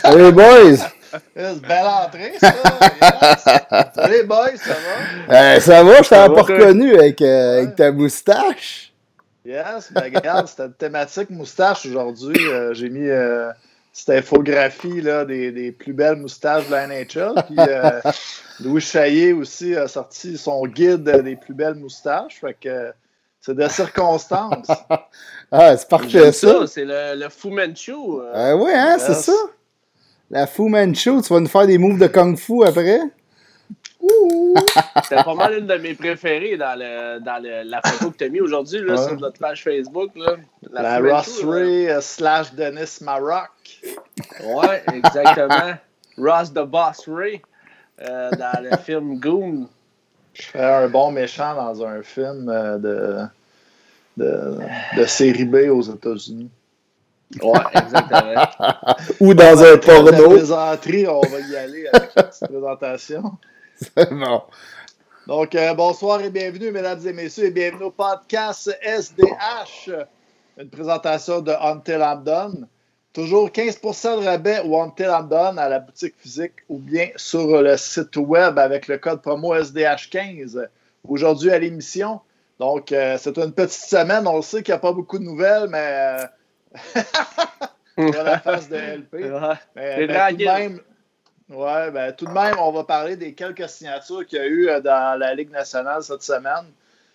Salut, 0.00 0.32
boys! 0.32 0.76
C'est 1.36 1.60
belle 1.60 1.86
entrée, 1.86 2.32
ça! 2.40 3.90
Salut, 3.94 4.24
boys, 4.24 4.56
ça 4.56 4.74
va? 4.74 5.34
Euh, 5.36 5.60
ça 5.60 5.84
va, 5.84 6.02
je 6.02 6.08
t'avais 6.08 6.34
pas 6.34 6.42
reconnu 6.42 6.94
avec, 6.94 7.20
euh, 7.20 7.58
avec 7.58 7.76
ta 7.76 7.92
moustache. 7.92 8.92
Yes, 9.44 9.92
ben 9.92 10.04
regarde, 10.04 10.46
c'était 10.46 10.66
une 10.66 10.74
thématique 10.74 11.30
moustache 11.30 11.84
aujourd'hui. 11.86 12.36
Euh, 12.46 12.72
J'ai 12.74 12.88
mis 12.88 13.08
euh, 13.08 13.50
cette 13.92 14.10
infographie 14.10 15.00
là, 15.00 15.24
des, 15.24 15.50
des, 15.50 15.72
plus 15.72 15.92
belles 15.92 16.16
moustaches 16.16 16.66
de 16.66 16.70
la 16.70 16.86
NHL. 16.86 17.34
Puis 17.46 17.56
euh, 17.58 18.00
Louis 18.60 18.80
Chaillé 18.80 19.32
aussi 19.32 19.74
a 19.74 19.88
sorti 19.88 20.38
son 20.38 20.64
guide 20.66 21.02
des 21.02 21.36
plus 21.36 21.54
belles 21.54 21.74
moustaches. 21.74 22.40
Fait 22.40 22.54
que 22.54 22.92
c'est 23.40 23.56
de 23.56 23.68
circonstances. 23.68 24.68
ah, 25.50 25.76
c'est 25.76 25.88
parfait 25.88 26.30
ça. 26.30 26.60
ça. 26.60 26.66
C'est 26.68 26.84
le, 26.84 27.18
le 27.20 27.28
Fu 27.28 27.50
Manchu. 27.50 27.92
Euh... 27.92 28.32
Ah 28.32 28.56
oui, 28.56 28.70
hein, 28.72 28.96
yes. 28.96 29.06
c'est 29.06 29.14
ça? 29.14 29.32
La 30.32 30.46
Fu 30.46 30.62
Manchu, 30.62 31.20
tu 31.20 31.34
vas 31.34 31.40
nous 31.40 31.46
faire 31.46 31.66
des 31.66 31.76
moves 31.76 31.98
de 31.98 32.06
Kung 32.06 32.38
Fu 32.38 32.64
après? 32.64 33.00
C'était 35.02 35.22
pas 35.22 35.34
mal 35.34 35.58
une 35.58 35.66
de 35.66 35.74
mes 35.74 35.92
préférées 35.92 36.56
dans, 36.56 36.74
le, 36.74 37.20
dans 37.20 37.40
le, 37.42 37.68
la 37.68 37.82
photo 37.82 38.10
que 38.10 38.16
tu 38.16 38.24
as 38.24 38.28
mis 38.30 38.40
aujourd'hui 38.40 38.82
ouais. 38.82 38.96
sur 38.96 39.20
notre 39.20 39.38
page 39.38 39.62
Facebook. 39.62 40.10
Là. 40.16 40.36
La, 40.70 40.98
la 40.98 41.16
Ross 41.16 41.44
Ray 41.44 41.84
uh, 41.84 42.00
slash 42.00 42.54
Dennis 42.54 43.00
Maroc. 43.02 43.50
Ouais, 44.42 44.82
exactement. 44.94 45.74
Ross 46.16 46.50
the 46.50 46.64
Boss 46.64 47.06
Ray 47.06 47.42
euh, 48.00 48.30
dans 48.30 48.62
le 48.62 48.74
film 48.78 49.20
Goon. 49.20 49.68
Je 50.32 50.42
fais 50.44 50.64
un 50.64 50.88
bon 50.88 51.10
méchant 51.10 51.54
dans 51.54 51.84
un 51.84 52.02
film 52.02 52.48
euh, 52.48 52.78
de, 52.78 53.18
de, 54.16 54.58
de 54.96 55.04
série 55.04 55.44
B 55.44 55.68
aux 55.70 55.82
États-Unis. 55.82 56.50
Ouais, 57.42 57.60
exactement. 57.74 58.46
Ou 59.20 59.34
dans 59.34 59.62
un 59.62 59.78
porno. 59.78 60.30
Plaisanterie, 60.30 61.06
on 61.06 61.20
va 61.20 61.40
y 61.40 61.56
aller 61.56 61.86
avec 61.92 62.10
cette 62.30 62.50
présentation. 62.50 63.38
bon. 64.10 64.42
Donc, 65.26 65.54
euh, 65.54 65.74
bonsoir 65.74 66.20
et 66.20 66.30
bienvenue, 66.30 66.72
mesdames 66.72 67.06
et 67.06 67.12
messieurs, 67.12 67.46
et 67.46 67.50
bienvenue 67.50 67.84
au 67.84 67.90
podcast 67.90 68.76
SDH, 68.82 69.90
une 70.58 70.68
présentation 70.68 71.40
de 71.40 71.52
Until 71.52 72.00
I'm 72.00 72.24
Done. 72.24 72.66
Toujours 73.12 73.50
15% 73.50 74.20
de 74.20 74.26
rabais 74.26 74.60
au 74.64 74.80
Until 74.80 75.04
I'm 75.04 75.28
Done 75.28 75.58
à 75.58 75.68
la 75.68 75.78
boutique 75.78 76.14
physique 76.18 76.54
ou 76.68 76.78
bien 76.78 77.08
sur 77.16 77.62
le 77.62 77.76
site 77.76 78.16
web 78.16 78.58
avec 78.58 78.88
le 78.88 78.98
code 78.98 79.22
promo 79.22 79.54
SDH15. 79.54 80.66
Aujourd'hui 81.08 81.50
à 81.50 81.58
l'émission. 81.58 82.20
Donc, 82.58 82.92
euh, 82.92 83.16
c'est 83.18 83.36
une 83.38 83.52
petite 83.52 83.88
semaine. 83.88 84.26
On 84.26 84.40
sait 84.40 84.62
qu'il 84.62 84.72
n'y 84.72 84.76
a 84.76 84.80
pas 84.80 84.92
beaucoup 84.92 85.18
de 85.18 85.24
nouvelles, 85.24 85.68
mais. 85.68 86.26
Euh, 86.96 87.00
la 88.24 88.38
face 88.38 88.68
de 88.68 88.76
LP. 88.76 89.14
Mais, 89.76 90.06
ben, 90.06 90.30
tout 90.30 90.36
de 90.36 90.44
même, 90.44 90.80
Ouais, 91.50 91.90
ben, 91.90 92.12
tout 92.12 92.24
de 92.24 92.30
même, 92.30 92.54
on 92.58 92.72
va 92.72 92.84
parler 92.84 93.16
des 93.16 93.34
quelques 93.34 93.68
signatures 93.68 94.24
qu'il 94.26 94.38
y 94.38 94.42
a 94.42 94.46
eu 94.46 94.68
euh, 94.68 94.80
dans 94.80 95.18
la 95.18 95.34
Ligue 95.34 95.50
nationale 95.50 96.02
cette 96.02 96.22
semaine. 96.22 96.72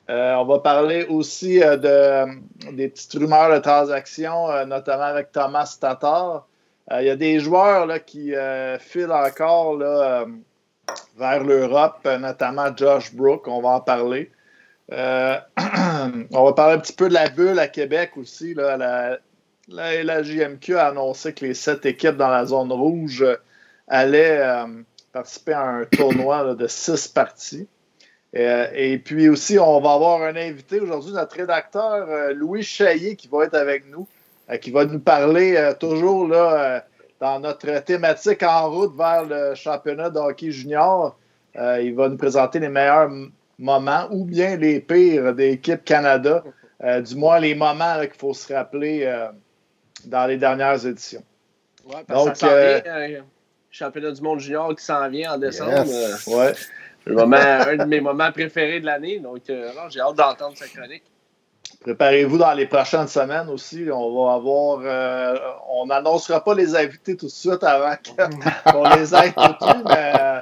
Euh, 0.10 0.36
on 0.36 0.46
va 0.46 0.60
parler 0.60 1.06
aussi 1.06 1.62
euh, 1.62 1.76
de, 1.76 2.72
des 2.72 2.88
petites 2.88 3.14
rumeurs 3.14 3.54
de 3.54 3.60
transactions, 3.60 4.50
euh, 4.50 4.66
notamment 4.66 5.04
avec 5.04 5.32
Thomas 5.32 5.78
Tatar. 5.80 6.48
Il 6.92 7.06
y 7.06 7.10
a 7.10 7.18
des 7.18 7.42
joueurs 7.42 7.86
là, 7.86 8.00
qui 8.00 8.32
filent 8.80 9.12
encore 9.12 9.76
là, 9.76 10.26
vers 11.18 11.44
l'Europe, 11.44 12.08
notamment 12.18 12.74
Josh 12.78 13.14
Brook, 13.14 13.46
on 13.50 13.62
va 13.62 13.70
en 13.72 13.82
parler. 13.82 14.32
on 14.90 14.96
va 16.46 16.54
parler 16.54 16.76
un 16.76 16.80
petit 16.80 16.94
peu 16.94 17.10
de 17.10 17.14
la 17.14 17.28
bulle 17.28 17.60
à 17.60 17.68
Québec 17.68 18.12
aussi. 18.16 18.54
Là, 18.54 18.78
la, 18.78 19.18
la, 19.68 20.24
JMQ 20.24 20.76
a 20.76 20.88
annoncé 20.88 21.34
que 21.34 21.46
les 21.46 21.54
sept 21.54 21.86
équipes 21.86 22.18
dans 22.18 22.30
la 22.30 22.46
zone 22.46 22.72
rouge 22.72 23.26
allait 23.88 24.40
euh, 24.42 24.66
participer 25.12 25.54
à 25.54 25.64
un 25.64 25.86
tournoi 25.86 26.56
de 26.56 26.68
six 26.68 27.08
parties. 27.08 27.68
Euh, 28.36 28.68
et 28.74 28.98
puis 28.98 29.30
aussi, 29.30 29.58
on 29.58 29.80
va 29.80 29.94
avoir 29.94 30.22
un 30.22 30.36
invité 30.36 30.80
aujourd'hui, 30.80 31.14
notre 31.14 31.36
rédacteur 31.36 32.08
euh, 32.10 32.34
Louis 32.34 32.64
Chaillé, 32.64 33.16
qui 33.16 33.28
va 33.28 33.46
être 33.46 33.56
avec 33.56 33.90
nous, 33.90 34.08
euh, 34.50 34.58
qui 34.58 34.72
va 34.72 34.86
nous 34.86 35.00
parler 35.00 35.56
euh, 35.56 35.74
toujours 35.74 36.28
là, 36.28 36.86
dans 37.20 37.40
notre 37.40 37.80
thématique 37.84 38.44
en 38.44 38.70
route 38.70 38.96
vers 38.96 39.26
le 39.26 39.56
championnat 39.56 40.10
de 40.10 40.20
hockey 40.20 40.52
junior. 40.52 41.18
il 41.56 41.96
va 41.96 42.10
nous 42.10 42.18
présenter 42.18 42.60
les 42.60 42.70
meilleurs 42.70 43.10
moments 43.58 44.08
ou 44.12 44.24
bien 44.24 44.56
les 44.56 44.80
pires 44.80 45.34
des 45.34 45.54
équipes 45.54 45.84
Canada, 45.84 46.44
du 46.80 47.16
moins 47.16 47.40
les 47.40 47.56
moments 47.56 48.00
qu'il 48.02 48.20
faut 48.20 48.36
se 48.36 48.54
rappeler 48.54 49.28
dans 50.08 50.26
les 50.26 50.38
dernières 50.38 50.86
éditions. 50.86 51.24
Ouais, 51.86 52.04
Donc, 52.10 52.36
ça 52.36 52.50
championnat 53.78 54.12
du 54.12 54.22
monde 54.22 54.40
junior 54.40 54.76
qui 54.76 54.84
s'en 54.84 55.08
vient 55.10 55.34
en 55.34 55.38
décembre. 55.38 55.86
Yes. 55.86 56.28
ouais. 56.28 56.54
Le 57.06 57.16
moment, 57.16 57.38
un 57.38 57.78
de 57.78 57.86
mes 57.86 58.02
moments 58.02 58.32
préférés 58.32 58.80
de 58.80 58.86
l'année. 58.86 59.20
Donc, 59.20 59.42
euh, 59.50 59.72
j'ai 59.90 60.02
hâte 60.02 60.16
d'entendre 60.16 60.58
cette 60.58 60.74
chronique. 60.74 61.04
Préparez-vous 61.82 62.38
dans 62.38 62.54
les 62.54 62.66
prochaines 62.66 63.08
semaines 63.08 63.50
aussi. 63.50 63.88
On 63.92 64.26
va 64.26 64.34
avoir. 64.34 64.80
Euh, 64.84 65.38
on 65.70 65.86
n'annoncera 65.86 66.44
pas 66.44 66.54
les 66.54 66.76
invités 66.76 67.16
tout 67.16 67.28
de 67.28 67.32
suite 67.32 67.64
avant 67.64 67.96
qu'on 68.72 68.90
les 68.96 69.14
aide 69.16 69.34
tout 69.36 69.84
mais 69.86 70.12
euh, 70.20 70.40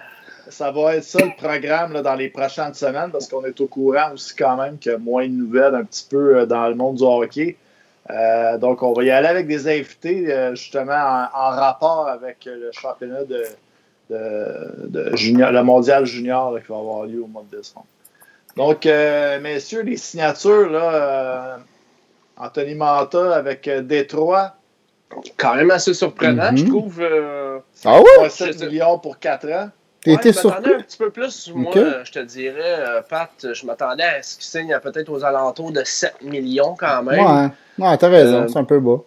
ça 0.50 0.72
va 0.72 0.96
être 0.96 1.04
ça 1.04 1.20
le 1.24 1.36
programme 1.36 1.94
là, 1.94 2.02
dans 2.02 2.16
les 2.16 2.30
prochaines 2.30 2.74
semaines 2.74 3.12
parce 3.12 3.28
qu'on 3.28 3.44
est 3.46 3.60
au 3.60 3.68
courant 3.68 4.14
aussi 4.14 4.36
quand 4.36 4.56
même 4.56 4.78
qu'il 4.78 4.92
y 4.92 4.96
a 4.96 4.98
moins 4.98 5.28
de 5.28 5.34
nouvelles 5.34 5.76
un 5.76 5.84
petit 5.84 6.08
peu 6.10 6.46
dans 6.46 6.68
le 6.68 6.76
monde 6.76 6.98
du 6.98 7.04
hockey. 7.04 7.58
Euh, 8.12 8.58
donc, 8.58 8.84
on 8.84 8.94
va 8.94 9.04
y 9.04 9.10
aller 9.10 9.28
avec 9.28 9.48
des 9.48 9.68
invités, 9.68 10.32
euh, 10.32 10.54
justement, 10.56 10.94
en, 10.94 11.24
en, 11.34 11.50
rapport 11.50 12.08
avec 12.08 12.46
le 12.46 12.70
championnat 12.72 13.24
de, 13.24 13.44
de, 14.12 14.88
de 14.88 15.16
junior, 15.16 15.52
le 15.52 15.64
mondial 15.64 16.06
junior 16.06 16.52
là, 16.52 16.62
qui 16.62 16.68
va 16.68 16.78
avoir 16.78 17.06
lieu 17.06 17.24
au 17.24 17.28
mois 17.28 17.44
de 17.50 17.58
décembre. 17.58 17.88
Donc, 18.56 18.86
euh, 18.86 19.40
messieurs, 19.42 19.82
les 19.82 19.98
signatures, 19.98 20.70
là, 20.70 20.94
euh, 20.94 21.58
Anthony 22.38 22.76
Manta 22.76 23.36
avec 23.36 23.68
Détroit. 23.70 24.56
Quand 25.38 25.56
même 25.56 25.72
assez 25.72 25.94
surprenant, 25.94 26.52
mm 26.52 26.56
-hmm. 26.56 26.60
je 26.60 26.66
trouve. 26.66 27.04
ah 27.86 28.00
ouais? 28.02 28.30
7 28.30 28.62
millions 28.64 29.00
pour 29.00 29.18
4 29.20 29.50
ans. 29.52 29.70
T'étais 30.06 30.28
ouais, 30.28 30.34
surpris? 30.34 30.72
un 30.72 30.82
petit 30.82 30.98
peu 30.98 31.10
plus. 31.10 31.52
Moi, 31.56 31.72
okay. 31.72 31.92
je 32.04 32.12
te 32.12 32.20
dirais, 32.20 32.76
euh, 32.80 33.02
Pat, 33.02 33.32
je 33.42 33.66
m'attendais 33.66 34.04
à 34.04 34.22
ce 34.22 34.36
qu'il 34.36 34.46
signe 34.46 34.80
peut-être 34.84 35.10
aux 35.10 35.24
alentours 35.24 35.72
de 35.72 35.82
7 35.84 36.22
millions 36.22 36.76
quand 36.80 37.02
même. 37.02 37.26
Ouais, 37.26 37.50
ouais 37.84 37.98
t'as 37.98 38.10
raison, 38.10 38.44
euh, 38.44 38.48
c'est 38.48 38.60
un 38.60 38.66
peu 38.66 38.80
bas. 38.80 39.00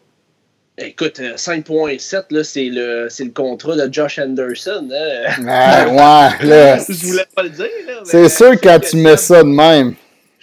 Écoute, 0.77 1.21
5.7, 1.21 2.43
c'est 2.43 2.65
le, 2.65 3.07
le 3.07 3.31
contrat 3.31 3.77
de 3.77 3.93
Josh 3.93 4.19
Anderson. 4.19 4.89
Hein? 4.93 5.41
Ouais, 5.41 5.93
ouais, 5.93 6.49
là. 6.49 6.79
je 6.89 7.07
voulais 7.07 7.27
pas 7.33 7.45
le 7.45 7.51
dire. 7.51 7.67
C'est 8.03 8.29
sûr 8.29 8.61
quand 8.61 8.81
tu 8.81 8.97
mets 8.97 9.17
ça 9.17 9.45
de 9.45 9.49
même. 9.49 9.95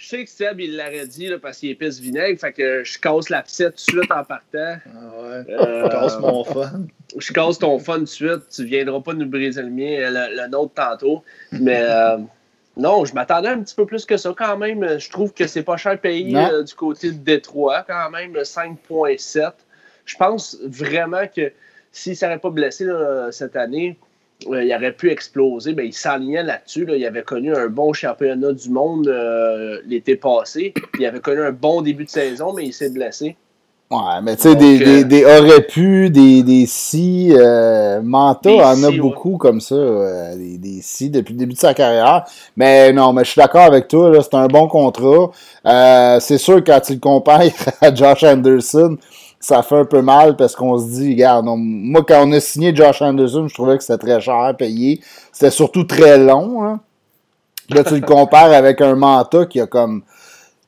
Je 0.06 0.10
sais 0.10 0.24
que 0.24 0.30
Seb, 0.30 0.60
il 0.60 0.76
l'aurait 0.76 1.04
dit 1.08 1.26
là, 1.26 1.36
parce 1.40 1.58
qu'il 1.58 1.70
est 1.70 1.74
pisse 1.74 1.98
vinaigre, 1.98 2.38
fait 2.38 2.52
que 2.52 2.84
je 2.84 2.96
casse 2.96 3.28
la 3.28 3.42
piscette 3.42 3.74
tout 3.74 3.96
de 3.96 3.98
suite 3.98 4.12
en 4.12 4.22
partant. 4.22 4.44
Ah 4.54 4.78
ouais. 5.20 5.44
Euh, 5.48 5.84
je 5.84 5.88
casse 5.90 6.18
mon 6.20 6.44
fun. 6.44 6.72
Je 7.16 7.32
casse 7.32 7.58
ton 7.58 7.78
fun 7.80 7.94
tout 7.94 8.02
de 8.02 8.06
suite. 8.06 8.48
Tu 8.54 8.64
viendras 8.66 9.00
pas 9.00 9.14
nous 9.14 9.26
briser 9.26 9.62
le 9.62 9.70
mien, 9.70 10.08
le, 10.08 10.36
le 10.36 10.46
nôtre 10.46 10.74
tantôt. 10.74 11.24
Mais 11.50 11.80
euh, 11.82 12.18
non, 12.76 13.04
je 13.04 13.14
m'attendais 13.14 13.48
un 13.48 13.60
petit 13.62 13.74
peu 13.74 13.84
plus 13.84 14.04
que 14.04 14.16
ça 14.16 14.32
quand 14.38 14.56
même. 14.56 14.96
Je 14.96 15.10
trouve 15.10 15.32
que 15.32 15.48
c'est 15.48 15.64
pas 15.64 15.76
cher 15.76 16.00
payé 16.00 16.36
euh, 16.36 16.62
du 16.62 16.74
côté 16.74 17.10
de 17.10 17.18
Détroit 17.18 17.82
quand 17.84 18.08
même, 18.10 18.32
5.7. 18.32 19.50
Je 20.04 20.16
pense 20.16 20.56
vraiment 20.62 21.26
que 21.26 21.50
s'il 21.90 22.12
ne 22.12 22.16
serait 22.16 22.38
pas 22.38 22.50
blessé 22.50 22.84
là, 22.84 23.32
cette 23.32 23.56
année, 23.56 23.98
euh, 24.48 24.64
il 24.64 24.74
aurait 24.74 24.92
pu 24.92 25.10
exploser. 25.10 25.72
Ben, 25.72 25.86
il 25.86 25.92
s'alignait 25.92 26.42
là-dessus. 26.42 26.84
Là. 26.84 26.96
Il 26.96 27.04
avait 27.06 27.22
connu 27.22 27.54
un 27.54 27.68
bon 27.68 27.92
championnat 27.92 28.52
du 28.52 28.70
monde 28.70 29.08
euh, 29.08 29.80
l'été 29.86 30.16
passé. 30.16 30.74
Il 30.98 31.06
avait 31.06 31.20
connu 31.20 31.40
un 31.42 31.52
bon 31.52 31.82
début 31.82 32.04
de 32.04 32.10
saison, 32.10 32.52
mais 32.52 32.64
il 32.66 32.72
s'est 32.72 32.90
blessé. 32.90 33.36
Ouais, 33.88 34.20
mais 34.20 34.34
tu 34.34 34.42
sais, 34.42 34.56
des, 34.56 34.82
euh... 34.82 34.84
des, 34.84 35.04
des, 35.04 35.24
aurait 35.24 35.62
pu, 35.62 36.10
des, 36.10 36.42
des 36.42 36.66
si, 36.66 37.32
euh, 37.32 38.00
Manta 38.02 38.50
des 38.50 38.60
en 38.60 38.82
a 38.82 38.90
si, 38.90 38.98
beaucoup 38.98 39.32
ouais. 39.32 39.38
comme 39.38 39.60
ça, 39.60 39.76
euh, 39.76 40.34
des, 40.34 40.58
des 40.58 40.80
si 40.82 41.08
depuis 41.08 41.34
le 41.34 41.38
début 41.38 41.52
de 41.52 41.58
sa 41.58 41.72
carrière. 41.72 42.24
Mais 42.56 42.92
non, 42.92 43.12
mais 43.12 43.22
je 43.22 43.30
suis 43.30 43.40
d'accord 43.40 43.62
avec 43.62 43.86
toi, 43.86 44.12
c'est 44.20 44.34
un 44.34 44.48
bon 44.48 44.66
contrat. 44.66 45.30
Euh, 45.66 46.18
c'est 46.18 46.38
sûr, 46.38 46.64
quand 46.64 46.80
tu 46.80 46.94
le 46.94 46.98
compares 46.98 47.42
à 47.80 47.94
Josh 47.94 48.24
Anderson, 48.24 48.96
ça 49.46 49.62
fait 49.62 49.76
un 49.76 49.84
peu 49.84 50.02
mal 50.02 50.34
parce 50.34 50.56
qu'on 50.56 50.76
se 50.76 50.86
dit, 50.86 51.12
regarde, 51.12 51.46
moi, 51.46 52.04
quand 52.04 52.26
on 52.26 52.32
a 52.32 52.40
signé 52.40 52.74
Josh 52.74 53.00
Anderson, 53.00 53.46
je 53.46 53.54
trouvais 53.54 53.78
que 53.78 53.84
c'était 53.84 54.04
très 54.04 54.20
cher 54.20 54.56
payé. 54.58 55.00
C'était 55.30 55.52
surtout 55.52 55.84
très 55.84 56.18
long. 56.18 56.64
Hein. 56.64 56.80
Là, 57.70 57.84
tu 57.84 57.94
le 57.94 58.00
compares 58.06 58.52
avec 58.52 58.80
un 58.80 58.96
Manta 58.96 59.46
qui 59.46 59.60
a 59.60 59.68
comme. 59.68 60.02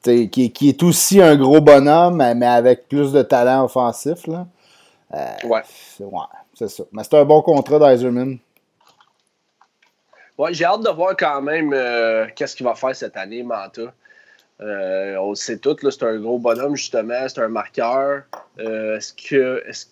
Qui, 0.05 0.31
qui, 0.31 0.69
est 0.69 0.83
aussi 0.85 1.21
un 1.21 1.35
gros 1.35 1.61
bonhomme, 1.61 2.23
mais 2.37 2.47
avec 2.47 2.89
plus 2.89 3.13
de 3.13 3.23
talent 3.23 3.65
offensif. 3.65 4.29
Là. 4.29 4.47
Euh, 5.13 5.49
ouais. 5.49 5.63
Ouais, 5.99 6.21
c'est 6.55 6.69
ça. 6.69 6.85
Mais 6.93 7.03
c'est 7.03 7.19
un 7.19 7.25
bon 7.25 7.43
contrat 7.43 7.81
d'Eiserman. 7.81 8.39
Ouais, 10.39 10.55
j'ai 10.55 10.65
hâte 10.65 10.85
de 10.85 10.91
voir 10.91 11.17
quand 11.19 11.43
même 11.43 11.73
euh, 11.75 12.27
qu'est-ce 12.35 12.55
qu'il 12.55 12.65
va 12.65 12.77
faire 12.77 12.95
cette 12.95 13.17
année, 13.17 13.43
Manta. 13.43 13.93
Euh, 14.61 15.17
on 15.17 15.31
le 15.31 15.35
sait 15.37 15.59
tout, 15.59 15.77
c'est 15.81 16.03
un 16.03 16.19
gros 16.19 16.39
bonhomme, 16.39 16.77
justement, 16.77 17.29
c'est 17.29 17.41
un 17.41 17.49
marqueur. 17.49 18.23
Euh, 18.59 18.97
est-ce 18.97 19.13
que 19.13 19.63
est-ce 19.67 19.87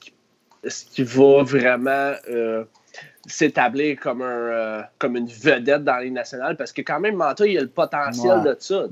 est-ce 0.64 0.84
qu'il 0.86 1.04
va 1.04 1.44
vraiment 1.44 2.14
s'établir 3.28 4.00
comme, 4.00 4.22
un, 4.22 4.84
comme 4.98 5.16
une 5.16 5.28
vedette 5.28 5.84
dans 5.84 5.98
les 5.98 6.10
nationales? 6.10 6.56
Parce 6.56 6.72
que 6.72 6.82
quand 6.82 6.98
même, 6.98 7.14
Manta, 7.14 7.46
il 7.46 7.56
a 7.56 7.60
le 7.60 7.68
potentiel 7.68 8.42
de 8.42 8.56
ça. 8.58 8.86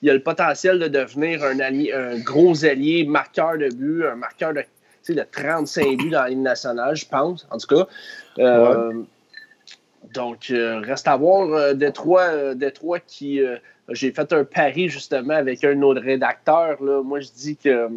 il 0.00 0.10
a 0.10 0.14
le 0.14 0.22
potentiel 0.22 0.78
de 0.78 0.88
devenir 0.88 1.44
un, 1.44 1.60
allié, 1.60 1.92
un 1.92 2.18
gros 2.20 2.64
allié, 2.64 3.04
marqueur 3.04 3.58
de 3.58 3.68
but, 3.68 4.06
un 4.06 4.14
marqueur 4.14 4.54
de, 4.54 4.62
de 5.12 5.26
35 5.30 5.98
buts 5.98 6.08
dans 6.08 6.22
la 6.22 6.28
Ligue 6.30 6.38
nationale, 6.38 6.96
je 6.96 7.06
pense, 7.06 7.46
en 7.50 7.58
tout 7.58 7.66
cas. 7.66 7.86
Donc, 10.14 10.50
euh, 10.50 10.80
reste 10.80 11.08
à 11.08 11.16
voir 11.16 11.48
euh, 11.52 11.74
Détroit, 11.74 12.22
euh, 12.22 12.54
Détroit 12.54 13.00
qui. 13.00 13.40
J'ai 13.90 14.12
fait 14.12 14.32
un 14.32 14.44
pari 14.44 14.88
justement 14.88 15.34
avec 15.34 15.62
un 15.64 15.80
autre 15.82 16.00
rédacteur. 16.00 16.82
Là. 16.82 17.02
Moi, 17.02 17.20
je 17.20 17.28
dis 17.36 17.56
que. 17.56 17.88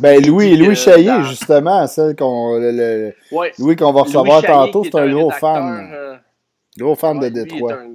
Ben, 0.00 0.24
Louis, 0.24 0.56
Louis 0.56 0.74
Chaillé, 0.74 1.12
justement, 1.24 1.86
celle 1.86 2.16
qu'on, 2.16 2.58
le, 2.58 3.12
Louis 3.58 3.76
qu'on 3.76 3.92
va 3.92 4.02
recevoir 4.02 4.42
tantôt, 4.42 4.84
c'est 4.84 4.94
un, 4.94 5.12
gros 5.12 5.30
fan. 5.30 6.18
gros 6.78 6.94
fan 6.94 7.20
de 7.20 7.28
Détroit. 7.28 7.74
Un 7.74 7.90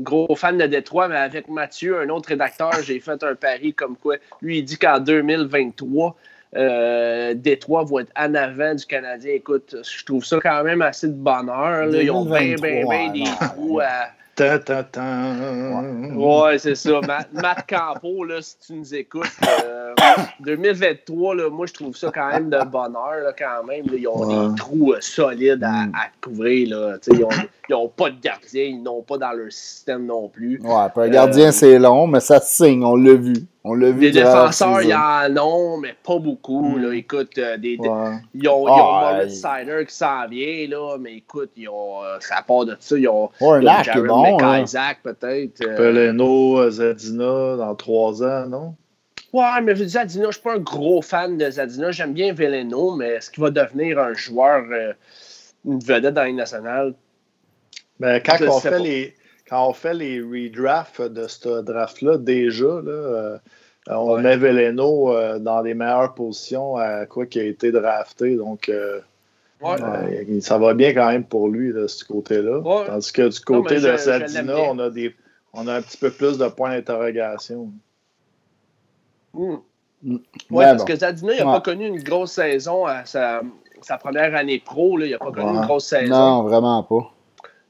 gros 0.00 0.34
fan 0.34 0.56
de 0.56 0.66
Détroit, 0.66 1.08
mais 1.08 1.16
avec 1.16 1.48
Mathieu, 1.48 2.00
un 2.00 2.08
autre 2.08 2.30
rédacteur, 2.30 2.72
j'ai 2.82 3.00
fait 3.00 3.22
un 3.22 3.34
pari 3.34 3.74
comme 3.74 3.96
quoi. 3.96 4.16
Lui, 4.40 4.58
il 4.58 4.64
dit 4.64 4.78
qu'en 4.78 4.98
2023, 4.98 6.16
euh, 6.56 7.34
Détroit 7.34 7.84
va 7.84 8.02
être 8.02 8.12
en 8.16 8.34
avant 8.34 8.74
du 8.74 8.86
Canadien. 8.86 9.34
Écoute, 9.34 9.76
je 9.82 10.04
trouve 10.04 10.24
ça 10.24 10.38
quand 10.40 10.64
même 10.64 10.80
assez 10.80 11.08
de 11.08 11.12
bonheur. 11.12 11.86
Là. 11.86 12.02
Ils 12.02 12.10
ont 12.10 12.24
bien, 12.24 12.54
bien, 12.54 12.84
bien 12.88 13.12
des 13.12 13.24
trous 13.40 13.80
à. 13.80 14.08
Ta, 14.36 14.58
ta, 14.58 14.84
ta. 14.84 15.32
Ouais, 16.14 16.58
c'est 16.58 16.74
ça. 16.74 17.00
Matt, 17.00 17.66
Campo, 17.66 18.22
là, 18.22 18.42
si 18.42 18.58
tu 18.66 18.74
nous 18.74 18.94
écoutes, 18.94 19.24
2023, 20.40 21.32
euh, 21.32 21.42
là, 21.44 21.50
moi, 21.50 21.64
je 21.64 21.72
trouve 21.72 21.96
ça 21.96 22.10
quand 22.14 22.28
même 22.28 22.50
de 22.50 22.62
bonheur, 22.66 23.22
là, 23.24 23.32
quand 23.32 23.64
même. 23.66 23.86
ils 23.90 24.06
ont 24.06 24.50
des 24.50 24.54
trous 24.56 24.92
euh, 24.92 24.98
solides 25.00 25.64
à, 25.64 25.86
mm. 25.86 25.92
à 25.94 26.08
couvrir. 26.20 26.68
Là. 26.68 26.98
Ils 27.08 27.26
n'ont 27.70 27.88
pas 27.88 28.10
de 28.10 28.20
gardien, 28.20 28.64
ils 28.64 28.82
n'ont 28.82 29.00
pas 29.00 29.16
dans 29.16 29.32
leur 29.32 29.50
système 29.50 30.04
non 30.04 30.28
plus. 30.28 30.60
Ouais, 30.62 30.86
un 30.94 31.08
gardien, 31.08 31.50
c'est 31.50 31.78
long, 31.78 32.06
mais 32.06 32.20
ça 32.20 32.38
signe, 32.38 32.84
on 32.84 32.96
l'a 32.96 33.14
vu. 33.14 33.36
On 33.68 33.74
l'a 33.74 33.90
vu. 33.90 34.00
Les 34.00 34.10
défenseurs, 34.12 34.80
il 34.82 34.90
y 34.90 34.94
en 34.94 35.36
ont, 35.38 35.76
mais 35.78 35.96
pas 36.04 36.20
beaucoup. 36.20 36.78
Là. 36.78 36.90
Hmm. 36.90 36.94
Écoute, 36.94 37.36
euh, 37.38 37.56
des, 37.56 37.76
ils 38.34 38.48
ont, 38.48 38.64
ah, 38.68 39.28
Sider 39.28 39.84
qui 39.88 39.94
s'en 39.94 40.28
vient, 40.28 40.68
là, 40.68 40.96
mais 41.00 41.16
écoute, 41.16 41.50
ils 41.56 41.68
ont, 41.68 42.04
euh, 42.04 42.18
ça 42.20 42.44
part 42.46 42.64
de 42.64 42.76
ça. 42.78 42.96
Ils 42.96 43.08
ont, 43.08 43.28
ouais, 43.40 43.66
un 43.66 43.82
Jared 43.82 44.06
bon, 44.06 44.62
Isaac, 44.62 44.98
peut-être. 45.02 45.62
Euh... 45.62 45.76
Peleno, 45.76 46.70
Zadina, 46.70 47.56
dans 47.56 47.74
trois 47.74 48.22
ans, 48.22 48.46
non? 48.46 48.74
Ouais, 49.32 49.60
mais 49.64 49.74
Zadina, 49.74 50.26
je 50.26 50.32
suis 50.34 50.42
pas 50.42 50.54
un 50.54 50.60
gros 50.60 51.02
fan 51.02 51.36
de 51.36 51.50
Zadina. 51.50 51.90
J'aime 51.90 52.12
bien 52.12 52.32
Veleno, 52.32 52.94
mais 52.94 53.14
est-ce 53.14 53.32
qu'il 53.32 53.42
va 53.42 53.50
devenir 53.50 53.98
un 53.98 54.14
joueur, 54.14 54.62
euh, 54.70 54.92
une 55.64 55.80
vedette 55.80 56.14
dans 56.14 56.22
les 56.22 56.32
nationales? 56.32 56.94
Ben, 57.98 58.22
quand 58.24 58.36
on 58.48 58.60
fait 58.60 58.78
les 58.78 59.14
quand 59.48 59.68
on 59.68 59.72
fait 59.72 59.94
les 59.94 60.20
redrafts 60.20 61.02
de 61.02 61.26
ce 61.28 61.62
draft-là, 61.62 62.18
déjà, 62.18 62.80
là, 62.82 62.90
euh, 62.90 63.38
on 63.88 64.18
met 64.18 64.36
Veleno 64.36 65.12
euh, 65.12 65.38
dans 65.38 65.62
les 65.62 65.74
meilleures 65.74 66.14
positions 66.14 66.76
à 66.76 67.06
quoi 67.06 67.26
qu'il 67.26 67.42
a 67.42 67.44
été 67.44 67.70
drafté. 67.70 68.36
Donc, 68.36 68.68
euh, 68.68 69.00
ça 70.40 70.58
va 70.58 70.74
bien 70.74 70.92
quand 70.92 71.08
même 71.08 71.24
pour 71.24 71.48
lui 71.48 71.72
de 71.72 71.86
ce 71.86 72.04
côté-là. 72.04 72.60
Tandis 72.86 73.12
que 73.12 73.28
du 73.28 73.40
côté 73.40 73.76
de 73.76 73.96
Zadina, 73.96 74.56
on 74.68 74.78
a, 74.80 74.90
des, 74.90 75.14
on 75.52 75.68
a 75.68 75.74
un 75.74 75.82
petit 75.82 75.98
peu 75.98 76.10
plus 76.10 76.38
de 76.38 76.48
points 76.48 76.70
d'interrogation. 76.70 77.70
Hmm. 79.32 79.56
Oui, 80.04 80.18
parce 80.50 80.84
que 80.84 80.96
Zadina, 80.96 81.34
il 81.34 81.38
n'a 81.38 81.44
pas 81.44 81.60
connu 81.60 81.86
une 81.86 82.02
grosse 82.02 82.32
saison 82.32 82.84
à 82.84 83.04
sa, 83.04 83.42
première 84.00 84.34
année 84.34 84.58
pro. 84.58 84.96
Là, 84.96 85.06
il 85.06 85.12
n'a 85.12 85.18
pas 85.18 85.30
connu 85.30 85.56
une 85.56 85.64
grosse 85.64 85.86
saison. 85.86 86.12
Non, 86.12 86.42
vraiment 86.42 86.82
pas. 86.82 87.12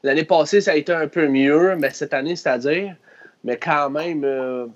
L'année 0.07 0.23
passée, 0.23 0.61
ça 0.61 0.71
a 0.71 0.77
été 0.77 0.93
un 0.93 1.09
peu 1.09 1.27
mieux, 1.27 1.75
mais 1.77 1.91
cette 1.91 2.15
année, 2.15 2.37
c'est-à-dire. 2.37 2.95
Mais 3.43 3.57
quand 3.57 3.91
même, 3.91 4.23
euh, 4.23 4.67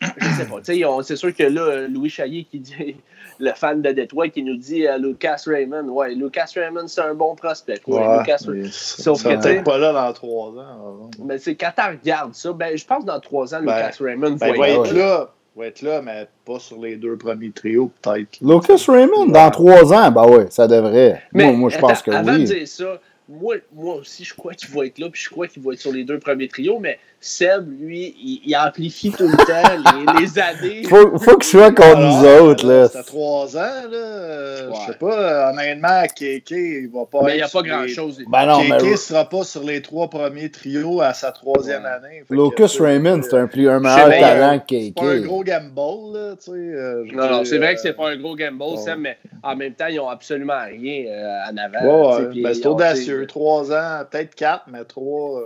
je 0.00 0.26
sais 0.26 0.46
pas. 0.46 1.02
C'est 1.04 1.14
sûr 1.14 1.32
que 1.32 1.44
là, 1.44 1.86
Louis 1.86 2.10
Chaillé 2.10 2.42
qui 2.42 2.58
dit, 2.58 2.96
le 3.38 3.52
fan 3.52 3.82
de 3.82 3.92
Détroit, 3.92 4.30
qui 4.30 4.42
nous 4.42 4.56
dit 4.56 4.84
euh, 4.88 4.98
Lucas 4.98 5.44
Raymond. 5.46 5.88
Ouais, 5.90 6.12
Lucas 6.16 6.50
Raymond, 6.56 6.88
c'est 6.88 7.02
un 7.02 7.14
bon 7.14 7.36
prospect. 7.36 7.82
Ouais, 7.86 8.18
Lucas... 8.18 8.38
Sauf 8.72 9.22
que 9.22 9.40
peut-être 9.40 9.62
pas 9.62 9.78
là 9.78 9.92
dans 9.92 10.12
trois 10.12 10.48
ans. 10.48 11.08
Mais 11.24 11.38
c'est 11.38 11.54
quand 11.54 11.70
tu 11.76 11.82
regardes 11.84 12.34
ça, 12.34 12.52
ben, 12.52 12.76
je 12.76 12.84
pense 12.84 13.02
que 13.02 13.06
dans 13.06 13.20
trois 13.20 13.54
ans, 13.54 13.60
ben, 13.62 13.76
Lucas 13.76 13.96
Raymond 14.00 14.32
ben, 14.32 14.56
va, 14.56 14.70
être 14.70 14.92
là. 14.92 15.30
Va 15.54 15.66
être 15.66 15.82
là, 15.82 16.02
mais 16.02 16.26
pas 16.44 16.58
sur 16.58 16.80
les 16.80 16.96
deux 16.96 17.16
premiers 17.16 17.52
trios, 17.52 17.92
peut-être. 18.02 18.40
Lucas 18.40 18.84
Raymond, 18.88 19.26
dans 19.26 19.50
trois 19.52 19.94
ans, 19.94 20.10
ben 20.10 20.26
ouais, 20.26 20.46
ça 20.50 20.66
devrait. 20.66 21.22
Mais, 21.32 21.44
moi, 21.44 21.52
moi 21.52 21.70
je 21.70 21.78
pense 21.78 22.02
que 22.02 22.10
avant 22.10 22.32
oui. 22.32 22.40
de 22.40 22.46
dire 22.46 22.66
ça, 22.66 22.98
moi, 23.28 23.56
moi 23.72 23.96
aussi, 23.96 24.24
je 24.24 24.34
crois 24.34 24.54
qu'il 24.54 24.70
va 24.70 24.86
être 24.86 24.98
là, 24.98 25.08
puis 25.10 25.22
je 25.22 25.30
crois 25.30 25.48
qu'il 25.48 25.62
va 25.62 25.72
être 25.72 25.80
sur 25.80 25.92
les 25.92 26.04
deux 26.04 26.18
premiers 26.18 26.48
trios, 26.48 26.78
mais 26.78 26.98
Seb, 27.26 27.80
lui, 27.80 28.42
il, 28.44 28.54
amplifie 28.54 29.10
tout 29.10 29.26
le 29.26 29.34
temps 29.34 30.20
les, 30.20 30.38
années. 30.42 30.82
Faut, 30.84 31.18
faut 31.18 31.38
qu'il 31.38 31.58
soit 31.58 31.72
comme 31.72 32.00
nous 32.00 32.22
autres, 32.22 32.66
là. 32.66 32.86
Ça 32.86 33.02
trois 33.02 33.56
ans, 33.56 33.88
là. 33.90 34.70
Je 34.70 34.92
sais 34.92 34.98
pas, 34.98 35.50
honnêtement, 35.50 36.02
Kéké, 36.14 36.82
il 36.82 36.90
va 36.92 37.06
pas. 37.06 37.22
Mais 37.22 37.32
il 37.32 37.36
n'y 37.36 37.42
a 37.42 37.48
pas 37.48 37.62
grand-chose. 37.62 38.22
Ben 38.28 38.44
non, 38.44 38.60
Kéké 38.60 38.90
ne 38.90 38.96
sera 38.96 39.26
pas 39.26 39.42
sur 39.42 39.64
les 39.64 39.80
trois 39.80 40.10
premiers 40.10 40.50
trios 40.50 41.00
à 41.00 41.14
sa 41.14 41.32
troisième 41.32 41.86
année. 41.86 42.24
Lucas 42.28 42.76
Raymond, 42.78 43.22
c'est 43.22 43.38
un, 43.38 43.46
plus, 43.46 43.70
un 43.70 43.80
meilleur 43.80 44.10
talent 44.10 44.58
que 44.58 44.66
Kéké. 44.66 44.92
C'est 44.94 45.02
pas 45.02 45.12
un 45.12 45.20
gros 45.20 45.44
gamble, 45.44 46.18
là, 46.18 46.34
tu 46.36 46.50
sais. 46.50 46.50
Euh, 46.52 47.04
non, 47.10 47.30
non, 47.30 47.44
c'est 47.46 47.56
vrai 47.56 47.74
que 47.74 47.80
c'est 47.80 47.94
pas 47.94 48.10
un 48.10 48.16
gros 48.18 48.36
gamble, 48.36 48.76
Seb, 48.76 48.98
mais 48.98 49.16
en 49.42 49.56
même 49.56 49.72
temps, 49.72 49.86
ils 49.88 49.96
n'ont 49.96 50.10
absolument 50.10 50.62
rien 50.66 51.06
euh, 51.06 51.50
en 51.50 51.56
avant. 51.56 52.18
Ouais, 52.18 52.42
ben, 52.42 52.52
c'est 52.52 52.66
audacieux. 52.66 53.26
Trois 53.26 53.72
ans, 53.72 54.02
peut-être 54.10 54.34
quatre, 54.34 54.64
mais 54.70 54.84
trois. 54.84 55.40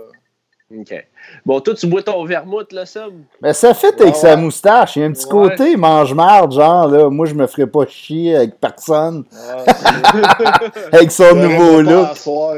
OK. 0.71 1.05
Bon, 1.45 1.59
toi, 1.61 1.73
tu 1.73 1.87
bois 1.87 2.03
ton 2.03 2.23
vermouth, 2.25 2.71
là, 2.73 2.85
ça? 2.85 3.07
Mais 3.41 3.53
ça 3.53 3.73
fait 3.73 3.99
avec 3.99 4.15
sa 4.15 4.35
moustache. 4.35 4.97
Il 4.97 4.99
y 4.99 5.03
a 5.03 5.07
un 5.07 5.13
petit 5.13 5.27
côté 5.27 5.75
mange-marde, 5.75 6.53
genre, 6.53 6.87
là. 6.87 7.09
Moi, 7.09 7.25
je 7.25 7.33
me 7.33 7.47
ferais 7.47 7.65
pas 7.65 7.87
chier 7.87 8.35
avec 8.35 8.59
personne. 8.59 9.23
avec 10.91 11.11
son 11.11 11.35
nouveau 11.35 11.81
look. 11.81 12.15
Soir, 12.15 12.55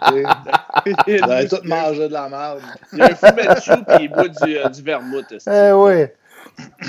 allez 0.00 1.48
tout 1.48 1.60
manger 1.64 2.08
de 2.08 2.12
la 2.14 2.28
merde. 2.30 2.60
Il 2.92 2.98
y 2.98 3.02
a 3.02 3.06
un 3.06 3.14
fou 3.14 3.26
chou 3.62 3.72
et 3.72 4.04
il 4.04 4.08
boit 4.08 4.28
du, 4.28 4.56
euh, 4.56 4.68
du 4.70 4.82
vermouth. 4.82 5.34
Eh 5.46 5.72
oui. 5.72 6.06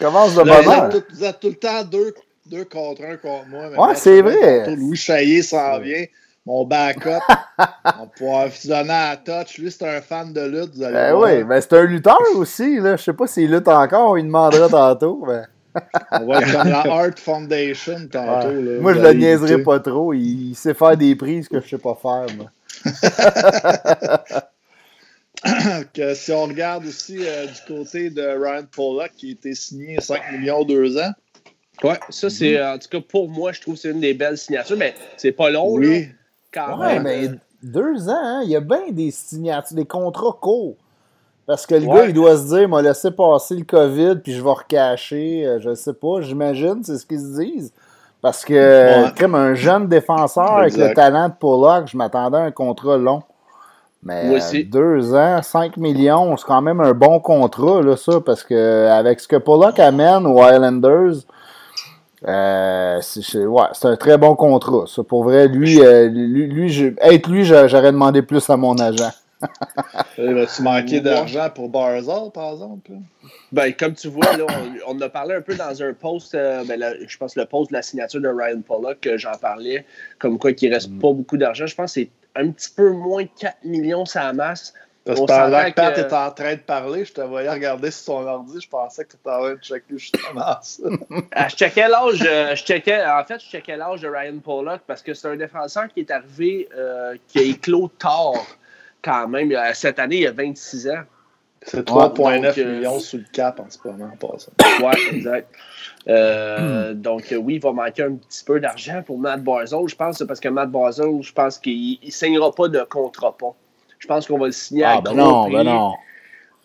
Commence 0.00 0.34
de 0.34 0.42
bonheur. 0.42 0.90
Vous 1.12 1.24
êtes 1.24 1.40
tout 1.40 1.48
le 1.48 1.54
temps 1.54 1.84
deux, 1.84 2.14
deux 2.46 2.64
contre 2.64 3.02
un 3.02 3.16
contre 3.16 3.48
moi. 3.48 3.88
Ouais, 3.88 3.94
c'est 3.94 4.22
vrai. 4.22 4.74
Louis 4.76 4.96
Chaillé 4.96 5.42
s'en 5.42 5.78
vient 5.78 6.04
mon 6.46 6.64
backup. 6.64 7.20
on 8.00 8.06
pourra 8.06 8.48
fusionner 8.48 8.92
à 8.92 9.16
touch. 9.16 9.58
Lui, 9.58 9.70
c'est 9.70 9.86
un 9.86 10.00
fan 10.00 10.32
de 10.32 10.40
lutte. 10.42 10.74
Vous 10.76 10.82
allez 10.82 10.94
ben 10.94 11.14
oui, 11.14 11.44
ben 11.44 11.60
c'est 11.60 11.74
un 11.74 11.84
lutteur 11.84 12.18
aussi. 12.36 12.78
Là. 12.78 12.96
Je 12.96 13.02
sais 13.02 13.12
pas 13.12 13.26
s'il 13.26 13.50
lutte 13.50 13.68
encore, 13.68 14.18
il 14.18 14.24
demandera 14.24 14.68
tantôt. 14.68 15.26
Mais... 15.26 15.42
on 16.12 16.26
va 16.26 16.40
être 16.40 16.52
comme 16.52 16.68
la 16.68 16.80
Art 16.92 17.18
Foundation 17.18 18.08
tantôt. 18.10 18.52
Là, 18.52 18.80
moi, 18.80 18.94
je 18.94 19.00
le 19.00 19.12
niaiserai 19.12 19.62
pas 19.62 19.80
trop. 19.80 20.14
Il, 20.14 20.54
sait 20.54 20.74
faire 20.74 20.96
des 20.96 21.16
prises 21.16 21.48
que 21.48 21.60
je 21.60 21.68
sais 21.68 21.78
pas 21.78 21.98
faire. 22.00 22.26
que 25.94 26.14
si 26.14 26.32
on 26.32 26.44
regarde 26.44 26.86
aussi 26.86 27.18
euh, 27.20 27.46
du 27.46 27.60
côté 27.66 28.10
de 28.10 28.22
Ryan 28.22 28.64
Pollock 28.70 29.10
qui 29.16 29.28
a 29.28 29.32
été 29.32 29.54
signé 29.54 30.00
5 30.00 30.32
millions 30.32 30.64
deux 30.64 30.96
ans. 30.98 31.12
Ouais, 31.82 31.98
ça 32.08 32.30
c'est 32.30 32.62
en 32.62 32.78
tout 32.78 32.88
cas 32.88 33.00
pour 33.06 33.28
moi, 33.28 33.52
je 33.52 33.60
trouve 33.60 33.74
que 33.74 33.80
c'est 33.80 33.90
une 33.90 34.00
des 34.00 34.14
belles 34.14 34.38
signatures, 34.38 34.78
mais 34.78 34.94
c'est 35.18 35.32
pas 35.32 35.50
long. 35.50 35.74
Oui. 35.74 36.00
Là 36.00 36.06
ouais, 36.78 37.00
mais 37.00 37.30
deux 37.62 38.08
ans, 38.08 38.20
hein, 38.22 38.40
il 38.44 38.50
y 38.50 38.56
a 38.56 38.60
bien 38.60 38.90
des 38.90 39.10
signatures, 39.10 39.76
des 39.76 39.84
contrats 39.84 40.36
courts. 40.40 40.76
Parce 41.46 41.64
que 41.64 41.76
le 41.76 41.86
gars, 41.86 42.06
il 42.06 42.12
doit 42.12 42.36
se 42.36 42.56
dire, 42.56 42.68
m'a 42.68 42.82
laissé 42.82 43.10
passer 43.10 43.54
le 43.54 43.64
COVID, 43.64 44.16
puis 44.22 44.32
je 44.32 44.42
vais 44.42 44.50
recacher, 44.50 45.46
euh, 45.46 45.60
je 45.60 45.74
sais 45.74 45.92
pas, 45.92 46.20
j'imagine, 46.20 46.82
c'est 46.82 46.98
ce 46.98 47.06
qu'ils 47.06 47.20
se 47.20 47.40
disent. 47.40 47.72
Parce 48.20 48.44
que, 48.44 49.16
comme 49.20 49.36
un 49.36 49.54
jeune 49.54 49.86
défenseur 49.86 50.56
avec 50.56 50.76
le 50.76 50.92
talent 50.94 51.28
de 51.28 51.34
Pollock, 51.34 51.86
je 51.86 51.96
m'attendais 51.96 52.38
à 52.38 52.42
un 52.42 52.50
contrat 52.50 52.96
long. 52.96 53.22
Mais 54.02 54.38
deux 54.64 55.14
ans, 55.14 55.40
5 55.42 55.76
millions, 55.76 56.36
c'est 56.36 56.46
quand 56.46 56.62
même 56.62 56.80
un 56.80 56.92
bon 56.92 57.20
contrat, 57.20 57.82
là, 57.82 57.96
ça, 57.96 58.20
parce 58.20 58.42
que 58.42 58.88
avec 58.88 59.20
ce 59.20 59.28
que 59.28 59.36
Pollock 59.36 59.78
amène 59.78 60.26
aux 60.26 60.38
Islanders, 60.42 61.14
euh, 62.26 62.98
c'est 63.02 63.44
ouais, 63.44 63.62
un 63.82 63.96
très 63.96 64.18
bon 64.18 64.34
contrat. 64.34 64.84
Ça, 64.86 65.04
pour 65.04 65.24
vrai, 65.24 65.48
lui, 65.48 65.80
euh, 65.80 66.08
lui, 66.08 66.46
lui 66.46 66.94
être 67.00 67.28
lui, 67.28 67.44
j'aurais 67.44 67.92
demandé 67.92 68.22
plus 68.22 68.48
à 68.50 68.56
mon 68.56 68.76
agent. 68.78 69.10
tu 70.16 70.62
manquais 70.62 71.00
d'argent 71.00 71.50
pour 71.54 71.68
Barzal, 71.68 72.30
par 72.32 72.52
exemple? 72.52 72.90
Ben, 73.52 73.72
comme 73.74 73.94
tu 73.94 74.08
vois, 74.08 74.36
là, 74.36 74.46
on, 74.86 75.00
a 75.00 75.08
parlé 75.08 75.34
un 75.34 75.40
peu 75.42 75.54
dans 75.54 75.82
un 75.82 75.92
post, 75.92 76.34
euh, 76.34 76.64
ben, 76.64 76.82
je 77.06 77.16
pense 77.18 77.36
le 77.36 77.44
post 77.44 77.70
de 77.70 77.76
la 77.76 77.82
signature 77.82 78.20
de 78.20 78.28
Ryan 78.28 78.60
Pollock, 78.62 79.00
que 79.00 79.18
j'en 79.18 79.36
parlais, 79.40 79.84
comme 80.18 80.38
quoi 80.38 80.52
qu'il 80.52 80.72
reste 80.72 80.90
mm. 80.90 80.98
pas 80.98 81.12
beaucoup 81.12 81.36
d'argent. 81.36 81.66
Je 81.66 81.74
pense 81.74 81.94
que 81.94 82.00
c'est 82.00 82.10
un 82.34 82.50
petit 82.50 82.70
peu 82.74 82.90
moins 82.90 83.24
de 83.24 83.30
4 83.38 83.56
millions, 83.64 84.04
ça 84.04 84.32
masse. 84.32 84.72
Parce 85.06 85.20
que 85.20 85.26
pendant 85.26 85.64
que 85.64 85.74
Pat 85.74 85.98
était 85.98 86.12
en 86.12 86.30
train 86.32 86.54
de 86.54 86.60
parler, 86.60 87.04
je 87.04 87.12
te 87.12 87.20
voyais 87.20 87.48
regarder 87.48 87.92
sur 87.92 88.14
ton 88.14 88.26
ordi, 88.26 88.60
je 88.60 88.68
pensais 88.68 89.04
que 89.04 89.10
tu 89.10 89.16
étais 89.16 89.30
en 89.30 89.38
train 89.38 89.54
de 89.54 89.62
checker 89.62 89.98
justement 89.98 90.56
ça. 90.62 90.82
Ah, 91.32 91.48
je 91.48 91.54
checkais 91.54 91.88
l'âge, 91.88 92.24
euh, 92.26 92.56
je 92.56 92.64
checkais, 92.64 93.06
en 93.06 93.24
fait, 93.24 93.40
je 93.40 93.46
checkais 93.46 93.76
l'âge 93.76 94.00
de 94.00 94.08
Ryan 94.08 94.38
Pollock 94.38 94.80
parce 94.84 95.02
que 95.02 95.14
c'est 95.14 95.28
un 95.28 95.36
défenseur 95.36 95.86
qui 95.94 96.00
est 96.00 96.10
arrivé, 96.10 96.68
euh, 96.76 97.16
qui 97.28 97.38
a 97.38 97.42
éclos 97.42 97.88
tard 97.98 98.44
quand 99.00 99.28
même. 99.28 99.56
Cette 99.74 100.00
année, 100.00 100.22
il 100.22 100.26
a 100.26 100.32
26 100.32 100.88
ans. 100.88 101.02
C'est 101.62 101.88
3,9 101.88 102.58
euh, 102.58 102.76
millions 102.76 102.98
sous 103.00 103.18
le 103.18 103.24
cap 103.32 103.58
en 103.58 103.66
ce 103.68 103.78
moment, 103.84 104.10
pas 104.20 104.36
ça. 104.38 104.52
Ouais, 104.84 105.16
exact. 105.16 105.48
Euh, 106.08 106.94
donc, 106.94 107.34
oui, 107.36 107.54
il 107.54 107.60
va 107.60 107.72
manquer 107.72 108.04
un 108.04 108.14
petit 108.14 108.44
peu 108.44 108.60
d'argent 108.60 109.02
pour 109.04 109.18
Matt 109.18 109.42
Barzell, 109.42 109.86
je 109.88 109.96
pense, 109.96 110.22
parce 110.26 110.38
que 110.38 110.48
Matt 110.48 110.70
Barzell, 110.70 111.22
je 111.22 111.32
pense 111.32 111.58
qu'il 111.58 111.98
ne 112.04 112.10
signera 112.10 112.52
pas 112.52 112.68
de 112.68 112.80
contrat 112.88 113.36
pas. 113.36 113.54
Je 113.98 114.06
pense 114.06 114.26
qu'on 114.26 114.38
va 114.38 114.46
le 114.46 114.52
signer 114.52 114.84
ah, 114.84 115.00
ben 115.00 115.14
non, 115.14 115.48
ben 115.48 115.64
non. 115.64 115.94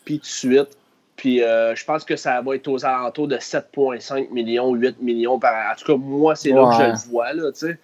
Puis 0.05 0.19
tout 0.19 0.21
de 0.21 0.25
suite. 0.25 0.77
Puis 1.21 1.43
euh, 1.43 1.75
je 1.75 1.85
pense 1.85 2.03
que 2.03 2.15
ça 2.15 2.41
va 2.41 2.55
être 2.55 2.67
aux 2.67 2.83
alentours 2.83 3.27
de 3.27 3.37
7,5 3.37 4.31
millions, 4.31 4.73
8 4.73 5.01
millions 5.01 5.37
par 5.37 5.53
an. 5.53 5.71
En 5.71 5.75
tout 5.75 5.85
cas, 5.85 5.95
moi, 5.95 6.35
c'est 6.35 6.49
là 6.49 6.67
que 6.67 6.83
je 6.83 6.89
le 6.89 7.11
vois, 7.11 7.33
là, 7.33 7.51
tu 7.51 7.59
sais. 7.59 7.77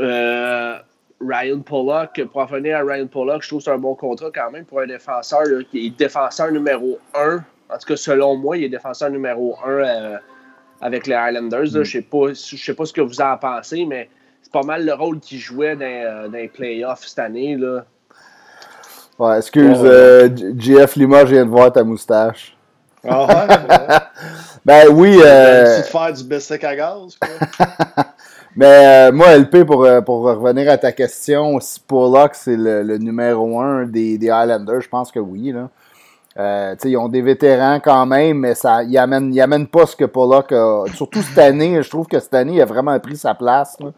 Euh, 0.00 0.76
Ryan 1.20 1.60
Pollock, 1.60 2.20
pour 2.32 2.40
en 2.40 2.46
venir 2.46 2.78
à 2.78 2.82
Ryan 2.82 3.06
Pollock, 3.06 3.42
je 3.42 3.48
trouve 3.48 3.60
que 3.60 3.66
c'est 3.66 3.70
un 3.70 3.78
bon 3.78 3.94
contrat 3.94 4.30
quand 4.34 4.50
même 4.50 4.64
pour 4.64 4.80
un 4.80 4.86
défenseur 4.86 5.44
qui 5.70 5.86
est 5.86 5.90
défenseur 5.90 6.50
numéro 6.50 6.98
1. 7.14 7.36
En 7.36 7.78
tout 7.78 7.86
cas, 7.86 7.96
selon 7.96 8.36
moi, 8.36 8.56
il 8.56 8.64
est 8.64 8.68
défenseur 8.68 9.10
numéro 9.10 9.56
1 9.64 9.68
euh, 9.68 10.16
avec 10.80 11.06
les 11.06 11.14
Highlanders. 11.14 11.66
Je 11.66 11.78
ne 11.78 11.84
sais, 11.84 12.02
pas, 12.02 12.34
sais 12.34 12.74
pas 12.74 12.86
ce 12.86 12.92
que 12.92 13.02
vous 13.02 13.20
en 13.20 13.36
pensez, 13.36 13.84
mais 13.84 14.08
c'est 14.42 14.52
pas 14.52 14.64
mal 14.64 14.84
le 14.84 14.94
rôle 14.94 15.20
qu'il 15.20 15.38
jouait 15.38 15.76
dans, 15.76 16.28
dans 16.28 16.36
les 16.36 16.48
playoffs 16.48 17.06
cette 17.06 17.20
année. 17.20 17.56
Là. 17.56 17.84
Ouais, 19.22 19.38
excuse, 19.38 19.78
euh, 19.84 20.28
JF 20.58 20.96
Lima, 20.96 21.24
je 21.24 21.34
viens 21.34 21.44
de 21.44 21.50
voir 21.50 21.72
ta 21.72 21.84
moustache. 21.84 22.56
Ah 23.06 23.24
ouais? 23.24 23.96
ben 24.64 24.88
oui. 24.90 25.16
Euh... 25.24 25.80
Tu 25.80 25.92
faire 25.92 26.12
du 26.12 26.66
à 26.66 26.74
gaz, 26.74 27.16
quoi? 27.20 27.64
Mais 28.56 29.10
euh, 29.10 29.12
moi, 29.12 29.36
LP, 29.38 29.62
pour, 29.62 29.84
euh, 29.84 30.00
pour 30.00 30.22
revenir 30.22 30.68
à 30.72 30.76
ta 30.76 30.90
question, 30.90 31.60
si 31.60 31.78
Pollock 31.78 32.34
c'est 32.34 32.56
le, 32.56 32.82
le, 32.82 32.98
numéro 32.98 33.60
un 33.60 33.84
des, 33.84 34.18
des 34.18 34.28
Highlanders, 34.28 34.80
je 34.80 34.88
pense 34.88 35.12
que 35.12 35.20
oui. 35.20 35.52
Là. 35.52 35.68
Euh, 36.40 36.74
ils 36.82 36.96
ont 36.96 37.08
des 37.08 37.22
vétérans 37.22 37.78
quand 37.78 38.04
même, 38.06 38.38
mais 38.38 38.56
ça, 38.56 38.82
ils 38.82 38.98
amènent, 38.98 39.32
ils 39.32 39.40
amènent 39.40 39.68
pas 39.68 39.86
ce 39.86 39.94
que 39.94 40.04
Pollock 40.04 40.50
a. 40.50 40.86
Surtout 40.96 41.22
cette 41.22 41.38
année, 41.38 41.80
je 41.80 41.88
trouve 41.88 42.08
que 42.08 42.18
cette 42.18 42.34
année, 42.34 42.54
il 42.54 42.60
a 42.60 42.66
vraiment 42.66 42.98
pris 42.98 43.16
sa 43.16 43.34
place. 43.34 43.76
Là. 43.78 43.92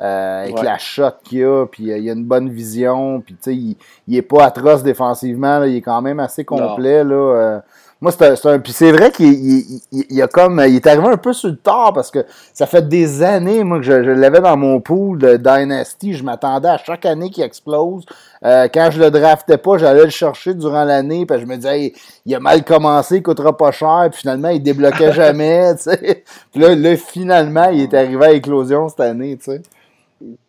Euh, 0.00 0.42
avec 0.42 0.60
la 0.60 0.76
shot 0.76 1.12
qu'il 1.22 1.44
a, 1.44 1.66
puis 1.66 1.92
euh, 1.92 1.98
il 1.98 2.10
a 2.10 2.14
une 2.14 2.24
bonne 2.24 2.50
vision, 2.50 3.22
puis 3.24 3.34
tu 3.36 3.42
sais, 3.42 3.54
il, 3.54 3.76
il, 4.08 4.16
est 4.16 4.22
pas 4.22 4.46
atroce 4.46 4.82
défensivement, 4.82 5.60
là, 5.60 5.68
il 5.68 5.76
est 5.76 5.82
quand 5.82 6.02
même 6.02 6.18
assez 6.18 6.44
complet. 6.44 7.04
Là, 7.04 7.14
euh. 7.14 7.60
moi, 8.00 8.10
c'est 8.10 8.44
un, 8.46 8.58
Puis 8.58 8.72
c'est 8.72 8.90
vrai 8.90 9.12
qu'il 9.12 9.32
il, 9.32 9.80
il, 9.92 10.20
a 10.20 10.26
comme. 10.26 10.60
Il 10.66 10.74
est 10.74 10.86
arrivé 10.88 11.06
un 11.06 11.16
peu 11.16 11.32
sur 11.32 11.48
le 11.48 11.56
tard 11.56 11.92
parce 11.92 12.10
que 12.10 12.26
ça 12.52 12.66
fait 12.66 12.88
des 12.88 13.22
années, 13.22 13.62
moi, 13.62 13.78
que 13.78 13.84
je, 13.84 14.02
je 14.02 14.10
l'avais 14.10 14.40
dans 14.40 14.56
mon 14.56 14.80
pool 14.80 15.16
de 15.16 15.36
Dynasty. 15.36 16.14
Je 16.14 16.24
m'attendais 16.24 16.70
à 16.70 16.78
chaque 16.78 17.06
année 17.06 17.30
qu'il 17.30 17.44
explose. 17.44 18.04
quand 18.42 18.88
je 18.90 19.00
le 19.00 19.12
draftais 19.12 19.58
pas, 19.58 19.78
j'allais 19.78 20.04
le 20.04 20.10
chercher 20.10 20.54
durant 20.54 20.82
l'année, 20.82 21.24
puis 21.24 21.38
je 21.38 21.46
me 21.46 21.54
disais, 21.54 21.92
il 22.26 22.34
a 22.34 22.40
mal 22.40 22.64
commencé, 22.64 23.18
il 23.18 23.22
coûtera 23.22 23.56
pas 23.56 23.70
cher, 23.70 24.08
puis 24.10 24.22
finalement, 24.22 24.48
il 24.48 24.60
débloquait 24.60 25.12
jamais, 25.14 25.76
tu 25.76 25.84
sais. 25.84 26.24
Puis 26.50 26.60
là, 26.60 26.74
là, 26.74 26.96
finalement, 26.96 27.70
il 27.70 27.82
est 27.82 27.94
arrivé 27.94 28.26
à 28.26 28.32
éclosion 28.32 28.88
cette 28.88 28.98
année, 28.98 29.36
tu 29.36 29.52
sais. 29.52 29.62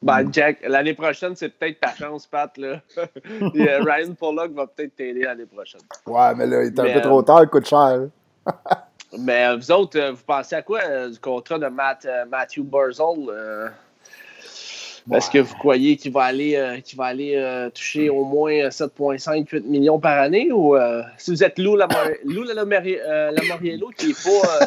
Ben, 0.01 0.23
mm. 0.23 0.33
Jack, 0.33 0.57
l'année 0.67 0.93
prochaine, 0.93 1.35
c'est 1.35 1.49
peut-être 1.49 1.79
ta 1.79 1.93
chance, 1.93 2.25
Pat. 2.27 2.55
Là. 2.57 2.81
Euh, 3.55 3.83
Ryan 3.83 4.13
Pollock 4.13 4.51
va 4.53 4.67
peut-être 4.67 4.95
t'aider 4.95 5.23
l'année 5.23 5.45
prochaine. 5.45 5.81
Ouais, 6.05 6.35
mais 6.35 6.45
là, 6.45 6.63
il 6.63 6.67
est 6.67 6.79
un 6.79 6.93
peu 6.93 7.01
trop 7.01 7.21
tard, 7.21 7.43
il 7.43 7.49
coûte 7.49 7.67
cher. 7.67 8.07
mais 9.19 9.45
euh, 9.45 9.55
vous 9.55 9.71
autres, 9.71 9.99
euh, 9.99 10.11
vous 10.11 10.23
pensez 10.25 10.55
à 10.55 10.61
quoi 10.61 11.09
du 11.09 11.19
contrat 11.19 11.57
de 11.57 11.67
Matt, 11.67 12.07
Matthew 12.29 12.61
Burzell? 12.61 13.29
Est-ce 15.11 15.29
que 15.29 15.39
vous 15.39 15.55
croyez 15.55 15.97
qu'il 15.97 16.11
va 16.11 16.23
aller, 16.23 16.81
va 16.95 17.05
aller 17.05 17.69
toucher 17.73 18.09
au 18.09 18.25
moins 18.25 18.69
7,5-8 18.69 19.63
millions 19.63 19.99
par 19.99 20.19
année? 20.19 20.51
Ou 20.51 20.75
si 21.17 21.31
vous 21.31 21.43
êtes 21.43 21.59
Lou, 21.59 21.75
la, 21.75 21.87
Lou 22.25 22.43
Lamoriello, 22.43 23.89
qui 23.97 24.07
n'est 24.07 24.13
pas 24.13 24.65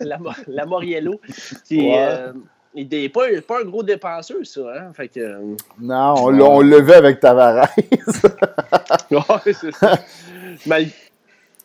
la, 0.00 0.18
la 0.46 0.66
Moriello, 0.66 1.20
qui 1.64 1.88
est 1.88 2.32
il 2.74 2.88
n'est 2.88 3.08
pas, 3.08 3.26
pas, 3.46 3.60
un 3.60 3.64
gros 3.64 3.82
dépenseur, 3.82 4.38
ça. 4.44 4.60
Hein? 4.60 4.92
Fait 4.94 5.08
que, 5.08 5.20
euh, 5.20 5.56
non, 5.80 6.14
on, 6.18 6.40
on 6.40 6.60
l'a 6.60 6.80
vu 6.80 6.92
avec 6.92 7.20
Tavares. 7.20 7.68
ouais, 9.10 9.52
c'est 9.52 9.72
ça. 9.72 9.98
Mal... 10.66 10.86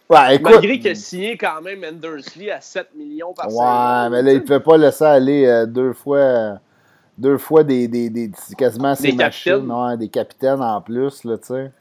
Ouais, 0.10 0.36
écoute... 0.36 0.54
Malgré 0.54 0.80
qu'il 0.80 0.92
a 0.92 0.96
signé 0.96 1.38
quand 1.38 1.62
même 1.62 1.84
Endersley 1.84 2.52
à 2.52 2.62
7 2.62 2.90
millions 2.96 3.34
par 3.34 3.48
Ouais, 3.48 3.54
saison, 3.54 4.10
mais 4.12 4.22
là, 4.22 4.32
il 4.32 4.36
ne 4.36 4.40
pouvait 4.40 4.60
pas 4.60 4.78
laisser 4.78 5.04
aller 5.04 5.46
euh, 5.46 5.66
deux 5.66 5.94
fois, 5.94 6.60
deux 7.18 7.38
fois 7.38 7.64
des, 7.64 7.88
des, 7.88 8.10
des 8.10 8.32
quasiment 8.58 8.96
ses 8.96 9.12
des 9.12 9.14
machines. 9.14 9.72
Ouais, 9.72 9.98
des 9.98 10.10
capitaines 10.10 10.62
en 10.62 10.82
plus, 10.82 11.24
là, 11.24 11.38
tu 11.38 11.48
sais. 11.48 11.72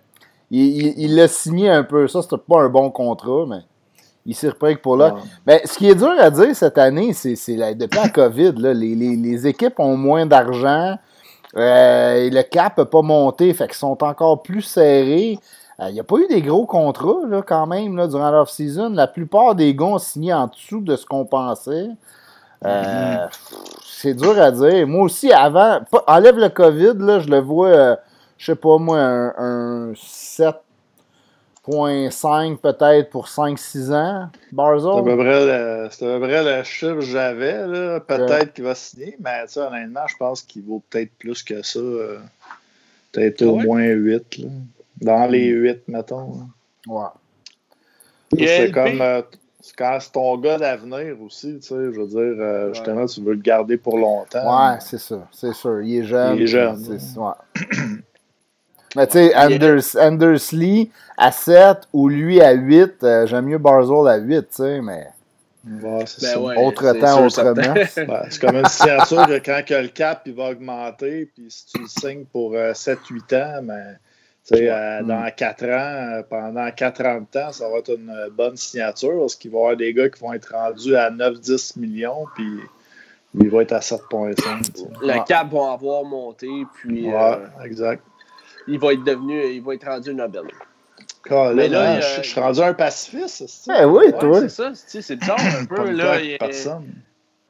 Il 0.51 1.17
l'a 1.17 1.29
signé 1.29 1.71
un 1.71 1.83
peu. 1.83 2.07
Ça, 2.09 2.23
c'était 2.23 2.37
pas 2.37 2.63
un 2.63 2.69
bon 2.69 2.91
contrat, 2.91 3.45
mais 3.49 3.61
il 4.27 4.35
s'est 4.35 4.49
repris 4.49 4.77
pour 4.77 4.97
là. 4.97 5.17
Mais 5.47 5.63
ce 5.67 5.77
qui 5.77 5.89
est 5.89 5.95
dur 5.95 6.13
à 6.19 6.31
dire 6.31 6.55
cette 6.57 6.79
année, 6.79 7.13
c'est 7.13 7.35
depuis 7.75 7.99
la 7.99 8.09
COVID, 8.09 8.53
là, 8.57 8.73
les, 8.73 8.95
les, 8.95 9.17
les, 9.17 9.47
équipes 9.47 9.79
ont 9.79 9.97
moins 9.97 10.25
d'argent. 10.25 10.97
Euh, 11.57 12.31
le 12.31 12.43
cap 12.43 12.79
n'a 12.79 12.85
pas 12.85 13.03
monté, 13.03 13.53
fait 13.53 13.67
qu'ils 13.67 13.77
sont 13.77 14.03
encore 14.03 14.43
plus 14.43 14.63
serrés. 14.63 15.39
Il 15.79 15.85
euh, 15.85 15.91
n'y 15.91 16.01
a 16.01 16.05
pas 16.05 16.17
eu 16.17 16.27
des 16.29 16.41
gros 16.41 16.67
contrats 16.67 17.27
là, 17.29 17.43
quand 17.43 17.67
même 17.67 17.97
là, 17.97 18.07
durant 18.07 18.31
l'off-season. 18.31 18.91
La 18.91 19.07
plupart 19.07 19.55
des 19.55 19.75
gars 19.75 19.85
ont 19.85 19.99
signé 19.99 20.33
en 20.33 20.47
dessous 20.47 20.81
de 20.81 20.97
ce 20.97 21.05
qu'on 21.05 21.27
pensait. 21.27 21.89
Euh, 22.65 23.15
mm-hmm. 23.15 23.29
C'est 23.85 24.15
dur 24.15 24.41
à 24.41 24.51
dire. 24.51 24.87
Moi 24.87 25.05
aussi, 25.05 25.33
avant, 25.33 25.81
enlève 26.07 26.39
le 26.39 26.49
COVID, 26.49 26.95
là, 26.99 27.19
je 27.19 27.29
le 27.29 27.41
vois, 27.41 27.99
je 28.39 28.47
sais 28.47 28.57
pas 28.57 28.79
moi, 28.79 28.99
un, 28.99 29.35
un 29.37 29.93
7 29.97 30.55
0.5 31.67 32.59
peut-être 32.59 33.11
pour 33.11 33.27
5-6 33.27 33.93
ans, 33.93 34.29
Barzo? 34.53 34.93
C'est 34.93 34.99
à 34.99 35.03
peu 35.03 35.17
près 36.21 36.59
le, 36.59 36.63
chiffre 36.63 36.97
que 36.97 37.01
j'avais. 37.01 38.01
Peut-être 38.01 38.53
qu'il 38.53 38.65
va 38.65 38.75
signer, 38.75 39.17
mais 39.19 39.45
honnêtement, 39.57 40.07
je 40.07 40.17
pense 40.17 40.43
qu'il 40.43 40.63
vaut 40.63 40.83
peut-être 40.91 41.13
plus 41.19 41.43
que 41.43 41.63
ça. 41.63 41.79
Euh, 41.79 42.19
peut-être 43.13 43.43
ah 43.43 43.47
au 43.47 43.57
moins 43.57 43.87
8. 43.87 44.39
Là. 44.39 44.49
Dans 45.01 45.27
les 45.27 45.47
8, 45.47 45.89
mettons. 45.89 46.49
Ouais. 46.87 47.07
C'est 48.37 48.71
comme 48.71 49.01
euh, 49.01 49.23
quand 49.79 49.99
c'est 50.01 50.13
ton 50.13 50.37
gars 50.37 50.59
d'avenir 50.59 51.17
aussi, 51.23 51.57
tu 51.57 51.63
sais, 51.63 51.75
je 51.75 52.01
veux 52.01 52.07
dire, 52.07 52.19
euh, 52.21 52.75
justement, 52.75 53.07
tu 53.07 53.23
veux 53.23 53.35
le 53.35 53.41
garder 53.41 53.77
pour 53.77 53.97
longtemps. 53.97 54.69
Ouais, 54.71 54.77
c'est 54.81 54.99
ça, 54.99 55.27
c'est 55.33 55.55
sûr. 55.55 55.81
Il 55.83 56.01
est 56.01 56.05
jeune. 56.05 56.37
Il 56.37 56.43
est 56.43 56.47
jeune. 56.47 56.77
Ouais. 57.17 57.33
Mais 58.97 59.07
tu 59.07 59.13
sais, 59.15 59.35
Anders, 59.35 59.97
Anders, 59.97 60.53
Lee 60.53 60.91
à 61.17 61.33
7 61.33 61.89
ou 61.93 62.09
lui 62.09 62.41
à 62.41 62.53
8, 62.53 63.03
euh, 63.03 63.27
j'aime 63.27 63.47
mieux 63.47 63.59
Barzell 63.59 64.09
à 64.09 64.17
8, 64.17 64.41
tu 64.41 64.47
sais, 64.51 64.81
mais. 64.81 65.09
Ouais, 65.67 66.05
ben 66.21 66.39
ouais, 66.41 66.63
autre 66.63 66.93
temps, 66.93 67.25
autrement. 67.25 67.75
c'est 67.89 68.41
comme 68.41 68.57
une 68.57 68.67
signature 68.67 69.27
que 69.27 69.39
quand 69.39 69.63
que 69.67 69.75
le 69.75 69.89
cap 69.89 70.23
il 70.27 70.35
va 70.35 70.51
augmenter, 70.51 71.31
puis 71.35 71.47
si 71.49 71.67
tu 71.67 71.81
le 71.81 71.87
signes 71.89 72.25
pour 72.27 72.53
7-8 72.53 73.33
euh, 73.33 73.43
ans, 73.43 73.63
ben, 73.63 73.97
sais, 74.43 74.71
euh, 74.71 75.03
mm. 75.03 75.07
dans 75.07 75.31
4 75.35 75.65
ans, 75.65 76.23
pendant 76.29 76.71
4 76.71 77.07
ans 77.07 77.21
de 77.21 77.27
temps, 77.27 77.53
ça 77.53 77.69
va 77.71 77.79
être 77.79 77.97
une 77.97 78.29
bonne 78.33 78.59
signature 78.59 79.19
parce 79.19 79.37
qu'il 79.37 79.53
va 79.53 79.57
y 79.57 79.61
avoir 79.61 79.77
des 79.77 79.95
gars 79.95 80.11
qui 80.11 80.21
vont 80.21 80.35
être 80.35 80.53
rendus 80.53 80.95
à 80.97 81.11
9-10 81.11 81.79
millions, 81.79 82.27
puis 82.35 82.59
il 83.41 83.49
va 83.49 83.63
être 83.63 83.73
à 83.73 83.79
7,5. 83.79 84.87
Le 85.01 85.27
cap 85.27 85.51
va 85.51 85.73
avoir 85.73 86.05
monté, 86.05 86.49
puis. 86.75 87.09
Ouais, 87.09 87.39
exact 87.65 88.03
il 88.69 88.79
va 88.79 88.93
être 88.93 89.05
devenu, 89.05 89.45
il 89.47 89.63
va 89.63 89.75
être 89.75 89.87
rendu 89.87 90.15
Nobel. 90.15 90.45
mais 91.55 91.69
là, 91.69 92.01
je, 92.01 92.23
suis 92.23 92.41
rendu 92.41 92.61
un 92.61 92.75
pacifiste. 92.75 93.71
Eh 93.79 93.85
oui, 93.85 94.13
toi. 94.19 94.41
C'est 94.41 94.49
ça, 94.49 94.73
c'est 94.75 95.17
bizarre 95.17 95.39
un 95.41 95.65
peu. 95.65 95.91
là, 95.91 96.21
il, 96.21 96.39
personne. 96.39 96.85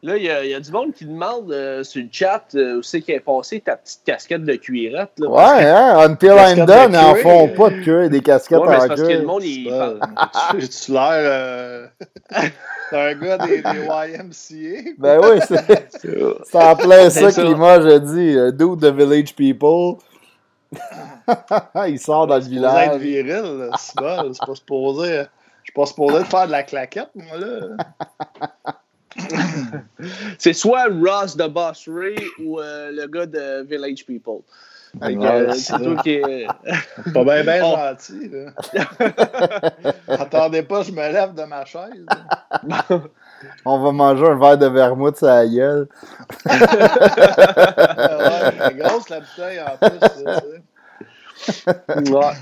Là, 0.04 0.18
il 0.18 0.24
y, 0.24 0.28
a, 0.28 0.44
il 0.44 0.50
y, 0.50 0.54
a, 0.54 0.60
du 0.60 0.70
monde 0.70 0.92
qui 0.92 1.06
demande 1.06 1.50
euh, 1.50 1.82
sur 1.82 2.02
le 2.02 2.10
chat 2.12 2.44
euh, 2.54 2.76
où 2.76 2.82
c'est 2.82 3.00
qui 3.00 3.12
est 3.12 3.20
passé 3.20 3.60
ta 3.60 3.78
petite 3.78 4.02
casquette 4.04 4.44
de 4.44 4.54
cuirette. 4.56 5.12
Là, 5.16 5.30
ouais, 5.30 5.64
hein, 5.64 5.96
Until 5.96 6.34
I'm 6.36 6.66
Done, 6.66 6.92
ils 6.92 6.98
en 6.98 7.14
font 7.14 7.48
pas 7.48 7.70
de 7.70 7.80
cuir, 7.82 8.10
des 8.10 8.20
casquettes 8.20 8.58
ouais, 8.58 8.76
en 8.76 8.86
parce 8.86 9.00
que 9.00 9.12
le 9.12 9.22
monde, 9.22 9.44
il 9.44 9.66
parle. 9.66 10.00
tu 10.60 10.92
l'air 10.92 11.10
euh, 11.10 11.86
un 12.92 13.14
gars 13.14 13.38
des, 13.38 13.62
des, 13.62 13.62
YMCA. 13.62 14.90
Ben 14.98 15.20
oui, 15.22 15.40
c'est 15.48 16.54
en 16.54 16.76
plein 16.76 17.08
ça, 17.08 17.30
ça. 17.30 17.42
que 17.42 17.54
moi 17.54 17.80
je 17.80 17.96
dis. 17.96 18.56
Do 18.58 18.76
the 18.76 18.94
village 18.94 19.34
people. 19.34 20.00
il 21.88 21.98
sort 21.98 22.26
dans 22.26 22.36
le 22.36 22.42
village. 22.42 22.90
C'est 22.92 22.98
viril, 22.98 23.70
c'est 23.78 23.96
pas, 23.96 24.24
pas 24.24 24.54
supposé. 24.54 25.24
Je 25.62 25.70
suis 25.70 25.72
pas 25.74 25.86
supposé 25.86 26.18
de 26.18 26.24
faire 26.24 26.46
de 26.46 26.52
la 26.52 26.62
claquette, 26.62 27.10
moi, 27.14 27.38
là. 27.38 27.76
c'est 30.38 30.52
soit 30.52 30.86
Ross 30.86 31.36
de 31.36 31.46
Boss 31.46 31.88
Ray 31.88 32.16
ou 32.40 32.58
euh, 32.58 32.90
le 32.90 33.06
gars 33.06 33.26
de 33.26 33.62
Village 33.62 34.04
People. 34.04 34.42
c'est 35.54 35.78
toi 35.78 35.96
qui 36.02 36.14
est. 36.14 36.46
Pas 37.12 37.24
bien, 37.24 37.42
bien 37.44 37.60
gentil. 37.60 38.30
Attendez 40.08 40.62
pas, 40.62 40.82
je 40.82 40.92
me 40.92 41.12
lève 41.12 41.34
de 41.34 41.44
ma 41.44 41.64
chaise. 41.64 42.06
On 43.64 43.78
va 43.78 43.92
manger 43.92 44.26
un 44.26 44.38
verre 44.38 44.58
de 44.58 44.66
vermouth 44.66 45.22
à 45.22 45.42
la 45.42 45.48
gueule. 45.48 45.88
ouais, 46.46 46.58
c'est 48.58 48.76
grosse 48.76 49.08
la 49.08 49.20
bouteille 49.20 49.60
en 49.60 49.76
plus. 49.78 49.98
ouais. 52.12 52.32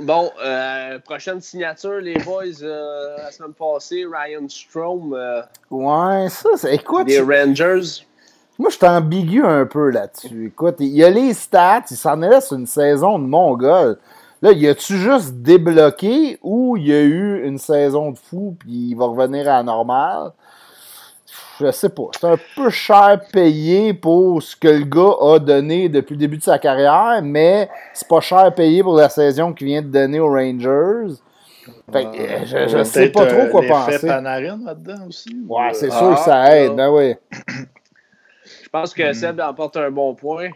Bon, 0.00 0.30
euh, 0.44 0.98
prochaine 0.98 1.40
signature, 1.40 2.00
les 2.00 2.18
boys, 2.18 2.44
euh, 2.62 3.16
la 3.18 3.30
semaine 3.30 3.54
passée, 3.54 4.04
Ryan 4.04 4.46
Strom. 4.48 5.14
Euh, 5.14 5.42
ouais, 5.70 6.28
ça, 6.28 6.50
c'est. 6.56 6.74
Écoute. 6.74 7.08
Les 7.08 7.20
Rangers. 7.20 8.04
Moi, 8.58 8.70
je 8.70 8.76
suis 8.76 8.86
ambigu 8.86 9.44
un 9.44 9.66
peu 9.66 9.90
là-dessus. 9.90 10.46
Écoute, 10.46 10.76
il 10.80 10.88
y 10.88 11.04
a 11.04 11.10
les 11.10 11.34
stats, 11.34 11.84
il 11.90 11.96
s'en 11.96 12.20
est 12.22 12.28
là 12.28 12.40
sur 12.40 12.56
une 12.56 12.66
saison 12.66 13.18
de 13.18 13.24
Mongol. 13.24 13.98
Là, 14.42 14.52
y 14.52 14.68
a-tu 14.68 14.98
juste 14.98 15.34
débloqué 15.34 16.38
ou 16.42 16.76
il 16.76 16.88
y 16.88 16.92
a 16.92 17.00
eu 17.00 17.44
une 17.46 17.58
saison 17.58 18.10
de 18.10 18.18
fou 18.18 18.56
puis 18.58 18.90
il 18.90 18.94
va 18.94 19.06
revenir 19.06 19.48
à 19.48 19.58
la 19.58 19.62
normale? 19.62 20.32
Je 21.58 21.70
sais 21.70 21.88
pas. 21.88 22.08
C'est 22.12 22.26
un 22.26 22.38
peu 22.54 22.68
cher 22.68 23.18
payé 23.32 23.94
pour 23.94 24.42
ce 24.42 24.54
que 24.54 24.68
le 24.68 24.84
gars 24.84 25.34
a 25.34 25.38
donné 25.38 25.88
depuis 25.88 26.12
le 26.12 26.18
début 26.18 26.36
de 26.36 26.42
sa 26.42 26.58
carrière, 26.58 27.20
mais 27.22 27.70
c'est 27.94 28.06
pas 28.06 28.20
cher 28.20 28.54
payé 28.54 28.82
pour 28.82 28.96
la 28.96 29.08
saison 29.08 29.54
qu'il 29.54 29.68
vient 29.68 29.80
de 29.80 29.88
donner 29.88 30.20
aux 30.20 30.28
Rangers. 30.28 31.14
Fait 31.90 32.44
je, 32.44 32.84
sais 32.84 33.08
pas 33.08 33.26
trop 33.26 33.46
quoi 33.46 33.62
penser. 33.62 34.06
Panarin 34.06 34.58
là-dedans 34.64 35.06
aussi? 35.08 35.34
Ouais, 35.48 35.72
c'est 35.72 35.90
sûr 35.90 36.14
que 36.14 36.20
ça 36.20 36.42
ah, 36.42 36.56
aide, 36.56 36.76
ben 36.76 36.90
oui. 36.90 37.14
Je 38.62 38.68
pense 38.70 38.92
que 38.92 39.12
Seb 39.12 39.40
emporte 39.40 39.76
un 39.78 39.90
bon 39.90 40.14
point. 40.14 40.50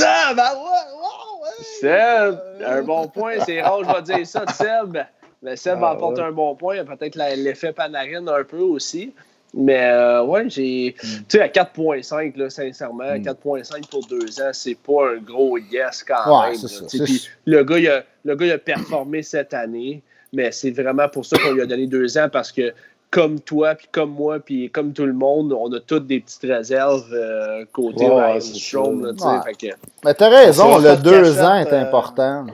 Ah, 0.00 0.32
ben 0.34 0.42
ouais, 0.42 0.60
ouais, 0.60 1.33
Seb, 1.80 2.38
un 2.64 2.82
bon 2.82 3.08
point, 3.08 3.34
c'est 3.44 3.62
rare, 3.62 3.82
je 3.84 3.94
vais 3.94 4.16
dire 4.16 4.26
ça 4.26 4.44
de 4.44 4.50
Seb. 4.52 4.98
Mais 5.42 5.56
Seb 5.56 5.78
ah, 5.82 5.92
emporte 5.92 6.18
un 6.18 6.32
bon 6.32 6.54
point, 6.54 6.84
peut-être 6.84 7.16
l'effet 7.16 7.72
Panarin 7.72 8.26
un 8.26 8.44
peu 8.44 8.60
aussi. 8.60 9.12
Mais 9.56 9.84
euh, 9.84 10.24
ouais, 10.24 10.48
j'ai. 10.48 10.96
Hmm. 11.02 11.06
Tu 11.28 11.38
sais, 11.38 11.40
à 11.40 11.48
4,5, 11.48 12.36
là, 12.36 12.50
sincèrement, 12.50 13.04
4,5 13.04 13.78
hmm. 13.78 13.86
pour 13.90 14.06
deux 14.06 14.40
ans, 14.40 14.50
c'est 14.52 14.74
pas 14.74 15.12
un 15.12 15.18
gros 15.18 15.58
yes 15.58 16.02
quand 16.02 16.42
même. 16.46 16.56
Puis 16.88 17.28
le 17.46 17.62
gars, 17.62 17.78
il 17.78 17.88
a, 17.88 18.04
le 18.24 18.34
gars, 18.34 18.46
il 18.46 18.52
a 18.52 18.58
performé 18.58 19.22
cette 19.22 19.54
année, 19.54 20.02
mais 20.32 20.50
c'est 20.50 20.72
vraiment 20.72 21.08
pour 21.08 21.24
ça 21.24 21.38
qu'on 21.38 21.52
lui 21.52 21.62
a 21.62 21.66
donné 21.66 21.86
deux 21.86 22.18
ans 22.18 22.28
parce 22.32 22.50
que 22.50 22.72
comme 23.14 23.38
toi, 23.38 23.76
puis 23.76 23.86
comme 23.92 24.10
moi, 24.10 24.40
puis 24.40 24.68
comme 24.70 24.92
tout 24.92 25.06
le 25.06 25.12
monde, 25.12 25.52
on 25.52 25.72
a 25.72 25.78
toutes 25.78 26.08
des 26.08 26.18
petites 26.18 26.42
réserves 26.42 27.12
euh, 27.12 27.64
côté 27.72 28.08
ouais, 28.08 28.40
Strom. 28.40 29.14
Que... 29.16 29.68
Mais 30.04 30.14
t'as 30.14 30.28
raison, 30.28 30.78
le 30.78 30.96
deux 30.96 31.38
ans 31.40 31.54
est 31.54 31.72
euh, 31.72 31.82
important. 31.82 32.44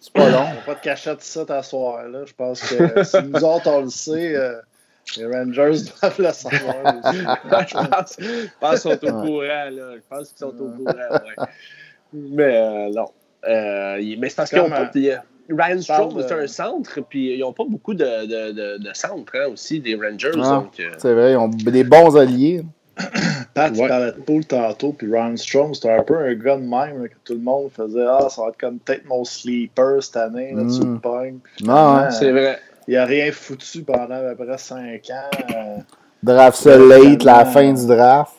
C'est 0.00 0.12
pas 0.12 0.28
long. 0.28 0.44
On 0.60 0.66
pas 0.66 0.74
de 0.74 0.80
cachette 0.80 1.22
ça 1.22 1.44
ta 1.44 1.62
soirée. 1.62 2.10
Là. 2.10 2.24
Je 2.26 2.32
pense 2.32 2.62
que 2.62 3.04
si 3.04 3.16
nous 3.22 3.44
autres, 3.44 3.68
on 3.68 3.82
le 3.82 3.90
sait, 3.90 4.34
euh, 4.34 4.54
les 5.18 5.26
Rangers 5.26 5.84
doivent 6.02 6.20
le 6.20 6.32
savoir. 6.32 6.74
je 7.68 7.74
pense, 7.78 8.16
qu'ils 8.16 8.78
sont 8.78 9.04
au 9.04 9.22
courant. 9.22 9.68
Là. 9.70 9.94
Je 9.94 10.02
pense 10.10 10.28
qu'ils 10.30 10.38
sont 10.38 10.46
au 10.48 10.68
courant. 10.68 11.10
Ouais. 11.12 11.46
Mais 12.12 12.90
non. 12.90 13.06
mais 13.46 14.28
c'est 14.28 14.34
parce 14.34 14.50
qu'ils 14.50 14.62
ont 14.62 14.68
Ryan 15.56 15.80
Strome, 15.80 16.24
c'est 16.26 16.34
un 16.34 16.46
centre, 16.46 17.00
puis 17.08 17.34
ils 17.34 17.40
n'ont 17.40 17.52
pas 17.52 17.64
beaucoup 17.68 17.94
de, 17.94 18.04
de, 18.04 18.52
de, 18.52 18.78
de 18.78 18.90
centres 18.94 19.32
hein, 19.36 19.48
aussi, 19.52 19.80
des 19.80 19.94
Rangers. 19.94 20.32
Euh, 20.34 20.90
c'est 20.98 21.12
vrai, 21.12 21.32
ils 21.32 21.36
ont 21.36 21.48
des 21.48 21.84
bons 21.84 22.16
alliés. 22.16 22.62
Pat, 23.54 23.72
tu 23.72 23.86
parlais 23.86 24.12
de 24.12 24.20
Pool 24.20 24.44
tantôt, 24.44 24.92
puis 24.92 25.10
Ryan 25.10 25.36
Strome, 25.36 25.74
c'était 25.74 25.92
un 25.92 26.02
peu 26.02 26.16
un 26.16 26.34
gars 26.34 26.56
de 26.56 26.62
même, 26.62 27.08
que 27.08 27.14
tout 27.24 27.34
le 27.34 27.40
monde 27.40 27.70
faisait 27.74 28.04
Ah, 28.06 28.28
ça 28.28 28.42
va 28.42 28.48
être 28.48 28.58
comme 28.58 28.78
peut-être 28.78 29.06
mon 29.06 29.24
sleeper 29.24 30.02
cette 30.02 30.16
année, 30.16 30.52
là, 30.54 30.62
mm. 30.62 31.00
le 31.02 31.66
Non, 31.66 32.10
c'est 32.10 32.30
vrai. 32.30 32.58
Il 32.88 32.94
n'a 32.94 33.04
rien 33.04 33.30
foutu 33.32 33.82
pendant 33.82 34.14
à 34.14 34.34
peu 34.34 34.44
près 34.44 34.58
5 34.58 34.78
ans. 35.10 35.44
Euh, 35.54 35.78
draft 36.22 36.58
seul 36.58 36.88
late, 36.88 37.22
la 37.22 37.44
fin 37.44 37.72
du 37.72 37.86
draft. 37.86 38.32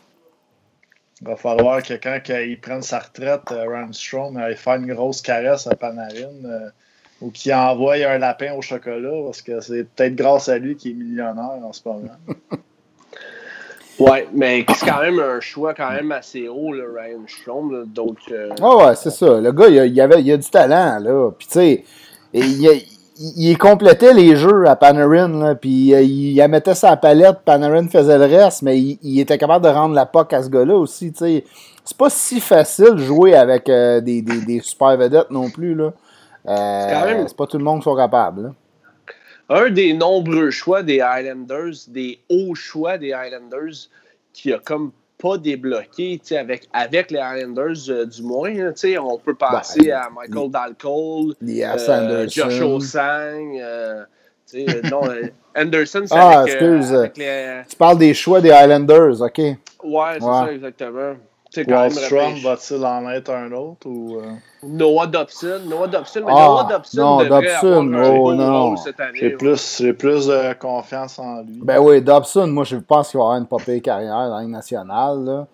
Il 1.21 1.27
va 1.27 1.37
falloir 1.37 1.81
que 1.81 1.93
quand 1.93 2.19
il 2.27 2.59
prenne 2.59 2.81
sa 2.81 2.99
retraite, 2.99 3.51
euh, 3.51 3.65
Ryan 3.65 3.93
Strome, 3.93 4.43
il 4.49 4.57
faire 4.57 4.75
une 4.75 4.93
grosse 4.93 5.21
caresse 5.21 5.67
à 5.67 5.75
Panarin 5.75 6.71
ou 7.23 7.31
qui 7.31 7.53
envoie 7.53 7.95
un 7.95 8.17
lapin 8.17 8.53
au 8.53 8.61
chocolat 8.61 9.23
parce 9.25 9.41
que 9.41 9.61
c'est 9.61 9.85
peut-être 9.85 10.15
grâce 10.15 10.49
à 10.49 10.57
lui 10.57 10.75
qu'il 10.75 10.91
est 10.91 10.95
millionnaire 10.95 11.57
en 11.63 11.71
ce 11.71 11.79
moment. 11.85 12.01
ouais, 13.99 14.27
mais 14.33 14.65
c'est 14.75 14.85
quand 14.85 15.01
même 15.01 15.19
un 15.19 15.39
choix 15.39 15.73
quand 15.73 15.89
même 15.91 16.11
assez 16.11 16.49
haut, 16.49 16.73
le 16.73 16.83
Ryan 16.83 17.21
Strom. 17.25 17.85
Donc, 17.87 18.17
euh, 18.29 18.49
ouais, 18.59 18.95
c'est 18.95 19.09
ça. 19.09 19.39
Le 19.39 19.51
gars, 19.53 19.69
il 19.69 19.99
a, 20.01 20.03
avait, 20.03 20.21
il 20.21 20.31
a 20.33 20.37
du 20.37 20.49
talent. 20.49 20.99
là. 20.99 21.31
Puis, 21.31 21.47
tu 21.47 21.53
sais, 21.53 21.83
il, 22.33 22.83
il, 23.37 23.57
complétait 23.57 24.13
les 24.13 24.35
jeux 24.35 24.67
à 24.67 24.75
Panarin. 24.75 25.55
puis, 25.55 25.91
il, 25.91 26.37
il 26.37 26.47
mettait 26.49 26.75
sa 26.75 26.97
palette. 26.97 27.39
Panarin 27.45 27.87
faisait 27.87 28.17
le 28.17 28.25
reste, 28.25 28.63
mais 28.63 28.77
il, 28.77 29.19
était 29.21 29.37
capable 29.37 29.63
de 29.63 29.69
rendre 29.69 29.95
la 29.95 30.05
POC 30.05 30.33
à 30.33 30.43
ce 30.43 30.49
gars-là 30.49 30.75
aussi. 30.75 31.13
Tu 31.13 31.19
sais. 31.19 31.43
C'est 31.85 31.97
pas 31.97 32.09
si 32.09 32.41
facile 32.41 32.95
de 32.95 32.97
jouer 32.97 33.33
avec 33.35 33.69
euh, 33.69 34.01
des, 34.01 34.21
des, 34.21 34.41
des 34.41 34.59
super 34.59 34.97
vedettes 34.97 35.31
non 35.31 35.49
plus. 35.49 35.73
là. 35.73 35.93
Euh, 36.47 37.23
c'est 37.27 37.37
pas 37.37 37.47
tout 37.47 37.57
le 37.57 37.63
monde 37.63 37.79
qui 37.79 37.85
sont 37.85 37.95
capables. 37.95 38.53
Un 39.49 39.69
des 39.69 39.93
nombreux 39.93 40.51
choix 40.51 40.83
des 40.83 41.01
Highlanders, 41.01 41.73
des 41.87 42.19
hauts 42.29 42.55
choix 42.55 42.97
des 42.97 43.13
Highlanders, 43.13 43.89
qui 44.33 44.53
a 44.53 44.59
comme 44.59 44.91
pas 45.17 45.37
débloqué 45.37 46.19
avec, 46.31 46.67
avec 46.73 47.11
les 47.11 47.19
Highlanders 47.19 47.89
euh, 47.89 48.05
du 48.05 48.23
moins. 48.23 48.51
on 49.01 49.17
peut 49.17 49.35
penser 49.35 49.91
à 49.91 50.09
Michael 50.09 50.49
Dalcole, 50.49 51.35
euh, 51.41 52.27
Josh 52.27 52.61
Osang. 52.61 53.59
non, 54.91 55.01
Anderson, 55.55 56.03
c'est 56.05 56.15
ah, 56.15 56.43
excuse. 56.45 57.09
Tu 57.69 57.75
parles 57.77 57.97
des 57.97 58.13
choix 58.13 58.41
des 58.41 58.51
Highlanders, 58.51 59.21
OK. 59.21 59.37
Ouais, 59.37 59.57
c'est 60.15 60.21
ça, 60.21 60.51
exactement. 60.51 61.15
Wallstrom 61.57 62.35
va-t-il 62.43 62.85
en 62.85 63.09
être 63.09 63.31
un 63.31 63.51
autre 63.51 63.87
ou. 63.87 64.19
Euh? 64.19 64.31
Noah 64.63 65.07
Dobson. 65.07 65.59
Noah 65.67 65.87
Dobson, 65.87 66.21
mais 66.25 66.31
ah, 66.35 66.45
Noah 66.47 66.63
Dobson 66.69 67.01
non, 67.01 67.17
devrait 67.23 67.41
Dobson, 67.41 67.93
avoir 67.93 68.21
oh, 68.21 68.33
non. 68.33 68.77
cette 68.77 68.99
année. 68.99 69.19
J'ai 69.19 69.29
plus, 69.31 69.83
plus 69.97 70.27
de 70.27 70.53
confiance 70.53 71.19
en 71.19 71.41
lui. 71.41 71.59
Ben 71.61 71.79
oui, 71.79 72.01
Dobson, 72.01 72.47
moi 72.47 72.63
je 72.63 72.77
pense 72.77 73.09
qu'il 73.09 73.17
va 73.17 73.25
avoir 73.25 73.37
une 73.37 73.47
popée 73.47 73.81
carrière 73.81 74.29
dans 74.29 74.39
la 74.39 74.45
nationale. 74.45 75.23
Là. 75.23 75.47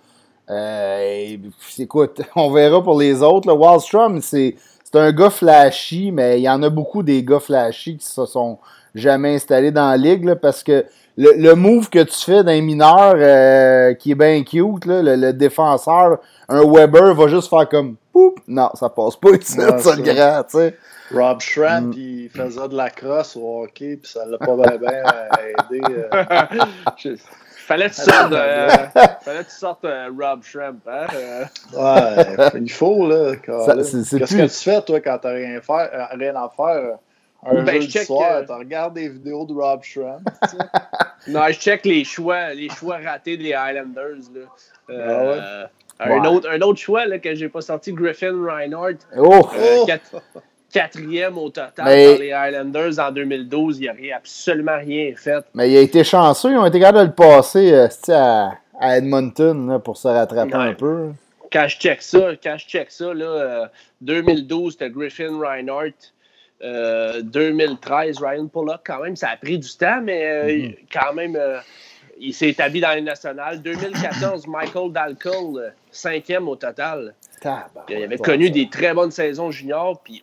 Euh, 0.50 1.38
écoute, 1.78 2.22
on 2.36 2.52
verra 2.52 2.84
pour 2.84 3.00
les 3.00 3.22
autres. 3.22 3.48
Là. 3.48 3.54
Wallstrom, 3.54 4.22
c'est 4.22 4.56
un 4.94 5.12
gars 5.12 5.30
flashy, 5.30 6.12
mais 6.12 6.40
il 6.40 6.44
y 6.44 6.50
en 6.50 6.64
a 6.64 6.70
beaucoup 6.70 7.04
des 7.04 7.24
gars 7.24 7.40
flashy 7.40 7.98
qui 7.98 8.06
se 8.06 8.26
sont 8.26 8.58
jamais 8.96 9.36
installés 9.36 9.72
dans 9.72 9.90
la 9.90 9.98
ligue 9.98 10.26
là, 10.26 10.36
parce 10.36 10.64
que 10.64 10.86
le, 11.20 11.34
le, 11.34 11.54
move 11.54 11.90
que 11.90 12.02
tu 12.02 12.18
fais 12.18 12.46
d'un 12.46 12.62
mineur 12.62 13.14
euh, 13.16 13.94
qui 13.94 14.12
est 14.12 14.16
bien 14.16 14.42
cute, 14.44 14.86
là, 14.86 15.02
le, 15.04 15.34
défenseur, 15.34 16.20
un 16.48 16.62
Weber 16.66 17.14
va 17.14 17.28
juste 17.28 17.50
faire 17.50 17.68
comme 17.68 17.98
Poup! 18.14 18.40
Non, 18.48 18.70
ça 18.74 18.88
passe 18.88 19.18
pas 19.18 19.32
ici, 19.32 19.60
ouais, 19.60 19.80
ça 19.80 19.96
le 19.98 20.02
grand, 20.02 20.44
tu 20.44 20.58
sais. 20.58 20.78
Rob 21.14 21.42
Shrimp, 21.42 21.96
mm. 21.96 22.00
il 22.00 22.30
faisait 22.30 22.68
de 22.70 22.76
la 22.76 22.90
crosse 22.90 23.36
au 23.36 23.64
hockey, 23.64 23.98
puis 24.02 24.10
ça 24.10 24.26
l'a 24.26 24.38
pas 24.38 24.56
bien, 24.56 24.78
bien 24.78 25.04
aidé. 25.70 25.82
Euh... 25.90 27.16
Fallait 27.70 27.90
que 27.90 27.96
tu 27.96 28.02
sortes, 28.02 28.34
euh, 28.34 28.68
fallait 29.22 29.44
que 29.44 29.50
tu 29.50 29.56
sortes 29.56 29.86
euh, 29.86 30.10
Rob 30.20 30.42
Shrimp, 30.42 30.88
hein? 30.88 31.06
Euh. 31.14 31.46
Ouais, 31.78 32.60
il 32.62 32.72
faut, 32.72 33.08
là. 33.08 33.36
Qu'est-ce 33.36 34.16
que 34.16 34.48
tu 34.48 34.50
fais, 34.50 34.82
toi, 34.82 35.00
quand 35.02 35.20
t'as 35.22 35.34
rien, 35.34 35.60
rien 36.14 36.36
à 36.36 36.50
faire? 36.50 36.98
Un 37.46 37.64
ben, 37.64 37.82
jeu 37.82 38.04
soir, 38.04 38.44
tu 38.46 38.52
regardes 38.52 38.96
des 38.96 39.08
vidéos 39.08 39.46
de 39.46 39.54
Rob 39.54 39.82
Schramm. 39.84 40.24
non, 41.28 41.42
je 41.48 41.60
check 41.60 41.86
les 41.86 42.04
choix, 42.04 42.54
les 42.54 42.70
choix 42.70 42.98
ratés 42.98 43.38
des 43.38 43.54
Highlanders. 43.54 44.18
Là. 44.34 44.42
Euh, 44.90 45.66
ah 46.00 46.06
un, 46.06 46.26
autre, 46.26 46.50
un 46.50 46.62
autre 46.62 46.80
choix 46.80 47.06
là, 47.06 47.18
que 47.20 47.34
j'ai 47.36 47.48
pas 47.48 47.62
sorti, 47.62 47.94
Griffin 47.94 48.34
Reinhardt. 48.34 48.98
Oh! 49.18 49.48
Euh, 49.58 49.98
quatrième 50.74 51.38
au 51.38 51.50
total 51.50 51.86
dans 51.86 52.20
les 52.20 52.32
Highlanders 52.34 53.00
en 53.00 53.12
2012. 53.12 53.80
Il 53.80 53.86
n'a 53.86 54.18
absolument 54.18 54.78
rien 54.78 55.14
fait. 55.16 55.44
Mais 55.54 55.72
il 55.72 55.78
a 55.78 55.82
été 55.82 56.04
chanceux. 56.04 56.52
Ils 56.52 56.58
ont 56.58 56.66
été 56.66 56.80
capables 56.80 57.00
de 57.00 57.04
le 57.06 57.16
passer 57.16 57.74
euh, 57.74 57.88
à, 58.10 58.52
à, 58.80 58.98
Edmonton 58.98 59.68
là, 59.68 59.80
pour 59.80 59.96
se 59.96 60.10
rattraper 60.10 60.54
un 60.54 60.74
peu. 60.74 61.12
Quand 61.52 61.68
je 61.68 61.78
check 61.78 62.02
ça, 62.02 62.32
quand 62.44 62.58
je 62.58 62.68
check 62.68 62.92
ça 62.92 63.14
là, 63.14 63.72
2012, 64.02 64.74
c'était 64.74 64.90
Griffin 64.90 65.40
Reinhardt. 65.40 65.96
2013, 66.62 68.18
euh, 68.22 68.26
Ryan 68.26 68.48
Pollock, 68.48 68.82
quand 68.86 69.02
même, 69.02 69.16
ça 69.16 69.30
a 69.30 69.38
pris 69.38 69.58
du 69.58 69.70
temps, 69.78 70.02
mais 70.02 70.26
euh, 70.26 70.48
mm-hmm. 70.48 70.78
quand 70.92 71.14
même, 71.14 71.36
euh, 71.36 71.60
il 72.20 72.34
s'est 72.34 72.50
établi 72.50 72.82
dans 72.82 72.94
les 72.94 73.02
nationales. 73.02 73.62
2014, 73.62 74.48
Michael 74.48 74.92
Dalcole, 74.92 75.74
cinquième 75.92 76.48
au 76.48 76.56
total. 76.56 77.16
il 77.90 78.04
avait 78.04 78.18
connu 78.18 78.50
des 78.50 78.70
très 78.70 78.94
bonnes 78.94 79.12
saisons 79.12 79.52
juniors, 79.52 80.02
puis 80.04 80.22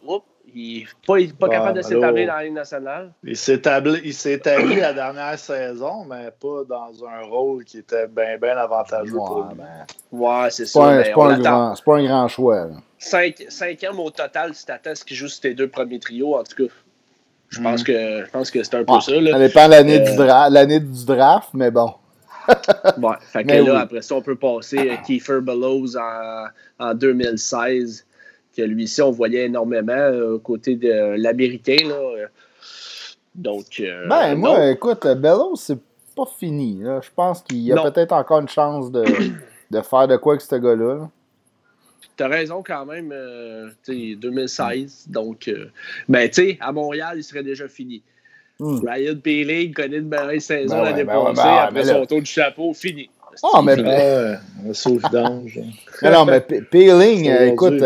Il 0.59 0.79
n'est 0.79 0.87
pas, 1.07 1.17
pas 1.39 1.49
capable 1.51 1.77
de 1.77 1.83
s'établir 1.83 2.29
dans 2.29 2.37
la 2.37 2.45
Ligue 2.45 2.55
nationale. 2.55 3.13
Il 3.23 3.37
s'est 3.37 3.57
établi, 3.57 4.81
la 4.81 4.95
dernière 4.95 5.39
saison, 5.39 6.07
mais 6.09 6.31
pas 6.31 6.65
dans 6.67 7.05
un 7.05 7.27
rôle 7.29 7.63
qui 7.65 7.79
était 7.79 8.07
bien 8.07 8.39
ben 8.41 8.57
avantageux 8.57 9.13
pour 9.13 9.49
lui. 9.51 9.61
Ouais, 10.13 10.49
c'est 10.49 10.65
ça. 10.65 11.05
C'est 11.05 11.13
pas, 11.13 11.35
un 11.35 11.75
pas 11.85 11.97
un 11.99 12.05
grand 12.07 12.29
choix. 12.29 12.69
Cinq, 12.99 13.45
cinquième 13.51 14.01
au 14.01 14.09
total 14.09 14.55
si 14.55 14.65
t'attends 14.65 14.95
ce 14.95 15.05
qu'il 15.05 15.19
joue 15.19 15.29
sur 15.29 15.43
tes 15.43 15.53
deux 15.53 15.69
premiers 15.69 16.01
trios, 16.01 16.39
en 16.39 16.43
tout 16.43 16.67
cas. 16.67 16.73
Je 17.51 17.61
pense, 17.61 17.83
mm. 17.83 17.85
que, 17.85 18.25
je 18.25 18.31
pense 18.31 18.51
que 18.51 18.63
c'est 18.63 18.77
un 18.77 18.85
peu 18.85 18.99
ça. 19.01 19.13
Là. 19.13 19.33
Ça 19.33 19.39
dépend 19.39 19.67
de 19.67 19.73
l'année 19.73 20.81
du, 20.81 20.89
euh, 20.89 20.95
du 20.95 21.05
draft, 21.05 21.51
mais 21.53 21.71
bon. 21.71 21.93
ouais, 22.49 23.17
fait 23.31 23.45
que 23.45 23.53
là, 23.53 23.81
après 23.81 24.01
ça, 24.01 24.15
on 24.15 24.23
peut 24.23 24.37
passer 24.37 24.89
à 24.89 24.97
Kiefer 24.97 25.41
Bellows 25.43 25.99
en, 25.99 26.47
en 26.79 26.95
2016 26.95 28.06
que 28.57 28.63
lui-ci, 28.63 29.03
on 29.03 29.11
voyait 29.11 29.47
énormément 29.47 29.93
euh, 29.93 30.35
aux 30.35 30.39
côtés 30.39 30.77
de 30.77 31.17
l'Américain. 31.17 31.89
Donc. 33.35 33.81
Euh, 33.81 34.09
ben, 34.09 34.35
moi, 34.35 34.71
écoute, 34.71 35.07
Bellows, 35.07 35.57
c'est 35.57 35.79
pas 36.17 36.27
fini. 36.39 36.81
Je 36.83 37.09
pense 37.15 37.43
qu'il 37.43 37.59
y 37.59 37.73
a 37.73 37.83
peut-être 37.83 38.13
encore 38.13 38.41
une 38.41 38.49
chance 38.49 38.91
de, 38.91 39.05
de, 39.71 39.81
faire 39.83 40.09
de 40.09 40.17
quoi 40.17 40.35
avec 40.35 40.41
ce 40.41 40.57
gars-là. 40.57 41.09
T'as 42.17 42.29
raison 42.29 42.63
quand 42.67 42.87
même, 42.87 43.13
2016. 43.87 45.07
Euh, 45.09 45.13
donc, 45.13 45.53
ben, 46.09 46.29
tu 46.29 46.35
sais, 46.35 46.59
à 46.61 46.73
Montréal, 46.73 47.19
il 47.19 47.23
serait 47.23 47.43
déjà 47.43 47.69
fini. 47.69 48.03
Hmm. 48.59 48.79
Ryan 48.87 49.17
Peeling 49.23 49.75
connaît 49.75 50.01
de 50.01 50.09
belle 50.09 50.41
saison 50.41 50.77
ben 50.77 50.85
l'année 50.85 51.05
ben 51.05 51.25
passée, 51.25 51.43
ben 51.43 51.57
après 51.57 51.85
son 51.85 52.07
tour 52.07 52.21
du 52.21 52.31
chapeau, 52.31 52.73
fini. 52.73 53.11
Ah, 53.43 53.61
mais. 53.61 53.79
un 53.79 54.73
sauve 54.73 55.03
d'ange. 55.13 55.61
non, 56.03 56.25
mais 56.25 56.41
Peeling, 56.41 57.31
écoute, 57.53 57.83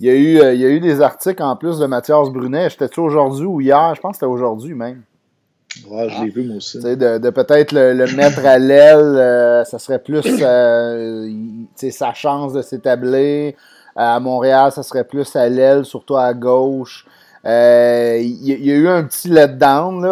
il 0.00 0.06
y, 0.06 0.10
a 0.10 0.14
eu, 0.14 0.40
euh, 0.40 0.52
il 0.52 0.60
y 0.60 0.64
a 0.64 0.68
eu 0.68 0.80
des 0.80 1.00
articles 1.00 1.42
en 1.42 1.56
plus 1.56 1.78
de 1.78 1.86
Mathias 1.86 2.28
Brunet. 2.28 2.68
J'étais-tu 2.68 3.00
aujourd'hui 3.00 3.46
ou 3.46 3.60
hier? 3.60 3.94
Je 3.94 4.00
pense 4.00 4.12
que 4.12 4.16
c'était 4.16 4.26
aujourd'hui 4.26 4.74
même. 4.74 5.02
Ouais, 5.88 6.08
je 6.08 6.22
l'ai 6.22 6.30
vu, 6.30 6.44
moi 6.44 6.56
aussi. 6.56 6.78
De, 6.80 7.18
de 7.18 7.30
peut-être 7.30 7.72
le, 7.72 7.94
mettre 8.14 8.44
à 8.44 8.58
l'aile, 8.58 8.98
euh, 8.98 9.64
ça 9.64 9.78
serait 9.78 9.98
plus 9.98 10.22
euh, 10.40 11.30
sa 11.74 12.12
chance 12.12 12.52
de 12.52 12.60
s'établir. 12.62 13.54
À 13.94 14.20
Montréal, 14.20 14.70
ça 14.72 14.82
serait 14.82 15.04
plus 15.04 15.34
à 15.34 15.48
l'aile, 15.48 15.86
surtout 15.86 16.16
à 16.16 16.34
gauche. 16.34 17.06
Il 17.44 18.42
y, 18.42 18.72
a 18.72 18.74
eu 18.74 18.88
un 18.88 19.04
petit 19.04 19.28
letdown 19.28 20.04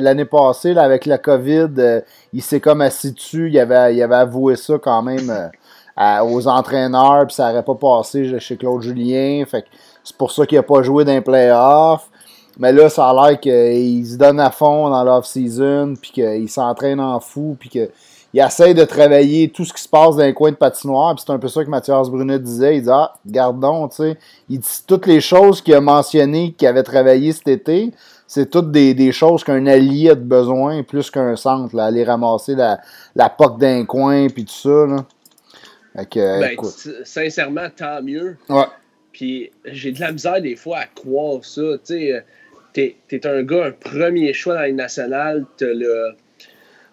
l'année 0.00 0.26
passée 0.26 0.74
là, 0.74 0.82
avec 0.82 1.06
la 1.06 1.18
COVID. 1.18 2.02
il 2.32 2.42
s'est 2.42 2.60
comme 2.60 2.80
assis 2.80 3.12
dessus. 3.12 3.48
Il 3.48 3.58
avait, 3.58 3.96
il 3.96 4.02
avait 4.02 4.14
avoué 4.14 4.54
ça 4.54 4.74
quand 4.80 5.02
même 5.02 5.50
aux 5.98 6.46
entraîneurs, 6.46 7.26
puis 7.26 7.34
ça 7.34 7.48
n'aurait 7.48 7.64
pas 7.64 7.74
passé 7.74 8.38
chez 8.38 8.56
Claude 8.56 8.82
Julien. 8.82 9.44
Fait 9.46 9.64
c'est 10.04 10.16
pour 10.16 10.30
ça 10.30 10.46
qu'il 10.46 10.56
n'a 10.56 10.62
pas 10.62 10.82
joué 10.82 11.04
dans 11.04 11.12
les 11.12 11.20
playoffs. 11.20 12.08
Mais 12.58 12.72
là, 12.72 12.88
ça 12.88 13.10
a 13.10 13.12
l'air 13.12 13.40
qu'il 13.40 14.06
se 14.06 14.16
donne 14.16 14.40
à 14.40 14.50
fond 14.50 14.88
dans 14.88 15.04
l'off-season, 15.04 15.94
puis 16.00 16.10
qu'il 16.10 16.48
s'entraîne 16.48 17.00
en 17.00 17.20
fou, 17.20 17.56
puis 17.58 17.68
qu'il 17.68 17.90
essaie 18.34 18.72
de 18.72 18.84
travailler 18.84 19.50
tout 19.50 19.64
ce 19.64 19.74
qui 19.74 19.82
se 19.82 19.88
passe 19.88 20.16
dans 20.16 20.24
les 20.24 20.32
coins 20.32 20.52
de 20.52 20.56
patinoire. 20.56 21.14
Puis 21.14 21.24
c'est 21.26 21.32
un 21.32 21.38
peu 21.38 21.48
ça 21.48 21.64
que 21.64 21.68
Mathias 21.68 22.08
Brunet 22.08 22.38
disait. 22.38 22.76
Il 22.78 22.82
dit 22.82 22.90
Ah, 22.90 23.14
gardons, 23.26 23.88
tu 23.88 23.96
sais. 23.96 24.18
Il 24.48 24.60
dit 24.60 24.82
toutes 24.86 25.06
les 25.06 25.20
choses 25.20 25.60
qu'il 25.60 25.74
a 25.74 25.80
mentionnées 25.80 26.52
qu'il 26.52 26.68
avait 26.68 26.82
travaillé 26.82 27.32
cet 27.32 27.48
été, 27.48 27.92
c'est 28.26 28.50
toutes 28.50 28.70
des, 28.70 29.12
choses 29.12 29.44
qu'un 29.44 29.66
allié 29.66 30.10
a 30.10 30.14
de 30.14 30.20
besoin, 30.20 30.82
plus 30.82 31.10
qu'un 31.10 31.36
centre. 31.36 31.76
Là, 31.76 31.84
aller 31.84 32.04
ramasser 32.04 32.54
la, 32.54 32.80
la 33.14 33.28
poque 33.28 33.58
d'un 33.58 33.84
coin, 33.84 34.28
puis 34.28 34.44
tout 34.44 34.52
ça. 34.52 34.86
Là. 34.86 35.04
Ben, 35.96 36.56
sincèrement, 37.04 37.68
tant 37.74 38.02
mieux. 38.02 38.36
Ouais. 38.48 38.66
Puis 39.12 39.50
j'ai 39.64 39.92
de 39.92 40.00
la 40.00 40.12
misère 40.12 40.40
des 40.42 40.56
fois 40.56 40.78
à 40.78 40.86
croire 40.86 41.42
ça. 41.42 41.62
Tu 41.84 41.94
sais, 41.94 42.24
t'es 42.72 42.96
es 43.10 43.26
un 43.26 43.42
gars, 43.42 43.66
un 43.66 43.72
premier 43.72 44.32
choix 44.34 44.54
dans 44.54 44.62
les 44.62 44.72
nationales, 44.72 45.44
t'as 45.56 45.66
le. 45.66 46.14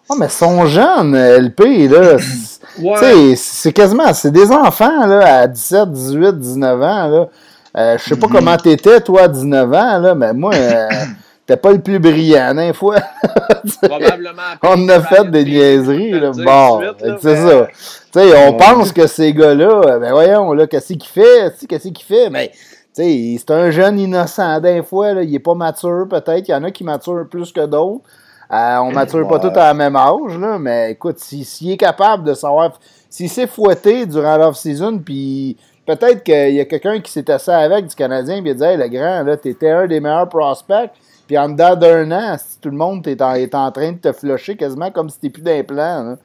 Oh, 0.09 0.15
mais 0.17 0.29
son 0.29 0.65
jeune, 0.65 1.15
LP, 1.15 1.89
là. 1.89 2.17
ouais. 2.81 3.35
C'est 3.35 3.73
quasiment. 3.73 4.13
C'est 4.13 4.31
des 4.31 4.51
enfants, 4.51 5.05
là, 5.05 5.41
à 5.41 5.47
17, 5.47 5.91
18, 5.91 6.39
19 6.39 6.81
ans, 6.81 7.07
là. 7.07 7.29
Euh, 7.75 7.97
je 7.97 8.03
sais 8.03 8.15
pas 8.15 8.27
mm-hmm. 8.27 8.31
comment 8.31 8.57
t'étais, 8.57 9.01
toi, 9.01 9.23
à 9.23 9.27
19 9.27 9.73
ans, 9.73 9.99
là, 9.99 10.15
mais 10.15 10.33
moi. 10.33 10.53
Euh, 10.53 10.87
T'es 11.45 11.57
pas 11.57 11.73
le 11.73 11.81
plus 11.81 11.99
brillant, 11.99 12.57
hein, 12.57 12.71
fois. 12.71 12.99
Probablement. 13.81 14.41
on 14.63 14.87
a 14.87 15.01
fait 15.01 15.29
des 15.29 15.43
niaiseries, 15.43 16.11
là. 16.11 16.31
Bon, 16.31 16.81
c'est 17.19 17.35
ça. 17.35 17.67
Tu 17.67 18.19
sais, 18.19 18.47
on 18.47 18.53
pense 18.53 18.93
que 18.93 19.07
ces 19.07 19.33
gars-là, 19.33 19.81
euh, 19.85 19.99
ben 19.99 20.11
voyons, 20.13 20.53
là, 20.53 20.67
qu'est-ce 20.67 20.93
qu'il 20.93 21.03
fait? 21.03 21.53
Qu'est-ce 21.67 21.89
qu'il 21.89 22.05
fait? 22.05 22.29
Mais, 22.29 22.49
tu 22.95 23.03
sais, 23.03 23.35
c'est 23.39 23.51
un 23.51 23.71
jeune 23.71 23.99
innocent 23.99 24.61
d'un 24.61 24.83
fois, 24.83 25.13
là. 25.13 25.23
Il 25.23 25.35
est 25.35 25.39
pas 25.39 25.53
mature, 25.53 26.07
peut-être. 26.09 26.47
Il 26.47 26.51
y 26.51 26.55
en 26.55 26.63
a 26.63 26.71
qui 26.71 26.85
maturent 26.85 27.27
plus 27.29 27.51
que 27.51 27.65
d'autres. 27.65 28.03
Euh, 28.51 28.77
on 28.77 28.91
mature 28.91 29.27
pas 29.27 29.39
tous 29.39 29.47
à 29.47 29.67
la 29.67 29.73
même 29.73 29.97
âge, 29.97 30.37
là. 30.39 30.57
Mais 30.59 30.91
écoute, 30.91 31.19
s'il 31.19 31.71
est 31.71 31.77
capable 31.77 32.23
de 32.23 32.35
savoir, 32.35 32.79
s'il 33.09 33.29
s'est 33.29 33.47
fouetté 33.47 34.05
durant 34.05 34.37
l'off-season, 34.37 34.99
puis 34.99 35.57
peut-être 35.85 36.23
qu'il 36.23 36.53
y 36.53 36.61
a 36.61 36.65
quelqu'un 36.65 37.01
qui 37.01 37.11
s'est 37.11 37.29
assis 37.29 37.51
avec 37.51 37.87
du 37.87 37.95
Canadien, 37.95 38.41
puis 38.41 38.51
il 38.51 38.53
a 38.53 38.53
dit, 38.53 38.63
hey, 38.63 38.77
le 38.77 38.87
grand, 38.87 39.23
là, 39.23 39.35
t'étais 39.35 39.71
un 39.71 39.87
des 39.87 39.99
meilleurs 39.99 40.29
prospects. 40.29 40.91
Puis 41.27 41.37
en 41.37 41.49
dedans 41.49 41.75
d'un 41.75 42.11
an, 42.11 42.37
si 42.37 42.59
tout 42.59 42.69
le 42.69 42.77
monde 42.77 43.07
est 43.07 43.21
en, 43.21 43.33
est 43.33 43.55
en 43.55 43.71
train 43.71 43.93
de 43.93 43.97
te 43.97 44.11
flusher 44.11 44.55
quasiment 44.55 44.91
comme 44.91 45.09
si 45.09 45.19
t'es 45.19 45.29
plus 45.29 45.41
d'implant, 45.41 46.17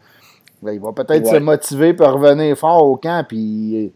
ben, 0.63 0.73
il 0.73 0.81
va 0.81 0.93
peut-être 0.93 1.27
se 1.27 1.37
motiver 1.37 1.95
pour 1.95 2.09
revenir 2.09 2.57
fort 2.57 2.85
au 2.85 2.97
camp. 2.97 3.25
Puis... 3.27 3.93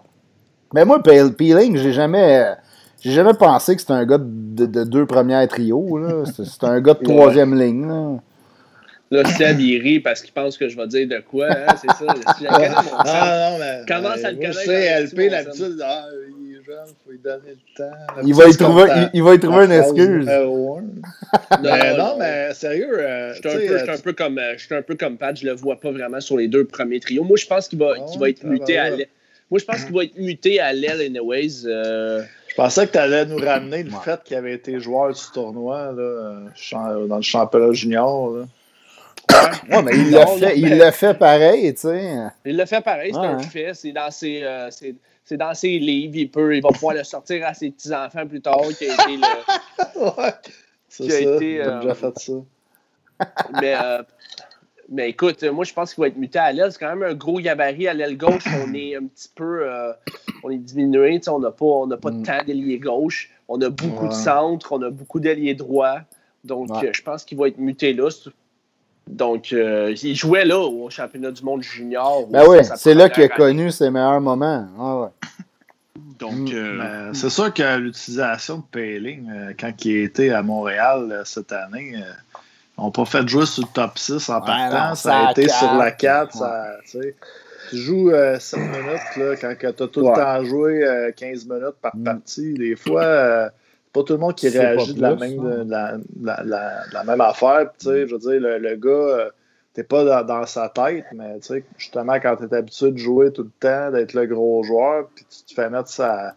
Mais 0.75 0.85
moi, 0.85 1.03
Peeling, 1.03 1.77
j'ai 1.77 1.93
jamais. 1.93 2.47
J'ai 3.01 3.11
jamais 3.11 3.35
pensé 3.35 3.75
que 3.75 3.81
c'était 3.81 3.95
un 3.95 4.07
gars 4.07 4.19
de, 4.21 4.85
deux 4.85 5.07
premières 5.07 5.47
trios. 5.49 5.99
C'est 6.37 6.65
un 6.65 6.81
gars 6.81 6.95
de 6.95 7.03
troisième 7.05 7.59
ligne. 7.59 7.89
Là. 7.89 8.19
Là, 9.11 9.29
Seb, 9.29 9.61
il 9.61 9.79
rit 9.83 10.01
parce 10.01 10.23
qu'il 10.23 10.33
pense 10.33 10.57
que 10.57 10.69
je 10.69 10.77
vais 10.77 10.87
dire 10.87 11.07
de 11.07 11.19
quoi. 11.19 11.49
Hein, 11.51 11.75
c'est 11.79 11.91
ça. 11.91 12.07
ah, 12.49 13.51
non, 13.51 13.59
mais. 13.59 13.85
Commence 13.87 14.25
à 14.25 14.31
le 14.31 14.37
connaître. 14.37 14.61
Je 14.61 14.65
sais, 14.65 15.03
LP, 15.03 15.31
l'habitude, 15.31 15.83
ah, 15.85 16.07
faut 17.05 17.11
lui 17.11 17.19
donner 17.19 17.51
le 17.51 17.77
temps. 17.77 17.97
Il 18.25 18.35
va, 18.35 18.49
y 18.49 18.57
trouver, 18.57 18.85
il, 19.13 19.23
va 19.23 19.35
y 19.35 19.39
trouver 19.39 19.65
une 19.65 19.73
excuse. 19.73 20.27
non, 20.27 21.97
non, 21.99 22.17
mais 22.19 22.53
sérieux. 22.55 22.99
Euh, 22.99 23.35
je 23.35 23.49
suis 23.49 23.91
un, 23.91 23.99
peu 23.99 24.13
comme, 24.13 24.39
euh, 24.39 24.57
un 24.71 24.83
peu 24.83 24.95
comme 24.95 25.17
Pat, 25.17 25.37
je 25.37 25.47
le 25.47 25.53
vois 25.53 25.81
pas 25.81 25.91
vraiment 25.91 26.21
sur 26.21 26.37
les 26.37 26.49
deux 26.49 26.65
premiers 26.65 27.01
trios. 27.01 27.25
Moi, 27.25 27.37
je 27.37 27.47
pense 27.47 27.69
qu'il 27.69 27.79
va, 27.79 27.95
va 28.19 28.29
être 28.29 28.45
muté 28.45 28.79
à 28.79 28.91
l'aile. 28.91 29.09
Moi, 29.51 29.59
je 29.59 29.65
pense 29.65 29.85
qu'il 29.85 29.95
va 29.95 30.05
être 30.05 30.17
muté 30.17 30.61
à 30.61 30.73
l'aile, 30.73 31.01
anyways. 31.01 31.67
Euh. 31.67 32.23
Je 32.49 32.55
pensais 32.55 32.87
que 32.87 32.93
tu 32.93 32.99
allais 32.99 33.25
nous 33.25 33.39
ramener 33.39 33.83
le 33.83 33.91
fait 34.05 34.23
qu'il 34.25 34.37
avait 34.37 34.55
été 34.55 34.79
joueur 34.79 35.13
du 35.13 35.21
tournoi 35.33 35.93
là, 35.93 37.07
dans 37.07 37.17
le 37.17 37.23
championnat 37.23 37.73
junior. 37.73 38.31
Là. 38.31 38.45
Ouais, 39.71 39.83
mais 39.83 39.93
il 39.97 40.11
l'a 40.11 40.27
fait, 40.27 40.59
il 40.59 40.77
l'a 40.77 40.93
fait 40.93 41.15
pareil, 41.15 41.73
tu 41.75 41.81
sais. 41.81 42.17
Il 42.45 42.57
l'a 42.57 42.67
fait 42.67 42.83
pareil, 42.83 43.13
c'est 43.13 43.19
un 43.19 43.39
fait. 43.39 43.75
C'est 43.75 43.93
dans 43.93 44.11
ses, 44.11 44.45
c'est 45.25 45.37
dans 45.37 45.55
ses 45.55 45.79
livres, 45.79 46.17
il 46.17 46.31
peut, 46.31 46.57
il 46.57 46.63
va 46.63 46.71
pouvoir 46.71 46.95
le 46.95 47.05
sortir 47.05 47.47
à 47.47 47.55
ses 47.55 47.71
petits-enfants 47.71 48.27
plus 48.27 48.41
tard, 48.41 48.61
qui 48.77 48.89
a 48.89 48.95
été 48.95 49.17
le. 49.17 50.01
ouais, 50.19 50.33
c'est 50.89 51.11
ça. 51.11 51.21
Été, 51.21 51.63
euh, 51.63 51.81
déjà 51.81 51.95
fait 51.95 52.19
ça. 52.19 52.33
mais, 53.61 53.75
euh, 53.75 54.03
mais 54.89 55.11
écoute, 55.11 55.43
moi, 55.45 55.65
je 55.65 55.73
pense 55.73 55.95
qu'il 55.95 56.03
va 56.03 56.09
être 56.09 56.17
muté 56.17 56.39
à 56.39 56.53
l'aile. 56.53 56.73
C'est 56.73 56.79
quand 56.79 56.95
même 56.95 57.09
un 57.09 57.15
gros 57.15 57.39
gabarit 57.41 57.87
à 57.87 57.95
l'aile 57.95 58.17
gauche. 58.17 58.45
On 58.67 58.75
est 58.75 58.97
un 58.97 59.07
petit 59.07 59.31
peu. 59.35 59.71
Euh, 59.71 59.93
on 60.43 60.51
est 60.51 60.59
diminué. 60.59 61.21
On 61.29 61.39
n'a 61.39 61.51
pas, 61.53 61.65
on 61.65 61.89
pas 61.89 62.11
de 62.11 62.17
mm. 62.17 62.23
temps 62.25 62.45
d'ailier 62.45 62.79
gauche. 62.79 63.31
On 63.49 63.61
a 63.61 63.71
beaucoup 63.71 64.09
de 64.09 64.13
centre. 64.13 64.73
On 64.73 64.83
a 64.83 64.91
beaucoup 64.91 65.21
d'ailier 65.21 65.55
droit. 65.55 66.01
Donc, 66.45 66.69
je 66.93 67.03
pense 67.03 67.25
qu'il 67.25 67.39
va 67.39 67.49
être 67.49 67.59
muté 67.59 67.93
là. 67.93 68.11
Donc, 69.13 69.53
euh, 69.53 69.95
il 70.03 70.17
jouait 70.17 70.45
là 70.45 70.59
au 70.59 70.89
championnat 70.89 71.31
du 71.31 71.43
monde 71.43 71.63
junior. 71.63 72.27
Ben 72.29 72.45
oui, 72.49 72.59
c'est 72.77 72.95
là 72.95 73.11
qu'il 73.11 73.25
a 73.25 73.29
connu 73.29 73.71
ses 73.71 73.91
meilleurs 73.91 74.21
moments. 74.21 74.67
Ah 74.79 75.11
Donc, 76.19 76.51
mm. 76.51 76.55
euh, 76.55 76.79
ben, 76.79 77.15
c'est 77.15 77.29
sûr 77.29 77.53
que 77.53 77.77
l'utilisation 77.77 78.59
de 78.59 78.63
Payling, 78.71 79.31
euh, 79.31 79.53
quand 79.59 79.73
il 79.85 79.97
était 79.99 80.31
à 80.31 80.43
Montréal 80.43 81.23
cette 81.27 81.53
année, 81.53 81.95
on 82.79 82.87
n'a 82.87 82.91
pas 82.91 83.05
fait 83.05 83.29
jouer 83.29 83.45
sur 83.45 83.65
le 83.65 83.69
top 83.73 83.99
6 83.99 84.31
en 84.31 84.41
partant. 84.41 84.95
ça 84.95 85.27
a 85.27 85.31
été 85.33 85.47
sur 85.49 85.75
la 85.75 85.91
4. 85.91 86.39
tu 86.91 87.77
joues 87.77 88.11
7 88.39 88.61
minutes 88.61 89.17
là, 89.17 89.37
quand 89.37 89.55
tu 89.77 89.83
as 89.83 89.89
tout 89.89 90.01
le 90.01 90.15
temps 90.15 90.45
joué 90.45 91.13
15 91.15 91.47
minutes 91.47 91.77
par 91.83 91.95
mm. 91.95 92.05
partie. 92.05 92.55
Des 92.55 92.77
fois 92.77 93.51
pas 93.93 94.03
tout 94.03 94.15
le 94.15 94.19
monde 94.19 94.35
qui 94.35 94.49
réagit 94.49 94.95
de 94.95 95.03
la, 95.03 95.15
même, 95.15 95.69
la, 95.69 95.99
la, 96.23 97.05
même 97.05 97.21
affaire. 97.21 97.71
je 97.81 98.11
veux 98.11 98.19
dire, 98.19 98.41
le, 98.41 98.77
gars, 98.77 98.91
euh, 98.91 99.31
t'es 99.75 99.85
pas 99.85 100.23
dans, 100.23 100.47
sa 100.47 100.69
tête, 100.69 101.05
mais 101.13 101.39
justement, 101.77 102.15
quand 102.15 102.37
tu 102.37 102.45
es 102.45 102.55
habitué 102.55 102.93
de 102.93 102.97
jouer 102.97 103.33
tout 103.33 103.43
le 103.43 103.51
temps, 103.61 103.91
d'être 103.91 104.15
le 104.15 104.27
gros 104.27 104.63
joueur, 104.63 105.09
puis 105.15 105.27
tu 105.31 105.55
te 105.55 105.61
fais 105.61 105.69
mettre 105.69 105.89
ça 105.89 106.35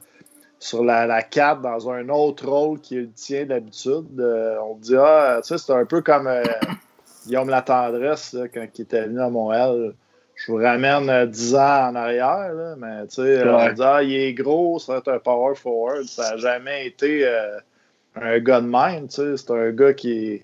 sur 0.59 0.83
la, 0.83 1.05
la 1.05 1.21
4 1.21 1.61
dans 1.61 1.89
un 1.89 2.09
autre 2.09 2.47
rôle 2.47 2.79
qui 2.79 2.97
est 2.97 3.01
le 3.01 3.11
tien 3.11 3.45
d'habitude, 3.45 4.19
euh, 4.19 4.57
on 4.59 4.75
te 4.75 4.81
dit, 4.81 4.95
ah, 4.97 5.39
tu 5.41 5.49
sais, 5.49 5.57
c'est 5.57 5.73
un 5.73 5.85
peu 5.85 6.01
comme 6.01 6.27
euh, 6.27 6.43
Guillaume 7.25 7.49
Latendresse, 7.49 8.35
quand 8.53 8.65
il 8.77 8.81
était 8.81 9.05
venu 9.05 9.21
à 9.21 9.29
Montréal 9.29 9.93
je 10.35 10.51
vous 10.51 10.57
ramène 10.57 11.25
10 11.29 11.55
ans 11.55 11.89
en 11.89 11.95
arrière, 11.95 12.53
là, 12.53 12.75
mais 12.77 13.07
tu 13.07 13.15
sais, 13.15 13.47
on 13.47 13.73
dit, 13.73 13.81
ah, 13.81 14.03
il 14.03 14.13
est 14.13 14.33
gros, 14.33 14.79
ça 14.79 14.93
va 14.93 14.97
être 14.99 15.07
un 15.07 15.19
power 15.19 15.55
forward. 15.55 16.03
Ça 16.05 16.31
n'a 16.31 16.37
jamais 16.37 16.87
été 16.87 17.25
euh, 17.25 17.57
un 18.15 18.39
gars 18.39 18.59
de 18.59 18.67
même. 18.67 19.07
C'est 19.09 19.49
un 19.51 19.71
gars 19.71 19.93
qui, 19.93 20.41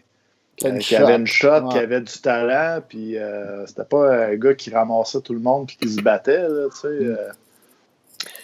qui 0.56 0.96
avait 0.96 1.16
une 1.16 1.28
shot, 1.28 1.68
qui 1.70 1.78
avait 1.78 2.00
du 2.00 2.14
talent, 2.20 2.82
puis 2.88 3.18
euh, 3.18 3.66
c'était 3.66 3.84
pas 3.84 4.28
un 4.28 4.36
gars 4.36 4.54
qui 4.54 4.70
ramassait 4.70 5.22
tout 5.22 5.34
le 5.34 5.40
monde 5.40 5.68
puis 5.68 5.76
qui 5.76 5.90
se 5.90 6.02
battait. 6.02 6.48
Là, 6.48 6.68
tu 6.70 6.78
sais, 6.78 6.88
mm. 6.88 7.18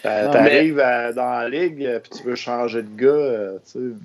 euh, 0.06 0.32
T'arrives 0.32 0.78
dans 1.16 1.40
la 1.40 1.50
ligue, 1.50 2.02
puis 2.02 2.20
tu 2.20 2.28
veux 2.28 2.36
changer 2.36 2.84
de 2.84 2.96
gars. 2.96 3.60
tu 3.66 3.72
sais. 3.72 3.96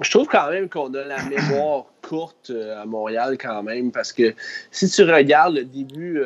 Je 0.00 0.10
trouve 0.10 0.26
quand 0.26 0.50
même 0.50 0.68
qu'on 0.68 0.92
a 0.94 1.04
la 1.04 1.22
mémoire 1.24 1.84
courte 2.00 2.50
à 2.50 2.86
Montréal 2.86 3.36
quand 3.38 3.62
même, 3.62 3.90
parce 3.90 4.12
que 4.12 4.34
si 4.70 4.88
tu 4.88 5.02
regardes 5.02 5.56
le 5.56 5.64
début 5.64 6.22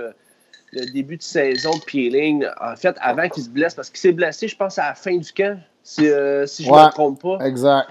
le 0.73 0.85
début 0.93 1.17
de 1.17 1.23
saison 1.23 1.71
de 1.77 1.85
Peeling, 1.85 2.47
en 2.61 2.77
fait, 2.77 2.97
avant 3.01 3.29
qu'il 3.29 3.43
se 3.43 3.49
blesse, 3.49 3.75
parce 3.75 3.89
qu'il 3.89 3.99
s'est 3.99 4.13
blessé, 4.13 4.49
je 4.49 4.57
pense, 4.57 4.79
à 4.79 4.89
la 4.89 4.95
fin 4.95 5.17
du 5.17 5.33
camp, 5.33 5.59
si, 5.83 6.09
euh, 6.09 6.47
si 6.47 6.65
je 6.65 6.71
ne 6.71 6.75
me 6.75 6.91
trompe 6.91 7.23
pas. 7.23 7.39
Exact. 7.47 7.89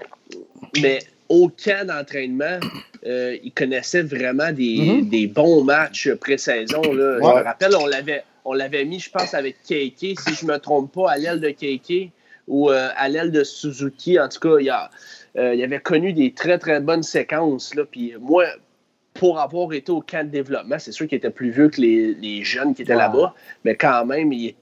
Mais 0.80 0.98
au 1.28 1.48
camp 1.48 1.86
d'entraînement, 1.86 2.60
euh, 3.06 3.36
il 3.42 3.52
connaissait 3.52 4.02
vraiment 4.02 4.52
des, 4.52 4.76
mm-hmm. 4.76 5.08
des 5.08 5.26
bons 5.26 5.64
matchs 5.64 6.12
pré-saison. 6.14 6.82
Je 6.84 6.90
me 6.90 7.42
rappelle, 7.42 7.74
on 7.76 7.86
l'avait, 7.86 8.24
on 8.44 8.52
l'avait 8.52 8.84
mis, 8.84 9.00
je 9.00 9.10
pense, 9.10 9.34
avec 9.34 9.56
Keiki, 9.66 10.16
si 10.16 10.34
je 10.34 10.46
ne 10.46 10.52
me 10.52 10.58
trompe 10.58 10.92
pas, 10.92 11.10
à 11.10 11.16
l'aile 11.16 11.40
de 11.40 11.50
Keiki 11.50 12.10
ou 12.46 12.70
euh, 12.70 12.90
à 12.96 13.08
l'aile 13.08 13.32
de 13.32 13.42
Suzuki. 13.42 14.20
En 14.20 14.28
tout 14.28 14.38
cas, 14.40 14.58
il, 14.60 14.70
a, 14.70 14.90
il 15.34 15.62
avait 15.64 15.80
connu 15.80 16.12
des 16.12 16.32
très, 16.32 16.58
très 16.58 16.80
bonnes 16.80 17.02
séquences. 17.02 17.74
Là, 17.74 17.84
puis 17.90 18.14
moi, 18.20 18.44
pour 19.18 19.38
avoir 19.38 19.72
été 19.72 19.90
au 19.92 20.00
camp 20.00 20.24
de 20.24 20.30
développement, 20.30 20.78
c'est 20.78 20.92
sûr 20.92 21.06
qu'il 21.06 21.18
était 21.18 21.30
plus 21.30 21.50
vieux 21.50 21.68
que 21.68 21.80
les, 21.80 22.42
jeunes 22.44 22.74
qui 22.74 22.82
étaient 22.82 22.94
là-bas, 22.94 23.34
mais 23.64 23.74
quand 23.74 24.04
même, 24.06 24.32
il, 24.32 24.54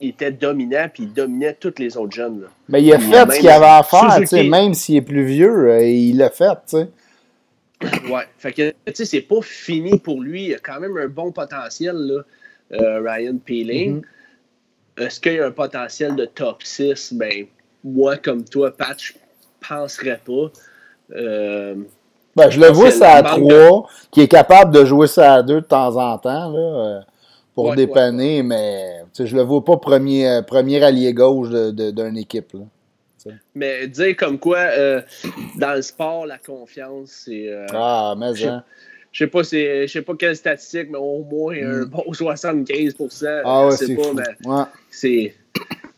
était 0.00 0.32
dominant, 0.32 0.88
puis 0.92 1.04
il 1.04 1.12
dominait 1.12 1.54
tous 1.54 1.74
les 1.78 1.96
autres 1.96 2.12
jeunes. 2.12 2.48
Mais 2.68 2.82
il 2.82 2.92
a 2.92 2.98
fait 2.98 3.34
ce 3.34 3.38
qu'il 3.38 3.48
avait 3.48 3.66
à 3.66 3.82
faire, 3.84 4.44
même 4.44 4.74
s'il 4.74 4.96
est 4.96 5.02
plus 5.02 5.24
vieux, 5.24 5.70
euh, 5.70 5.86
il 5.86 6.16
l'a 6.16 6.30
fait, 6.30 6.56
tu 6.66 6.78
sais. 6.78 6.88
Ouais, 8.10 8.24
fait 8.38 8.52
que, 8.52 8.70
tu 8.70 8.94
sais, 8.94 9.04
c'est 9.04 9.20
pas 9.22 9.42
fini 9.42 9.98
pour 9.98 10.20
lui. 10.20 10.46
Il 10.46 10.54
a 10.54 10.58
quand 10.58 10.80
même 10.80 10.96
un 10.96 11.08
bon 11.08 11.32
potentiel, 11.32 11.96
là, 11.96 12.22
euh, 12.72 13.00
Ryan 13.00 13.38
Peeling. 13.38 14.00
Mm-hmm. 14.00 15.04
Est-ce 15.04 15.20
qu'il 15.20 15.34
y 15.34 15.40
a 15.40 15.46
un 15.46 15.52
potentiel 15.52 16.16
de 16.16 16.26
top 16.26 16.62
6? 16.62 17.14
Ben, 17.14 17.46
moi, 17.84 18.16
comme 18.16 18.44
toi, 18.44 18.70
Pat, 18.76 19.00
je 19.00 19.12
penserais 19.66 20.20
pas. 20.24 20.52
Euh, 21.14 21.76
ben, 22.34 22.50
je 22.50 22.60
le 22.60 22.68
vois 22.68 22.90
ça 22.90 23.12
à 23.16 23.22
3, 23.22 23.88
qui 24.10 24.22
est 24.22 24.28
capable 24.28 24.74
de 24.74 24.84
jouer 24.84 25.06
ça 25.06 25.34
à 25.34 25.42
2 25.42 25.54
de 25.54 25.60
temps 25.60 25.96
en 25.96 26.18
temps, 26.18 26.50
là, 26.50 26.58
euh, 26.58 27.00
pour 27.54 27.74
dépanner, 27.74 28.42
mais 28.42 29.02
je 29.18 29.36
le 29.36 29.42
vois 29.42 29.64
pas 29.64 29.76
premier, 29.76 30.28
euh, 30.28 30.42
premier 30.42 30.82
allié 30.82 31.12
gauche 31.12 31.50
d'une 31.50 32.16
équipe. 32.16 32.54
Là, 32.54 33.32
mais 33.54 33.86
dire 33.86 34.16
comme 34.16 34.38
quoi, 34.38 34.58
euh, 34.58 35.02
dans 35.58 35.74
le 35.74 35.82
sport, 35.82 36.26
la 36.26 36.38
confiance, 36.38 37.24
c'est. 37.26 37.48
ah, 37.72 38.14
mais 38.18 38.44
hein. 38.44 38.64
Je 39.12 39.18
sais 39.18 39.26
pas, 39.26 39.42
je 39.42 39.86
sais 39.86 40.00
pas 40.00 40.14
quelle 40.18 40.34
statistique, 40.34 40.88
mais 40.90 40.98
au 40.98 41.22
moins 41.22 41.54
un 41.54 41.84
mm. 41.84 41.90
bon 41.90 42.12
75 42.14 42.94
Ah 43.44 43.66
ouais, 43.66 43.76
c'est 43.76 43.96
c'est. 44.90 45.34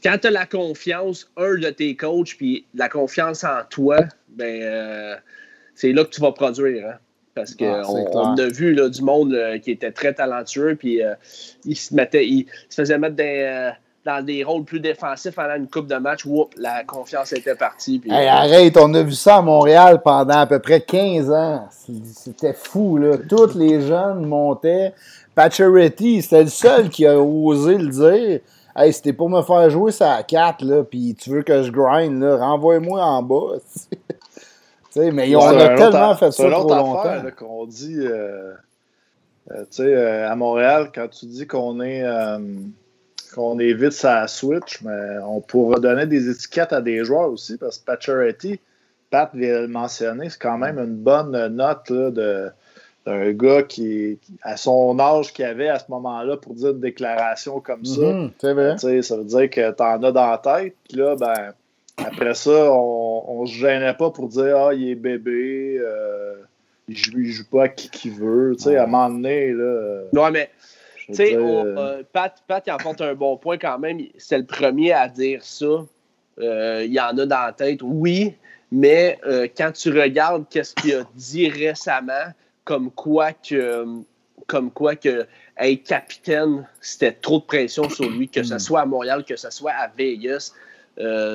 Quand 0.02 0.18
tu 0.20 0.26
as 0.26 0.30
la 0.32 0.46
confiance, 0.46 1.30
un 1.36 1.54
de 1.54 1.70
tes 1.70 1.94
coachs, 1.94 2.36
puis 2.36 2.66
la 2.74 2.88
confiance 2.88 3.44
en 3.44 3.60
toi, 3.70 4.00
ben 4.28 5.16
c'est 5.74 5.92
là 5.92 6.04
que 6.04 6.10
tu 6.10 6.20
vas 6.20 6.32
produire. 6.32 6.86
Hein. 6.86 6.94
Parce 7.34 7.54
qu'on 7.54 7.64
ah, 7.66 8.34
a 8.38 8.46
vu 8.46 8.74
là, 8.74 8.88
du 8.88 9.02
monde 9.02 9.36
qui 9.62 9.72
était 9.72 9.90
très 9.90 10.14
talentueux, 10.14 10.76
puis 10.76 11.02
euh, 11.02 11.14
il, 11.64 11.76
se 11.76 11.92
mettait, 11.92 12.26
il 12.26 12.46
se 12.68 12.82
faisait 12.82 12.96
mettre 12.96 13.16
euh, 13.18 13.70
dans 14.04 14.24
des 14.24 14.44
rôles 14.44 14.64
plus 14.64 14.78
défensifs 14.78 15.34
pendant 15.34 15.56
une 15.56 15.68
coupe 15.68 15.88
de 15.88 15.96
match. 15.96 16.24
Whoop, 16.24 16.54
la 16.56 16.84
confiance 16.84 17.32
était 17.32 17.56
partie. 17.56 17.98
Puis, 17.98 18.12
euh, 18.12 18.28
arrête, 18.28 18.76
on 18.76 18.92
a 18.94 19.02
vu 19.02 19.12
ça 19.12 19.38
à 19.38 19.42
Montréal 19.42 20.00
pendant 20.04 20.38
à 20.38 20.46
peu 20.46 20.60
près 20.60 20.80
15 20.80 21.30
ans. 21.32 21.68
C'était 21.70 22.52
fou, 22.52 22.98
là. 22.98 23.16
Tous 23.28 23.56
les 23.56 23.80
jeunes 23.80 24.26
montaient. 24.26 24.94
Pacioretty, 25.34 26.22
c'était 26.22 26.44
le 26.44 26.50
seul 26.50 26.88
qui 26.88 27.04
a 27.04 27.18
osé 27.18 27.76
le 27.78 27.88
dire. 27.88 28.40
Hey, 28.76 28.92
c'était 28.92 29.12
pour 29.12 29.28
me 29.28 29.42
faire 29.42 29.68
jouer 29.70 29.90
ça 29.90 30.14
à 30.14 30.22
4, 30.22 30.64
là, 30.64 30.82
puis 30.84 31.16
tu 31.20 31.30
veux 31.30 31.42
que 31.42 31.62
je 31.62 31.70
grind, 31.70 32.20
là, 32.20 32.36
renvoie-moi 32.38 33.04
en 33.04 33.22
bas. 33.22 33.58
mais 34.96 35.34
on 35.36 35.40
a 35.40 35.74
tellement 35.76 36.14
fait 36.14 36.32
ça 36.32 36.50
trop 36.50 36.68
longtemps. 36.68 37.22
qu'on 37.36 37.66
dit, 37.66 37.98
euh, 37.98 38.52
euh, 39.50 39.64
euh, 39.80 40.30
à 40.30 40.36
Montréal, 40.36 40.90
quand 40.94 41.08
tu 41.08 41.26
dis 41.26 41.46
qu'on 41.46 41.80
est, 41.80 42.04
qu'on 43.34 43.58
est 43.58 43.72
vite 43.74 43.92
sa 43.92 44.26
switch, 44.28 44.82
mais 44.82 45.18
on 45.26 45.40
pourra 45.40 45.80
donner 45.80 46.06
des 46.06 46.30
étiquettes 46.30 46.72
à 46.72 46.80
des 46.80 47.04
joueurs 47.04 47.30
aussi, 47.30 47.56
parce 47.56 47.78
que 47.78 47.84
Pacioretty, 47.84 48.60
Pat 49.10 49.30
vient 49.34 49.60
le 49.60 49.68
mentionner, 49.68 50.30
c'est 50.30 50.40
quand 50.40 50.58
même 50.58 50.78
une 50.78 50.96
bonne 50.96 51.48
note 51.48 51.92
de 51.92 52.50
d'un 53.06 53.32
gars 53.32 53.62
qui, 53.62 54.18
à 54.42 54.56
son 54.56 54.98
âge 54.98 55.32
qu'il 55.34 55.44
avait 55.44 55.68
à 55.68 55.78
ce 55.78 55.84
moment-là, 55.90 56.38
pour 56.38 56.54
dire 56.54 56.70
une 56.70 56.80
déclaration 56.80 57.60
comme 57.60 57.84
ça. 57.84 58.00
Mm-hmm, 58.00 58.30
c'est 58.38 58.52
vrai. 58.54 59.02
Ça 59.02 59.16
veut 59.18 59.24
dire 59.24 59.50
que 59.50 59.70
tu 59.72 59.82
en 59.82 60.02
as 60.02 60.12
dans 60.12 60.30
la 60.30 60.38
tête. 60.38 60.74
Puis 60.88 60.96
là, 60.96 61.14
ben, 61.14 61.52
après 61.96 62.34
ça, 62.34 62.72
on, 62.72 63.42
ne 63.42 63.46
se 63.46 63.54
gênait 63.54 63.94
pas 63.94 64.10
pour 64.10 64.28
dire 64.28 64.56
Ah, 64.56 64.74
il 64.74 64.90
est 64.90 64.94
bébé, 64.94 65.76
euh, 65.78 66.36
il, 66.88 66.96
joue, 66.96 67.24
joue 67.24 67.48
pas 67.50 67.64
à 67.64 67.68
qui 67.68 67.88
qu'il 67.88 68.12
veut. 68.12 68.54
Tu 68.56 68.64
sais, 68.64 68.76
à 68.76 68.84
un 68.84 68.86
moment 68.86 69.10
donné, 69.10 69.52
là. 69.52 70.02
Non, 70.12 70.30
mais. 70.30 70.50
Tu 71.06 71.14
sais, 71.14 71.36
euh, 71.36 72.02
Pat, 72.12 72.42
Pat, 72.48 72.64
il 72.66 72.70
apporte 72.70 73.02
un 73.02 73.14
bon 73.14 73.36
point 73.36 73.58
quand 73.58 73.78
même. 73.78 74.00
C'est 74.16 74.38
le 74.38 74.46
premier 74.46 74.92
à 74.92 75.08
dire 75.08 75.44
ça. 75.44 75.84
Euh, 76.40 76.82
il 76.84 76.92
y 76.92 76.98
en 76.98 77.16
a 77.18 77.26
dans 77.26 77.46
la 77.46 77.52
tête, 77.52 77.80
oui, 77.82 78.34
mais 78.72 79.18
quand 79.56 79.72
tu 79.72 79.90
regardes 79.90 80.46
qu'est-ce 80.48 80.74
qu'il 80.74 80.94
a 80.94 81.04
dit 81.14 81.48
récemment, 81.48 82.32
comme 82.64 82.90
quoi 82.90 83.32
que, 83.32 83.86
comme 84.46 84.70
quoi 84.70 84.96
que 84.96 85.26
être 85.58 85.84
capitaine, 85.84 86.66
c'était 86.80 87.12
trop 87.12 87.38
de 87.38 87.44
pression 87.44 87.88
sur 87.88 88.10
lui, 88.10 88.28
que 88.28 88.42
ce 88.42 88.54
hmm. 88.54 88.58
soit 88.58 88.80
à 88.80 88.86
Montréal, 88.86 89.24
que 89.24 89.36
ce 89.36 89.50
soit 89.50 89.72
à 89.72 89.88
Vegas. 89.96 90.52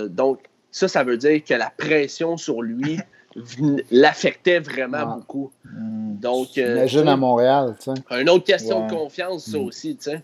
donc, 0.09 0.48
ça, 0.71 0.87
ça 0.87 1.03
veut 1.03 1.17
dire 1.17 1.43
que 1.43 1.53
la 1.53 1.71
pression 1.75 2.37
sur 2.37 2.61
lui 2.61 2.99
l'affectait 3.91 4.59
vraiment 4.59 5.17
beaucoup. 5.17 5.51
Hmm. 5.63 6.15
Donc, 6.19 6.57
euh, 6.57 6.77
Imagine 6.77 7.07
à 7.07 7.17
Montréal, 7.17 7.75
tu 7.79 7.91
sais. 7.91 8.21
Une 8.21 8.29
autre 8.29 8.45
question 8.45 8.85
de 8.87 8.91
confiance, 8.91 9.45
ça 9.45 9.57
hmm. 9.57 9.65
aussi, 9.65 9.95
tu 9.95 10.11
sais. 10.11 10.21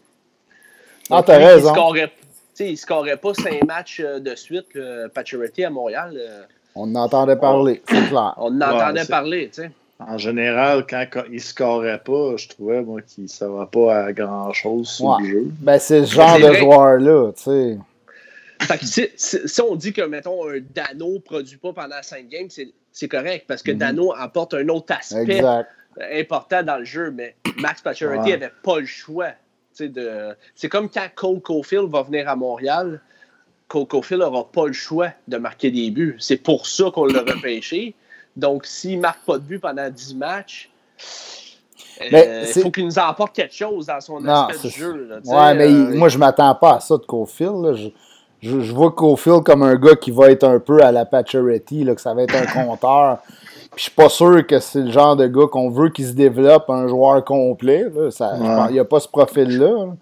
Ah, 1.10 1.24
t'as 1.24 1.38
raison. 1.38 1.74
Il 2.60 2.72
ne 2.72 2.76
scorerait 2.76 3.18
pas 3.18 3.34
cinq 3.34 3.64
matchs 3.66 4.02
euh, 4.04 4.20
de 4.20 4.34
suite, 4.36 4.68
le 4.74 5.10
à 5.66 5.70
Montréal. 5.70 6.14
Euh. 6.16 6.44
On 6.74 6.94
en 6.96 7.04
entendait 7.04 7.36
parler, 7.36 7.82
c'est 7.88 8.08
clair. 8.10 8.34
On 8.38 8.62
en 8.62 8.62
entendait 8.62 9.06
parler, 9.06 9.50
tu 9.54 9.64
sais. 9.64 9.72
En 10.00 10.18
général, 10.18 10.86
quand, 10.90 11.06
il 11.30 11.36
ne 11.36 11.40
scorait 11.40 12.02
pas, 12.04 12.36
je 12.36 12.50
trouvais 12.50 12.82
moi, 12.82 13.02
qu'il 13.02 13.26
ne 13.26 13.58
va 13.58 13.66
pas 13.66 14.06
à 14.06 14.14
grand-chose 14.14 14.90
sur 14.90 15.20
le 15.20 15.26
jeu. 15.26 15.48
Ben, 15.62 15.80
c'est 15.80 16.06
ce 16.06 16.14
genre 16.14 16.38
de 16.38 16.54
joueur-là, 16.54 17.32
tu 17.32 17.44
sais 17.44 17.78
si, 18.82 19.62
on 19.62 19.76
dit 19.76 19.94
que, 19.94 20.02
mettons, 20.02 20.50
un 20.50 20.60
Dano 20.74 21.14
ne 21.14 21.20
produit 21.20 21.58
pas 21.58 21.74
pendant 21.74 22.02
5 22.02 22.28
games, 22.28 22.50
c'est 22.92 23.08
correct 23.08 23.46
parce 23.48 23.62
que 23.62 23.72
mhm. 23.72 23.78
Dano 23.78 24.14
apporte 24.16 24.54
un 24.54 24.68
autre 24.70 24.94
aspect 24.94 25.42
important 26.14 26.64
dans 26.64 26.78
le 26.78 26.86
jeu, 26.86 27.12
mais 27.12 27.36
Max 27.58 27.82
Pacioretty 27.82 28.32
n'avait 28.32 28.52
pas 28.64 28.80
le 28.80 28.86
choix. 28.86 29.32
C'est 29.74 30.70
comme 30.70 30.90
quand 30.90 31.08
Cole 31.16 31.42
Caulfield 31.42 31.90
va 31.90 32.04
venir 32.04 32.30
à 32.30 32.36
Montréal, 32.36 33.02
Cole 33.68 33.88
Caulfield 33.88 34.22
n'aura 34.22 34.50
pas 34.52 34.68
le 34.68 34.74
choix 34.74 35.10
de 35.28 35.38
marquer 35.38 35.72
des 35.72 35.90
buts. 35.90 36.16
C'est 36.20 36.38
pour 36.38 36.68
ça 36.68 36.92
qu'on 36.94 37.06
l'a 37.06 37.22
repêché. 37.22 37.96
Donc, 38.36 38.66
s'il 38.66 38.98
ne 38.98 39.02
marque 39.02 39.26
pas 39.26 39.38
de 39.38 39.44
but 39.44 39.60
pendant 39.60 39.90
10 39.90 40.16
matchs, 40.16 40.70
euh, 42.02 42.46
il 42.56 42.62
faut 42.62 42.72
qu'il 42.72 42.86
nous 42.86 43.00
apporte 43.00 43.34
quelque 43.34 43.56
chose 43.56 43.86
dans 43.86 44.02
son 44.02 44.26
aspect 44.28 44.68
de 44.68 44.74
jeu. 44.74 45.10
ouais, 45.26 45.56
mais 45.56 45.68
euh, 45.68 45.96
moi, 45.96 46.10
je 46.10 46.18
m'attends 46.18 46.54
pas 46.56 46.76
à 46.76 46.80
ça 46.80 46.98
de 46.98 47.06
Caulfield 47.06 47.76
je, 47.76 47.90
je 48.46 48.74
vois 48.74 48.92
Cofield 48.92 49.44
comme 49.44 49.64
un 49.64 49.76
gars 49.76 49.96
qui 49.96 50.12
va 50.12 50.30
être 50.30 50.44
un 50.44 50.60
peu 50.60 50.84
à 50.84 50.92
la 50.92 51.06
Pacioretty, 51.06 51.86
que 51.86 52.02
ça 52.02 52.14
va 52.14 52.24
être 52.24 52.36
un 52.36 52.46
compteur. 52.46 53.20
Puis 53.76 53.78
je 53.78 53.82
suis 53.84 53.92
pas 53.92 54.10
sûr 54.10 54.46
que 54.46 54.60
c'est 54.60 54.82
le 54.82 54.92
genre 54.92 55.16
de 55.16 55.28
gars 55.28 55.48
qu'on 55.52 55.70
veut 55.70 55.90
qu'il 55.90 56.06
se 56.06 56.14
développe 56.14 56.70
un 56.70 56.88
joueur 56.88 57.24
complet. 57.24 57.86
Il 57.90 58.72
n'y 58.72 58.80
a 58.80 58.86
pas 58.86 59.00
ce 59.00 59.08
profil-là. 59.08 59.94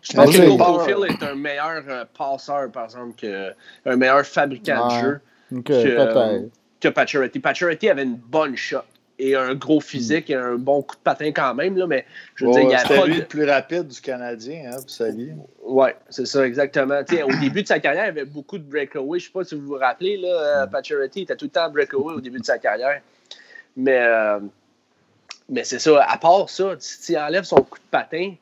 Je 0.00 0.12
pense 0.12 0.36
que 0.36 0.58
Cofield 0.58 1.04
est 1.08 1.24
un 1.24 1.34
meilleur 1.34 1.82
euh, 1.88 2.04
passeur, 2.16 2.70
par 2.70 2.84
exemple, 2.84 3.14
que, 3.16 3.52
un 3.86 3.96
meilleur 3.96 4.24
fabricant 4.24 4.88
de 4.88 4.92
jeu 5.00 5.20
que, 5.64 5.72
euh, 5.72 6.40
que 6.78 6.88
Pacioretty. 6.88 7.38
Pacioretty 7.38 7.88
avait 7.88 8.02
une 8.02 8.16
bonne 8.16 8.54
shot 8.54 8.80
et 9.18 9.36
un 9.36 9.54
gros 9.54 9.80
physique 9.80 10.30
et 10.30 10.34
un 10.34 10.56
bon 10.56 10.82
coup 10.82 10.96
de 10.96 11.00
patin 11.00 11.30
quand 11.32 11.54
même. 11.54 11.76
Là, 11.76 11.86
mais 11.86 12.04
je 12.34 12.46
veux 12.46 12.52
dire, 12.52 12.62
il 12.62 12.70
y 12.70 12.74
a 12.74 12.82
pas 12.82 13.06
lui 13.06 13.18
le 13.18 13.24
plus 13.24 13.44
rapide 13.44 13.88
du 13.88 14.00
Canadien, 14.00 14.72
hein, 14.72 14.76
pour 14.76 15.76
Oui, 15.76 15.90
c'est 16.10 16.26
ça, 16.26 16.46
exactement. 16.46 17.00
au 17.00 17.40
début 17.40 17.62
de 17.62 17.68
sa 17.68 17.78
carrière, 17.78 18.06
il 18.06 18.08
avait 18.08 18.24
beaucoup 18.24 18.58
de 18.58 18.64
breakaway. 18.64 19.18
Je 19.18 19.24
ne 19.24 19.28
sais 19.28 19.32
pas 19.32 19.44
si 19.44 19.54
vous 19.54 19.66
vous 19.66 19.78
rappelez, 19.78 20.16
là, 20.16 20.64
euh, 20.64 20.66
mm. 20.66 21.04
était 21.04 21.36
tout 21.36 21.46
le 21.46 21.50
temps 21.50 21.70
breakaway 21.70 22.14
au 22.14 22.20
début 22.20 22.40
de 22.40 22.44
sa 22.44 22.58
carrière. 22.58 23.00
Mais, 23.76 23.98
euh, 23.98 24.40
mais 25.48 25.64
c'est 25.64 25.78
ça, 25.78 26.02
à 26.02 26.18
part 26.18 26.48
ça, 26.48 26.74
si 26.78 27.12
tu 27.12 27.18
enlèves 27.18 27.44
son 27.44 27.56
coup 27.56 27.78
de 27.78 27.90
patin, 27.90 28.34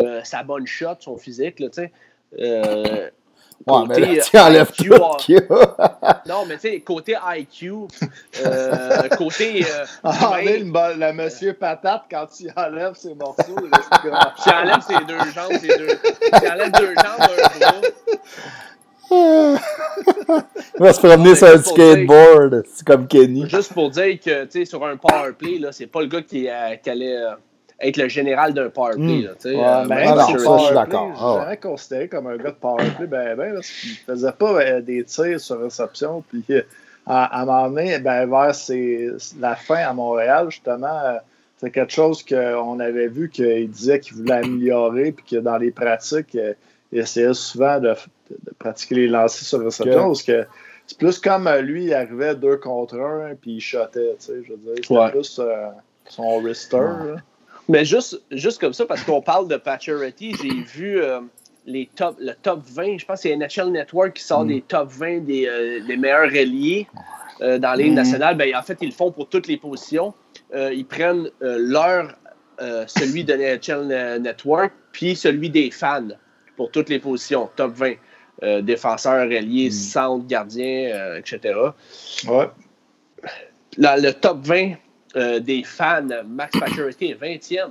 euh, 0.00 0.22
sa 0.24 0.42
bonne 0.42 0.66
shot, 0.66 0.96
son 1.00 1.16
physique, 1.16 1.60
là, 1.60 1.68
euh, 2.38 3.10
Ouais, 3.66 3.84
mais 3.88 3.98
là, 3.98 4.22
tu 4.22 4.38
enlèves 4.38 4.72
IQ, 4.78 4.90
tout 4.90 5.54
Non, 6.26 6.44
mais 6.46 6.56
tu 6.56 6.60
sais, 6.68 6.80
côté 6.80 7.16
IQ, 7.36 7.72
euh, 8.44 9.08
côté. 9.16 9.64
Euh, 9.64 9.86
ah, 10.04 10.36
le, 10.42 11.00
le, 11.00 11.12
monsieur 11.12 11.54
patate, 11.54 12.02
quand 12.10 12.26
tu 12.26 12.48
enlèves 12.54 12.94
ses 12.94 13.14
morceaux, 13.14 13.56
tu 14.42 14.50
enlèves 14.50 14.82
ses 14.86 15.04
deux 15.06 15.18
jambes, 15.34 15.58
ses 15.60 15.78
deux. 15.78 15.98
Tu 16.40 16.48
enlèves 16.48 16.72
deux 16.72 16.94
jambes, 16.94 17.20
un 17.20 17.58
bras. 17.58 17.80
Il 19.10 20.80
va 20.80 20.92
se 20.92 20.98
promener 20.98 21.34
sur 21.34 21.46
un 21.48 21.62
skateboard, 21.62 22.64
c'est 22.74 22.86
comme 22.86 23.06
Kenny. 23.06 23.48
Juste 23.48 23.72
pour 23.72 23.90
dire 23.90 24.18
que, 24.20 24.44
tu 24.44 24.50
sais, 24.50 24.64
sur 24.66 24.84
un 24.84 24.96
powerplay, 24.96 25.58
là, 25.58 25.72
c'est 25.72 25.86
pas 25.86 26.00
le 26.00 26.08
gars 26.08 26.22
qui, 26.22 26.48
euh, 26.48 26.76
qui 26.82 26.90
allait. 26.90 27.18
Être 27.80 27.96
le 27.96 28.08
général 28.08 28.54
d'un 28.54 28.70
powerplay. 28.70 29.02
Mm. 29.02 29.28
Ouais, 29.44 29.64
euh, 29.64 29.84
ben, 29.86 30.16
ça, 30.16 30.26
je 30.32 30.38
suis 30.38 30.74
d'accord. 30.74 31.12
Je 31.16 31.24
oh. 31.24 31.38
jamais 31.40 31.56
considéré 31.56 32.08
comme 32.08 32.26
un 32.28 32.36
gars 32.36 32.50
de 32.50 32.56
powerplay, 32.56 33.06
ben, 33.06 33.36
ben, 33.36 33.54
parce 33.54 33.68
qu'il 33.68 33.90
faisait 33.90 34.32
pas 34.32 34.60
euh, 34.60 34.80
des 34.80 35.04
tirs 35.04 35.40
sur 35.40 35.60
réception. 35.60 36.22
Puis 36.28 36.44
euh, 36.50 36.62
à, 37.04 37.24
à 37.24 37.42
un 37.42 37.44
moment 37.44 37.68
donné, 37.70 37.98
ben, 37.98 38.26
vers 38.26 38.54
ses, 38.54 39.10
la 39.40 39.56
fin 39.56 39.78
à 39.78 39.92
Montréal, 39.92 40.46
justement, 40.50 40.86
euh, 40.86 41.16
c'est 41.58 41.70
quelque 41.70 41.92
chose 41.92 42.24
qu'on 42.24 42.78
avait 42.78 43.08
vu 43.08 43.28
qu'il 43.28 43.68
disait 43.70 43.98
qu'il 43.98 44.16
voulait 44.16 44.34
améliorer, 44.34 45.12
puis 45.12 45.24
que 45.24 45.36
dans 45.36 45.56
les 45.56 45.70
pratiques, 45.72 46.36
il 46.92 46.98
essayait 46.98 47.34
souvent 47.34 47.80
de, 47.80 47.94
de, 48.30 48.52
pratiquer 48.58 48.94
les 48.94 49.08
lancers 49.08 49.46
sur 49.46 49.60
réception, 49.60 50.06
parce 50.06 50.22
que 50.22 50.46
c'est 50.86 50.98
plus 50.98 51.18
comme 51.18 51.48
lui, 51.60 51.86
il 51.86 51.94
arrivait 51.94 52.34
deux 52.34 52.56
contre 52.56 53.00
un, 53.00 53.34
puis 53.34 53.52
il 53.52 53.60
shotait, 53.60 54.16
tu 54.18 54.26
sais, 54.26 54.42
je 54.46 54.52
veux 54.52 54.58
dire. 54.58 54.74
C'était 54.76 54.94
ouais. 54.94 55.10
plus 55.10 55.40
son 56.08 56.40
wrister. 56.40 56.76
Ouais. 56.76 57.20
Mais 57.68 57.84
juste, 57.84 58.20
juste 58.30 58.60
comme 58.60 58.72
ça, 58.72 58.84
parce 58.86 59.02
qu'on 59.02 59.22
parle 59.22 59.48
de 59.48 59.56
Paturity, 59.56 60.34
j'ai 60.40 60.62
vu 60.62 61.00
euh, 61.00 61.20
les 61.66 61.88
top, 61.94 62.16
le 62.20 62.32
top 62.42 62.60
20. 62.62 62.98
Je 62.98 63.06
pense 63.06 63.22
que 63.22 63.28
c'est 63.28 63.36
NHL 63.36 63.70
Network 63.70 64.14
qui 64.14 64.22
sort 64.22 64.44
mm. 64.44 64.48
des 64.48 64.60
top 64.62 64.90
20 64.90 65.20
des, 65.20 65.46
euh, 65.46 65.80
des 65.86 65.96
meilleurs 65.96 66.30
reliés 66.30 66.86
euh, 67.40 67.58
dans 67.58 67.74
les 67.74 67.90
mm. 67.90 67.94
nationale. 67.94 68.36
Ben, 68.36 68.54
en 68.54 68.62
fait, 68.62 68.78
ils 68.82 68.88
le 68.88 68.94
font 68.94 69.10
pour 69.10 69.28
toutes 69.28 69.46
les 69.46 69.56
positions. 69.56 70.12
ils 70.54 70.84
prennent 70.86 71.30
leur, 71.40 72.14
celui 72.86 73.24
de 73.24 73.34
NHL 73.34 74.20
Network, 74.20 74.72
puis 74.92 75.16
celui 75.16 75.50
des 75.50 75.70
fans 75.70 76.08
pour 76.56 76.70
toutes 76.70 76.88
les 76.88 76.98
positions, 76.98 77.48
top 77.56 77.72
20. 77.72 78.60
défenseurs, 78.62 79.24
reliés, 79.24 79.68
mm. 79.68 79.72
centre, 79.72 80.26
gardien, 80.26 81.16
etc. 81.16 81.58
Ouais. 82.28 82.46
le 83.78 84.10
top 84.12 84.38
20 84.42 84.74
euh, 85.16 85.40
des 85.40 85.62
fans, 85.62 86.02
Max 86.26 86.58
Pacioretty 86.58 87.06
est 87.06 87.20
20e. 87.20 87.70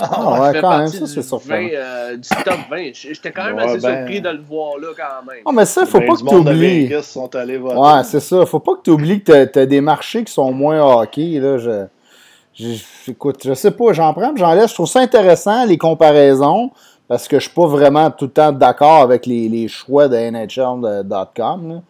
Ah, 0.00 0.40
ouais, 0.40 0.60
quand 0.60 0.78
même, 0.78 0.88
ça, 0.88 1.06
c'est 1.06 1.22
surprenant. 1.22 1.68
Euh, 1.72 2.16
du 2.16 2.28
top 2.28 2.58
20. 2.70 2.90
J'étais 2.92 3.32
quand 3.32 3.44
même 3.44 3.58
assez 3.58 3.80
ben... 3.80 3.96
surpris 3.96 4.20
de 4.20 4.28
le 4.28 4.40
voir 4.40 4.78
là, 4.78 4.88
quand 4.96 5.26
même. 5.26 5.42
Ah, 5.44 5.50
mais 5.52 5.64
ça, 5.64 5.86
faut 5.86 6.00
pas 6.00 6.14
que 6.14 6.28
tu 6.28 6.34
oublies. 6.34 6.94
Ouais, 6.94 8.04
c'est 8.04 8.20
ça. 8.20 8.46
Faut 8.46 8.60
pas 8.60 8.76
que 8.76 8.82
tu 8.82 8.90
oublies 8.90 9.22
que 9.22 9.44
tu 9.44 9.58
as, 9.58 9.66
des 9.66 9.80
marchés 9.80 10.24
qui 10.24 10.32
sont 10.32 10.52
moins 10.52 10.80
hockey. 10.80 11.40
Là. 11.40 11.58
Je, 11.58 11.86
je, 12.54 13.10
écoute, 13.10 13.40
je 13.44 13.54
sais 13.54 13.70
pas, 13.70 13.92
j'en 13.92 14.12
prends, 14.12 14.34
j'en 14.36 14.54
laisse. 14.54 14.70
Je 14.70 14.74
trouve 14.74 14.88
ça 14.88 15.00
intéressant, 15.00 15.64
les 15.64 15.78
comparaisons, 15.78 16.70
parce 17.08 17.26
que 17.26 17.38
je 17.38 17.44
suis 17.44 17.54
pas 17.54 17.66
vraiment 17.66 18.10
tout 18.10 18.26
le 18.26 18.30
temps 18.30 18.52
d'accord 18.52 19.02
avec 19.02 19.26
les, 19.26 19.48
les 19.48 19.68
choix 19.68 20.08
de 20.08 20.16
NHL.com. 20.16 21.82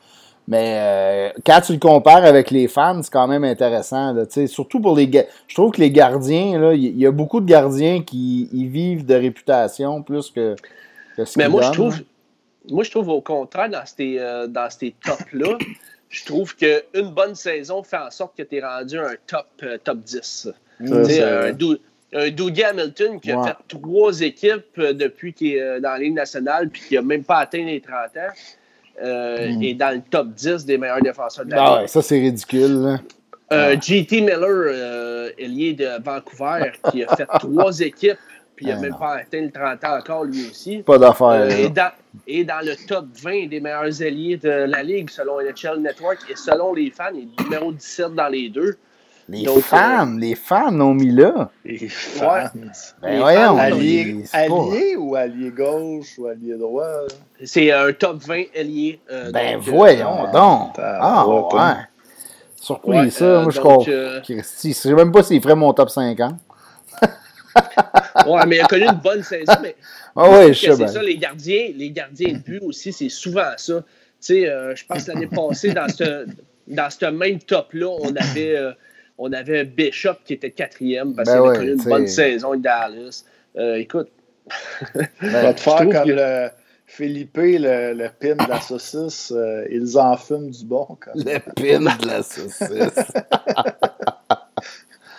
Mais 0.48 0.78
euh, 0.80 1.30
quand 1.44 1.60
tu 1.60 1.74
le 1.74 1.78
compares 1.78 2.24
avec 2.24 2.50
les 2.50 2.68
fans, 2.68 3.02
c'est 3.02 3.12
quand 3.12 3.28
même 3.28 3.44
intéressant. 3.44 4.14
Là, 4.14 4.24
surtout 4.46 4.80
pour 4.80 4.96
les 4.96 5.08
Je 5.46 5.54
trouve 5.54 5.72
que 5.72 5.80
les 5.80 5.90
gardiens, 5.90 6.72
il 6.72 6.98
y, 6.98 7.06
a 7.06 7.10
beaucoup 7.10 7.40
de 7.40 7.46
gardiens 7.46 8.02
qui 8.02 8.48
vivent 8.52 9.04
de 9.04 9.14
réputation 9.14 10.02
plus 10.02 10.30
que, 10.30 10.56
que 11.18 11.26
ce 11.26 11.38
Mais 11.38 11.50
moi, 11.50 11.60
je 11.60 11.72
trouve. 11.72 12.00
Moi, 12.70 12.82
je 12.82 12.90
trouve 12.90 13.10
au 13.10 13.20
contraire, 13.20 13.68
dans 13.68 13.84
ces, 13.84 14.18
euh, 14.18 14.46
dans 14.46 14.70
ces 14.70 14.94
tops-là, 15.04 15.58
je 16.08 16.24
trouve 16.24 16.56
qu'une 16.56 17.10
bonne 17.14 17.34
saison 17.34 17.82
fait 17.82 17.98
en 17.98 18.10
sorte 18.10 18.34
que 18.36 18.42
tu 18.42 18.56
es 18.56 18.60
rendu 18.64 18.98
un 18.98 19.14
top, 19.26 19.46
euh, 19.62 19.76
top 19.84 19.98
10. 19.98 20.48
un, 20.80 22.30
Dougie 22.30 22.64
Hamilton 22.64 23.20
qui 23.20 23.30
a 23.30 23.42
fait 23.42 23.56
trois 23.68 24.22
équipes 24.22 24.80
depuis 24.80 25.34
qu'il 25.34 25.56
est 25.56 25.80
dans 25.80 25.90
la 25.90 25.98
Ligue 25.98 26.14
nationale 26.14 26.70
puis 26.70 26.80
qui 26.88 26.94
n'a 26.94 27.02
même 27.02 27.22
pas 27.22 27.40
atteint 27.40 27.62
les 27.62 27.82
30 27.82 28.16
ans 28.16 28.32
euh, 29.02 29.48
hmm. 29.48 29.62
est 29.62 29.74
dans 29.74 29.94
le 29.94 30.02
top 30.02 30.28
10 30.28 30.64
des 30.64 30.78
meilleurs 30.78 31.02
défenseurs 31.02 31.44
de 31.44 31.50
la 31.50 31.62
ah 31.62 31.80
ouais, 31.80 31.86
ça, 31.86 32.02
c'est 32.02 32.18
ridicule. 32.18 32.98
Euh, 33.50 33.76
JT 33.80 34.20
Miller, 34.20 34.42
euh, 34.46 35.30
ailier 35.38 35.72
de 35.72 35.88
Vancouver, 36.02 36.72
qui 36.90 37.02
a 37.04 37.16
fait 37.16 37.26
trois 37.38 37.80
équipes, 37.80 38.18
puis 38.54 38.66
il 38.66 38.68
n'a 38.68 38.76
ah 38.76 38.82
même 38.82 38.96
pas 38.98 39.14
atteint 39.14 39.40
le 39.40 39.50
30 39.50 39.84
ans 39.84 39.98
encore, 39.98 40.24
lui 40.24 40.48
aussi. 40.50 40.78
Pas 40.78 40.98
d'affaire. 40.98 41.28
Euh, 41.28 41.48
et, 41.48 41.68
dans, 41.70 41.90
et 42.26 42.44
dans 42.44 42.64
le 42.64 42.74
top 42.86 43.06
20 43.22 43.46
des 43.48 43.60
meilleurs 43.60 44.02
alliés 44.02 44.36
de 44.36 44.50
la 44.50 44.82
Ligue, 44.82 45.08
selon 45.08 45.40
NHL 45.40 45.80
Network, 45.80 46.18
et 46.30 46.36
selon 46.36 46.74
les 46.74 46.90
fans, 46.90 47.04
il 47.14 47.28
est 47.28 47.42
numéro 47.42 47.72
17 47.72 48.14
dans 48.14 48.28
les 48.28 48.50
deux. 48.50 48.76
Les 49.28 49.46
fans, 49.60 50.16
les 50.18 50.34
fans 50.34 50.70
l'ont 50.70 50.94
mis 50.94 51.10
là. 51.10 51.50
Les 51.62 51.88
fans. 51.88 52.48
Ben 53.02 53.18
voyons. 53.20 53.58
Allié, 53.58 54.24
allié 54.32 54.96
ou 54.96 55.16
allié 55.16 55.50
gauche 55.50 56.18
ou 56.18 56.26
allié 56.26 56.56
droit? 56.56 57.02
C'est 57.44 57.70
un 57.70 57.92
top 57.92 58.22
20 58.22 58.44
allié. 58.56 59.00
Euh, 59.10 59.30
ben 59.30 59.56
donc, 59.56 59.68
voyons 59.68 60.26
euh, 60.26 60.32
donc. 60.32 60.74
Ah 60.78 61.26
ouais. 61.28 61.74
Surpris 62.56 62.90
ouais, 62.90 63.10
ça. 63.10 63.24
Euh, 63.24 63.42
moi, 63.42 63.52
je 63.52 63.60
crois. 63.60 63.86
Euh... 63.86 64.20
Je 64.26 64.72
sais 64.72 64.94
même 64.94 65.12
pas 65.12 65.22
s'il 65.22 65.42
ferait 65.42 65.54
mon 65.54 65.74
top 65.74 65.90
50. 65.90 66.34
ouais, 68.26 68.46
mais 68.46 68.56
il 68.56 68.60
a 68.62 68.66
connu 68.66 68.86
une 68.86 68.92
bonne 68.92 69.22
saison. 69.22 69.52
Mais 69.60 69.76
ah 70.16 70.30
ouais, 70.30 70.54
je 70.54 70.60
sais 70.60 70.76
C'est 70.76 70.88
ça, 70.88 71.02
les 71.02 71.18
gardiens, 71.18 71.68
les 71.76 71.90
gardiens 71.90 72.32
de 72.32 72.38
but 72.38 72.62
aussi, 72.62 72.94
c'est 72.94 73.10
souvent 73.10 73.52
ça. 73.58 73.74
Tu 73.74 73.84
sais, 74.20 74.74
je 74.74 74.86
pense 74.86 75.06
l'année 75.06 75.26
passée, 75.26 75.74
dans 75.74 75.88
ce, 75.88 76.26
dans 76.66 76.88
ce 76.88 77.06
même 77.06 77.38
top-là, 77.40 77.88
on 78.00 78.16
avait 78.16 78.74
on 79.18 79.32
avait 79.32 79.64
Bishop 79.64 80.14
qui 80.24 80.34
était 80.34 80.52
quatrième 80.52 81.14
parce 81.14 81.28
ben 81.28 81.36
qu'il 81.36 81.48
avait 81.48 81.58
connu 81.58 81.72
une 81.72 81.82
bonne 81.82 82.06
saison 82.06 82.50
avec 82.50 82.62
Dallas. 82.62 83.24
Euh, 83.56 83.74
écoute. 83.74 84.08
ben, 84.94 85.08
va 85.20 85.52
te 85.52 85.60
faire 85.60 85.78
comme 85.78 86.08
le 86.08 86.48
Philippe, 86.86 87.36
le, 87.36 87.92
le, 87.92 88.08
pin 88.08 88.34
de 88.34 88.48
la 88.48 88.60
saucisse. 88.60 89.32
Euh, 89.34 89.66
ils 89.70 89.98
en 89.98 90.16
fument 90.16 90.50
du 90.50 90.64
bon. 90.64 90.86
Quand 91.00 91.10
le 91.14 91.38
pin 91.38 91.80
de 91.80 92.06
la 92.06 92.22
saucisse. 92.22 92.70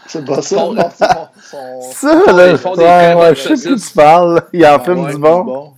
C'est 0.08 0.26
pas 0.26 0.42
ça, 0.42 0.56
son, 0.56 0.76
son, 1.40 1.82
Ça, 1.92 2.32
là, 2.32 2.56
ouais, 2.56 3.14
ouais, 3.22 3.36
je 3.36 3.54
sais 3.54 3.70
plus 3.70 3.80
tu 3.80 3.94
parles. 3.94 4.42
Il 4.54 4.66
en 4.66 4.80
fume 4.80 5.08
du 5.08 5.18
bon. 5.20 5.44
Du 5.44 5.52
bon. 5.52 5.74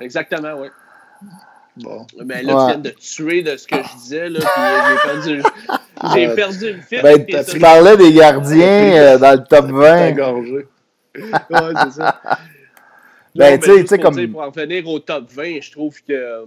Exactement, 0.00 0.52
oui. 0.58 0.68
Bon. 1.80 2.06
Mais 2.24 2.42
là, 2.42 2.52
tu 2.52 2.66
viens 2.66 2.78
de 2.78 2.90
tuer 2.90 3.42
de 3.42 3.56
ce 3.56 3.66
que 3.66 3.76
je 3.76 3.98
disais, 3.98 4.28
là, 4.28 4.40
puis 4.40 4.62
j'ai 4.88 5.08
perdu, 5.08 5.42
j'ai 6.14 6.34
perdu 6.34 6.72
le 6.72 6.80
fil. 6.80 7.02
Ben, 7.02 7.44
tu 7.44 7.58
parlais 7.58 7.96
des 7.96 8.12
gardiens 8.12 8.96
euh, 8.96 9.18
dans 9.18 9.32
le 9.32 9.44
top 9.44 9.66
20. 9.66 10.14
ouais, 10.16 11.74
c'est 11.84 12.00
ça. 12.00 12.20
Ben, 13.34 13.58
tu 13.58 13.86
sais, 13.86 13.98
comme. 13.98 14.32
Pour 14.32 14.42
en 14.42 14.50
venir 14.50 14.86
au 14.88 14.98
top 14.98 15.30
20, 15.30 15.60
je 15.62 15.70
trouve 15.70 15.96
que 16.02 16.12
euh, 16.12 16.44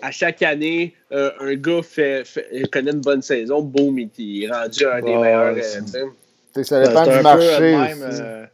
à 0.00 0.10
chaque 0.10 0.42
année, 0.42 0.94
euh, 1.12 1.30
un 1.40 1.54
gars 1.54 1.82
fait, 1.82 2.24
fait, 2.24 2.70
connaît 2.70 2.92
une 2.92 3.00
bonne 3.00 3.22
saison, 3.22 3.62
boum, 3.62 3.98
il 3.98 4.44
est 4.44 4.50
rendu 4.50 4.86
un 4.86 5.00
des 5.00 5.16
meilleurs. 5.16 5.56
Euh, 5.56 6.62
ça 6.62 6.82
dépend 6.82 7.04
du 7.04 7.22
marché. 7.22 7.76
Même, 7.76 8.48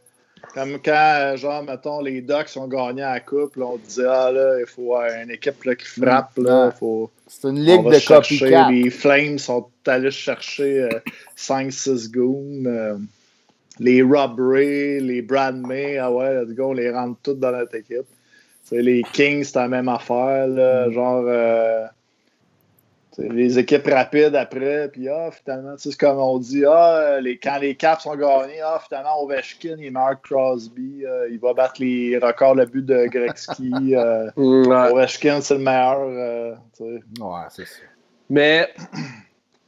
comme 0.53 0.79
quand, 0.83 1.33
genre, 1.35 1.63
mettons, 1.63 2.01
les 2.01 2.21
Ducks 2.21 2.55
ont 2.55 2.67
gagné 2.67 3.03
à 3.03 3.13
la 3.13 3.19
Coupe, 3.19 3.55
là, 3.55 3.65
on 3.65 3.77
disait, 3.77 4.07
ah 4.07 4.31
là, 4.31 4.59
il 4.59 4.65
faut 4.65 4.95
une 4.95 5.31
équipe 5.31 5.63
là, 5.63 5.75
qui 5.75 5.85
frappe. 5.85 6.37
Là, 6.37 6.71
faut, 6.71 7.11
c'est 7.27 7.47
une 7.49 7.59
ligue 7.59 7.83
de 7.83 8.07
copycat. 8.07 8.69
Les 8.71 8.89
Flames 8.89 9.37
sont 9.37 9.67
allés 9.85 10.11
chercher 10.11 10.89
5-6 11.37 11.89
euh, 11.89 12.11
goons. 12.11 12.63
Euh, 12.65 12.97
les 13.79 14.01
Rob 14.01 14.39
Ray, 14.39 14.99
les 14.99 15.21
Brad 15.21 15.55
May, 15.55 15.97
ah 15.97 16.11
ouais, 16.11 16.33
let's 16.33 16.53
go, 16.55 16.69
on 16.69 16.73
les 16.73 16.89
rentre 16.89 17.19
tous 17.21 17.35
dans 17.35 17.51
notre 17.51 17.75
équipe. 17.75 18.07
c'est 18.63 18.81
les 18.81 19.03
Kings, 19.13 19.43
c'est 19.43 19.59
la 19.59 19.67
même 19.67 19.89
affaire. 19.89 20.47
Là, 20.47 20.87
mm. 20.87 20.91
Genre, 20.91 21.25
euh, 21.27 21.85
les 23.17 23.57
équipes 23.57 23.87
rapides 23.87 24.35
après, 24.35 24.89
puis 24.89 25.09
ah, 25.09 25.29
finalement, 25.31 25.75
c'est 25.77 25.97
comme 25.97 26.19
on 26.19 26.37
dit, 26.37 26.63
ah, 26.65 27.19
les, 27.19 27.37
quand 27.37 27.57
les 27.59 27.75
Caps 27.75 28.03
sont 28.03 28.15
gagnés, 28.15 28.61
ah, 28.63 28.79
finalement, 28.87 29.23
Ovechkin, 29.23 29.77
il 29.79 29.91
Mark 29.91 30.25
Crosby, 30.25 31.03
euh, 31.05 31.27
il 31.31 31.39
va 31.39 31.53
battre 31.53 31.75
les 31.79 32.17
records 32.17 32.55
de 32.55 32.65
but 32.65 32.85
de 32.85 33.05
Gretzky. 33.07 33.73
Euh, 33.97 34.29
Ovechkin, 34.35 35.41
c'est 35.41 35.55
le 35.55 35.61
meilleur. 35.61 35.99
Euh, 36.01 36.55
ouais, 36.79 37.41
c'est 37.49 37.65
ça. 37.65 37.79
Mais 38.29 38.73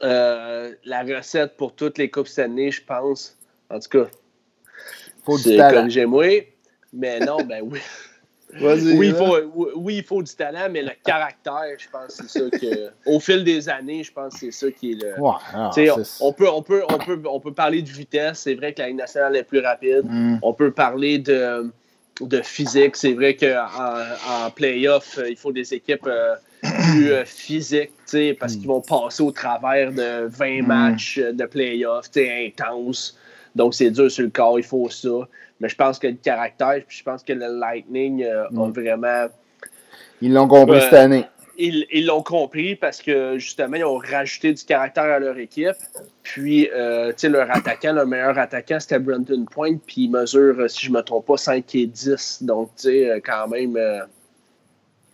la 0.00 1.02
recette 1.02 1.56
pour 1.56 1.74
toutes 1.74 1.98
les 1.98 2.10
Coupes 2.10 2.28
cette 2.28 2.46
année, 2.46 2.70
je 2.70 2.84
pense, 2.84 3.36
en 3.70 3.78
tout 3.80 3.88
cas, 3.88 4.10
faut 5.24 5.38
c'est 5.38 5.58
comme 5.58 5.90
j'ai 5.90 6.06
mais 6.92 7.20
non, 7.20 7.38
ben 7.44 7.62
oui. 7.62 7.80
Oui 8.60 9.08
il, 9.08 9.14
faut, 9.14 9.36
oui, 9.76 9.96
il 9.98 10.02
faut 10.02 10.22
du 10.22 10.34
talent, 10.34 10.68
mais 10.70 10.82
le 10.82 10.92
caractère, 11.04 11.76
je 11.78 11.88
pense 11.88 12.10
c'est 12.10 12.28
ça 12.28 12.50
que. 12.50 12.90
Au 13.06 13.20
fil 13.20 13.44
des 13.44 13.68
années, 13.68 14.02
je 14.02 14.12
pense 14.12 14.34
que 14.34 14.38
c'est 14.40 14.50
ça 14.50 14.70
qui 14.70 14.92
est 14.92 15.02
le. 15.02 15.14
on, 16.20 16.32
peut, 16.32 16.48
on, 16.48 16.62
peut, 16.62 16.82
on, 16.88 16.98
peut, 16.98 17.22
on 17.26 17.40
peut 17.40 17.52
parler 17.52 17.82
de 17.82 17.88
vitesse. 17.88 18.40
C'est 18.40 18.54
vrai 18.54 18.72
que 18.72 18.80
la 18.80 18.88
Ligue 18.88 18.96
nationale 18.96 19.36
est 19.36 19.44
plus 19.44 19.60
rapide. 19.60 20.04
Mm. 20.04 20.38
On 20.42 20.52
peut 20.52 20.72
parler 20.72 21.18
de, 21.18 21.70
de 22.20 22.42
physique. 22.42 22.96
C'est 22.96 23.12
vrai 23.12 23.36
qu'en 23.36 23.66
en 24.28 24.50
playoff, 24.50 25.18
il 25.28 25.36
faut 25.36 25.52
des 25.52 25.72
équipes 25.74 26.08
plus 26.60 27.12
physiques, 27.24 27.92
parce 28.38 28.56
qu'ils 28.56 28.66
vont 28.66 28.80
passer 28.80 29.22
au 29.22 29.32
travers 29.32 29.92
de 29.92 30.26
20 30.26 30.62
mm. 30.62 30.66
matchs 30.66 31.18
de 31.18 31.44
playoff 31.46 32.06
intenses. 32.16 33.16
Donc, 33.54 33.74
c'est 33.74 33.90
dur 33.90 34.10
sur 34.10 34.24
le 34.24 34.30
corps, 34.30 34.58
il 34.58 34.64
faut 34.64 34.88
ça. 34.88 35.28
Mais 35.60 35.68
je 35.68 35.76
pense 35.76 35.98
que 35.98 36.06
le 36.06 36.14
caractère, 36.14 36.80
puis 36.86 36.98
je 36.98 37.04
pense 37.04 37.22
que 37.22 37.32
le 37.32 37.58
Lightning 37.58 38.24
a 38.24 38.48
mm. 38.50 38.72
vraiment. 38.72 39.26
Ils 40.22 40.32
l'ont 40.32 40.48
compris 40.48 40.80
cette 40.80 40.94
année 40.94 41.24
ils 41.60 42.06
l'ont 42.06 42.22
compris 42.22 42.74
parce 42.74 43.00
que 43.02 43.38
justement, 43.38 43.76
ils 43.76 43.84
ont 43.84 43.98
rajouté 43.98 44.52
du 44.52 44.64
caractère 44.64 45.04
à 45.04 45.18
leur 45.18 45.36
équipe. 45.38 45.76
Puis, 46.22 46.68
euh, 46.72 47.08
tu 47.08 47.14
sais, 47.18 47.28
leur 47.28 47.50
attaquant, 47.54 47.92
leur 47.92 48.06
meilleur 48.06 48.38
attaquant, 48.38 48.78
c'était 48.80 48.98
Brandon 48.98 49.44
Point. 49.50 49.76
Puis, 49.86 50.02
il 50.02 50.10
mesure, 50.10 50.68
si 50.70 50.86
je 50.86 50.90
ne 50.90 50.96
me 50.96 51.02
trompe 51.02 51.26
pas, 51.26 51.36
5 51.36 51.74
et 51.74 51.86
10. 51.86 52.42
Donc, 52.42 52.70
tu 52.76 52.82
sais, 52.82 53.10
euh, 53.10 53.20
quand 53.24 53.48
même. 53.48 53.76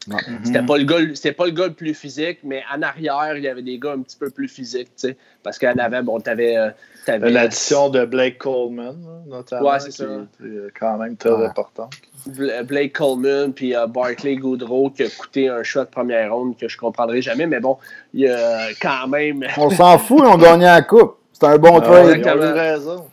Euh, 0.08 0.16
c'était 0.44 0.62
pas, 0.62 0.78
le 0.78 0.84
gars, 0.84 0.98
pas 1.36 1.46
le 1.46 1.50
gars 1.50 1.66
le 1.66 1.72
plus 1.72 1.94
physique, 1.94 2.38
mais 2.44 2.62
en 2.72 2.82
arrière, 2.82 3.36
il 3.36 3.42
y 3.42 3.48
avait 3.48 3.62
des 3.62 3.78
gars 3.78 3.92
un 3.92 4.02
petit 4.02 4.16
peu 4.16 4.30
plus 4.30 4.48
physiques, 4.48 4.90
tu 4.96 5.08
sais. 5.08 5.16
Parce 5.42 5.58
qu'en 5.58 5.74
avant, 5.78 6.02
bon, 6.02 6.20
t'avais. 6.20 6.56
Euh, 6.56 6.70
avais 7.08 7.30
L'addition 7.30 7.88
de 7.88 8.04
Blake 8.04 8.38
Coleman, 8.38 8.96
notamment. 9.26 9.70
Ouais, 9.70 9.80
c'est 9.80 9.92
ça. 9.92 10.04
quand 10.78 10.98
même 10.98 11.16
très 11.16 11.44
important. 11.44 11.90
Blake 12.26 12.92
Coleman, 12.92 13.52
puis 13.52 13.74
euh, 13.74 13.86
Barclay 13.86 14.36
Goodrow, 14.36 14.90
qui 14.90 15.04
a 15.04 15.08
coûté 15.08 15.48
un 15.48 15.62
shot 15.62 15.84
de 15.84 15.90
première 15.90 16.34
ronde 16.34 16.56
que 16.56 16.68
je 16.68 16.76
comprendrai 16.76 17.22
jamais, 17.22 17.46
mais 17.46 17.60
bon, 17.60 17.78
il 18.14 18.20
y 18.20 18.28
a 18.28 18.68
quand 18.80 19.08
même. 19.08 19.44
On 19.56 19.70
s'en 19.70 19.98
fout, 19.98 20.22
on 20.24 20.36
gagnait 20.36 20.66
la 20.66 20.82
coupe. 20.82 21.16
C'est 21.32 21.46
un 21.46 21.58
bon 21.58 21.78
ah, 21.78 21.80
trade. 21.82 22.22
Tu 22.22 22.28
raison. 22.28 23.06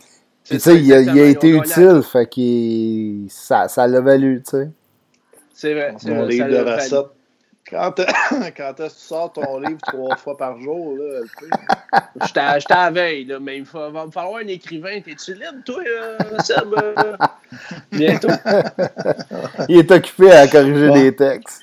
tu 0.44 0.60
sais, 0.60 0.76
il, 0.76 0.94
a 0.94 1.26
été 1.26 1.50
utile, 1.50 2.02
fait 2.04 2.26
que 2.28 3.30
ça, 3.30 3.68
ça 3.68 3.86
l'a 3.86 4.00
valu, 4.00 4.42
tu 4.44 4.52
sais. 4.52 4.70
C'est 5.64 5.76
vrai. 5.76 5.96
C'est 5.98 6.12
Mon 6.12 6.26
livre 6.26 6.50
de 6.50 6.58
recettes. 6.58 7.06
Quand, 7.70 7.94
quand 8.58 8.80
est-ce 8.82 8.96
que 8.96 9.00
tu 9.00 9.06
sors 9.06 9.32
ton 9.32 9.60
livre 9.62 9.78
trois 9.88 10.18
fois 10.18 10.36
par 10.36 10.60
jour, 10.60 10.98
là, 10.98 11.22
à 12.70 12.92
veille, 12.92 13.24
là, 13.24 13.40
mais 13.40 13.60
il 13.60 13.64
va, 13.64 13.90
me 13.90 14.12
falloir 14.12 14.42
un 14.44 14.48
écrivain. 14.48 15.00
T'es-tu 15.00 15.36
libre, 15.36 15.64
toi, 15.66 15.82
euh, 15.88 16.18
Seb? 16.44 16.76
Euh? 16.78 17.16
bientôt. 17.94 18.28
il 19.70 19.78
est 19.78 19.90
occupé 19.90 20.34
à 20.34 20.50
corriger 20.50 20.90
des 20.92 21.16
textes. 21.16 21.62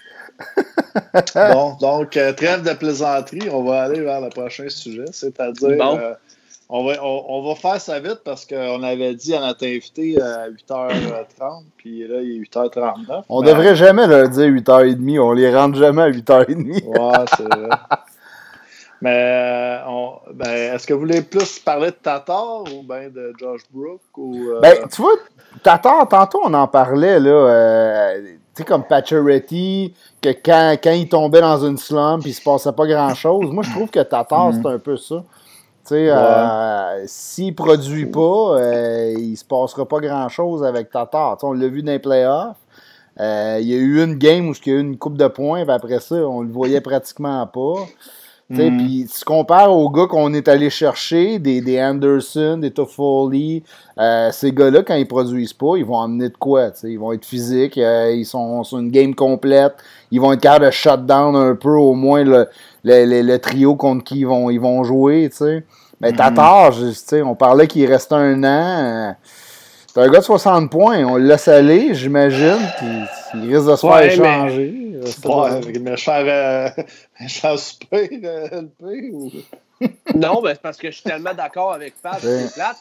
bon, 1.34 1.74
donc, 1.74 2.16
euh, 2.16 2.32
trêve 2.32 2.62
de 2.62 2.72
plaisanterie, 2.72 3.50
on 3.52 3.64
va 3.64 3.82
aller 3.82 4.00
vers 4.00 4.22
le 4.22 4.30
prochain 4.30 4.70
sujet, 4.70 5.04
c'est-à-dire 5.12 5.76
bon. 5.76 6.00
On 6.72 6.84
va, 6.84 7.04
on, 7.04 7.42
va, 7.42 7.56
faire 7.56 7.80
ça 7.80 7.98
vite 7.98 8.20
parce 8.24 8.46
qu'on 8.46 8.84
avait 8.84 9.14
dit 9.14 9.34
à 9.34 9.40
notre 9.40 9.66
invité 9.66 10.22
à 10.22 10.48
8h30, 10.48 11.64
puis 11.76 12.06
là, 12.06 12.20
il 12.22 12.36
est 12.36 12.48
8h39. 12.48 13.24
On 13.28 13.42
devrait 13.42 13.74
jamais 13.74 14.06
leur 14.06 14.28
dire 14.28 14.46
8h30, 14.46 15.18
on 15.18 15.32
les 15.32 15.52
rentre 15.52 15.76
jamais 15.76 16.02
à 16.02 16.10
8h30. 16.10 16.84
ouais, 16.84 17.24
c'est 17.36 17.42
vrai. 17.42 17.68
Mais 19.02 19.80
on, 19.88 20.12
ben, 20.32 20.74
est-ce 20.74 20.86
que 20.86 20.92
vous 20.92 21.00
voulez 21.00 21.22
plus 21.22 21.58
parler 21.58 21.86
de 21.86 21.96
Tatar 21.96 22.62
ou 22.64 22.82
bien 22.82 23.08
de 23.08 23.32
Josh 23.38 23.62
Brook? 23.72 24.00
Ou, 24.16 24.50
euh? 24.50 24.60
Ben, 24.60 24.76
tu 24.92 25.00
vois, 25.00 25.14
Tatar, 25.62 26.06
tantôt 26.06 26.40
on 26.44 26.52
en 26.52 26.68
parlait, 26.68 27.18
là, 27.18 27.30
euh, 27.30 28.22
tu 28.22 28.38
sais, 28.54 28.64
comme 28.64 28.84
Pacioretty, 28.84 29.94
que 30.22 30.28
quand, 30.28 30.76
quand 30.82 30.92
il 30.92 31.08
tombait 31.08 31.40
dans 31.40 31.64
une 31.64 31.78
slump, 31.78 32.22
il 32.26 32.34
se 32.34 32.42
passait 32.42 32.72
pas 32.72 32.86
grand-chose. 32.86 33.50
Moi, 33.50 33.64
je 33.64 33.70
trouve 33.70 33.90
que 33.90 34.00
Tatar, 34.00 34.50
mm. 34.50 34.60
c'est 34.62 34.68
un 34.68 34.78
peu 34.78 34.96
ça. 34.98 35.24
Euh, 35.92 37.02
s'il 37.06 37.48
ne 37.48 37.52
produit 37.52 38.06
pas, 38.06 38.58
euh, 38.58 39.14
il 39.16 39.32
ne 39.32 39.36
se 39.36 39.44
passera 39.44 39.86
pas 39.86 40.00
grand-chose 40.00 40.64
avec 40.64 40.90
Tatar. 40.90 41.38
on 41.42 41.52
l'a 41.52 41.68
vu 41.68 41.82
dans 41.82 41.92
les 41.92 41.98
playoffs. 41.98 42.56
Euh, 43.18 43.58
il 43.60 43.68
y 43.68 43.74
a 43.74 43.76
eu 43.76 44.02
une 44.02 44.14
game 44.14 44.48
où 44.48 44.54
il 44.54 44.72
y 44.72 44.74
a 44.74 44.78
eu 44.78 44.80
une 44.80 44.96
coupe 44.96 45.18
de 45.18 45.26
points, 45.26 45.64
puis 45.64 45.72
après 45.72 46.00
ça, 46.00 46.16
on 46.16 46.42
le 46.42 46.48
voyait 46.50 46.80
pratiquement 46.80 47.46
pas. 47.46 47.86
Mm. 48.48 48.78
Puis 48.78 49.08
tu 49.16 49.24
compares 49.24 49.72
aux 49.72 49.90
gars 49.90 50.06
qu'on 50.06 50.34
est 50.34 50.48
allé 50.48 50.70
chercher, 50.70 51.38
des, 51.38 51.60
des 51.60 51.80
Anderson, 51.80 52.58
des 52.60 52.72
Toffoli, 52.72 53.62
ces 54.32 54.52
gars-là, 54.52 54.82
quand 54.82 54.96
ils 54.96 55.06
produisent 55.06 55.52
pas, 55.52 55.76
ils 55.76 55.84
vont 55.84 56.00
amener 56.00 56.30
de 56.30 56.36
quoi? 56.36 56.70
Ils 56.82 56.98
vont 56.98 57.12
être 57.12 57.24
physiques, 57.24 57.76
ils 57.76 58.24
sont 58.24 58.64
sur 58.64 58.78
une 58.78 58.90
game 58.90 59.14
complète, 59.14 59.74
ils 60.10 60.20
vont 60.20 60.32
être 60.32 60.40
capables 60.40 60.66
de 60.66 60.70
shutdown 60.72 61.36
un 61.36 61.54
peu 61.54 61.76
au 61.76 61.94
moins 61.94 62.24
le, 62.24 62.48
le, 62.82 63.22
le, 63.22 63.38
trio 63.38 63.76
contre 63.76 64.02
qui 64.02 64.20
ils 64.20 64.26
vont, 64.26 64.50
ils 64.50 64.60
vont 64.60 64.82
jouer. 64.82 65.30
Mais 66.00 66.12
Tatar, 66.12 66.72
sais, 66.72 67.22
on 67.22 67.34
parlait 67.34 67.66
qu'il 67.66 67.86
restait 67.86 68.14
un 68.14 68.42
an. 68.44 69.16
C'est 69.92 70.00
un 70.00 70.08
gars 70.08 70.20
de 70.20 70.24
60 70.24 70.70
points. 70.70 71.04
On 71.04 71.16
l'a 71.16 71.36
salé, 71.36 71.94
j'imagine. 71.94 72.58
Il 73.34 73.54
risque 73.54 73.68
de 73.68 73.76
se 73.76 73.86
faire 73.86 74.02
échanger. 74.02 74.80
Ouais, 75.24 75.78
mais 75.80 75.96
faire 75.96 76.74
euh, 76.78 76.82
LP 77.92 79.12
ou. 79.12 79.30
non, 80.14 80.42
mais 80.42 80.54
c'est 80.54 80.62
parce 80.62 80.76
que 80.76 80.90
je 80.90 80.96
suis 80.96 81.04
tellement 81.04 81.34
d'accord 81.34 81.72
avec 81.72 81.94
Pat, 82.02 82.18
c'est 82.20 82.52
plate. 82.54 82.76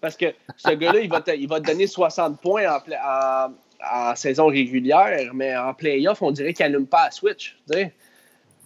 Parce 0.00 0.16
que 0.16 0.26
ce 0.56 0.70
gars-là, 0.70 1.00
il 1.00 1.08
va, 1.08 1.20
te, 1.20 1.30
il 1.30 1.48
va 1.48 1.60
te 1.60 1.66
donner 1.66 1.86
60 1.86 2.40
points 2.40 2.64
en, 2.68 3.52
en, 3.90 4.14
saison 4.16 4.48
régulière, 4.48 5.30
mais 5.32 5.56
en 5.56 5.72
playoff, 5.72 6.20
on 6.20 6.30
dirait 6.30 6.52
qu'il 6.52 6.66
n'allume 6.66 6.86
pas 6.86 7.04
à 7.04 7.10
Switch. 7.10 7.56
Mm. 7.68 7.84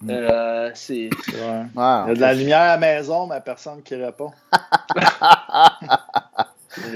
Euh, 0.09 0.69
c'est. 0.73 0.93
Il 0.95 1.11
y 1.35 1.81
a 1.81 2.13
de 2.13 2.19
la 2.19 2.33
lumière 2.33 2.59
à 2.59 2.67
la 2.67 2.77
maison, 2.77 3.27
mais 3.27 3.39
personne 3.43 3.81
qui 3.81 3.95
répond. 3.95 4.31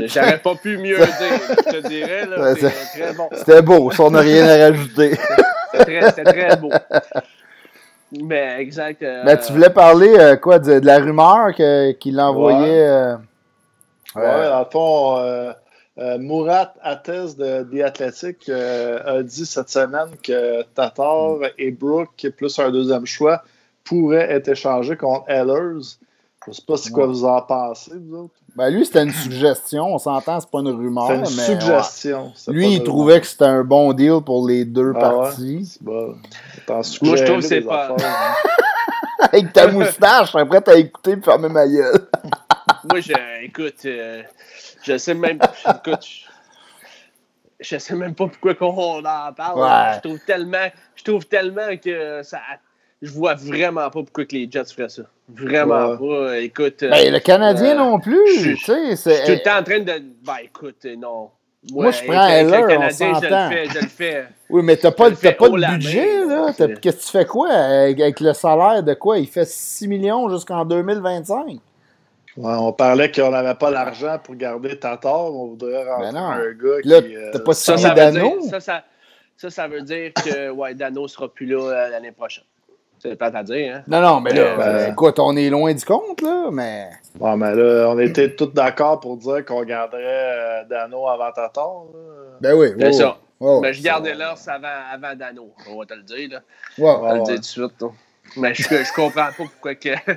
J'aurais 0.05 0.37
pas 0.37 0.53
pu 0.55 0.77
mieux 0.77 0.97
dire, 0.97 1.07
je 1.49 1.71
te 1.71 1.87
dirais. 1.87 2.27
c'est 2.59 2.99
très 2.99 3.13
bon. 3.13 3.29
C'était 3.33 3.61
beau, 3.63 3.89
ça, 3.91 4.03
on 4.03 4.11
n'a 4.11 4.19
rien 4.19 4.47
à 4.47 4.57
rajouter. 4.69 5.17
C'était 5.71 6.11
très, 6.11 6.23
très, 6.23 6.55
beau. 6.57 6.69
Mais 8.21 8.57
exact. 8.59 9.01
Euh, 9.01 9.23
mais 9.25 9.39
tu 9.39 9.51
voulais 9.53 9.71
parler 9.71 10.13
euh, 10.19 10.35
quoi 10.35 10.59
de, 10.59 10.73
la 10.85 10.99
rumeur 10.99 11.55
qu'il 11.99 12.19
envoyait. 12.19 13.15
Ouais. 14.15 14.21
ouais, 14.21 14.49
dans 14.49 14.59
le 14.59 14.65
fond, 14.71 15.53
euh, 15.97 16.17
Murat 16.17 16.73
Ates 16.81 17.37
de 17.37 17.63
The 17.63 17.83
Athletic 17.83 18.47
euh, 18.49 19.19
a 19.19 19.23
dit 19.23 19.45
cette 19.45 19.69
semaine 19.69 20.09
que 20.23 20.63
Tatar 20.73 21.37
et 21.57 21.71
Brooke, 21.71 22.27
plus 22.37 22.59
un 22.59 22.71
deuxième 22.71 23.05
choix, 23.05 23.43
pourraient 23.83 24.31
être 24.31 24.49
échangés 24.49 24.95
contre 24.95 25.29
Ellers. 25.29 25.97
Je 26.45 26.49
ne 26.49 26.53
sais 26.55 26.63
pas 26.65 26.77
si 26.77 26.91
quoi 26.91 27.05
vous 27.05 27.23
en 27.23 27.41
pensez, 27.41 27.91
vous 27.93 28.15
autres. 28.17 28.33
Ben 28.55 28.69
lui, 28.69 28.85
c'était 28.85 29.03
une 29.03 29.11
suggestion. 29.11 29.93
On 29.93 29.97
s'entend, 29.97 30.39
c'est 30.39 30.49
pas 30.49 30.59
une 30.59 30.69
rumeur. 30.69 31.07
C'est 31.07 31.53
une 31.53 31.59
suggestion. 31.61 32.33
Lui, 32.47 32.73
il 32.73 32.83
trouvait 32.83 33.21
que 33.21 33.27
c'était 33.27 33.45
un 33.45 33.63
bon 33.63 33.93
deal 33.93 34.21
pour 34.25 34.47
les 34.47 34.65
deux 34.65 34.93
ah 34.95 34.99
parties. 34.99 35.77
Bon. 35.81 36.15
Moi, 36.67 37.15
je 37.15 37.23
trouve 37.23 37.37
que 37.37 37.41
c'est 37.41 37.61
pas. 37.61 37.95
Avec 39.19 39.53
ta 39.53 39.67
moustache, 39.67 40.27
je 40.27 40.31
serais 40.31 40.47
prêt 40.47 40.63
à 40.67 40.75
écouter 40.75 41.11
et 41.11 41.21
fermer 41.21 41.47
ma 41.47 41.67
gueule. 41.67 42.07
Moi, 42.89 42.99
je, 43.01 43.13
écoute, 43.43 43.85
euh, 43.85 44.23
je 44.83 44.97
sais 44.97 45.13
même 45.13 45.39
écoute, 45.67 46.07
je 47.59 47.77
sais 47.77 47.95
même 47.95 48.15
pas 48.15 48.27
pourquoi 48.27 48.55
on 48.61 49.05
en 49.05 49.33
parle. 49.33 49.95
Je 49.95 50.07
trouve 50.07 50.19
tellement, 50.25 50.67
je 50.95 51.03
trouve 51.03 51.25
tellement 51.27 51.77
que 51.77 52.21
ça, 52.23 52.39
je 53.01 53.11
vois 53.11 53.35
vraiment 53.35 53.89
pas 53.89 54.03
pourquoi 54.03 54.25
que 54.25 54.35
les 54.35 54.49
Jets 54.49 54.65
feraient 54.75 54.89
ça. 54.89 55.03
Vraiment 55.29 55.97
pas. 55.97 56.39
Écoute. 56.39 56.81
Ben, 56.81 57.11
le 57.11 57.19
Canadien 57.19 57.75
euh, 57.75 57.79
non 57.79 57.99
plus. 57.99 58.39
Je 58.39 58.55
suis 58.55 58.65
tout 58.65 59.31
le 59.31 59.43
temps 59.43 59.59
en 59.59 59.63
train 59.63 59.79
de. 59.79 60.03
Ben, 60.23 60.37
écoute, 60.43 60.85
non. 60.97 61.29
Moi, 61.71 61.91
je 61.91 62.03
prends 62.05 62.27
Heller, 62.27 62.61
le 62.61 62.67
Canadien, 62.67 63.13
je 63.21 63.21
le 63.21 63.49
fais, 63.49 63.65
je 63.69 63.79
le 63.79 63.87
fais. 63.87 64.25
Oui, 64.49 64.63
mais 64.63 64.75
t'as 64.75 64.91
pas, 64.91 65.11
pas 65.11 65.49
de 65.49 65.73
budget, 65.73 66.25
là. 66.25 66.51
Qu'est-ce 66.57 66.97
que 66.97 67.03
tu 67.03 67.11
fais 67.11 67.25
quoi 67.25 67.49
avec, 67.49 68.19
le 68.19 68.33
salaire 68.33 68.83
de 68.83 68.95
quoi? 68.95 69.19
Il 69.19 69.27
fait 69.27 69.47
6 69.47 69.87
millions 69.87 70.27
jusqu'en 70.29 70.65
2025 70.65 71.59
on 72.37 72.73
parlait 72.73 73.11
qu'on 73.11 73.31
n'avait 73.31 73.55
pas 73.55 73.71
l'argent 73.71 74.17
pour 74.23 74.35
garder 74.35 74.77
Tatar, 74.79 75.33
on 75.33 75.47
voudrait 75.47 75.83
rentrer 75.83 76.11
ben 76.11 76.15
un 76.15 76.51
gars 76.51 76.77
là, 76.83 77.01
qui. 77.01 77.15
Euh, 77.15 77.39
pas 77.39 77.53
ça, 77.53 77.77
ça, 77.77 77.93
Dano? 77.93 78.41
ça, 78.49 78.59
ça, 78.59 78.83
ça, 79.37 79.49
ça, 79.49 79.67
veut 79.67 79.81
dire 79.81 80.13
que 80.13 80.49
ouais, 80.49 80.73
Dano 80.73 81.03
ne 81.03 81.07
sera 81.07 81.27
plus 81.27 81.45
là 81.45 81.59
euh, 81.59 81.89
l'année 81.89 82.11
prochaine. 82.11 82.45
C'est 82.99 83.15
pas 83.15 83.35
à 83.35 83.43
dire, 83.43 83.77
hein? 83.77 83.83
Non, 83.87 83.99
non, 83.99 84.21
mais 84.21 84.31
là, 84.31 84.41
euh, 84.41 84.57
ben, 84.57 84.91
écoute, 84.91 85.17
on 85.17 85.35
est 85.35 85.49
loin 85.49 85.73
du 85.73 85.83
compte, 85.83 86.21
là, 86.21 86.49
mais. 86.51 86.87
Ouais, 87.19 87.35
mais 87.35 87.55
là, 87.55 87.87
on 87.89 87.97
était 87.97 88.35
tous 88.35 88.47
d'accord 88.47 88.99
pour 88.99 89.17
dire 89.17 89.43
qu'on 89.43 89.63
garderait 89.63 90.65
Dano 90.69 91.07
avant 91.07 91.31
Tatar. 91.31 91.85
Ben 92.39 92.53
oui, 92.53 92.67
C'est 92.79 92.93
ça. 92.93 93.17
mais 93.61 93.73
je 93.73 93.81
gardais 93.81 94.13
l'os 94.13 94.47
avant, 94.47 94.67
avant 94.93 95.15
Dano, 95.15 95.51
on 95.69 95.79
va 95.79 95.85
te 95.85 95.95
le 95.95 96.03
dire, 96.03 96.29
là. 96.29 96.41
Ouais, 96.77 96.91
on 96.91 97.01
va 97.01 97.13
te 97.13 97.17
le 97.17 97.23
dire 97.23 97.35
tout 97.35 97.41
de 97.41 97.45
suite, 97.45 97.81
là. 97.81 97.87
Mais 98.37 98.53
je, 98.53 98.63
je 98.63 98.93
comprends 98.93 99.25
pas 99.25 99.33
pourquoi 99.35 99.75
que 99.75 99.89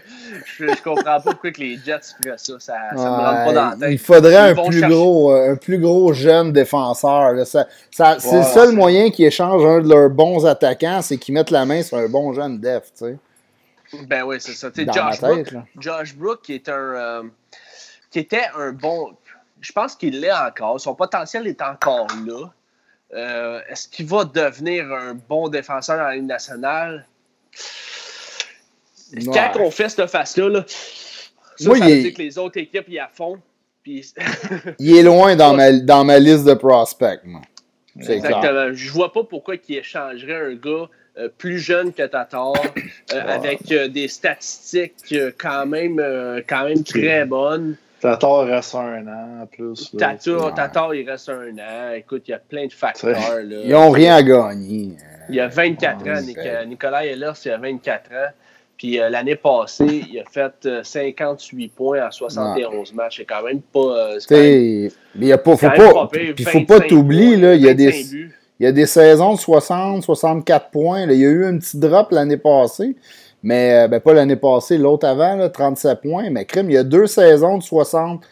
je, 0.58 0.68
je, 0.68 0.82
comprends 0.82 1.02
pas 1.02 1.20
pourquoi 1.20 1.50
que 1.50 1.60
les 1.60 1.78
Jets 1.84 2.00
feraient 2.18 2.38
ça. 2.38 2.54
Ça, 2.58 2.74
ça 2.90 2.94
me 2.94 3.00
rentre 3.00 3.44
pas 3.44 3.52
dans 3.52 3.70
la 3.70 3.76
tête. 3.76 3.92
Il 3.92 3.98
faudrait 3.98 4.50
un 4.50 4.54
plus, 4.54 4.82
gros, 4.82 5.32
euh, 5.32 5.52
un 5.52 5.56
plus 5.56 5.78
gros 5.78 6.12
jeune 6.12 6.52
défenseur. 6.52 7.46
Ça, 7.46 7.66
ça, 7.90 8.16
c'est 8.20 8.38
le 8.38 8.44
seul 8.44 8.72
moyen 8.72 9.10
qu'ils 9.10 9.26
échangent 9.26 9.64
un 9.64 9.80
de 9.80 9.88
leurs 9.88 10.10
bons 10.10 10.46
attaquants, 10.46 11.02
c'est 11.02 11.18
qu'ils 11.18 11.34
mettent 11.34 11.50
la 11.50 11.64
main 11.64 11.82
sur 11.82 11.98
un 11.98 12.08
bon 12.08 12.32
jeune 12.32 12.60
def. 12.60 12.84
Tu 12.96 13.04
sais. 13.04 13.18
Ben 14.06 14.22
oui, 14.24 14.36
c'est 14.40 14.52
ça. 14.52 14.70
Josh, 14.74 15.20
Brook, 15.20 15.54
Josh 15.78 16.14
Brook, 16.14 16.42
qui 16.42 16.54
est 16.54 16.68
un 16.68 16.72
euh, 16.72 17.22
qui 18.10 18.20
était 18.20 18.46
un 18.56 18.72
bon. 18.72 19.12
Je 19.60 19.72
pense 19.72 19.96
qu'il 19.96 20.20
l'est 20.20 20.32
encore. 20.32 20.80
Son 20.80 20.94
potentiel 20.94 21.46
est 21.46 21.62
encore 21.62 22.06
là. 22.26 23.62
Est-ce 23.68 23.88
qu'il 23.88 24.06
va 24.06 24.24
devenir 24.24 24.84
un 24.92 25.14
bon 25.14 25.48
défenseur 25.48 25.96
dans 25.96 26.04
la 26.04 26.14
Ligue 26.16 26.26
nationale? 26.26 27.06
Quand 29.26 29.52
on 29.60 29.70
fait 29.70 29.88
cette 29.88 30.06
face-là, 30.06 30.64
ça, 31.56 31.70
veut 31.70 31.80
dire 31.80 32.14
que 32.14 32.22
les 32.22 32.38
autres 32.38 32.58
équipes 32.58 32.88
y 32.88 32.98
à 32.98 33.08
fond. 33.12 33.38
il 33.86 34.96
est 34.96 35.02
loin 35.02 35.36
dans, 35.36 35.54
ma, 35.54 35.72
dans 35.72 36.04
ma 36.04 36.18
liste 36.18 36.44
de 36.44 36.54
prospects, 36.54 37.20
moi. 37.24 37.42
Exactement. 37.96 38.72
Je 38.72 38.90
vois 38.90 39.12
pas 39.12 39.24
pourquoi 39.24 39.54
il 39.68 39.76
échangerait 39.76 40.52
un 40.52 40.54
gars 40.54 40.88
euh, 41.16 41.28
plus 41.38 41.60
jeune 41.60 41.92
que 41.92 42.04
Tatar, 42.06 42.54
euh, 43.12 43.20
avec 43.28 43.70
euh, 43.70 43.86
des 43.86 44.08
statistiques 44.08 45.14
quand, 45.38 45.64
même, 45.66 46.02
quand 46.48 46.64
même 46.64 46.82
très 46.82 47.24
bonnes. 47.24 47.76
Tatar 48.00 48.46
reste 48.46 48.74
un 48.74 49.06
an 49.06 49.42
en 49.42 49.46
plus. 49.46 49.94
Tatar, 49.96 50.94
il 50.94 51.08
reste 51.08 51.28
un 51.28 51.56
an. 51.56 51.92
Écoute, 51.94 52.24
il 52.26 52.32
y 52.32 52.34
a 52.34 52.38
plein 52.38 52.66
de 52.66 52.72
facteurs. 52.72 53.16
Ils 53.40 53.70
n'ont 53.70 53.90
rien 53.90 54.16
à 54.16 54.22
gagner. 54.22 54.90
Il 55.28 55.36
y 55.36 55.40
a 55.40 55.48
24 55.48 56.08
ans. 56.08 56.66
Nicolas 56.66 57.06
Ehlers, 57.06 57.32
il 57.44 57.48
y 57.48 57.52
a 57.52 57.58
24 57.58 58.12
ans. 58.12 58.30
Puis 58.76 59.00
euh, 59.00 59.08
l'année 59.08 59.36
passée, 59.36 60.04
il 60.10 60.20
a 60.20 60.24
fait 60.24 60.82
58 60.82 61.64
euh, 61.64 61.68
points 61.74 62.06
en 62.06 62.10
71 62.10 62.92
matchs. 62.94 63.18
C'est 63.18 63.24
quand 63.24 63.42
même 63.42 63.60
pas. 63.60 63.80
Euh, 63.80 64.90
il 65.16 65.30
pas, 65.38 65.56
faut 65.56 65.70
pas, 65.70 66.08
puis 66.08 66.44
faut 66.44 66.64
pas 66.64 66.80
t'oublier, 66.80 67.36
là, 67.36 67.54
il 67.54 67.62
y 67.62 67.68
a 67.68 67.74
des. 67.74 67.94
Il 68.60 68.64
y 68.64 68.68
a 68.68 68.72
des 68.72 68.86
saisons 68.86 69.34
de 69.34 69.38
60, 69.38 70.04
64 70.04 70.70
points. 70.70 71.02
Il 71.02 71.18
y 71.18 71.26
a 71.26 71.28
eu 71.28 71.44
un 71.44 71.58
petit 71.58 71.76
drop 71.76 72.12
l'année 72.12 72.36
passée, 72.36 72.94
mais 73.42 73.88
ben, 73.88 73.98
pas 73.98 74.14
l'année 74.14 74.36
passée, 74.36 74.78
l'autre 74.78 75.08
avant, 75.08 75.34
là, 75.34 75.48
37 75.48 76.00
points. 76.00 76.30
Mais 76.30 76.44
crime, 76.44 76.70
il 76.70 76.74
y 76.74 76.78
a 76.78 76.84
deux 76.84 77.08
saisons 77.08 77.58
de 77.58 77.64
60, 77.64 78.22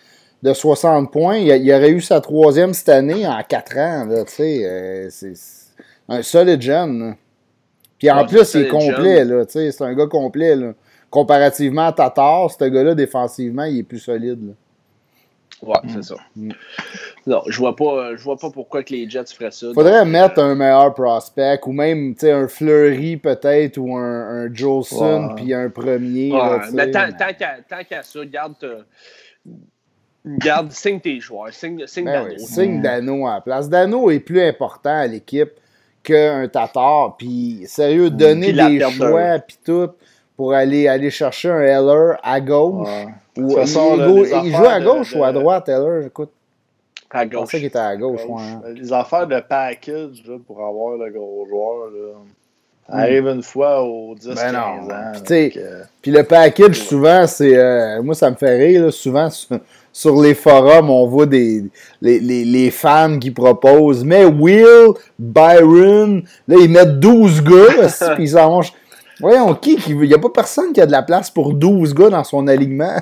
de 0.45 0.55
60 0.55 1.11
points. 1.11 1.39
Il, 1.39 1.73
aurait 1.73 1.91
eu 1.91 2.01
sa 2.01 2.21
troisième 2.21 2.73
cette 2.73 2.89
année 2.89 3.27
en 3.27 3.43
4 3.43 3.79
ans. 3.79 4.09
c'est 4.29 4.65
un 6.09 6.23
solide 6.23 6.63
jeune. 6.63 7.17
Puis 8.03 8.11
en 8.11 8.27
plus, 8.27 8.55
il 8.55 8.63
est 8.63 8.69
complet, 8.69 9.25
là. 9.25 9.45
C'est 9.47 9.81
un 9.81 9.95
gars 9.95 10.09
complet, 10.09 10.57
là. 10.57 10.73
Comparativement 11.09 11.87
à 11.87 11.93
Tatar, 11.93 12.51
ce 12.51 12.65
gars-là, 12.65 12.97
défensivement, 12.97 13.63
il 13.63 13.79
est 13.79 13.83
plus 13.85 14.01
solide. 14.01 14.45
Là. 14.45 14.53
Ouais, 15.63 15.79
c'est 15.87 15.99
mm. 15.99 16.03
ça. 16.03 16.15
Mm. 16.35 16.51
Non, 17.29 17.43
je 17.47 17.59
vois 17.59 17.77
pas, 17.77 18.17
je 18.17 18.25
vois 18.25 18.37
pas 18.37 18.51
pourquoi 18.51 18.83
que 18.83 18.93
les 18.93 19.09
Jets 19.09 19.27
feraient 19.27 19.53
ça. 19.53 19.69
Faudrait 19.73 20.05
mettre 20.05 20.41
un 20.41 20.57
meilleur 20.57 20.93
prospect 20.95 21.61
ou 21.65 21.73
même 21.73 22.17
un 22.23 22.49
Fleury 22.49 23.19
peut-être 23.19 23.79
ou 23.79 23.97
un, 23.97 24.47
un 24.47 24.53
Jolson 24.53 25.35
puis 25.37 25.55
un 25.55 25.71
premier. 25.71 26.33
Ouais, 26.33 26.59
mais 26.73 26.91
tant, 26.91 27.07
qu'à 27.09 28.03
ça, 28.03 28.25
garde, 28.25 28.57
garde, 30.27 30.73
signe 30.73 30.99
tes 30.99 31.21
joueurs, 31.21 31.53
signe, 31.53 31.87
signe 31.87 32.07
ben 32.07 32.25
Dano. 32.25 32.39
signe 32.39 32.83
Dano 32.83 33.27
à 33.29 33.35
la 33.35 33.41
place. 33.43 33.69
Dano 33.69 34.11
est 34.11 34.19
plus 34.19 34.41
important 34.41 34.99
à 34.99 35.07
l'équipe 35.07 35.53
qu'un 36.03 36.49
Tatar. 36.49 37.17
Puis, 37.17 37.65
sérieux, 37.67 38.11
donner 38.11 38.53
des 38.53 38.81
choix, 38.91 39.39
puis 39.39 39.59
tout, 39.65 39.91
pour 40.37 40.53
aller, 40.53 40.89
aller 40.89 41.11
chercher 41.11 41.51
un 41.51 41.61
Heller 41.61 42.19
à 42.23 42.41
gauche. 42.41 42.89
Ou, 43.37 43.59
il, 43.59 43.67
joue 43.67 44.67
à 44.67 44.81
gauche 44.81 45.15
ou 45.15 45.25
à 45.25 45.33
droite, 45.33 45.69
Heller, 45.69 46.07
écoute. 46.07 46.31
À 47.11 47.27
gauche. 47.27 47.33
Je 47.33 47.39
pensais 47.39 47.57
qu'il 47.59 47.67
était 47.67 47.79
à 47.79 47.97
gauche. 47.97 48.21
Hein. 48.29 48.63
Les 48.75 48.93
affaires 48.93 49.27
de 49.27 49.41
package 49.41 50.23
là, 50.27 50.37
pour 50.47 50.65
avoir 50.65 50.97
le 50.97 51.11
gros 51.11 51.47
joueur, 51.47 51.91
là, 51.91 52.15
ça 52.89 52.97
arrive 52.97 53.27
une 53.29 53.43
fois 53.43 53.83
aux 53.83 54.15
10-15 54.15 54.35
ben 54.35 54.57
ans. 54.57 55.13
Puis, 55.25 55.59
puis 56.01 56.11
le 56.11 56.25
package, 56.25 56.81
souvent, 56.81 57.27
c'est. 57.27 57.57
Euh, 57.57 58.03
moi, 58.03 58.15
ça 58.15 58.31
me 58.31 58.37
fait 58.37 58.57
rire. 58.57 58.87
Là, 58.87 58.91
souvent, 58.91 59.29
sur 59.93 60.21
les 60.21 60.35
forums, 60.35 60.89
on 60.89 61.07
voit 61.07 61.27
des, 61.27 61.65
les, 62.01 62.19
les, 62.19 62.45
les 62.45 62.71
fans 62.71 63.19
qui 63.19 63.31
proposent. 63.31 64.05
Mais 64.05 64.25
Will, 64.25 64.93
Byron, 65.19 66.23
là, 66.49 66.57
ils 66.61 66.71
mettent 66.71 66.99
12 66.99 67.43
gars, 67.43 68.15
puis 68.15 68.25
ils 68.25 68.39
en 68.39 68.49
mangent. 68.49 68.73
Voyons, 69.21 69.55
qui, 69.55 69.77
qui 69.77 69.91
Il 69.91 70.01
n'y 70.01 70.15
a 70.15 70.19
pas 70.19 70.31
personne 70.31 70.73
qui 70.73 70.81
a 70.81 70.87
de 70.87 70.93
la 70.93 71.03
place 71.03 71.31
pour 71.31 71.53
12 71.53 71.95
gars 71.95 72.09
dans 72.11 72.25
son 72.25 72.49
alignement. 72.49 72.97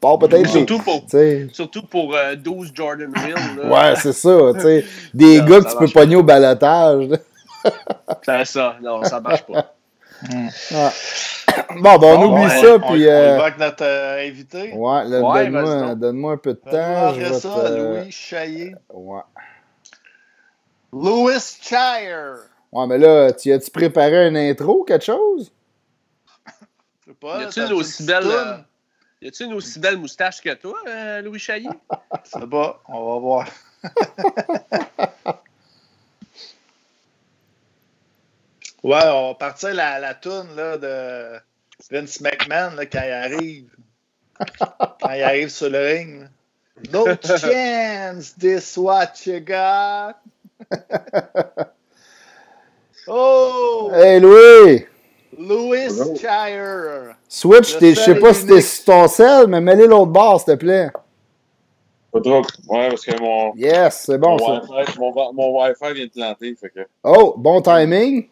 peut-être 0.00 0.48
surtout, 0.48 0.78
pour, 0.78 1.04
surtout 1.52 1.82
pour 1.82 2.14
12 2.42 2.68
euh, 2.68 2.70
Jordan 2.72 3.12
Hill. 3.16 3.70
Ouais, 3.70 3.94
c'est 3.96 4.12
ça. 4.12 4.52
sais 4.60 4.84
Des 5.14 5.40
gars 5.40 5.60
que 5.60 5.70
tu 5.70 5.76
peux 5.76 5.88
pogner 5.88 6.16
au 6.16 6.22
balotage. 6.22 7.08
c'est 8.24 8.44
ça. 8.46 8.76
Non, 8.82 9.02
ça 9.04 9.20
marche 9.20 9.42
pas. 9.42 9.74
Ah. 10.72 10.92
Bon, 11.80 11.98
ben, 11.98 12.16
on 12.16 12.32
oublie 12.32 12.50
ça, 12.50 12.78
puis... 12.78 13.06
Euh... 13.06 13.34
On 13.34 13.38
va 13.38 13.44
avec 13.44 13.58
notre 13.58 13.84
euh, 13.84 14.26
invité. 14.26 14.72
Ouais, 14.74 15.10
donne-moi 15.10 15.94
donne 15.94 16.24
un 16.24 16.36
peu 16.36 16.54
de 16.54 16.58
temps. 16.58 17.08
Après 17.08 17.32
ça, 17.34 17.70
Louis 17.70 18.10
Chaillé. 18.10 18.74
Ouais. 18.92 19.20
Louis 20.92 21.40
Shire. 21.60 22.36
Ouais, 22.70 22.86
mais 22.86 22.98
là, 22.98 23.32
tu 23.32 23.52
as-tu 23.52 23.70
préparé 23.70 24.26
un 24.26 24.34
intro 24.34 24.80
ou 24.80 24.84
quelque 24.84 25.04
chose? 25.04 25.52
Je 27.00 27.10
sais 27.10 27.16
pas. 27.20 27.40
Y 27.40 27.44
a-tu 27.44 27.60
une 27.60 27.72
aussi 27.72 28.04
belle... 28.04 28.26
Euh, 28.26 28.56
y 29.20 29.28
a-tu 29.28 29.44
une 29.44 29.54
aussi 29.54 29.78
belle 29.78 29.98
moustache 29.98 30.40
que 30.40 30.52
toi, 30.54 30.74
euh, 30.86 31.22
Louis 31.22 31.38
Chaillé? 31.38 31.68
C'est 32.24 32.48
pas, 32.48 32.82
on 32.88 33.14
va 33.14 33.20
voir. 33.20 33.48
Ouais, 38.82 38.98
on 39.04 39.28
va 39.28 39.34
partir 39.34 39.74
la, 39.74 40.00
la 40.00 40.14
toune 40.14 40.56
là, 40.56 40.76
de 40.76 41.38
Vince 41.90 42.20
McMahon 42.20 42.74
là, 42.74 42.86
quand 42.86 43.02
il 43.04 43.12
arrive. 43.12 43.70
quand 45.00 45.12
il 45.14 45.22
arrive 45.22 45.48
sur 45.50 45.70
le 45.70 45.78
ring. 45.78 46.28
No 46.92 47.06
chance, 47.24 48.32
this 48.32 48.76
what 48.76 49.24
you 49.24 49.38
got. 49.38 50.16
oh! 53.06 53.90
Hey 53.94 54.18
Louis! 54.18 54.86
Louis 55.38 56.18
Shire. 56.18 57.14
Switch, 57.28 57.78
je 57.80 57.94
sais 57.94 58.14
pas 58.16 58.34
si 58.34 58.46
t'es 58.46 58.60
sur 58.60 58.84
ton 58.84 59.08
sel, 59.08 59.46
mais 59.46 59.60
mets-le 59.60 59.86
l'autre 59.86 60.06
bord, 60.06 60.40
s'il 60.40 60.54
te 60.54 60.58
plaît. 60.58 60.90
Pas 62.12 62.20
trop. 62.20 62.42
Ouais, 62.68 62.88
parce 62.88 63.04
que 63.04 63.18
mon. 63.18 63.54
Yes, 63.54 64.02
c'est 64.06 64.18
bon 64.18 64.36
mon 64.36 64.38
ça. 64.38 64.62
Wi 64.68 64.84
mon, 64.98 65.32
mon 65.32 65.60
Wi-Fi 65.60 65.94
vient 65.94 66.04
de 66.04 66.10
planter. 66.10 66.54
Fait 66.56 66.68
que... 66.68 66.80
Oh, 67.02 67.34
bon 67.38 67.62
timing. 67.62 68.28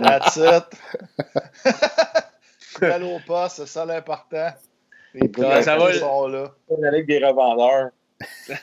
That's 0.00 0.36
it. 0.36 0.64
Fidèle 2.58 3.04
au 3.04 3.18
poste, 3.26 3.56
c'est 3.56 3.66
ça 3.66 3.84
l'important. 3.84 4.50
Les 5.14 5.30
ça 5.62 5.76
va, 5.76 5.92
sont 5.94 6.28
là. 6.28 6.52
avec 6.86 7.06
des 7.06 7.18
revendeurs. 7.24 7.90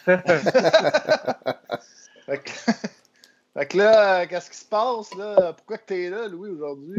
fait, 3.58 3.66
que, 3.66 3.74
que, 3.74 3.78
là, 3.78 4.26
qu'est-ce 4.26 4.50
qui 4.50 4.58
se 4.58 4.66
passe 4.66 5.16
là? 5.18 5.54
Pourquoi 5.58 5.78
tu 5.86 6.06
es 6.06 6.10
là, 6.10 6.28
Louis, 6.28 6.50
aujourd'hui? 6.50 6.98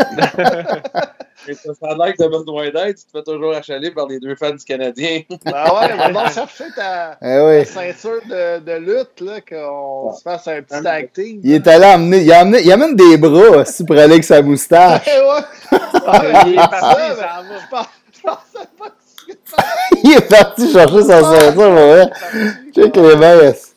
Et 1.48 1.54
ça, 1.54 1.72
ça 1.74 1.88
a 1.90 1.96
l'air 1.96 2.12
que 2.12 2.18
t'as 2.18 2.28
besoin 2.28 2.70
d'aide, 2.70 2.96
tu 2.96 3.04
te 3.04 3.10
fais 3.10 3.22
toujours 3.24 3.52
achaler 3.52 3.90
par 3.90 4.06
les 4.06 4.20
deux 4.20 4.36
fans 4.36 4.52
du 4.52 4.64
Canadien. 4.64 5.22
ben 5.44 5.52
ouais, 5.52 5.90
on 5.98 6.12
va 6.12 6.30
chercher 6.30 6.66
ta, 6.76 7.18
eh 7.20 7.64
ceinture 7.64 8.20
de, 8.28 8.60
de 8.60 8.72
lutte, 8.78 9.20
là, 9.20 9.40
qu'on 9.40 10.12
se 10.14 10.22
fasse 10.22 10.46
un 10.46 10.62
petit 10.62 11.08
team. 11.12 11.40
Il 11.42 11.52
est 11.52 11.66
allé 11.66 11.84
amener, 11.84 12.22
il, 12.22 12.32
a 12.32 12.40
amené, 12.40 12.62
il 12.62 12.70
amène 12.70 12.94
des 12.94 13.16
bras 13.16 13.58
aussi 13.58 13.84
pour 13.84 13.96
aller 13.96 14.12
avec 14.12 14.24
sa 14.24 14.40
moustache. 14.40 15.04
ouais. 15.06 15.78
Ah, 16.06 16.44
il 16.46 16.52
est 16.52 16.56
parti, 16.56 17.02
ça 17.18 17.42
va. 17.70 17.88
Je 18.12 18.20
pensais 18.22 18.68
pas 18.78 18.88
que 18.88 19.02
Il 20.04 20.12
est 20.12 20.28
parti 20.28 20.70
chercher 20.70 21.02
sa 21.02 21.22
ceinture, 21.22 21.72
ouais. 21.72 22.06
Check 22.74 22.96
les 22.96 23.16
baisses. 23.16 23.71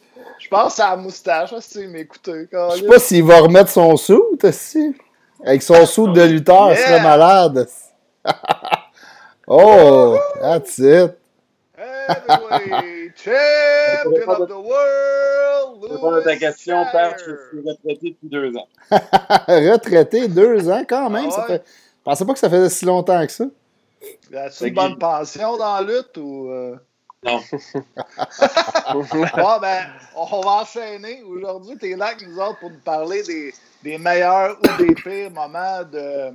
Je 0.56 0.62
pense 0.62 0.80
à 0.80 0.92
la 0.92 0.96
moustache, 0.96 1.54
si 1.60 1.86
m'écouter. 1.86 2.48
Je 2.50 2.80
sais 2.80 2.88
pas 2.88 3.00
s'il 3.00 3.24
va 3.26 3.42
remettre 3.42 3.70
son 3.70 3.98
sou, 3.98 4.24
aussi. 4.42 4.96
Avec 5.46 5.62
son 5.62 5.86
sou 5.86 6.08
de 6.08 6.22
lutteur, 6.22 6.72
il 6.72 6.78
serait 6.78 7.04
malade. 7.04 7.68
oh, 9.48 10.18
that's 10.40 10.78
it. 10.78 11.12
Anyway, 11.78 13.12
champion 13.16 14.30
of 14.30 14.48
the 14.48 14.56
world. 14.56 15.92
Répondre 15.92 16.16
à 16.16 16.22
ta 16.22 16.38
question, 16.38 16.86
Père, 16.90 17.18
je 17.18 17.24
suis 17.24 17.68
retraité 17.68 18.10
depuis 18.12 18.30
deux 18.30 18.56
ans. 18.56 18.68
retraité 19.48 20.30
deux 20.30 20.70
ans 20.70 20.84
quand 20.88 21.10
même. 21.10 21.26
Ah 21.26 21.28
ouais? 21.28 21.32
ça 21.32 21.44
fait... 21.48 21.64
Je 21.66 22.04
pensais 22.04 22.26
pas 22.26 22.34
que 22.34 22.40
ça 22.40 22.50
faisait 22.50 22.70
si 22.70 22.86
longtemps 22.86 23.26
que 23.26 23.32
ça. 23.32 23.46
As-tu 24.34 24.68
une 24.68 24.74
bonne 24.74 24.98
pension 24.98 25.58
dans 25.58 25.76
la 25.76 25.82
lutte 25.82 26.18
ou. 26.18 26.48
Euh? 26.50 26.78
Non. 27.26 27.40
bon, 28.94 29.60
ben, 29.60 29.88
on 30.16 30.42
va 30.42 30.52
enchaîner. 30.62 31.24
Aujourd'hui, 31.24 31.76
tu 31.78 31.92
es 31.92 31.96
là 31.96 32.08
avec 32.08 32.28
nous 32.28 32.38
autres 32.38 32.60
pour 32.60 32.70
nous 32.70 32.80
parler 32.80 33.24
des, 33.24 33.54
des 33.84 33.98
meilleurs 33.98 34.58
ou 34.60 34.84
des 34.84 34.94
pires 34.94 35.32
moments 35.32 35.84
de 35.92 36.34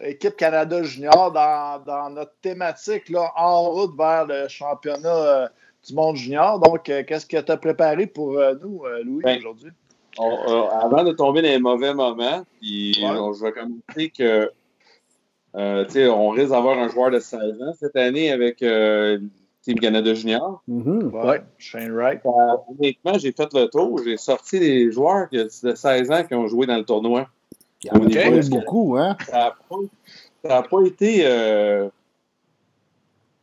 l'équipe 0.00 0.36
Canada 0.36 0.82
Junior 0.82 1.32
dans, 1.32 1.82
dans, 1.84 2.10
notre 2.10 2.34
thématique 2.42 3.08
là, 3.08 3.32
en 3.36 3.62
route 3.70 3.96
vers 3.96 4.26
le 4.26 4.46
championnat 4.48 5.08
euh, 5.08 5.48
du 5.86 5.94
monde 5.94 6.16
junior. 6.16 6.58
Donc, 6.58 6.88
euh, 6.90 7.02
qu'est-ce 7.02 7.24
que 7.24 7.40
tu 7.40 7.52
as 7.52 7.56
préparé 7.56 8.06
pour 8.06 8.38
euh, 8.38 8.54
nous, 8.60 8.82
Louis, 9.04 9.22
ben, 9.22 9.38
aujourd'hui? 9.38 9.70
avant 10.18 11.04
de 11.04 11.12
tomber 11.12 11.42
dans 11.42 11.48
les 11.48 11.58
mauvais 11.58 11.92
moments, 11.92 12.44
puis 12.60 12.94
je 12.94 13.44
vais 13.44 13.52
commencer 13.52 14.10
que 14.10 14.50
on 15.54 16.28
risque 16.30 16.50
d'avoir 16.50 16.78
un 16.78 16.88
joueur 16.88 17.10
de 17.10 17.18
16 17.18 17.62
ans 17.62 17.72
cette 17.78 17.96
année 17.96 18.30
avec 18.30 18.62
Team 19.66 19.80
Canada 19.80 20.14
Junior. 20.14 20.62
Mm-hmm. 20.70 21.10
Ouais, 21.10 21.42
Shane 21.58 21.90
Wright. 21.90 22.20
honnêtement, 22.24 23.18
j'ai 23.18 23.32
fait 23.32 23.52
le 23.52 23.66
tour. 23.66 24.00
J'ai 24.04 24.16
sorti 24.16 24.60
les 24.60 24.92
joueurs 24.92 25.26
de 25.32 25.48
16 25.48 26.10
ans 26.12 26.22
qui 26.22 26.34
ont 26.36 26.46
joué 26.46 26.66
dans 26.66 26.76
le 26.76 26.84
tournoi. 26.84 27.28
Il 27.82 27.88
y 27.88 27.90
en 27.90 28.38
a 28.38 28.48
beaucoup, 28.48 28.96
hein? 28.96 29.16
Ça 29.28 29.56
n'a 30.44 30.62
pas, 30.62 30.82
été 30.86 31.22
euh, 31.24 31.88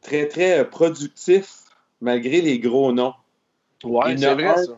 très, 0.02 0.30
très 0.30 0.64
productif 0.64 1.64
malgré 2.00 2.40
les 2.40 2.58
gros 2.58 2.94
noms. 2.94 3.14
Ouais, 3.84 4.16
c'est 4.18 4.34
vrai, 4.34 4.56
ça. 4.64 4.72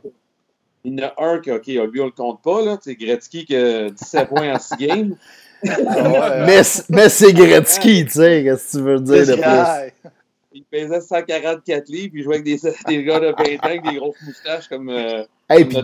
Il 0.84 1.00
y 1.00 1.04
en 1.04 1.08
a 1.08 1.14
un 1.24 1.40
qui, 1.40 1.52
OK, 1.52 1.68
lui, 1.68 2.02
on 2.02 2.06
le 2.06 2.12
compte 2.12 2.42
pas, 2.42 2.66
là. 2.66 2.80
C'est 2.82 2.96
Gretzky 2.96 3.46
qui 3.46 3.56
a 3.56 3.92
17 3.92 4.30
points 4.30 4.56
en 4.56 4.58
6 4.58 4.78
games. 4.78 5.16
mais 5.64 6.62
mais 6.90 7.10
c'est 7.10 7.34
Gretzky, 7.34 8.06
tu 8.06 8.12
sais, 8.12 8.44
qu'est-ce 8.44 8.78
que 8.78 8.78
tu 8.78 8.84
veux 8.84 9.00
dire 9.00 9.28
de 9.28 9.42
plus? 9.42 10.12
Il 10.58 10.64
pesait 10.64 11.02
144 11.02 11.90
livres, 11.90 12.12
puis 12.14 12.22
il 12.22 12.24
jouait 12.24 12.36
avec 12.36 12.46
des, 12.46 12.58
des 12.88 13.04
gars 13.04 13.20
de 13.20 13.26
20 13.26 13.34
ans 13.34 13.58
avec 13.62 13.84
des 13.84 13.96
grosses 13.98 14.16
moustaches 14.26 14.70
comme. 14.70 14.88
Euh, 14.88 15.26
hey, 15.50 15.66
puis 15.66 15.82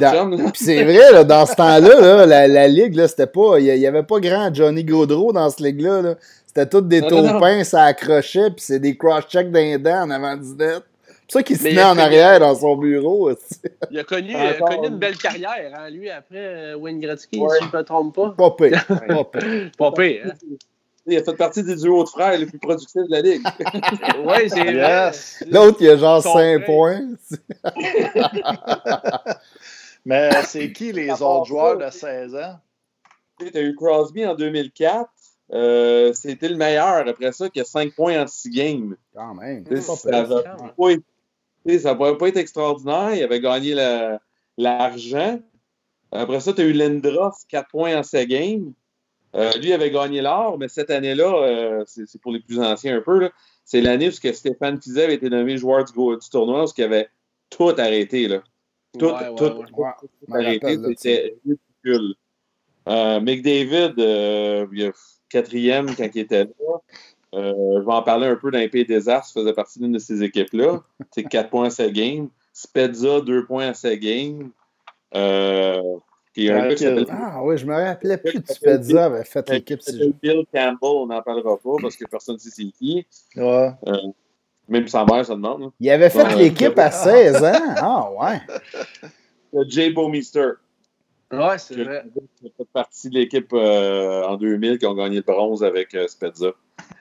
c'est 0.53 0.83
vrai, 0.85 1.11
là, 1.11 1.25
dans 1.25 1.45
ce 1.45 1.55
temps-là, 1.55 2.25
la, 2.25 2.47
la, 2.47 2.67
ligue, 2.69 2.95
là, 2.95 3.09
c'était 3.09 3.27
pas. 3.27 3.59
Il 3.59 3.77
n'y 3.77 3.85
avait 3.85 4.03
pas 4.03 4.21
grand 4.21 4.53
Johnny 4.53 4.85
Gaudreau 4.85 5.33
dans 5.33 5.49
cette 5.49 5.59
ligue-là. 5.59 6.01
-là, 6.01 6.15
c'était 6.47 6.69
tous 6.69 6.81
des 6.81 7.01
taupins, 7.01 7.65
ça 7.65 7.83
accrochait, 7.83 8.49
puis 8.51 8.63
c'est 8.63 8.79
des 8.79 8.95
cross-checks 8.95 9.51
d'un 9.51 9.77
dents 9.77 10.03
en 10.03 10.09
avant 10.09 10.37
du 10.37 10.55
net. 10.55 10.83
C'est 11.27 11.39
ça 11.39 11.43
qu'il 11.43 11.57
se 11.57 11.63
tenait 11.63 11.83
en 11.83 11.97
arrière 11.97 12.39
dans 12.39 12.55
son 12.55 12.77
bureau. 12.77 13.29
Aussi. 13.31 13.59
Il 13.89 13.99
a 13.99 14.05
connu, 14.05 14.31
il 14.31 14.35
a 14.35 14.53
connu 14.53 14.87
une 14.87 14.99
belle 14.99 15.17
carrière, 15.17 15.71
hein, 15.77 15.89
lui, 15.89 16.09
après 16.09 16.37
euh, 16.37 16.77
Wayne 16.77 17.01
Gretzky, 17.01 17.39
si 17.39 17.45
je 17.61 17.65
ne 17.65 17.77
me 17.77 17.83
trompe 17.83 18.15
pas. 18.15 18.29
Pas 18.37 18.51
pire. 18.51 18.85
Pas 18.87 19.23
pire. 19.39 19.71
pas 19.77 19.91
pire 19.91 20.21
hein? 20.27 20.55
Il 21.07 21.17
a 21.17 21.23
fait 21.23 21.35
partie 21.35 21.63
des 21.63 21.75
duos 21.75 22.03
de 22.03 22.09
frères 22.09 22.37
les 22.37 22.45
plus 22.45 22.59
productifs 22.59 22.95
de 22.95 23.09
la 23.09 23.21
Ligue. 23.21 23.41
oui, 24.25 24.49
c'est 24.49 24.73
yes. 24.73 25.43
L'autre, 25.49 25.77
il 25.81 25.89
a 25.89 25.97
genre 25.97 26.21
5 26.21 26.65
points. 26.65 27.01
Mais 30.05 30.29
c'est 30.43 30.71
qui 30.71 30.91
les 30.91 31.11
autres 31.11 31.45
joueurs 31.45 31.77
de 31.77 31.89
16 31.89 32.35
ans? 32.35 32.59
Tu 33.39 33.49
as 33.57 33.61
eu 33.61 33.75
Crosby 33.75 34.25
en 34.25 34.35
2004. 34.35 35.09
Euh, 35.53 36.13
c'était 36.13 36.47
le 36.47 36.55
meilleur 36.55 37.07
après 37.07 37.31
ça, 37.31 37.49
qui 37.49 37.59
a 37.59 37.65
5 37.65 37.93
points 37.95 38.21
en 38.21 38.27
6 38.27 38.49
games. 38.51 38.95
Quand 39.13 39.33
même. 39.33 39.65
Ça 39.81 40.09
n'a 40.09 40.23
pas, 41.95 42.15
pas, 42.15 42.27
été 42.27 42.39
extraordinaire. 42.39 43.15
Il 43.15 43.23
avait 43.23 43.41
gagné 43.41 43.75
l'argent. 44.57 45.39
Après 46.11 46.39
ça, 46.39 46.53
tu 46.53 46.61
as 46.61 46.65
eu 46.65 46.73
Lindros, 46.73 47.31
4 47.49 47.69
points 47.69 47.97
en 47.97 48.03
7 48.03 48.27
games. 48.27 48.73
Euh, 49.35 49.51
lui 49.53 49.71
avait 49.71 49.91
gagné 49.91 50.21
l'or, 50.21 50.57
mais 50.57 50.67
cette 50.67 50.89
année-là, 50.89 51.33
euh, 51.33 51.83
c'est 51.85 52.21
pour 52.21 52.33
les 52.33 52.41
plus 52.41 52.59
anciens 52.59 52.97
un 52.97 53.01
peu, 53.01 53.29
c'est 53.63 53.81
l'année 53.81 54.09
où 54.09 54.11
Stéphane 54.11 54.81
Fizet 54.81 55.05
avait 55.05 55.15
été 55.15 55.29
nommé 55.29 55.57
joueur 55.57 55.85
du, 55.85 55.93
du 55.93 56.29
tournoi, 56.29 56.59
parce 56.59 56.73
qu'il 56.73 56.83
avait 56.83 57.09
tout 57.49 57.69
arrêté. 57.77 58.27
Là. 58.27 58.43
Tout, 58.99 59.11
tout, 59.37 59.83
arrêté. 60.33 60.77
C'était 60.97 61.37
ridicule. 61.45 62.15
Euh, 62.89 63.19
McDavid, 63.21 63.93
il 63.97 64.91
quatrième 65.29 65.95
quand 65.95 66.09
il 66.13 66.19
était 66.19 66.43
là. 66.43 66.79
je 67.33 67.85
vais 67.85 67.93
en 67.93 68.03
parler 68.03 68.27
un 68.27 68.35
peu 68.35 68.51
dans 68.51 68.59
les 68.59 68.67
pays 68.67 68.85
désastres, 68.85 69.33
faisait 69.33 69.53
partie 69.53 69.79
d'une 69.79 69.93
de 69.93 69.99
ces 69.99 70.23
équipes-là. 70.23 70.83
C'est 71.11 71.23
4 71.23 71.49
points 71.49 71.67
à 71.67 71.69
sa 71.69 71.89
game. 71.89 72.29
Spezza, 72.51 73.21
2 73.21 73.45
points 73.45 73.67
à 73.67 73.73
sa 73.73 73.95
game. 73.95 74.51
Ah 76.37 77.43
oui, 77.43 77.57
je 77.57 77.65
me 77.65 77.73
rappelais 77.73 78.17
plus 78.17 78.39
de 78.39 78.47
Spezza 78.47 79.05
avait 79.05 79.25
fait 79.25 79.49
l'équipe. 79.49 79.81
Bill 80.21 80.45
Campbell, 80.53 80.77
on 80.81 81.07
n'en 81.07 81.21
parlera 81.21 81.57
pas 81.57 81.75
parce 81.81 81.95
que 81.95 82.05
personne 82.05 82.35
ne 82.35 82.39
sait 82.39 82.49
c'est 82.49 82.71
qui. 82.71 83.05
Ouais. 83.35 83.71
Euh, 83.87 83.97
même 84.69 84.87
sa 84.87 85.03
mère, 85.03 85.25
ça 85.25 85.35
demande. 85.35 85.63
Hein. 85.63 85.73
Il 85.79 85.89
avait 85.89 86.09
fait 86.09 86.35
l'équipe 86.35 86.77
à 86.79 86.91
16 86.91 87.43
ans? 87.43 87.75
Ah 87.77 88.09
ouais. 88.11 89.63
Jay 89.67 89.91
Bowmeister. 89.91 90.51
Ouais, 91.31 91.57
c'est 91.57 91.75
vrai. 91.75 92.03
Il 92.41 92.51
fait 92.57 92.67
partie 92.73 93.09
de 93.09 93.15
l'équipe 93.15 93.51
euh, 93.53 94.23
en 94.23 94.35
2000 94.37 94.77
qui 94.77 94.85
ont 94.85 94.93
gagné 94.93 95.17
le 95.17 95.21
bronze 95.21 95.63
avec 95.63 95.93
euh, 95.95 96.07
Spezza. 96.07 96.51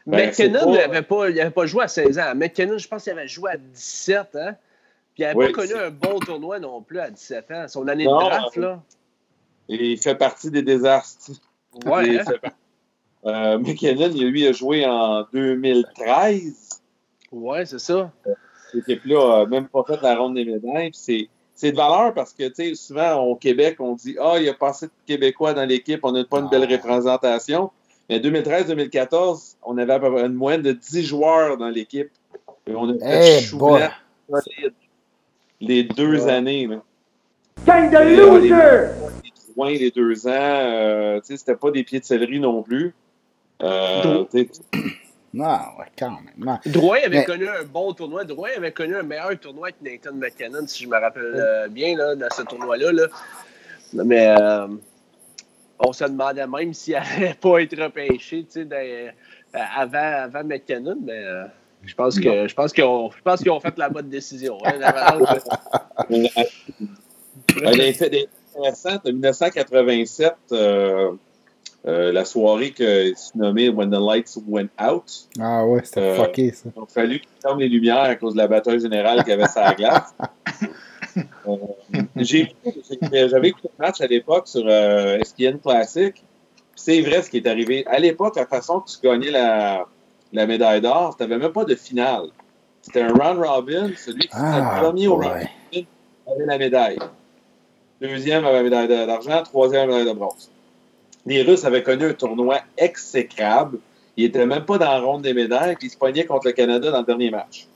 Ben, 0.06 0.26
McKinnon 0.26 0.72
n'avait 0.72 1.02
pas, 1.02 1.50
pas, 1.50 1.66
joué 1.66 1.84
à 1.84 1.88
16 1.88 2.18
ans. 2.18 2.34
McKinnon, 2.34 2.78
je 2.78 2.88
pense 2.88 3.04
qu'il 3.04 3.12
avait 3.12 3.28
joué 3.28 3.52
à 3.52 3.56
17 3.56 4.36
ans. 4.36 4.54
Puis 5.14 5.22
il 5.22 5.26
n'avait 5.26 5.52
pas 5.52 5.52
connu 5.52 5.74
un 5.74 5.90
bon 5.90 6.18
tournoi 6.20 6.58
non 6.58 6.82
plus 6.82 7.00
à 7.00 7.10
17 7.10 7.50
ans. 7.50 7.68
Son 7.68 7.88
année 7.88 8.04
de 8.04 8.10
draft, 8.10 8.56
là. 8.56 8.82
Et 9.70 9.92
il 9.92 9.98
fait 9.98 10.16
partie 10.16 10.50
des 10.50 10.62
désastres. 10.62 11.30
Ouais. 11.86 12.18
Hein? 12.18 12.50
Euh, 13.24 13.58
McKinnon, 13.58 14.08
lui, 14.08 14.46
a 14.46 14.52
joué 14.52 14.84
en 14.84 15.24
2013. 15.32 16.80
Ouais, 17.32 17.64
c'est 17.66 17.78
ça. 17.78 18.10
Euh, 18.26 18.34
cette 18.72 18.88
équipe-là 18.88 19.40
n'a 19.40 19.46
même 19.46 19.68
pas 19.68 19.84
fait 19.86 20.00
la 20.02 20.16
ronde 20.16 20.34
des 20.34 20.44
médailles. 20.44 20.90
C'est 20.92 21.72
de 21.72 21.76
valeur 21.76 22.14
parce 22.14 22.32
que 22.32 22.44
souvent 22.74 23.20
au 23.22 23.36
Québec, 23.36 23.76
on 23.80 23.94
dit 23.94 24.16
Ah, 24.20 24.36
il 24.38 24.44
y 24.44 24.48
a 24.48 24.54
pas 24.54 24.70
assez 24.70 24.86
de 24.86 24.92
Québécois 25.06 25.52
dans 25.52 25.66
l'équipe, 25.66 26.00
on 26.02 26.12
n'a 26.12 26.24
pas 26.24 26.38
une 26.38 26.48
belle 26.48 26.66
ah. 26.68 26.72
représentation. 26.72 27.70
Mais 28.08 28.18
2013-2014, 28.18 29.56
on 29.62 29.78
avait 29.78 29.92
à 29.92 30.00
peu 30.00 30.10
près 30.10 30.26
une 30.26 30.34
moyenne 30.34 30.62
de 30.62 30.72
10 30.72 31.04
joueurs 31.04 31.56
dans 31.58 31.68
l'équipe. 31.68 32.10
On 32.66 32.90
a 32.90 32.98
fait 32.98 33.40
solide 33.40 34.72
les 35.60 35.84
deux 35.84 36.26
années 36.26 36.68
les 39.68 39.90
deux 39.90 40.26
ans, 40.26 40.30
euh, 40.32 41.20
c'était 41.22 41.54
pas 41.54 41.70
des 41.70 41.84
pieds 41.84 42.00
de 42.00 42.04
céleri 42.04 42.40
non 42.40 42.62
plus. 42.62 42.94
Non, 45.32 45.46
ouais, 45.78 45.86
quand 45.96 46.10
même. 46.10 46.34
Non. 46.38 46.58
Avait 47.04 47.24
connu 47.24 47.46
un 47.48 47.62
bon 47.62 47.92
tournoi. 47.92 48.24
Drouin 48.24 48.48
avait 48.56 48.72
connu 48.72 48.96
un 48.96 49.04
meilleur 49.04 49.38
tournoi 49.38 49.70
que 49.70 49.76
Nathan 49.80 50.14
McKinnon, 50.14 50.66
si 50.66 50.82
je 50.82 50.88
me 50.88 50.98
rappelle 50.98 51.68
bien, 51.70 51.96
là, 51.96 52.16
dans 52.16 52.30
ce 52.30 52.42
tournoi-là. 52.42 52.90
Là. 52.90 53.06
Mais 53.92 54.34
on 55.78 55.92
se 55.92 56.04
demandait 56.04 56.46
même 56.48 56.74
s'il 56.74 56.94
n'allait 56.94 57.34
pas 57.34 57.62
être 57.62 57.80
repêché 57.80 58.44
avant, 59.52 60.24
avant 60.24 60.42
McKinnon. 60.42 60.98
Mais 61.00 61.22
je 61.84 61.94
pense 61.94 62.18
qu'ils 62.18 62.84
ont, 62.84 63.60
fait 63.60 63.78
la 63.78 63.88
bonne 63.88 64.08
décision 64.08 64.58
intéressante. 68.60 69.06
En 69.06 69.12
1987, 69.12 70.34
euh, 70.52 71.12
euh, 71.86 72.12
la 72.12 72.24
soirée 72.24 72.72
que 72.72 73.14
se 73.14 73.36
nommée 73.36 73.68
When 73.68 73.90
the 73.90 74.00
Lights 74.00 74.38
Went 74.46 74.68
Out. 74.80 75.28
Ah 75.38 75.66
ouais, 75.66 75.80
c'était 75.84 76.00
euh, 76.00 76.14
fucké 76.14 76.52
ça. 76.52 76.68
Il 76.76 76.82
a 76.82 76.86
fallu 76.86 77.20
qu'ils 77.20 77.28
ferment 77.40 77.60
les 77.60 77.68
lumières 77.68 78.00
à 78.00 78.16
cause 78.16 78.34
de 78.34 78.38
la 78.38 78.48
bataille 78.48 78.80
générale 78.80 79.24
qu'il 79.24 79.30
y 79.30 79.32
avait 79.32 79.44
la 79.54 79.74
glace. 79.74 80.14
J'avais 82.16 83.48
écouté 83.48 83.68
le 83.78 83.84
match 83.84 84.00
à 84.00 84.06
l'époque 84.06 84.46
sur 84.46 84.68
ESPN 84.68 85.58
Classic. 85.58 86.22
C'est 86.76 87.00
vrai 87.02 87.22
ce 87.22 87.30
qui 87.30 87.38
est 87.38 87.46
arrivé. 87.46 87.84
À 87.86 87.98
l'époque, 87.98 88.36
la 88.36 88.46
façon 88.46 88.80
que 88.80 88.90
tu 88.90 88.98
gagnais 89.02 89.30
la, 89.30 89.86
la 90.32 90.46
médaille 90.46 90.80
d'or, 90.80 91.16
tu 91.16 91.22
n'avais 91.22 91.38
même 91.38 91.52
pas 91.52 91.64
de 91.64 91.74
finale. 91.74 92.28
C'était 92.82 93.02
un 93.02 93.12
round 93.12 93.44
robin. 93.44 93.90
Celui 93.96 94.20
qui 94.20 94.28
ah, 94.32 94.78
le 94.80 94.84
premier 94.84 95.08
au 95.08 95.16
round 95.16 95.26
robin 95.26 95.86
avait 96.26 96.46
la 96.46 96.58
médaille. 96.58 96.98
Deuxième 98.00 98.46
avait 98.46 98.62
médaille 98.62 98.88
d'argent, 98.88 99.42
troisième 99.42 99.88
médaille 99.88 100.06
de 100.06 100.12
bronze. 100.12 100.50
Les 101.26 101.42
Russes 101.42 101.66
avaient 101.66 101.82
connu 101.82 102.06
un 102.06 102.14
tournoi 102.14 102.60
exécrable. 102.78 103.78
Ils 104.16 104.24
n'étaient 104.24 104.46
même 104.46 104.64
pas 104.64 104.78
dans 104.78 104.90
la 104.90 105.00
ronde 105.00 105.22
des 105.22 105.34
médailles, 105.34 105.76
puis 105.76 105.88
ils 105.88 105.90
se 105.90 105.98
poignaient 105.98 106.24
contre 106.24 106.46
le 106.46 106.52
Canada 106.52 106.90
dans 106.90 107.00
le 107.00 107.04
dernier 107.04 107.30
match. 107.30 107.66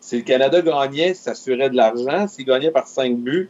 Si 0.00 0.18
le 0.18 0.22
Canada 0.22 0.60
gagnait, 0.60 1.10
il 1.10 1.16
s'assurait 1.16 1.70
de 1.70 1.76
l'argent. 1.76 2.28
S'il 2.28 2.44
gagnait 2.44 2.70
par 2.70 2.86
cinq 2.86 3.16
buts, 3.16 3.48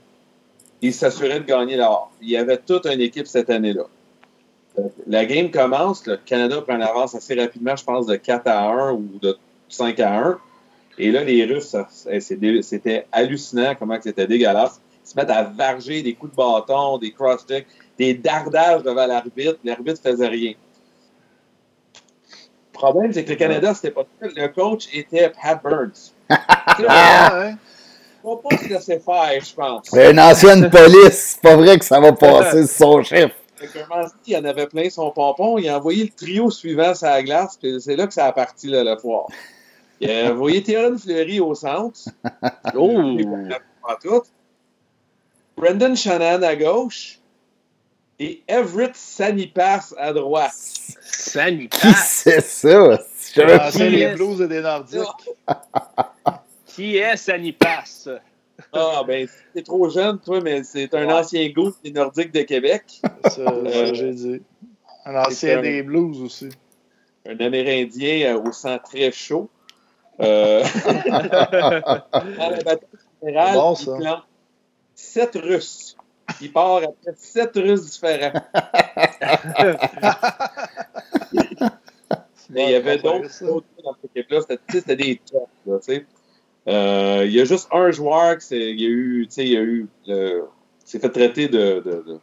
il 0.82 0.94
s'assurait 0.94 1.40
de 1.40 1.46
gagner 1.46 1.76
l'or. 1.76 2.12
Il 2.22 2.30
y 2.30 2.36
avait 2.36 2.58
toute 2.58 2.86
une 2.86 3.00
équipe 3.00 3.26
cette 3.26 3.50
année-là. 3.50 3.86
La 5.08 5.24
game 5.24 5.50
commence, 5.50 6.06
le 6.06 6.16
Canada 6.16 6.60
prend 6.60 6.76
l'avance 6.76 7.16
assez 7.16 7.34
rapidement, 7.34 7.74
je 7.74 7.84
pense, 7.84 8.06
de 8.06 8.14
4 8.14 8.46
à 8.46 8.68
1 8.68 8.92
ou 8.92 9.18
de 9.20 9.36
5 9.68 9.98
à 9.98 10.28
1. 10.28 10.38
Et 10.98 11.10
là, 11.10 11.24
les 11.24 11.44
Russes, 11.44 11.74
c'était 12.20 13.06
hallucinant 13.10 13.74
comment 13.76 13.98
c'était 14.00 14.28
dégueulasse 14.28 14.80
se 15.04 15.16
mettent 15.16 15.30
à 15.30 15.42
varger 15.42 16.02
des 16.02 16.14
coups 16.14 16.32
de 16.32 16.36
bâton, 16.36 16.98
des 16.98 17.12
cross-checks, 17.12 17.66
des 17.98 18.14
dardages 18.14 18.82
devant 18.82 19.06
l'arbitre. 19.06 19.58
L'arbitre 19.64 20.00
ne 20.04 20.10
faisait 20.10 20.28
rien. 20.28 20.54
Le 22.72 22.78
problème, 22.78 23.12
c'est 23.12 23.24
que 23.24 23.30
le 23.30 23.36
Canada, 23.36 23.72
c'était 23.74 23.92
pas 23.92 24.02
tout. 24.02 24.28
Le 24.34 24.48
coach 24.48 24.88
était 24.92 25.30
Pat 25.30 25.62
Burns. 25.62 26.12
hein? 26.30 27.56
va 28.24 28.36
pas 28.36 28.56
se 28.56 28.68
laisser 28.68 28.98
faire, 28.98 29.44
je 29.44 29.54
pense. 29.54 29.88
Une 29.92 30.18
ancienne 30.18 30.70
police, 30.72 31.34
c'est 31.34 31.40
pas 31.40 31.56
vrai 31.56 31.78
que 31.78 31.84
ça 31.84 32.00
va 32.00 32.12
passer 32.12 32.66
sur 32.66 32.76
son 32.76 33.02
chef. 33.02 33.32
Il 34.26 34.36
en 34.36 34.44
avait 34.44 34.66
plein 34.66 34.90
son 34.90 35.10
pompon, 35.10 35.58
il 35.58 35.68
a 35.68 35.78
envoyé 35.78 36.04
le 36.04 36.10
trio 36.10 36.50
suivant 36.50 36.94
sa 36.94 37.22
glace, 37.22 37.56
puis 37.60 37.80
c'est 37.80 37.96
là 37.96 38.06
que 38.06 38.14
ça 38.14 38.26
a 38.26 38.32
parti 38.32 38.66
là, 38.68 38.82
la 38.82 38.96
foire. 38.96 39.26
Il 40.00 40.10
a 40.10 40.32
envoyé 40.32 40.62
Théorène 40.62 40.98
Fleury 40.98 41.40
au 41.40 41.54
centre. 41.54 42.00
oh! 42.76 43.16
Brendan 45.56 45.96
Shannon 45.96 46.42
à 46.42 46.56
gauche 46.56 47.18
et 48.18 48.42
Everett 48.48 48.94
Sanipass 48.94 49.94
à 49.98 50.12
droite. 50.12 50.52
Sanipass? 51.02 52.22
C'est 52.24 52.40
ça? 52.40 52.98
C'est 53.70 53.90
les 53.90 54.14
blues 54.14 54.40
des 54.40 54.60
Nordiques. 54.60 55.00
Qui 56.66 56.96
est 56.96 57.16
Sanipas? 57.16 58.08
Ah, 58.72 59.02
ben, 59.06 59.28
t'es 59.52 59.62
trop 59.62 59.88
jeune, 59.88 60.18
toi, 60.18 60.40
mais 60.40 60.62
c'est 60.64 60.92
un 60.94 61.08
ancien 61.10 61.48
goût 61.50 61.72
des 61.82 61.90
Nordiques 61.90 62.32
de 62.32 62.42
Québec. 62.42 62.82
Ça, 63.28 63.42
euh, 63.42 63.94
j'ai 63.94 64.12
dit. 64.12 64.42
Un 65.04 65.16
ancien 65.16 65.60
des 65.60 65.82
Blues 65.82 66.20
aussi. 66.22 66.48
Un 67.26 67.38
Amérindien 67.38 68.36
au 68.36 68.52
sang 68.52 68.78
très 68.78 69.10
chaud. 69.12 69.48
Euh... 70.20 70.62
dans 70.84 72.50
la 72.50 72.62
bataille 72.62 72.78
générale, 73.22 73.54
bon, 73.54 73.74
ça. 73.74 73.92
il 73.96 74.02
plante 74.02 74.24
sept 74.94 75.34
Russes. 75.34 75.96
Il 76.40 76.52
part 76.52 76.76
après 76.76 77.14
sept 77.16 77.50
Russes 77.56 77.90
différents. 77.90 78.40
Mais 82.50 82.64
il 82.64 82.70
y 82.70 82.74
avait 82.74 82.98
d'autres 82.98 83.28
dans 83.82 83.96
cette 84.00 84.16
équipe-là. 84.16 84.40
C'était 84.68 84.96
des 84.96 85.16
tops, 85.16 85.48
tu 85.64 85.72
sais. 85.80 86.06
Euh, 86.66 87.24
il 87.26 87.32
y 87.32 87.40
a 87.40 87.44
juste 87.44 87.68
un 87.72 87.90
joueur 87.90 88.38
qui 88.38 88.56
il 88.56 88.80
y 88.80 88.86
a 88.86 88.88
eu, 88.88 89.28
il 89.36 89.48
y 89.48 89.56
a 89.56 89.60
eu, 89.60 89.86
s'est 90.84 90.98
fait 90.98 91.10
traiter 91.10 91.48
de, 91.48 91.82
de, 91.84 92.18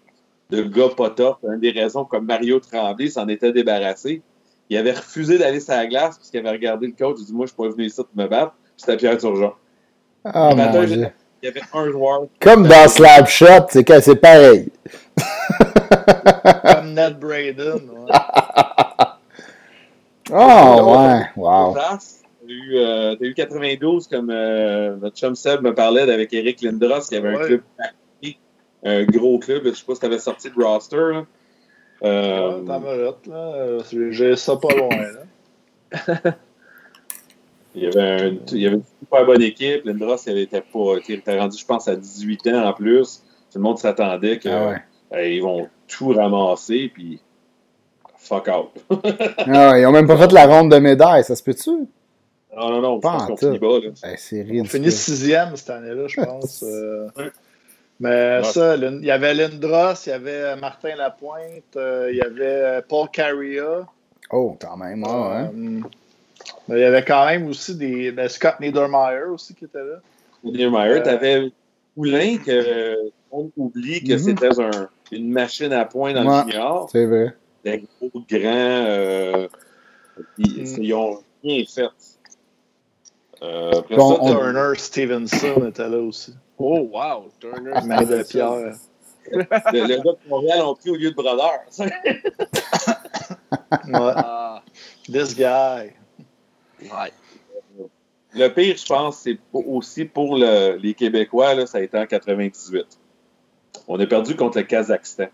de, 0.49 0.63
gars 0.63 0.89
pas 0.95 1.11
top. 1.11 1.38
Une 1.43 1.59
des 1.59 1.72
raisons 1.72 2.05
comme 2.05 2.26
Mario 2.26 2.59
Tremblay 2.59 3.09
s'en 3.09 3.28
était 3.28 3.51
débarrassé. 3.51 4.22
Il 4.69 4.78
avait 4.78 4.93
refusé 4.93 5.38
d'aller 5.38 5.59
sur 5.59 5.74
la 5.74 5.86
glace 5.86 6.17
parce 6.17 6.30
qu'il 6.30 6.39
avait 6.39 6.51
regardé 6.51 6.88
le 6.88 6.93
coach. 6.93 7.17
Il 7.19 7.26
dit 7.26 7.34
Moi, 7.34 7.45
je 7.45 7.51
suis 7.51 7.57
pas 7.57 7.69
venu 7.69 7.86
ici 7.86 7.97
pour 7.97 8.07
me 8.15 8.28
battre. 8.28 8.55
C'était 8.78 8.97
Pierre 8.97 9.17
Turgeon. 9.17 9.53
Ah, 10.24 10.55
matin, 10.55 10.86
il 11.41 11.45
y 11.45 11.49
avait 11.49 11.61
un 11.73 11.91
joueur. 11.91 12.27
Comme 12.39 12.67
dans 12.67 12.87
Slap 12.87 13.27
Shot, 13.27 13.67
c'est, 13.69 14.01
c'est 14.01 14.15
pareil. 14.15 14.71
Comme 16.63 16.93
Ned 16.93 17.19
Braden. 17.19 17.89
Ouais. 17.89 18.11
oh, 20.31 20.97
ouais. 20.97 21.21
Wow. 21.35 21.75
Tu 22.47 22.53
eu, 22.53 22.77
euh, 22.77 23.13
as 23.13 23.23
eu 23.23 23.33
92 23.33 24.07
comme 24.07 24.29
euh, 24.29 24.95
notre 24.97 25.17
chum 25.17 25.35
Seb 25.35 25.61
me 25.61 25.73
parlait 25.73 26.01
avec 26.01 26.33
Eric 26.33 26.61
Lindros, 26.61 27.07
qui 27.07 27.15
avait 27.15 27.29
un 27.29 27.45
club 27.45 27.61
un 28.83 29.03
gros 29.03 29.39
club. 29.39 29.63
Je 29.65 29.71
sais 29.73 29.85
pas 29.85 29.93
si 29.93 29.99
tu 29.99 30.05
avais 30.05 30.19
sorti 30.19 30.49
de 30.49 30.63
roster. 30.63 30.95
Là. 30.95 31.25
Euh, 32.03 32.63
là. 33.27 33.83
J'ai 34.09 34.35
ça 34.35 34.55
pas 34.55 34.73
loin. 34.75 34.89
Là. 34.89 36.35
il, 37.76 37.84
y 37.84 37.88
avait 37.88 38.01
un, 38.01 38.38
il 38.51 38.57
y 38.57 38.67
avait 38.67 38.76
une 38.78 38.84
super 38.99 39.26
bonne 39.26 39.41
équipe. 39.41 39.86
Lindros, 39.86 40.17
il 40.28 40.38
était, 40.38 40.61
pas, 40.61 40.95
il 41.07 41.15
était 41.15 41.39
rendu, 41.39 41.57
je 41.57 41.65
pense, 41.65 41.88
à 41.88 41.95
18 41.95 42.47
ans 42.47 42.65
en 42.67 42.74
plus. 42.74 43.24
Tout 43.51 43.57
le 43.57 43.63
monde 43.63 43.78
s'attendait 43.78 44.39
qu'ils 44.39 44.51
ah 44.51 44.78
vont 45.41 45.67
tout 45.88 46.09
ramasser. 46.09 46.91
Puis 46.93 47.19
fuck 48.17 48.47
out. 48.47 48.69
ah, 49.38 49.80
ils 49.80 49.86
ont 49.86 49.91
même 49.91 50.07
pas 50.07 50.17
fait 50.17 50.32
la 50.32 50.45
ronde 50.45 50.72
de 50.72 50.78
médailles, 50.78 51.24
ça 51.24 51.36
se 51.36 51.43
peut-tu? 51.43 51.72
Non, 52.55 52.69
non, 52.69 52.82
non, 52.82 52.99
pas 52.99 53.11
pense 53.11 53.28
qu'on 53.28 53.38
finit 53.38 53.59
bas. 53.59 53.80
Là. 53.80 53.89
Ben, 54.03 54.61
on 54.61 54.65
finit 54.65 54.91
sixième 54.91 55.55
cette 55.55 55.69
année-là, 55.69 56.07
je 56.07 56.22
pense. 56.22 56.63
euh... 56.67 57.07
Mais 57.99 58.43
ça, 58.43 58.76
il 58.76 59.05
y 59.05 59.11
avait 59.11 59.34
Lindros, 59.34 59.93
il 60.05 60.09
y 60.09 60.11
avait 60.11 60.55
Martin 60.55 60.95
Lapointe, 60.95 61.76
euh, 61.78 62.09
il 62.11 62.17
y 62.17 62.22
avait 62.22 62.82
Paul 62.88 63.07
Carrier. 63.09 63.61
Oh, 64.32 64.57
quand 64.59 64.76
même, 64.76 65.03
ah, 65.05 65.38
hein? 65.38 65.82
Mais 66.67 66.77
il 66.77 66.81
y 66.81 66.85
avait 66.85 67.03
quand 67.03 67.25
même 67.25 67.47
aussi 67.47 67.75
des. 67.75 68.11
Ben, 68.11 68.29
Scott 68.29 68.59
Niedermeyer 68.59 69.23
aussi 69.31 69.55
qui 69.55 69.65
était 69.65 69.83
là. 69.83 69.99
Niedermeyer, 70.43 70.99
euh... 70.99 71.03
tu 71.03 71.09
avais 71.09 71.51
Poulain, 71.95 72.37
que 72.37 72.97
on 73.31 73.51
oublie 73.57 74.03
que 74.03 74.13
mm 74.13 74.17
-hmm. 74.17 74.23
c'était 74.23 74.61
un, 74.61 74.89
une 75.11 75.31
machine 75.31 75.73
à 75.73 75.85
points 75.85 76.13
dans 76.13 76.25
ouais, 76.25 76.45
le 76.45 76.51
junior. 76.51 76.89
C'est 76.91 77.05
vrai. 77.05 77.35
Des 77.63 77.77
gros 77.79 78.11
grands. 78.29 78.85
Euh, 78.87 79.47
ils, 80.37 80.63
mm. 80.63 80.83
ils 80.83 80.93
ont 80.93 81.19
rien 81.43 81.63
fait. 81.65 81.89
Euh, 83.41 83.71
après 83.79 83.95
bon, 83.95 84.15
ça, 84.15 84.21
on... 84.21 84.31
Turner 84.31 84.75
Stevenson 84.77 85.65
était 85.67 85.89
là 85.89 85.97
aussi. 85.97 86.35
Oh, 86.57 86.89
wow! 86.93 87.29
Turner 87.39 87.71
Main 87.85 88.03
de 88.03 88.23
pierre. 88.23 88.75
le, 89.31 89.39
le, 89.39 90.03
gars 90.03 90.11
de 90.11 90.29
Montréal 90.29 90.61
ont 90.61 90.75
pris 90.75 90.89
au 90.91 90.95
lieu 90.95 91.09
de 91.11 91.15
Brodeur. 91.15 91.61
ouais. 91.79 91.91
Ah. 93.89 94.61
This 95.11 95.35
guy. 95.35 95.93
Ouais. 96.84 97.88
Le 98.34 98.47
pire, 98.47 98.77
je 98.77 98.86
pense, 98.86 99.19
c'est 99.19 99.38
aussi 99.53 100.05
pour 100.05 100.38
le, 100.38 100.77
les 100.77 100.93
Québécois, 100.93 101.53
là, 101.53 101.65
ça 101.65 101.79
a 101.79 101.82
été 101.82 101.97
en 101.97 102.05
98. 102.05 102.86
On 103.88 103.99
a 103.99 104.05
perdu 104.05 104.36
contre 104.36 104.59
le 104.59 104.63
Kazakhstan. 104.63 105.27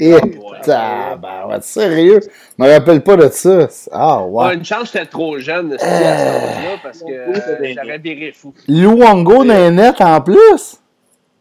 Et 0.00 0.14
ah, 0.14 1.16
ben, 1.16 1.48
ouais, 1.48 1.60
sérieux? 1.60 2.20
Je 2.22 2.64
me 2.64 2.70
rappelle 2.70 3.02
pas 3.02 3.16
de 3.16 3.28
ça. 3.28 3.68
Ah, 3.90 4.22
ouais. 4.22 4.54
une 4.54 4.64
chance, 4.64 4.92
j'étais 4.92 5.06
trop 5.06 5.38
jeune 5.38 5.72
à 5.72 5.78
ce 5.78 5.84
là 5.84 6.76
parce 6.82 7.00
que 7.00 7.74
j'aurais 7.74 7.98
des 7.98 8.32
fou. 8.32 8.54
Luongo 8.68 9.44
dans 9.44 9.54
les 9.54 9.70
net 9.70 10.00
en 10.00 10.20
plus? 10.20 10.80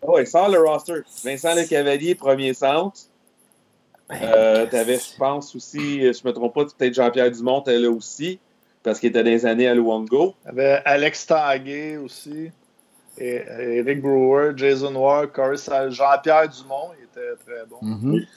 Oui, 0.01 0.25
sans 0.25 0.47
le 0.47 0.59
roster. 0.59 1.01
Vincent 1.23 1.53
Le 1.53 1.67
Cavalier, 1.67 2.15
premier 2.15 2.53
centre. 2.53 3.01
Euh, 4.23 4.65
T'avais, 4.65 4.97
je 4.97 5.17
pense 5.17 5.53
aussi, 5.55 6.01
je 6.01 6.27
me 6.27 6.31
trompe 6.31 6.55
pas, 6.55 6.65
peut-être 6.65 6.93
Jean-Pierre 6.93 7.29
Dumont 7.29 7.59
était 7.61 7.77
là 7.77 7.91
aussi, 7.91 8.39
parce 8.87 9.01
qu'il 9.01 9.09
était 9.09 9.23
des 9.23 9.45
années 9.45 9.67
à 9.67 9.75
Luongo. 9.75 10.33
T'avais 10.45 10.81
Alex 10.85 11.27
Taguay 11.27 11.97
aussi. 11.97 12.49
Et, 13.17 13.41
Eric 13.59 14.01
Brewer, 14.01 14.53
Jason 14.55 14.95
Ward, 14.95 15.31
Jean-Pierre 15.89 16.47
Dumont, 16.47 16.91
il 16.97 17.03
était 17.03 17.35
très 17.45 17.65
bon. 17.69 17.79
Mm 17.81 18.15
-hmm. 18.15 18.27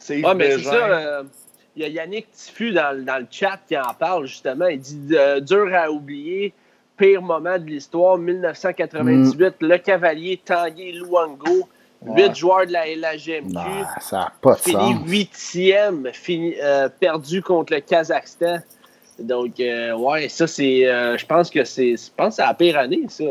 C'est 0.00 0.20
mais 0.34 0.58
c'est 0.58 0.64
ça. 0.64 0.74
Euh, 0.74 1.22
il 1.76 1.82
y 1.82 1.84
a 1.84 1.88
Yannick 1.88 2.32
Tiffu 2.32 2.72
dans, 2.72 3.04
dans, 3.04 3.18
le 3.20 3.28
chat 3.30 3.60
qui 3.68 3.78
en 3.78 3.94
parle 3.96 4.26
justement. 4.26 4.66
Il 4.66 4.80
dit 4.80 5.08
euh, 5.12 5.38
dur 5.38 5.68
à 5.72 5.88
oublier, 5.88 6.52
pire 6.96 7.22
moment 7.22 7.56
de 7.56 7.66
l'histoire, 7.66 8.18
1998, 8.18 9.62
mm. 9.62 9.66
le 9.68 9.78
cavalier 9.78 10.40
Tanguy 10.44 10.92
Luango. 10.98 11.68
Huit 12.04 12.28
ouais. 12.28 12.34
joueurs 12.34 12.66
de 12.66 12.72
la 12.72 12.84
LHGMQ. 12.86 13.52
Nah, 13.52 14.00
ça 14.00 14.16
n'a 14.16 14.32
pas 14.40 14.54
de 14.54 14.60
fini 14.60 14.90
huitième, 15.06 16.08
fini, 16.12 16.56
euh, 16.60 16.88
perdu 16.88 17.40
contre 17.42 17.72
le 17.74 17.80
Kazakhstan. 17.80 18.58
Donc, 19.22 19.60
euh, 19.60 19.94
ouais, 19.96 20.28
ça, 20.28 20.46
c'est. 20.46 20.86
Euh, 20.86 21.16
je 21.16 21.26
pense 21.26 21.50
que 21.50 21.64
c'est. 21.64 21.96
Je 21.96 22.10
pense 22.16 22.36
que 22.36 22.42
c'est 22.42 22.46
la 22.46 22.54
pire 22.54 22.78
année, 22.78 23.04
ça. 23.08 23.24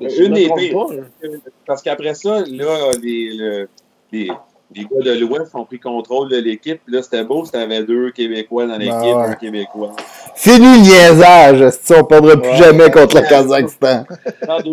Une 0.00 0.32
des 0.32 0.50
pires. 0.56 0.74
Pas, 0.74 1.30
Parce 1.66 1.82
qu'après 1.82 2.14
ça, 2.14 2.42
là, 2.46 2.90
les, 3.00 3.34
le, 3.34 3.68
les, 4.10 4.30
les 4.74 4.84
gars 4.84 5.12
de 5.12 5.18
l'Ouest 5.18 5.54
ont 5.54 5.64
pris 5.64 5.78
contrôle 5.78 6.30
de 6.30 6.38
l'équipe. 6.38 6.80
Là, 6.88 7.02
c'était 7.02 7.24
beau, 7.24 7.44
c'était 7.44 7.82
deux 7.82 8.10
Québécois 8.10 8.66
dans 8.66 8.76
l'équipe, 8.76 8.92
ben 8.92 9.16
ouais. 9.16 9.26
un 9.26 9.34
Québécois. 9.34 9.92
Fini 10.34 10.58
le 10.58 10.82
niaisage, 10.82 11.70
si 11.80 11.92
on 11.92 11.98
ne 11.98 12.02
perdra 12.02 12.36
plus 12.36 12.50
ouais. 12.50 12.56
jamais 12.56 12.90
contre 12.90 13.16
le 13.16 13.28
Kazakhstan? 13.28 14.04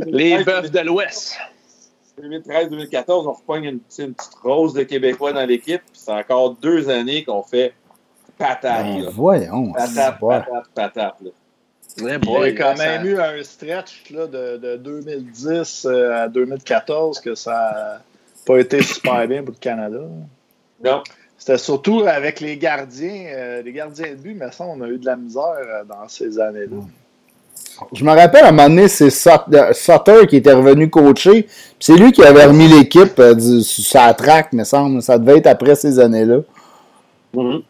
les 0.07 0.43
bœufs 0.43 0.69
de 0.69 0.79
l'Ouest. 0.79 1.37
2013-2014, 2.21 3.27
on 3.27 3.31
repogne 3.31 3.63
une, 3.65 3.79
une, 3.99 4.13
petite 4.13 4.35
rose 4.43 4.73
de 4.73 4.83
Québécois 4.83 5.31
dans 5.31 5.45
l'équipe. 5.45 5.81
C'est 5.93 6.11
encore 6.11 6.55
deux 6.55 6.89
années 6.89 7.23
qu'on 7.23 7.43
fait 7.43 7.73
patate. 8.39 8.85
Ben, 8.85 9.03
là. 9.03 9.09
Voyons. 9.13 9.71
Patate, 9.73 10.19
patate, 10.19 10.69
patate. 10.73 11.15
Là. 11.21 11.29
Ouais, 12.01 12.19
Il 12.21 12.29
y 12.29 12.35
a 12.35 12.51
quand 12.53 12.77
même 12.77 13.05
eu 13.05 13.19
un 13.19 13.43
stretch 13.43 14.09
là, 14.11 14.25
de, 14.25 14.57
de 14.57 14.77
2010 14.77 15.85
à 15.85 16.27
2014 16.27 17.19
que 17.19 17.35
ça 17.35 18.01
pas 18.49 18.59
été 18.59 18.81
super 18.81 19.27
bien 19.27 19.43
pour 19.43 19.53
le 19.53 19.59
Canada. 19.59 19.99
Non. 20.83 21.03
C'était 21.37 21.57
surtout 21.57 22.03
avec 22.05 22.39
les 22.39 22.57
gardiens, 22.57 23.25
euh, 23.27 23.61
les 23.61 23.71
gardiens 23.71 24.09
de 24.09 24.15
but, 24.15 24.35
mais 24.37 24.51
ça, 24.51 24.65
on 24.65 24.81
a 24.81 24.87
eu 24.87 24.97
de 24.97 25.05
la 25.05 25.15
misère 25.15 25.43
euh, 25.43 25.83
dans 25.87 26.07
ces 26.07 26.39
années-là. 26.39 26.77
Je 27.93 28.03
me 28.03 28.11
rappelle, 28.11 28.43
à 28.43 28.49
un 28.49 28.51
moment 28.51 28.67
donné, 28.67 28.87
c'est 28.87 29.09
Sutter 29.09 30.27
qui 30.27 30.37
était 30.37 30.51
revenu 30.51 30.89
coacher. 30.89 31.47
C'est 31.79 31.95
lui 31.95 32.11
qui 32.11 32.23
avait 32.23 32.45
remis 32.45 32.67
l'équipe 32.67 33.17
euh, 33.19 33.61
sur 33.61 33.85
sa 33.85 34.13
traque, 34.13 34.51
me 34.51 34.63
semble. 34.63 35.01
Ça 35.01 35.17
devait 35.17 35.37
être 35.37 35.47
après 35.47 35.75
ces 35.75 35.99
années-là. 35.99 36.39
Mm 37.33 37.39
-hmm. 37.39 37.63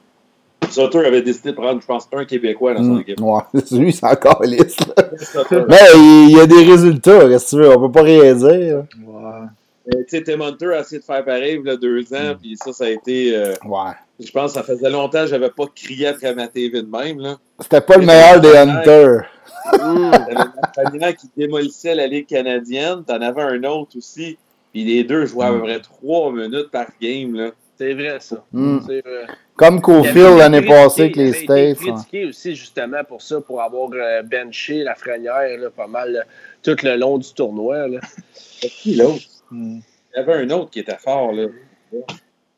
Sutter 0.71 0.99
avait 0.99 1.21
décidé 1.21 1.51
de 1.51 1.55
prendre, 1.55 1.81
je 1.81 1.85
pense, 1.85 2.07
un 2.13 2.25
Québécois 2.25 2.73
dans 2.73 2.83
son 2.83 2.95
mmh. 2.95 3.01
équipe. 3.01 3.21
Ouais, 3.21 3.41
lui, 3.71 3.93
c'est 3.93 4.05
encore 4.05 4.41
lisse. 4.43 4.77
Mais 5.51 5.77
il 5.95 6.31
y 6.31 6.39
a 6.39 6.45
des 6.45 6.63
résultats, 6.63 7.27
qu'est-ce 7.27 7.51
que 7.51 7.61
tu 7.61 7.61
veux, 7.61 7.75
on 7.75 7.87
peut 7.87 7.91
pas 7.91 8.03
rien 8.03 8.33
dire. 8.33 8.83
Ouais. 9.05 9.47
Tu 9.91 10.03
sais, 10.07 10.23
Tim 10.23 10.41
Hunter 10.41 10.73
a 10.73 10.81
essayé 10.81 10.99
de 10.99 11.05
faire 11.05 11.25
pareil 11.25 11.59
il 11.63 11.67
y 11.67 11.71
a 11.71 11.75
deux 11.75 12.13
ans, 12.13 12.35
puis 12.39 12.55
ça, 12.57 12.71
ça 12.73 12.85
a 12.85 12.89
été. 12.89 13.35
Euh, 13.35 13.53
ouais. 13.65 13.91
Je 14.19 14.31
pense 14.31 14.53
que 14.53 14.59
ça 14.59 14.63
faisait 14.63 14.89
longtemps 14.89 15.21
que 15.21 15.27
j'avais 15.27 15.49
pas 15.49 15.65
crié 15.73 16.07
après 16.07 16.35
ma 16.35 16.47
TV 16.47 16.81
de 16.81 16.87
même. 16.87 17.19
là. 17.19 17.37
C'était 17.59 17.81
pas 17.81 17.97
le 17.97 18.05
meilleur 18.05 18.39
des 18.39 18.55
Hunters. 18.55 19.25
T'avais 20.75 21.03
un 21.03 21.13
qui 21.13 21.29
démolissait 21.35 21.95
la 21.95 22.07
Ligue 22.07 22.27
canadienne, 22.27 23.03
t'en 23.05 23.21
avais 23.21 23.41
un 23.41 23.63
autre 23.63 23.97
aussi, 23.97 24.37
puis 24.71 24.83
les 24.83 25.03
deux 25.03 25.25
jouaient 25.25 25.45
à 25.45 25.51
peu 25.51 25.61
près 25.61 25.79
trois 25.79 26.31
minutes 26.31 26.69
par 26.71 26.87
game. 27.01 27.33
là. 27.33 27.51
C'est 27.77 27.93
vrai, 27.93 28.17
ça. 28.19 28.43
Mm. 28.51 28.79
C'est 28.85 29.01
vrai. 29.01 29.25
Comme 29.59 29.81
Cofield 29.81 30.37
l'année 30.37 30.61
passée 30.61 31.01
avec 31.01 31.17
les 31.17 31.33
States. 31.33 31.49
Il 31.49 31.71
été 31.71 31.91
critiqué 31.91 32.23
hein. 32.23 32.29
aussi, 32.29 32.55
justement, 32.55 33.03
pour 33.03 33.21
ça, 33.21 33.41
pour 33.41 33.61
avoir 33.61 33.89
euh, 33.91 34.23
benché 34.23 34.83
la 34.83 34.95
frenière 34.95 35.59
là, 35.59 35.69
pas 35.69 35.85
mal 35.85 36.13
là, 36.13 36.23
tout 36.63 36.77
le 36.81 36.95
long 36.95 37.17
du 37.17 37.33
tournoi. 37.33 37.89
Là. 37.89 37.99
qui 38.61 38.95
l'autre? 38.95 39.25
Hmm. 39.51 39.79
Il 40.13 40.17
y 40.17 40.19
avait 40.21 40.45
un 40.45 40.49
autre 40.51 40.69
qui 40.71 40.79
était 40.79 40.95
fort, 40.95 41.33
là. 41.33 41.47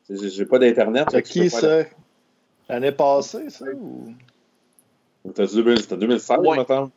J'ai 0.08 0.46
pas 0.46 0.60
d'Internet. 0.60 1.08
C'est 1.10 1.22
qui, 1.22 1.50
ça? 1.50 1.80
L'année 2.68 2.92
passée, 2.92 3.50
ça? 3.50 3.64
Ou... 3.74 4.14
C'était 5.24 5.96
2016, 5.96 6.38
ouais. 6.38 6.56
maintenant. 6.56 6.88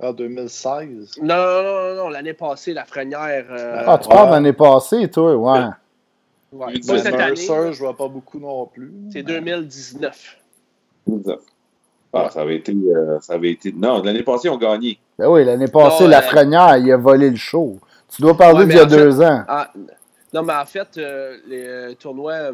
Ah, 0.00 0.12
2016? 0.12 1.18
Non, 1.22 1.36
non, 1.36 1.62
non, 1.62 1.94
non, 1.94 2.08
l'année 2.08 2.34
passée, 2.34 2.72
la 2.72 2.84
Frenière. 2.84 3.46
Euh, 3.50 3.84
ah, 3.86 3.98
tu 4.02 4.08
parles 4.08 4.30
de 4.30 4.32
l'année 4.32 4.52
passée, 4.52 5.08
toi, 5.08 5.36
ouais. 5.36 5.68
Ouais. 6.54 6.80
Pas 6.86 6.98
cette 6.98 7.14
année. 7.14 7.36
je 7.36 7.78
vois 7.78 7.96
pas 7.96 8.08
beaucoup 8.08 8.38
non 8.38 8.66
plus. 8.66 8.92
C'est 9.12 9.22
2019. 9.22 10.38
Ah, 12.12 12.30
ça 12.30 12.42
avait 12.42 12.56
été. 12.56 12.72
Euh, 12.72 13.18
ça 13.20 13.34
avait 13.34 13.50
été... 13.50 13.72
Non, 13.72 14.00
l'année 14.02 14.22
passée, 14.22 14.48
on 14.48 14.56
gagnait. 14.56 14.98
Ben 15.18 15.28
oui, 15.28 15.44
l'année 15.44 15.66
passée, 15.66 16.06
la 16.06 16.22
Frenière, 16.22 16.76
il 16.76 16.90
a 16.92 16.96
volé 16.96 17.28
le 17.28 17.36
show. 17.36 17.78
Tu 18.08 18.22
dois 18.22 18.36
parler 18.36 18.66
d'il 18.66 18.76
y 18.76 18.78
a 18.78 18.84
deux 18.84 19.20
ans. 19.20 19.42
Ah, 19.48 19.72
non, 20.32 20.42
mais 20.42 20.52
en 20.54 20.64
fait, 20.64 20.96
euh, 20.96 21.36
les 21.48 21.96
tournois, 21.96 22.52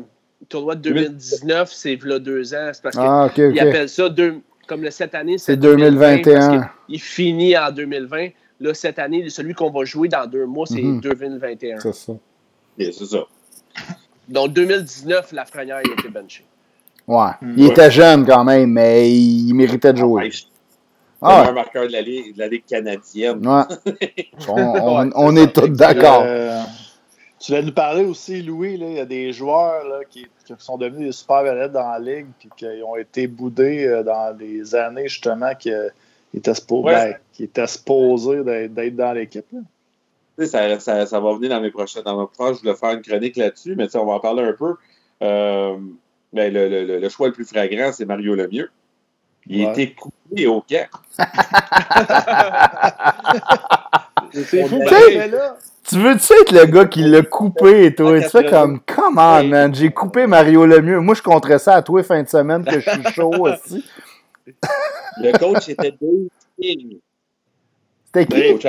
tournoi 0.49 0.77
de 0.77 0.81
2019, 0.81 1.71
c'est 1.71 1.99
là 2.05 2.19
deux 2.19 2.55
ans. 2.55 2.71
C'est 2.73 2.83
parce 2.83 2.97
qu'ils 2.97 3.59
ah, 3.59 3.63
appellent 3.63 3.89
ça 3.89 4.09
deux, 4.09 4.41
comme 4.67 4.83
le 4.83 4.91
cette 4.91 5.15
année, 5.15 5.37
c'est 5.37 5.57
2021. 5.57 6.71
il 6.89 7.01
finit 7.01 7.57
en 7.57 7.71
2020. 7.71 8.29
Là, 8.61 8.75
cette 8.75 8.99
année, 8.99 9.29
celui 9.31 9.55
qu'on 9.55 9.71
va 9.71 9.85
jouer 9.85 10.09
dans 10.09 10.27
deux 10.27 10.47
mois, 10.47 10.67
c'est 10.67 10.83
2021. 10.83 11.75
Mhm. 11.75 11.81
C'est 11.81 11.95
ça. 11.95 12.13
c'est 12.79 12.93
ça. 12.93 13.27
Donc, 14.31 14.53
2019, 14.53 15.33
la 15.33 15.45
Frenière 15.45 15.77
a 15.77 15.83
été 15.83 16.09
benché. 16.09 16.45
Ouais. 17.07 17.33
Mm. 17.43 17.55
Il 17.57 17.67
était 17.67 17.91
jeune 17.91 18.25
quand 18.25 18.45
même, 18.45 18.71
mais 18.71 19.11
il 19.11 19.53
méritait 19.55 19.93
de 19.93 19.99
ah, 19.99 20.01
jouer. 20.01 20.31
Ah, 21.21 21.49
un 21.49 21.53
marqueur 21.53 21.87
de 21.87 21.93
la 21.93 22.01
Ligue, 22.01 22.35
de 22.35 22.39
la 22.39 22.49
ligue 22.49 22.65
canadienne. 22.65 23.47
Ouais. 23.47 24.25
on, 24.49 25.11
on, 25.15 25.37
est 25.37 25.53
tous 25.53 25.69
d'accord. 25.69 26.23
Euh, 26.25 26.63
tu 27.41 27.53
vas 27.53 27.63
nous 27.63 27.73
parler 27.73 28.05
aussi, 28.05 28.41
Louis, 28.43 28.77
là, 28.77 28.87
il 28.87 28.97
y 28.97 29.01
a 29.01 29.05
des 29.07 29.33
joueurs 29.33 29.85
là, 29.85 30.01
qui, 30.09 30.27
qui, 30.47 30.55
sont 30.59 30.79
devenus 30.79 31.07
des 31.07 31.13
super 31.13 31.43
vedettes 31.43 31.73
dans 31.73 31.91
la 31.91 31.99
Ligue 31.99 32.27
et 32.45 32.49
qui 32.57 32.67
ont 32.83 32.97
été 32.97 33.27
boudés 33.27 33.87
euh, 33.87 34.03
dans 34.03 34.37
des 34.37 34.75
années 34.75 35.09
justement 35.09 35.55
qui, 35.55 35.73
euh, 35.73 35.89
étaient, 36.33 36.55
supposés, 36.55 36.95
ben, 36.95 37.17
qui 37.33 37.45
étaient 37.45 37.67
supposés 37.67 38.45
d'être 38.45 38.97
dans 38.97 39.13
l'équipe. 39.13 39.47
Ça, 40.47 40.81
ça, 40.81 41.07
ça, 41.07 41.21
va 41.21 41.35
venir 41.35 41.51
dans 41.51 41.61
mes 41.61 41.71
prochaines. 41.71 42.03
Dans 42.03 42.21
mes 42.21 42.27
proches, 42.27 42.57
je 42.57 42.63
voulais 42.63 42.75
faire 42.75 42.93
une 42.93 43.03
chronique 43.03 43.37
là-dessus, 43.37 43.77
mais 43.77 43.95
on 43.97 44.07
va 44.07 44.15
en 44.15 44.21
parler 44.21 44.43
un 44.43 44.53
peu. 44.53 44.75
Euh, 45.23 45.77
ben, 46.33 46.53
le, 46.53 46.69
le, 46.69 46.99
le, 46.99 47.09
choix 47.09 47.29
le 47.29 47.33
plus 47.33 47.45
fragrant, 47.45 47.93
c'est 47.93 48.05
Mario 48.05 48.35
Lemieux. 48.35 48.71
Il 49.47 49.67
a 49.67 49.73
été 49.73 49.95
coupé 49.95 50.47
au 50.47 50.61
camp. 50.61 50.87
c'est 54.33 54.69
fou, 54.69 54.79
là. 54.79 55.57
Tu 55.89 55.99
veux-tu 55.99 56.33
être 56.35 56.53
le 56.53 56.67
gars 56.67 56.85
qui 56.85 57.03
l'a 57.03 57.23
coupé, 57.23 57.95
toi? 57.95 58.21
Tu 58.21 58.29
fais 58.29 58.47
comme, 58.47 58.81
come 58.81 59.19
on, 59.19 59.45
man, 59.45 59.75
j'ai 59.75 59.91
coupé 59.91 60.27
Mario 60.27 60.67
Lemieux. 60.67 61.01
Moi, 61.01 61.15
je 61.15 61.23
compterais 61.23 61.59
ça 61.59 61.75
à 61.75 61.83
toi 61.83 62.03
fin 62.03 62.23
de 62.23 62.29
semaine 62.29 62.65
que 62.65 62.79
je 62.79 62.91
suis 62.91 63.13
chaud 63.13 63.33
aussi. 63.41 63.85
Le 65.19 65.37
coach 65.37 65.69
était 65.69 65.91
Dave 65.91 66.29
King. 66.61 66.99
C'était 68.07 68.27
qui? 68.27 68.69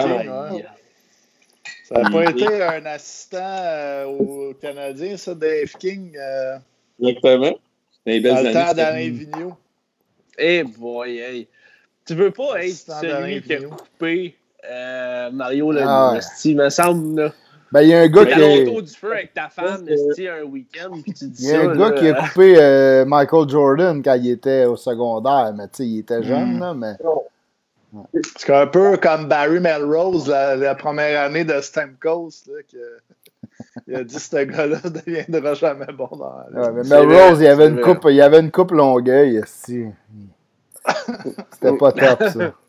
Ça 1.94 2.02
n'a 2.02 2.10
pas 2.10 2.30
été 2.30 2.64
un 2.64 2.86
assistant 2.86 3.38
euh, 3.42 4.06
au 4.06 4.54
Canadien, 4.54 5.18
ça, 5.18 5.36
Dave 5.36 5.74
King. 5.78 6.16
Euh... 6.18 6.58
Exactement. 7.02 7.58
Dans 8.06 8.44
le 8.44 8.54
temps 8.54 8.74
d'Alain 8.74 9.10
Vigneault. 9.10 9.58
Eh 10.38 10.64
boy, 10.64 11.18
hey. 11.18 11.48
Tu 12.06 12.16
veux 12.16 12.32
pas 12.32 12.64
être 12.64 12.74
celui 12.74 13.42
qui 13.42 13.54
a 13.54 13.62
coupé 13.62 14.36
euh, 14.70 15.32
Mario 15.32 15.72
le 15.72 15.82
ah, 15.84 16.20
il 16.46 16.56
me 16.56 16.70
semble. 16.70 17.20
Là. 17.20 17.34
Ben, 17.72 17.82
il 17.84 17.90
y 17.90 17.94
a 17.94 18.02
un 18.02 18.08
gars 18.08 18.26
qui. 18.26 18.34
a 18.34 18.62
autour 18.62 18.82
du 18.82 18.94
feu 18.94 19.14
avec 19.14 19.34
ta 19.34 19.50
femme, 19.50 19.88
un 19.88 20.44
week-end, 20.44 20.92
puis 21.02 21.14
tu 21.14 21.28
dis 21.28 21.46
Il 21.46 21.50
y 21.50 21.54
a 21.54 21.62
un 21.70 21.76
gars 21.76 21.92
qui 21.92 22.08
a 22.08 22.14
coupé 22.14 22.56
euh, 22.58 23.06
Michael 23.06 23.50
Jordan 23.50 24.04
quand 24.04 24.16
il 24.16 24.32
était 24.32 24.66
au 24.66 24.76
secondaire, 24.76 25.54
mais 25.56 25.68
tu 25.68 25.78
sais, 25.78 25.88
il 25.88 26.00
était 26.00 26.24
jeune, 26.24 26.60
là, 26.60 26.74
mais. 26.74 26.94
C'est 28.38 28.54
un 28.54 28.68
peu 28.68 28.98
comme 28.98 29.28
Barry 29.28 29.60
Melrose, 29.60 30.30
la, 30.30 30.76
première 30.76 31.22
année 31.22 31.44
de 31.44 31.60
Stamkos, 31.60 32.30
là, 32.48 32.62
que, 32.72 32.78
il 33.88 33.96
a 33.96 34.04
dit 34.04 34.20
ce 34.20 34.44
gars-là 34.44 34.80
ne 34.84 34.90
deviendra 35.06 35.54
jamais 35.56 35.92
bon 35.94 36.10
dans 36.12 36.44
ouais, 36.54 36.72
mais 36.72 36.84
Melrose, 36.84 37.40
il 37.40 37.46
y 37.46 37.48
avait 37.48 37.68
une 37.68 37.82
coupe, 37.82 38.08
il 38.10 38.22
avait 38.22 38.40
une 38.40 38.52
coupe 38.52 38.72
longueuil, 38.72 39.42
C'était 39.46 39.94
pas 41.78 41.92
top, 41.92 42.24
ça. 42.30 42.54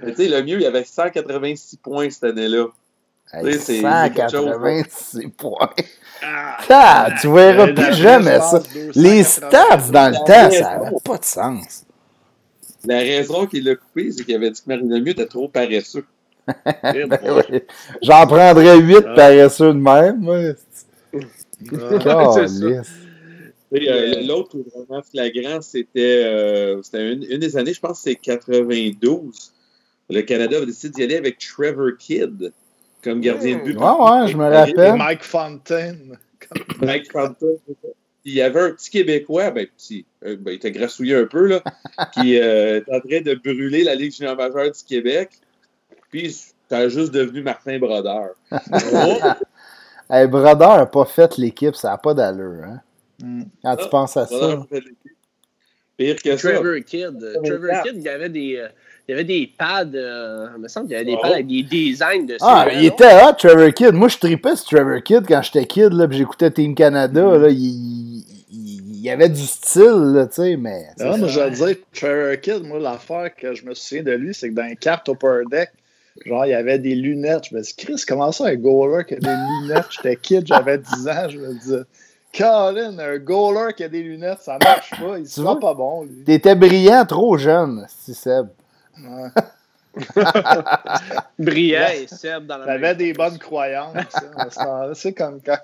Mais 0.00 0.12
tu 0.12 0.22
sais, 0.22 0.28
le 0.28 0.42
mieux, 0.44 0.54
il 0.54 0.62
y 0.62 0.66
avait 0.66 0.84
186 0.84 1.78
points 1.78 2.08
cette 2.08 2.22
année-là. 2.22 2.66
186 3.32 5.28
points. 5.30 5.70
Ah, 6.22 7.08
tu 7.20 7.32
verras 7.32 7.72
plus 7.72 7.94
jamais 7.94 8.38
ça. 8.38 8.62
Les 8.94 9.24
stats 9.24 9.90
dans 9.90 10.10
le 10.10 10.18
temps, 10.24 10.50
ça 10.50 10.78
n'avait 10.78 10.96
pas 11.04 11.18
de 11.18 11.24
sens. 11.24 11.84
La 12.84 12.98
raison 12.98 13.46
qu'il 13.46 13.64
l'a 13.64 13.74
coupé, 13.74 14.12
c'est 14.12 14.24
qu'il 14.24 14.34
avait 14.34 14.50
dit 14.50 14.60
que 14.60 14.68
Marine 14.68 14.90
Lemieux 14.90 15.12
était 15.12 15.26
trop 15.26 15.48
paresseux. 15.48 16.04
Ben 16.74 17.10
J'en 18.02 18.26
prendrais 18.26 18.78
8 18.78 18.96
ah. 18.96 19.14
paresseux 19.14 19.74
de 19.74 19.78
même. 19.78 20.56
Ah. 21.64 22.82
Euh, 23.70 24.22
l'autre 24.22 24.56
vraiment 24.74 25.02
flagrant, 25.02 25.60
c'était 25.60 26.24
euh, 26.24 26.80
une, 26.94 27.22
une, 27.28 27.38
des 27.38 27.54
années, 27.58 27.74
je 27.74 27.80
pense 27.80 27.98
que 27.98 28.10
c'est 28.10 28.14
92 28.14 29.52
le 30.10 30.22
Canada 30.22 30.58
a 30.58 30.64
décidé 30.66 30.94
d'y 30.94 31.02
aller 31.04 31.16
avec 31.16 31.38
Trevor 31.38 31.90
Kidd 31.98 32.52
comme 33.02 33.20
gardien 33.20 33.58
de 33.58 33.62
but. 33.62 33.76
Ouais, 33.76 33.84
ouais, 33.84 34.28
je 34.28 34.36
me 34.36 34.48
rappelle. 34.48 34.96
Mike 34.96 35.22
Fontaine. 35.22 36.18
Mike 36.80 37.10
Fontaine. 37.12 37.58
Il 38.28 38.34
y 38.34 38.42
avait 38.42 38.60
un 38.60 38.70
petit 38.72 38.90
Québécois, 38.90 39.50
ben 39.50 39.66
petit, 39.66 40.04
euh, 40.22 40.36
ben, 40.38 40.50
il 40.50 40.56
était 40.56 40.70
grassouillé 40.70 41.14
un 41.14 41.24
peu, 41.24 41.46
là, 41.46 41.62
qui 42.12 42.38
euh, 42.38 42.78
était 42.78 42.94
en 42.94 43.00
train 43.00 43.20
de 43.22 43.34
brûler 43.34 43.84
la 43.84 43.94
Ligue 43.94 44.12
junior 44.12 44.36
majeure 44.36 44.70
du 44.70 44.84
Québec. 44.86 45.30
Puis, 46.10 46.36
t'as 46.68 46.88
juste 46.88 47.12
devenu 47.12 47.42
Martin 47.42 47.78
Brodeur. 47.78 48.34
oh. 48.52 49.18
hey, 50.10 50.26
Brodeur 50.26 50.76
n'a 50.76 50.84
pas 50.84 51.06
fait 51.06 51.38
l'équipe, 51.38 51.74
ça 51.74 51.88
n'a 51.88 51.98
pas 51.98 52.12
d'allure. 52.12 52.64
Hein? 52.64 52.80
Mm. 53.22 53.42
Quand 53.62 53.76
tu 53.76 53.84
ah, 53.86 53.88
penses 53.88 54.16
à 54.18 54.26
ça. 54.26 54.66
Pire 55.96 56.16
que 56.16 56.36
Trevor 56.36 56.84
Kidd. 56.84 57.40
Trevor 57.44 57.82
Kidd, 57.82 57.96
il 57.96 58.02
y 58.02 58.08
avait 58.10 58.28
des. 58.28 58.56
Euh, 58.56 58.68
il 59.08 59.12
y 59.12 59.14
avait 59.14 59.24
des 59.24 59.50
pads, 59.56 59.86
euh, 59.94 60.48
il 60.54 60.60
me 60.60 60.68
semble 60.68 60.86
qu'il 60.86 60.92
y 60.92 60.96
avait 60.96 61.06
des 61.06 61.16
pads 61.16 61.32
avec 61.32 61.46
des 61.46 61.62
designs 61.62 62.26
dessus. 62.26 62.40
Ah, 62.42 62.66
il 62.70 62.84
était 62.84 63.14
hot, 63.24 63.32
Trevor 63.38 63.72
Kidd. 63.72 63.94
Moi, 63.94 64.08
je 64.08 64.18
tripais 64.18 64.54
sur 64.54 64.66
Trevor 64.66 65.02
Kidd 65.02 65.24
quand 65.26 65.40
j'étais 65.40 65.64
kid, 65.64 65.94
là, 65.94 66.06
puis 66.06 66.18
j'écoutais 66.18 66.50
Team 66.50 66.74
Canada, 66.74 67.22
mm. 67.22 67.42
là, 67.42 67.48
il, 67.48 68.22
il, 68.50 69.00
y 69.00 69.08
avait 69.08 69.30
du 69.30 69.46
style, 69.46 70.12
là, 70.12 70.26
tu 70.26 70.34
sais, 70.34 70.56
mais... 70.58 70.88
Ah, 71.00 71.16
moi, 71.16 71.26
je 71.26 71.40
veux 71.40 71.50
dire, 71.50 71.76
Trevor 71.94 72.38
Kidd, 72.38 72.64
moi, 72.64 72.78
l'affaire 72.78 73.34
que 73.34 73.54
je 73.54 73.64
me 73.64 73.72
souviens 73.72 74.02
de 74.02 74.12
lui, 74.12 74.34
c'est 74.34 74.50
que 74.50 74.54
dans 74.54 74.66
les 74.66 74.76
cartes 74.76 75.08
Upper 75.08 75.40
Deck, 75.50 75.70
genre, 76.26 76.44
il 76.44 76.50
y 76.50 76.54
avait 76.54 76.78
des 76.78 76.94
lunettes. 76.94 77.44
Je 77.50 77.56
me 77.56 77.62
dis, 77.62 77.74
Chris, 77.74 78.02
comment 78.06 78.30
ça, 78.30 78.48
un 78.48 78.56
goaler 78.56 79.06
qui 79.06 79.14
a 79.14 79.20
des 79.20 79.36
lunettes? 79.62 79.86
J'étais 79.88 80.16
kid, 80.16 80.46
j'avais 80.46 80.76
10 80.76 81.08
ans, 81.08 81.28
je 81.30 81.38
me 81.38 81.54
disais... 81.54 81.82
Colin, 82.36 82.98
un 82.98 83.16
goaler 83.16 83.72
qui 83.74 83.84
a 83.84 83.88
des 83.88 84.02
lunettes, 84.02 84.40
ça 84.42 84.58
marche 84.62 84.90
pas. 84.90 85.18
Il 85.18 85.26
se 85.26 85.40
pas 85.40 85.72
bon, 85.72 86.02
lui. 86.02 86.24
T'étais 86.24 86.54
brillant 86.54 87.06
trop 87.06 87.38
jeune, 87.38 87.86
si 87.88 88.12
Seb. 88.12 88.48
Brillant 91.38 91.88
et 91.94 92.06
Seb 92.06 92.46
dans 92.46 92.58
la 92.58 92.66
T'avais 92.66 92.94
des 92.94 93.12
bonnes 93.12 93.38
croyances. 93.38 93.96
Hein, 94.58 94.90
c'est 94.94 95.12
comme 95.12 95.40
quand. 95.40 95.58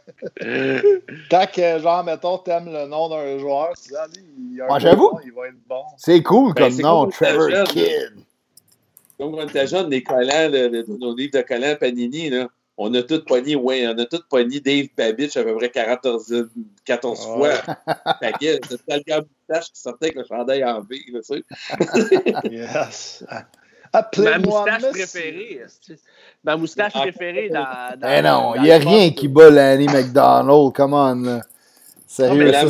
quand, 1.31 1.79
genre, 1.81 2.05
mettons, 2.05 2.39
t'aimes 2.39 2.73
le 2.73 2.87
nom 2.87 3.09
d'un 3.09 3.39
joueur, 3.39 3.75
tu 3.81 3.91
dis, 3.91 3.97
ah, 3.97 4.07
il, 4.17 4.63
Moi, 4.67 4.79
j'avoue. 4.79 5.21
il 5.25 5.33
va 5.33 5.49
être 5.49 5.55
bon. 5.69 5.83
C'est 5.99 6.23
cool 6.23 6.55
ben, 6.55 6.71
comme 6.71 6.81
nom, 6.81 7.07
Trevor 7.09 7.65
Kidd. 7.65 8.15
Comme 9.19 9.33
quand 9.33 9.45
on 9.45 9.47
était 9.47 9.67
jeune, 9.67 9.91
les 9.91 10.03
collants, 10.03 10.49
nos 10.89 11.15
livres 11.15 11.33
de 11.35 11.43
collants 11.43 11.77
Panini, 11.79 12.31
là 12.31 12.49
on 12.77 12.93
a 12.95 13.03
tout 13.03 13.25
pogné, 13.25 13.55
ouais, 13.55 13.87
on 13.87 13.99
a 13.99 14.05
tout 14.05 14.23
pogné 14.29 14.61
Dave 14.61 14.89
Babich 14.97 15.37
à 15.37 15.45
peu 15.45 15.55
près 15.57 15.71
14, 15.71 16.49
14 16.85 17.27
fois. 17.27 17.55
Fait 18.21 18.33
que 18.33 18.69
c'était 18.69 18.97
le 18.97 19.03
gars 19.07 19.21
moustache 19.21 19.73
qui 19.73 19.81
sortait 19.81 20.07
avec 20.07 20.17
le 20.17 20.25
chandail 20.25 20.65
en 20.65 20.81
V, 20.81 20.99
tu 21.07 21.23
sais. 21.23 21.43
yes. 22.51 23.25
Ma 24.19 24.39
moustache 24.39 24.91
préférée. 24.91 25.63
Ma 26.43 26.57
moustache 26.57 26.93
préférée 26.95 27.49
dans. 27.49 27.97
dans 27.97 28.09
eh 28.09 28.23
non, 28.23 28.55
il 28.57 28.63
n'y 28.63 28.73
a 28.73 28.79
rien 28.79 29.11
qui 29.11 29.29
bat 29.29 29.51
Lanny 29.51 29.87
McDonald, 29.87 30.73
come 30.75 30.95
on. 30.95 31.41
Sérieux, 32.15 32.53
ça, 32.53 32.69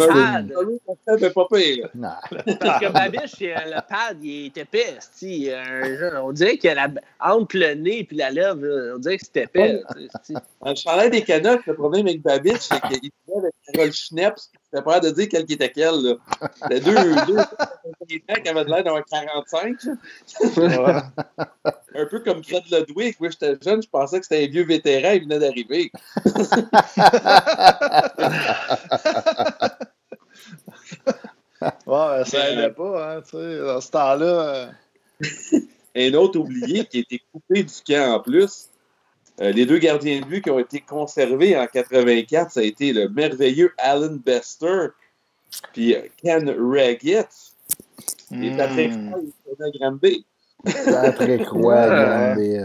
c'est... 1.18 1.34
pas 1.34 1.46
pire. 1.52 1.90
Non. 1.94 2.08
Parce 2.60 2.80
que 2.80 2.90
Babiche, 2.90 3.40
le 3.40 3.80
pad, 3.86 4.16
il 4.22 4.46
est 4.46 4.56
épais. 4.56 4.96
On 6.22 6.32
dirait 6.32 6.56
qu'il 6.56 6.68
y 6.68 6.72
a 6.72 6.74
la... 6.74 6.88
entre 7.20 7.58
le 7.58 7.74
nez 7.74 8.08
et 8.10 8.14
la 8.14 8.30
lèvre, 8.30 8.94
on 8.94 8.98
dirait 8.98 9.18
que 9.18 9.24
c'est 9.30 9.42
épais. 9.42 9.82
Dans 10.62 10.70
le 10.70 10.82
parlais 10.82 11.10
des 11.10 11.20
Canucks, 11.20 11.66
le 11.66 11.74
problème 11.74 12.06
avec 12.06 12.22
Babiche, 12.22 12.60
c'est 12.60 12.80
qu'il 12.80 12.96
était 12.96 13.36
avec 13.36 13.52
Carol 13.70 13.92
Schneps, 13.92 14.50
c'était 14.74 14.84
pas 14.84 14.98
de 14.98 15.10
dire 15.10 15.28
quel 15.30 15.46
qui 15.46 15.52
était 15.52 15.70
quel. 15.70 16.16
C'était 16.60 16.80
deux, 16.80 16.96
deux 17.26 17.36
qui 18.08 18.20
avaient 18.48 18.64
l'air 18.64 18.82
d'un 18.82 19.00
45. 19.02 19.76
un 21.94 22.06
peu 22.06 22.18
comme 22.18 22.42
Fred 22.42 22.64
Ludwig. 22.72 23.14
Moi, 23.20 23.30
j'étais 23.30 23.56
jeune, 23.62 23.80
je 23.80 23.88
pensais 23.88 24.18
que 24.18 24.26
c'était 24.26 24.44
un 24.44 24.48
vieux 24.48 24.64
vétéran, 24.64 25.12
il 25.12 25.22
venait 25.22 25.38
d'arriver. 25.38 25.92
ouais, 31.86 32.24
ça 32.24 32.50
aidait 32.50 32.70
pas, 32.70 33.14
hein, 33.14 33.22
tu 33.22 33.30
sais, 33.30 33.58
dans 33.60 33.80
ce 33.80 33.90
temps-là. 33.92 34.72
Un 35.94 36.14
autre 36.14 36.40
oublié 36.40 36.84
qui 36.86 36.98
été 36.98 37.22
coupé 37.32 37.62
du 37.62 37.74
camp 37.86 38.16
en 38.16 38.20
plus. 38.20 38.68
Euh, 39.40 39.50
les 39.50 39.66
deux 39.66 39.78
gardiens 39.78 40.20
de 40.20 40.24
but 40.24 40.42
qui 40.42 40.50
ont 40.50 40.58
été 40.58 40.80
conservés 40.80 41.56
en 41.56 41.66
84, 41.66 42.52
ça 42.52 42.60
a 42.60 42.62
été 42.62 42.92
le 42.92 43.08
merveilleux 43.08 43.72
Alan 43.78 44.16
Bester 44.24 44.88
puis 45.72 45.96
Ken 46.22 46.50
Raggett. 46.50 47.28
Et 48.32 48.56
Patrick 48.56 48.92
Roy, 48.92 49.20
il 49.22 49.78
Granby. 49.78 50.26
Patrick 50.64 51.48
Roy, 51.48 51.86
Granby. 51.86 52.56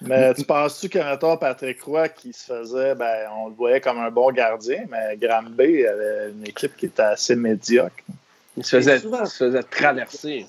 Mais 0.00 0.34
tu 0.34 0.44
penses-tu 0.44 0.88
que, 0.88 1.36
Patrick 1.36 1.82
Roy, 1.82 2.08
qui 2.10 2.32
se 2.32 2.52
faisait, 2.52 2.94
ben, 2.94 3.28
on 3.36 3.48
le 3.48 3.54
voyait 3.54 3.80
comme 3.80 3.98
un 3.98 4.10
bon 4.10 4.30
gardien, 4.30 4.84
mais 4.88 5.16
Granby 5.16 5.86
avait 5.86 6.30
une 6.30 6.46
équipe 6.46 6.76
qui 6.76 6.86
était 6.86 7.02
assez 7.02 7.34
médiocre. 7.34 8.04
Il 8.56 8.64
se 8.64 8.76
faisait, 8.76 8.96
il 8.96 9.26
se 9.26 9.44
faisait 9.44 9.62
traverser. 9.62 10.46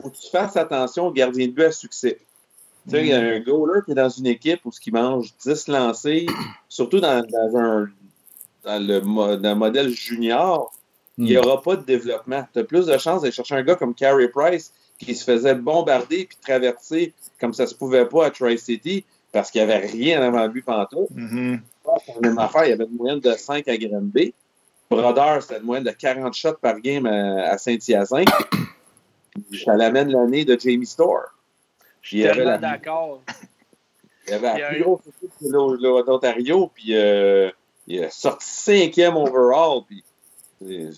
Faut 0.00 0.10
que 0.10 0.16
tu 0.16 0.30
fasses 0.30 0.56
attention 0.56 1.08
aux 1.08 1.12
gardiens 1.12 1.48
de 1.48 1.52
but 1.52 1.64
à 1.64 1.72
succès. 1.72 2.18
Tu 2.88 2.92
sais, 2.92 3.00
il 3.00 3.08
y 3.08 3.12
a 3.12 3.18
un 3.18 3.40
goaler 3.40 3.80
qui 3.84 3.92
est 3.92 3.94
dans 3.94 4.08
une 4.08 4.26
équipe 4.26 4.60
où 4.64 4.70
ce 4.70 4.80
qui 4.80 4.92
mange 4.92 5.34
10 5.44 5.68
lancés, 5.68 6.26
surtout 6.68 7.00
dans, 7.00 7.22
un 7.56 7.88
dans 8.64 8.86
le, 8.86 9.54
modèle 9.54 9.90
junior, 9.90 10.72
il 11.18 11.24
n'y 11.24 11.36
hmm. 11.36 11.38
aura 11.38 11.62
pas 11.62 11.76
de 11.76 11.82
développement. 11.82 12.46
Tu 12.52 12.58
as 12.60 12.64
plus 12.64 12.86
de 12.86 12.98
chances 12.98 13.22
d'aller 13.22 13.32
chercher 13.32 13.54
un 13.54 13.62
gars 13.62 13.76
comme 13.76 13.94
Carey 13.94 14.28
Price 14.28 14.72
qui 14.98 15.14
se 15.14 15.24
faisait 15.24 15.54
bombarder 15.54 16.26
puis 16.26 16.38
traverser 16.40 17.12
comme 17.40 17.52
ça 17.54 17.66
se 17.66 17.74
pouvait 17.74 18.06
pas 18.06 18.26
à 18.26 18.30
Tri-City 18.30 19.04
parce 19.32 19.50
qu'il 19.50 19.64
n'y 19.64 19.70
avait 19.70 19.86
rien 19.86 20.22
avant 20.22 20.46
lui 20.46 20.62
pantoute. 20.62 21.10
Mm 21.10 21.26
-hmm. 21.26 22.20
même 22.22 22.38
affaire, 22.38 22.64
il 22.64 22.70
y 22.70 22.72
avait 22.72 22.84
une 22.84 22.96
moyenne 22.96 23.20
de 23.20 23.32
5 23.32 23.68
à 23.68 23.76
Granby. 23.76 24.32
Brother, 24.90 25.42
c'était 25.42 25.58
une 25.58 25.64
moyenne 25.64 25.84
de 25.84 25.90
40 25.90 26.34
shots 26.34 26.58
par 26.60 26.80
game 26.80 27.06
à, 27.06 27.58
Saint-Hyacinthe. 27.58 28.28
Ça 29.64 29.74
l'amène 29.76 30.10
l'année 30.10 30.44
de 30.44 30.58
Jamie 30.58 30.86
Store. 30.86 31.35
Je 32.06 32.18
suis 32.18 32.22
tellement 32.22 32.58
d'accord. 32.58 33.22
Il 34.28 34.30
y 34.30 34.34
avait 34.34 34.60
la 34.60 34.68
plus 34.68 34.82
grosse 34.82 35.00
équipe 35.08 35.32
de 35.42 36.06
l'Ontario, 36.06 36.70
puis 36.72 36.96
euh, 36.96 37.50
il 37.88 38.04
a 38.04 38.10
sorti 38.10 38.46
cinquième 38.46 39.16
overall, 39.16 39.80
puis 39.88 40.04
euh, 40.64 40.92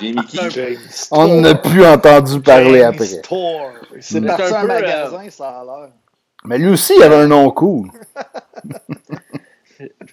Jamie 0.00 0.24
Key. 0.26 0.78
On 1.10 1.42
n'a 1.42 1.56
plus 1.56 1.84
entendu 1.84 2.40
parler 2.40 2.82
après. 2.82 3.04
C'est 3.04 3.20
parti 4.22 4.42
un, 4.42 4.54
un 4.54 4.64
magasin, 4.64 5.28
ça 5.28 5.60
a 5.60 5.64
l'air. 5.64 5.90
Mais 6.44 6.56
lui 6.56 6.68
aussi, 6.68 6.94
il 6.96 7.02
avait 7.02 7.16
un 7.16 7.26
nom 7.26 7.50
cool. 7.50 7.90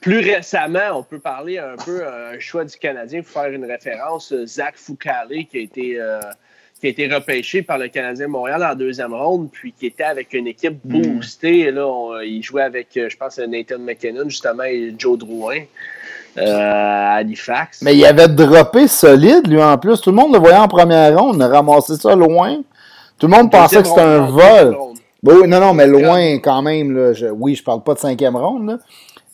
Plus 0.02 0.20
récemment, 0.20 0.98
on 0.98 1.04
peut 1.04 1.20
parler 1.20 1.58
un 1.58 1.78
peu 1.78 2.06
un 2.06 2.38
choix 2.38 2.66
du 2.66 2.76
Canadien 2.76 3.22
pour 3.22 3.32
faire 3.32 3.50
une 3.50 3.64
référence. 3.64 4.34
Zach 4.46 4.76
Foucault, 4.76 5.46
qui 5.50 5.58
a 5.58 5.62
été 5.62 6.02
euh, 6.02 6.20
qui 6.84 6.88
a 6.88 6.90
été 6.90 7.16
repêché 7.16 7.62
par 7.62 7.78
le 7.78 7.88
Canadien 7.88 8.28
Montréal 8.28 8.62
en 8.70 8.76
deuxième 8.76 9.14
ronde, 9.14 9.48
puis 9.50 9.72
qui 9.72 9.86
était 9.86 10.04
avec 10.04 10.34
une 10.34 10.48
équipe 10.48 10.84
hmm. 10.84 11.02
boostée. 11.02 11.72
Là, 11.72 12.20
il 12.26 12.44
jouait 12.44 12.64
avec, 12.64 12.98
euh, 12.98 13.08
je 13.10 13.16
pense, 13.16 13.40
Nathan 13.40 13.80
McKinnon, 13.80 14.28
justement, 14.28 14.64
et 14.64 14.94
Joe 14.98 15.18
Drouin. 15.18 15.60
Euh, 16.38 16.42
à 16.44 17.14
Halifax. 17.14 17.84
Mais 17.84 17.96
il 17.96 18.04
avait 18.04 18.28
droppé 18.28 18.90
solide, 18.90 19.48
lui, 19.48 19.64
en 19.64 19.78
plus. 19.78 20.02
Tout 20.02 20.10
le 20.10 20.18
monde 20.18 20.34
le 20.34 20.40
voyait 20.40 20.58
en 20.58 20.68
première 20.68 21.18
ronde. 21.18 21.38
Il 21.38 21.44
a 21.44 21.48
ramassé 21.48 21.96
ça 21.96 22.16
loin. 22.16 22.58
Tout 23.18 23.28
le 23.28 23.38
monde 23.38 23.50
pensait 23.50 23.82
que 23.82 23.88
c'était 23.88 24.02
un 24.02 24.26
vol. 24.26 24.76
oui, 25.24 25.48
non, 25.48 25.62
non, 25.62 25.74
mais 25.74 25.88
loin 25.88 26.40
quand 26.40 26.62
même. 26.64 26.92
Là. 26.92 27.14
oui, 27.32 27.56
je 27.56 27.64
parle 27.64 27.84
pas 27.84 27.94
de 27.94 28.00
cinquième 28.00 28.36
ronde, 28.36 28.80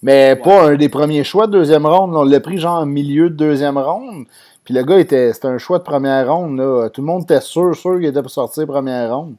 mais 0.04 0.36
pas 0.36 0.66
un 0.66 0.76
des 0.76 0.89
premiers 0.89 1.24
choix 1.24 1.47
de 1.47 1.54
deuxième 1.54 1.88
ronde. 1.88 2.16
On 2.16 2.26
l'a 2.26 2.41
pris 2.41 2.60
genre 2.60 2.82
en 2.82 2.86
milieu 2.86 3.32
de 3.32 3.36
deuxième 3.36 3.80
ronde. 3.80 4.26
Puis 4.70 4.76
le 4.76 4.84
gars, 4.84 4.99
était, 4.99 5.34
c'était 5.34 5.47
un 5.47 5.57
choix 5.57 5.80
de 5.80 5.84
première 5.84 6.32
ronde. 6.32 6.59
Là. 6.59 6.89
Tout 6.89 7.01
le 7.01 7.07
monde 7.07 7.24
était 7.24 7.41
sûr, 7.41 7.76
sûr 7.76 7.95
qu'il 7.95 8.05
était 8.05 8.22
pour 8.22 8.30
sortir 8.30 8.67
première 8.67 9.11
ronde. 9.11 9.36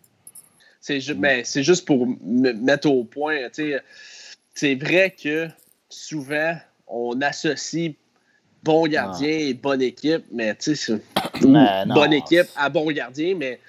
C'est, 0.80 0.98
mais 1.16 1.44
c'est 1.44 1.62
juste 1.62 1.86
pour 1.86 2.08
mettre 2.24 2.90
au 2.90 3.04
point. 3.04 3.36
C'est 4.54 4.74
vrai 4.74 5.14
que 5.16 5.46
souvent, 5.88 6.56
on 6.88 7.20
associe 7.22 7.92
bon 8.64 8.88
gardien 8.88 9.28
et 9.28 9.54
bonne 9.54 9.82
équipe, 9.82 10.24
mais 10.32 10.52
tu 10.56 10.74
sais, 10.74 11.00
bonne 11.40 12.12
équipe 12.12 12.48
à 12.56 12.68
bon 12.68 12.90
gardien, 12.90 13.36
mais 13.36 13.60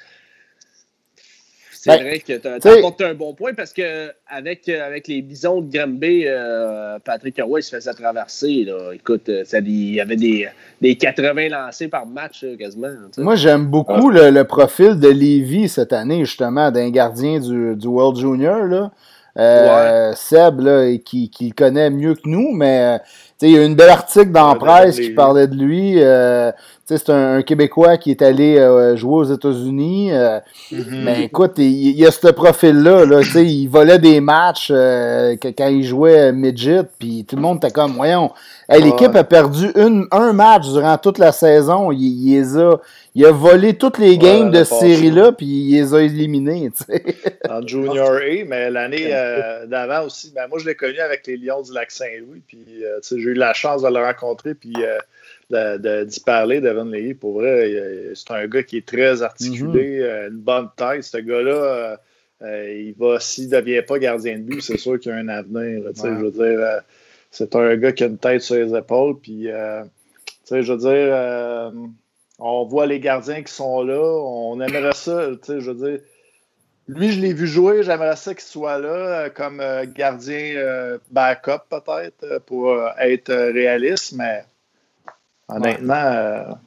c'est 1.83 1.97
ben, 1.97 2.03
vrai 2.03 2.19
que 2.19 2.33
tu 2.37 2.47
as 2.47 2.73
apporté 2.77 3.05
un 3.05 3.15
bon 3.15 3.33
point 3.33 3.55
parce 3.55 3.73
que 3.73 4.11
avec, 4.27 4.69
euh, 4.69 4.85
avec 4.85 5.07
les 5.07 5.23
bisons 5.23 5.61
de 5.61 5.75
Granby, 5.75 6.25
euh, 6.27 6.99
Patrick 7.03 7.41
Roy 7.41 7.63
se 7.63 7.75
faisait 7.75 7.93
traverser. 7.95 8.65
Là. 8.65 8.91
Écoute, 8.93 9.27
euh, 9.29 9.41
ça, 9.45 9.57
il 9.57 9.95
y 9.95 9.99
avait 9.99 10.15
des, 10.15 10.47
des 10.79 10.95
80 10.95 11.49
lancés 11.49 11.87
par 11.87 12.05
match 12.05 12.45
quasiment. 12.59 12.89
Moi, 13.17 13.35
j'aime 13.35 13.65
beaucoup 13.65 14.11
le, 14.11 14.43
profil 14.43 14.99
de 14.99 15.07
Lévy 15.07 15.67
cette 15.67 15.91
année, 15.91 16.23
justement, 16.23 16.69
d'un 16.69 16.91
gardien 16.91 17.39
du, 17.39 17.75
du 17.75 17.87
World 17.87 18.19
Junior. 18.19 18.67
Là. 18.67 18.91
Euh, 19.37 20.13
Seb, 20.13 20.59
là, 20.59 20.97
qui, 20.97 21.29
qui 21.29 21.47
le 21.47 21.53
connaît 21.53 21.89
mieux 21.89 22.15
que 22.15 22.27
nous, 22.27 22.51
mais 22.53 22.99
il 23.41 23.51
y 23.51 23.57
a 23.57 23.65
une 23.65 23.75
belle 23.75 23.89
article 23.89 24.31
dans 24.31 24.49
la 24.49 24.55
presse 24.55 24.99
qui 24.99 25.11
parlait 25.11 25.47
de 25.47 25.55
lui. 25.55 25.95
Euh, 25.97 26.51
c'est 26.97 27.09
un, 27.09 27.41
Québécois 27.41 27.97
qui 27.97 28.11
est 28.11 28.21
allé 28.21 28.57
euh, 28.57 28.95
jouer 28.95 29.15
aux 29.15 29.23
États-Unis. 29.23 30.11
Euh, 30.11 30.39
mm-hmm. 30.71 31.03
Mais 31.03 31.23
écoute, 31.23 31.53
il, 31.57 31.91
y 31.91 32.05
a 32.05 32.11
ce 32.11 32.27
profil-là. 32.27 33.05
Là, 33.05 33.21
il 33.41 33.67
volait 33.67 33.99
des 33.99 34.21
matchs 34.21 34.69
quand 34.69 35.67
il 35.67 35.83
jouait 35.83 36.31
midget, 36.31 36.83
puis 36.99 37.25
tout 37.27 37.35
le 37.35 37.41
monde 37.41 37.57
était 37.57 37.71
comme, 37.71 37.93
voyons, 37.93 38.31
l'équipe 38.69 39.15
a 39.15 39.23
perdu 39.23 39.71
une, 39.75 40.07
un 40.11 40.33
match 40.33 40.67
durant 40.69 40.97
toute 40.97 41.17
la 41.17 41.31
saison. 41.31 41.91
Il, 41.91 42.01
il 42.01 42.35
les 42.35 42.57
a 42.57 42.77
il 43.13 43.25
a 43.25 43.31
volé 43.31 43.73
toutes 43.73 43.97
les 43.97 44.17
games 44.17 44.51
de 44.51 44.63
cette 44.63 44.79
série-là, 44.79 45.33
puis 45.33 45.45
il 45.45 45.75
les 45.75 45.93
a 45.93 46.01
éliminés. 46.01 46.71
en 47.49 47.65
Junior 47.67 48.13
A, 48.13 48.45
mais 48.45 48.69
l'année 48.69 49.09
euh, 49.11 49.65
d'avant 49.65 50.05
aussi, 50.05 50.31
ben, 50.33 50.47
moi 50.47 50.59
je 50.59 50.65
l'ai 50.65 50.75
connu 50.75 50.99
avec 50.99 51.27
les 51.27 51.35
Lions 51.35 51.61
du 51.61 51.73
Lac-Saint-Louis, 51.73 52.41
puis 52.47 52.65
euh, 52.83 52.99
j'ai 53.03 53.17
eu 53.17 53.33
la 53.33 53.53
chance 53.53 53.81
de 53.81 53.89
le 53.89 53.99
rencontrer, 53.99 54.53
puis 54.53 54.73
euh, 54.77 54.97
d'y 55.51 56.19
parler, 56.21 56.61
Devon 56.61 56.85
Lee. 56.85 57.13
Pour 57.13 57.33
vrai, 57.33 58.11
c'est 58.15 58.31
un 58.31 58.47
gars 58.47 58.63
qui 58.63 58.77
est 58.77 58.85
très 58.85 59.21
articulé, 59.21 60.01
mm-hmm. 60.01 60.29
une 60.29 60.39
bonne 60.39 60.69
tête. 60.75 61.03
Ce 61.03 61.17
gars-là, 61.17 61.97
il 62.41 62.93
va, 62.97 63.19
s'il 63.19 63.49
ne 63.49 63.59
devient 63.59 63.81
pas 63.87 63.99
gardien 63.99 64.37
de 64.37 64.43
but, 64.43 64.61
c'est 64.61 64.77
sûr 64.77 64.99
qu'il 64.99 65.11
a 65.11 65.15
un 65.15 65.27
avenir. 65.27 65.83
Je 65.95 66.07
veux 66.07 66.31
dire, 66.31 66.81
c'est 67.29 67.55
un 67.55 67.75
gars 67.77 67.91
qui 67.91 68.03
a 68.03 68.07
une 68.07 68.17
tête 68.17 68.41
sur 68.41 68.55
les 68.55 68.75
épaules, 68.75 69.19
puis, 69.19 69.47
je 69.47 70.71
veux 70.71 70.77
dire 70.77 71.71
on 72.41 72.65
voit 72.65 72.87
les 72.87 72.99
gardiens 72.99 73.43
qui 73.43 73.53
sont 73.53 73.83
là. 73.83 74.01
On 74.01 74.59
aimerait 74.59 74.93
ça, 74.93 75.31
je 75.47 75.71
veux 75.71 75.89
dire. 75.89 75.99
Lui, 76.87 77.11
je 77.11 77.21
l'ai 77.21 77.33
vu 77.33 77.47
jouer, 77.47 77.83
j'aimerais 77.83 78.15
ça 78.15 78.33
qu'il 78.33 78.43
soit 78.43 78.79
là 78.79 78.89
euh, 78.89 79.29
comme 79.29 79.61
euh, 79.61 79.85
gardien 79.85 80.55
euh, 80.55 80.97
backup 81.11 81.61
peut-être 81.69 82.39
pour 82.47 82.75
être 82.97 83.31
réaliste, 83.31 84.13
mais 84.13 84.43
honnêtement. 85.51 86.57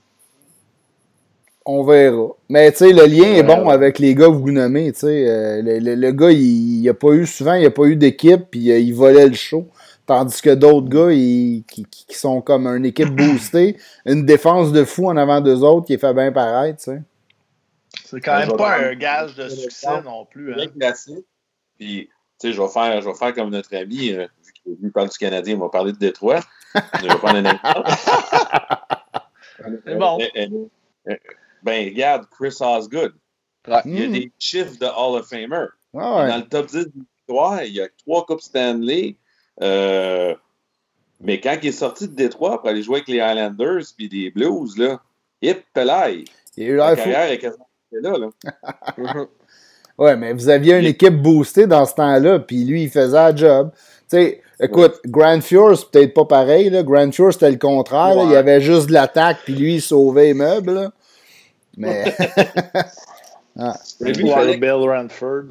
On 1.66 1.82
verra. 1.82 2.28
Mais 2.51 2.70
tu 2.72 2.78
sais, 2.78 2.93
le 2.93 3.07
lien 3.07 3.35
est 3.35 3.43
bon 3.43 3.70
avec 3.70 3.99
les 3.99 4.14
gars 4.14 4.26
que 4.26 4.32
vous 4.32 4.51
nommez. 4.51 4.93
Tu 4.93 5.01
sais, 5.01 5.62
le, 5.62 6.11
gars, 6.11 6.30
il 6.30 6.82
n'a 6.82 6.95
pas 6.95 7.12
eu 7.12 7.26
souvent, 7.26 7.55
il 7.55 7.64
a 7.64 7.70
pas 7.70 7.85
eu 7.85 7.97
d'équipe, 7.97 8.51
puis 8.51 8.61
il 8.61 8.93
volait 8.93 9.28
le 9.28 9.35
show. 9.35 9.66
Tandis 10.07 10.43
que 10.43 10.51
d'autres 10.51 10.89
gars 10.89 11.11
qui, 11.11 11.64
sont 12.11 12.43
comme 12.43 12.66
une 12.66 12.85
équipe 12.85 13.09
boostée, 13.09 13.78
une 14.05 14.26
défense 14.26 14.72
de 14.72 14.85
fou 14.85 15.09
en 15.09 15.16
avant 15.16 15.41
d'eux 15.41 15.62
autres 15.62 15.87
qui 15.87 15.95
est 15.95 15.99
fait 15.99 16.12
bien 16.12 16.30
pareil, 16.30 16.74
tu 16.76 16.85
sais. 16.85 17.03
C'est 18.05 18.20
quand 18.20 18.39
même 18.39 18.57
pas 18.57 18.78
un 18.78 18.95
gage 18.95 19.35
de 19.35 19.49
succès 19.49 20.03
non 20.05 20.26
plus. 20.26 20.53
Hein. 20.53 20.66
Puis, 21.78 22.11
tu 22.39 22.49
sais, 22.49 22.53
je 22.53 22.61
vais 22.61 22.68
faire, 22.68 23.01
je 23.01 23.09
vais 23.09 23.14
faire 23.14 23.32
comme 23.35 23.51
notre 23.51 23.74
ami, 23.74 24.12
euh, 24.12 24.26
vu 24.66 24.76
qu'il 24.78 24.93
parle 24.93 25.09
du 25.09 25.16
Canadien, 25.16 25.55
il 25.55 25.61
va 25.61 25.68
parler 25.70 25.93
de 25.93 25.99
Détroit. 25.99 26.41
je 27.01 27.09
vais 27.09 27.14
prendre 27.16 27.37
un 27.37 27.45
exemple. 27.45 27.91
C'est 29.87 29.97
bon. 29.97 30.18
Ben, 31.62 31.89
regarde, 31.89 32.27
Chris 32.31 32.57
Osgood. 32.61 33.14
Il 33.87 33.99
y 33.99 34.03
a 34.03 34.09
hmm. 34.09 34.12
des 34.12 34.33
chiffres 34.39 34.79
de 34.79 34.87
Hall 34.87 35.18
of 35.18 35.29
Famer. 35.29 35.66
Dans 35.95 36.37
le 36.37 36.49
top 36.49 36.66
10 36.66 36.87
du 36.87 37.07
il 37.29 37.72
y 37.72 37.81
a 37.81 37.89
trois 38.05 38.27
Coupes 38.27 38.43
Stanley, 38.43 39.16
euh, 39.62 40.35
mais 41.20 41.41
quand 41.41 41.57
il 41.62 41.68
est 41.68 41.72
sorti 41.72 42.09
de 42.09 42.14
Détroit 42.14 42.61
pour 42.61 42.68
aller 42.68 42.83
jouer 42.83 42.97
avec 42.97 43.09
les 43.09 43.20
Highlanders 43.20 43.85
puis 43.97 44.09
les 44.09 44.31
Blues, 44.31 44.77
là, 44.77 45.01
hip, 45.41 45.62
pelaille. 45.72 46.25
Il 46.57 46.64
a 46.64 46.66
eu 46.66 46.77
la 46.77 46.97
carrière 46.97 47.31
est 47.31 47.39
quasiment 47.39 47.66
là. 47.93 48.18
là. 48.18 49.27
ouais, 49.99 50.16
mais 50.16 50.33
vous 50.33 50.49
aviez 50.49 50.79
une 50.79 50.85
équipe 50.85 51.14
boostée 51.14 51.66
dans 51.66 51.87
ce 51.87 51.95
temps-là, 51.95 52.41
puis 52.41 52.64
lui, 52.64 52.85
il 52.85 52.91
faisait 52.91 53.18
un 53.18 53.35
job. 53.35 53.70
Tu 53.72 53.81
sais, 54.09 54.43
écoute, 54.61 55.01
Grand 55.07 55.41
Fjord, 55.41 55.79
c'est 55.79 55.91
peut-être 55.91 56.15
pas 56.15 56.25
pareil. 56.25 56.71
Là. 56.71 56.83
Grand 56.83 57.11
Fjord, 57.13 57.33
c'était 57.33 57.51
le 57.51 57.59
contraire. 57.59 58.17
Il 58.25 58.31
y 58.31 58.37
avait 58.37 58.61
juste 58.61 58.89
de 58.89 58.93
l'attaque, 58.93 59.39
puis 59.45 59.55
lui, 59.55 59.75
il 59.75 59.83
sauvait 59.83 60.27
les 60.27 60.35
meubles. 60.35 60.75
Là. 60.75 60.93
Mais. 61.77 62.15
ah. 63.59 63.75
Bill 64.01 64.73
Ranford. 64.73 65.45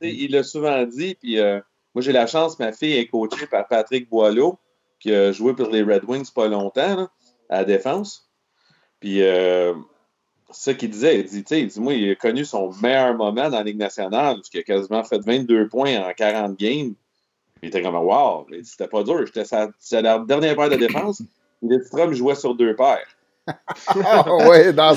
Il 0.00 0.32
l'a 0.32 0.42
souvent 0.42 0.84
dit, 0.84 1.14
puis. 1.14 1.38
Euh, 1.38 1.60
moi, 1.94 2.02
j'ai 2.02 2.12
la 2.12 2.26
chance, 2.26 2.58
ma 2.58 2.72
fille 2.72 2.96
est 2.96 3.06
coachée 3.06 3.46
par 3.46 3.68
Patrick 3.68 4.10
Boileau, 4.10 4.58
qui 4.98 5.14
a 5.14 5.30
joué 5.30 5.54
pour 5.54 5.68
les 5.68 5.82
Red 5.82 6.02
Wings 6.04 6.28
pas 6.34 6.48
longtemps, 6.48 7.08
à 7.48 7.58
la 7.58 7.64
défense. 7.64 8.28
Puis, 8.98 9.22
euh, 9.22 9.74
ce 10.50 10.70
qu'il 10.70 10.90
disait. 10.90 11.20
Il 11.20 11.24
dit, 11.24 11.44
tu 11.44 11.70
sais, 11.70 11.80
moi, 11.80 11.94
il 11.94 12.10
a 12.10 12.14
connu 12.14 12.44
son 12.44 12.72
meilleur 12.82 13.14
moment 13.14 13.48
dans 13.48 13.58
la 13.58 13.62
Ligue 13.62 13.78
nationale, 13.78 14.36
parce 14.36 14.48
qu'il 14.48 14.60
a 14.60 14.64
quasiment 14.64 15.04
fait 15.04 15.18
22 15.18 15.68
points 15.68 15.96
en 15.98 16.12
40 16.12 16.58
games. 16.58 16.94
Il 17.64 17.68
était 17.68 17.80
comme, 17.80 17.96
wow, 17.96 18.46
c'était 18.62 18.88
pas 18.88 19.02
dur. 19.02 19.24
C'était 19.26 20.02
la 20.02 20.18
dernière 20.18 20.54
paire 20.54 20.68
de 20.68 20.76
défense. 20.76 21.22
Lindstrom 21.62 22.12
jouait 22.12 22.34
sur 22.34 22.54
deux 22.54 22.76
paires. 22.76 23.08
ah 24.04 24.36
ouais, 24.46 24.74
dans... 24.74 24.94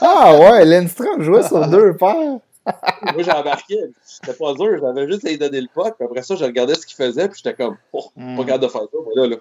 ah 0.00 0.36
ouais, 0.36 0.64
Lindstrom 0.64 1.22
jouait 1.22 1.44
sur 1.44 1.64
deux 1.68 1.96
paires. 1.96 2.40
Moi, 3.14 3.22
j'embarquais. 3.22 3.90
C'était 4.02 4.32
pas 4.32 4.52
dur. 4.54 4.80
J'avais 4.82 5.06
juste 5.06 5.24
à 5.26 5.28
lui 5.28 5.38
donner 5.38 5.60
le 5.60 5.68
puck. 5.72 5.94
Après 6.00 6.22
ça, 6.22 6.34
je 6.34 6.44
regardais 6.44 6.74
ce 6.74 6.84
qu'il 6.84 6.96
faisait. 6.96 7.28
Puis 7.28 7.40
j'étais 7.44 7.54
comme, 7.54 7.76
oh, 7.92 8.10
pas 8.16 8.20
hmm. 8.20 8.38
capable 8.38 8.64
de 8.64 8.68
faire 8.68 8.80
ça. 8.80 8.98
Moi, 9.04 9.12
là, 9.14 9.36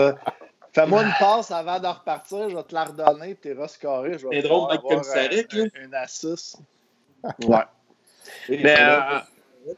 là. 0.00 0.14
Fais-moi 0.74 1.04
une 1.04 1.12
passe 1.20 1.52
avant 1.52 1.78
de 1.78 1.86
repartir, 1.86 2.48
je 2.48 2.56
vais 2.56 2.62
te 2.64 2.74
la 2.74 2.84
redonner, 2.84 3.34
puis 3.34 3.52
t'es 3.52 3.60
rescarré. 3.60 4.16
C'est 4.18 4.42
drôle, 4.42 4.72
mec, 4.72 4.80
comme 4.80 5.04
ça, 5.04 5.20
un, 5.20 5.86
un 5.86 5.92
assist. 5.92 6.58
Ouais. 7.46 7.64
Mais 8.48 8.76
euh, 8.80 9.18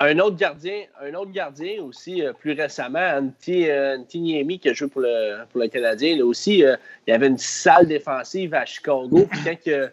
un 0.00 0.18
autre 0.18 0.36
gardien, 0.36 0.82
un 1.02 1.14
autre 1.14 1.32
gardien 1.32 1.82
aussi, 1.82 2.22
euh, 2.22 2.32
plus 2.32 2.52
récemment, 2.52 3.18
Antti, 3.18 3.68
euh, 3.68 3.98
Niemi, 4.14 4.58
qui 4.58 4.68
a 4.68 4.72
joué 4.72 4.88
pour 4.88 5.00
le, 5.00 5.44
pour 5.50 5.60
le 5.60 5.68
Canadien, 5.68 6.16
là 6.16 6.24
aussi, 6.24 6.58
il 6.58 6.78
y 7.06 7.12
avait 7.12 7.26
une 7.26 7.38
salle 7.38 7.86
défensive 7.86 8.54
à 8.54 8.64
Chicago. 8.64 9.26
Puis 9.30 9.40
quand, 9.44 9.88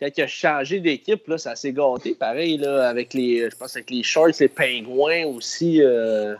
quand 0.00 0.08
il 0.16 0.22
a 0.22 0.26
changé 0.26 0.80
d'équipe, 0.80 1.26
là, 1.28 1.38
ça 1.38 1.56
s'est 1.56 1.72
gâté. 1.72 2.14
Pareil, 2.14 2.58
là, 2.58 2.88
avec 2.88 3.14
les, 3.14 3.50
je 3.50 3.56
pense, 3.56 3.76
avec 3.76 3.90
les 3.90 4.02
Sharks, 4.02 4.38
les 4.40 4.48
Pingouins 4.48 5.26
aussi. 5.26 5.76
il 5.76 6.36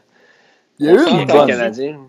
y 0.78 0.88
a 0.88 0.92
eu 0.92 0.98
un 0.98 1.26
Canadien. 1.26 2.00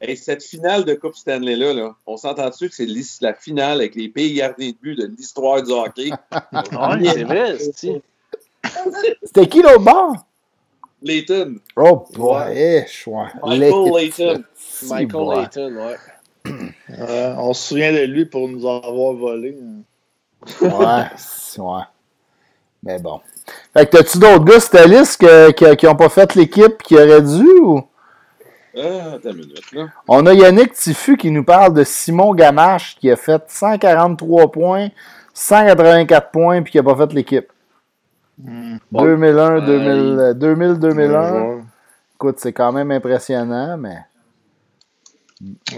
Et 0.00 0.16
cette 0.16 0.42
finale 0.42 0.84
de 0.84 0.94
Coupe 0.94 1.14
Stanley-là, 1.14 1.74
là, 1.74 1.94
on 2.06 2.16
s'entend 2.16 2.48
dessus 2.48 2.68
que 2.68 2.74
c'est 2.74 2.88
la 3.20 3.34
finale 3.34 3.78
avec 3.78 3.94
les 3.94 4.08
pays 4.08 4.34
gardiens 4.34 4.70
de 4.70 4.76
but 4.76 4.96
de 4.96 5.06
l'histoire 5.06 5.62
du 5.62 5.70
hockey? 5.70 6.10
oui, 6.52 7.08
c'est 7.12 7.24
vrai. 7.24 7.56
C'était 9.22 9.48
qui 9.48 9.62
l'autre 9.62 9.80
bord? 9.80 10.16
Layton. 11.02 11.56
Oh, 11.76 12.04
boy, 12.14 12.86
ouais. 13.06 13.26
Michael 13.42 13.92
Layton. 13.92 14.44
Michael 14.88 15.28
Layton, 15.28 15.74
ouais. 15.76 15.96
Euh, 16.98 17.34
on 17.38 17.52
se 17.52 17.68
souvient 17.68 17.92
de 17.92 18.00
lui 18.00 18.24
pour 18.24 18.48
nous 18.48 18.66
avoir 18.66 19.12
volé. 19.12 19.56
ouais, 20.60 20.68
ouais. 21.58 21.82
Mais 22.82 22.98
bon. 22.98 23.20
Fait 23.74 23.86
que 23.86 23.96
t'as-tu 23.96 24.18
d'autres 24.18 24.44
gars 24.44 24.58
sur 24.58 24.70
ta 24.70 24.86
liste 24.86 25.24
qui 25.54 25.86
n'ont 25.86 25.94
pas 25.96 26.08
fait 26.08 26.34
l'équipe 26.34 26.82
qui 26.82 26.96
auraient 26.96 27.22
dû 27.22 27.46
ou? 27.60 27.82
Euh, 28.76 29.18
On 30.08 30.26
a 30.26 30.32
Yannick 30.32 30.72
Tiffu 30.72 31.16
qui 31.16 31.30
nous 31.30 31.44
parle 31.44 31.74
de 31.74 31.84
Simon 31.84 32.34
Gamache 32.34 32.96
qui 33.00 33.10
a 33.10 33.16
fait 33.16 33.42
143 33.48 34.50
points, 34.50 34.88
184 35.34 36.30
points 36.30 36.62
puis 36.62 36.72
qui 36.72 36.78
n'a 36.78 36.84
pas 36.84 36.96
fait 36.96 37.12
l'équipe. 37.12 37.52
2001, 38.92 39.60
2000, 39.66 40.34
2000, 40.36 40.78
2001. 40.78 41.64
Écoute, 42.14 42.36
c'est 42.38 42.52
quand 42.52 42.72
même 42.72 42.90
impressionnant, 42.90 43.76
mais. 43.78 43.96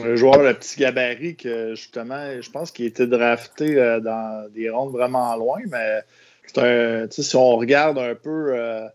Un 0.03 0.17
joueur 0.17 0.39
de 0.39 0.53
petit 0.55 0.81
gabarit 0.81 1.37
que 1.37 1.77
justement, 1.77 2.41
je 2.41 2.51
pense 2.51 2.73
qu'il 2.73 2.87
était 2.87 3.07
drafté 3.07 3.79
euh, 3.79 4.01
dans 4.01 4.51
des 4.53 4.69
rondes 4.69 4.91
vraiment 4.91 5.37
loin, 5.37 5.61
mais 5.71 6.01
un, 6.57 7.07
si 7.09 7.37
on 7.37 7.57
regarde 7.57 7.97
un 7.97 8.17
peu 8.17 8.55
euh, 8.57 8.89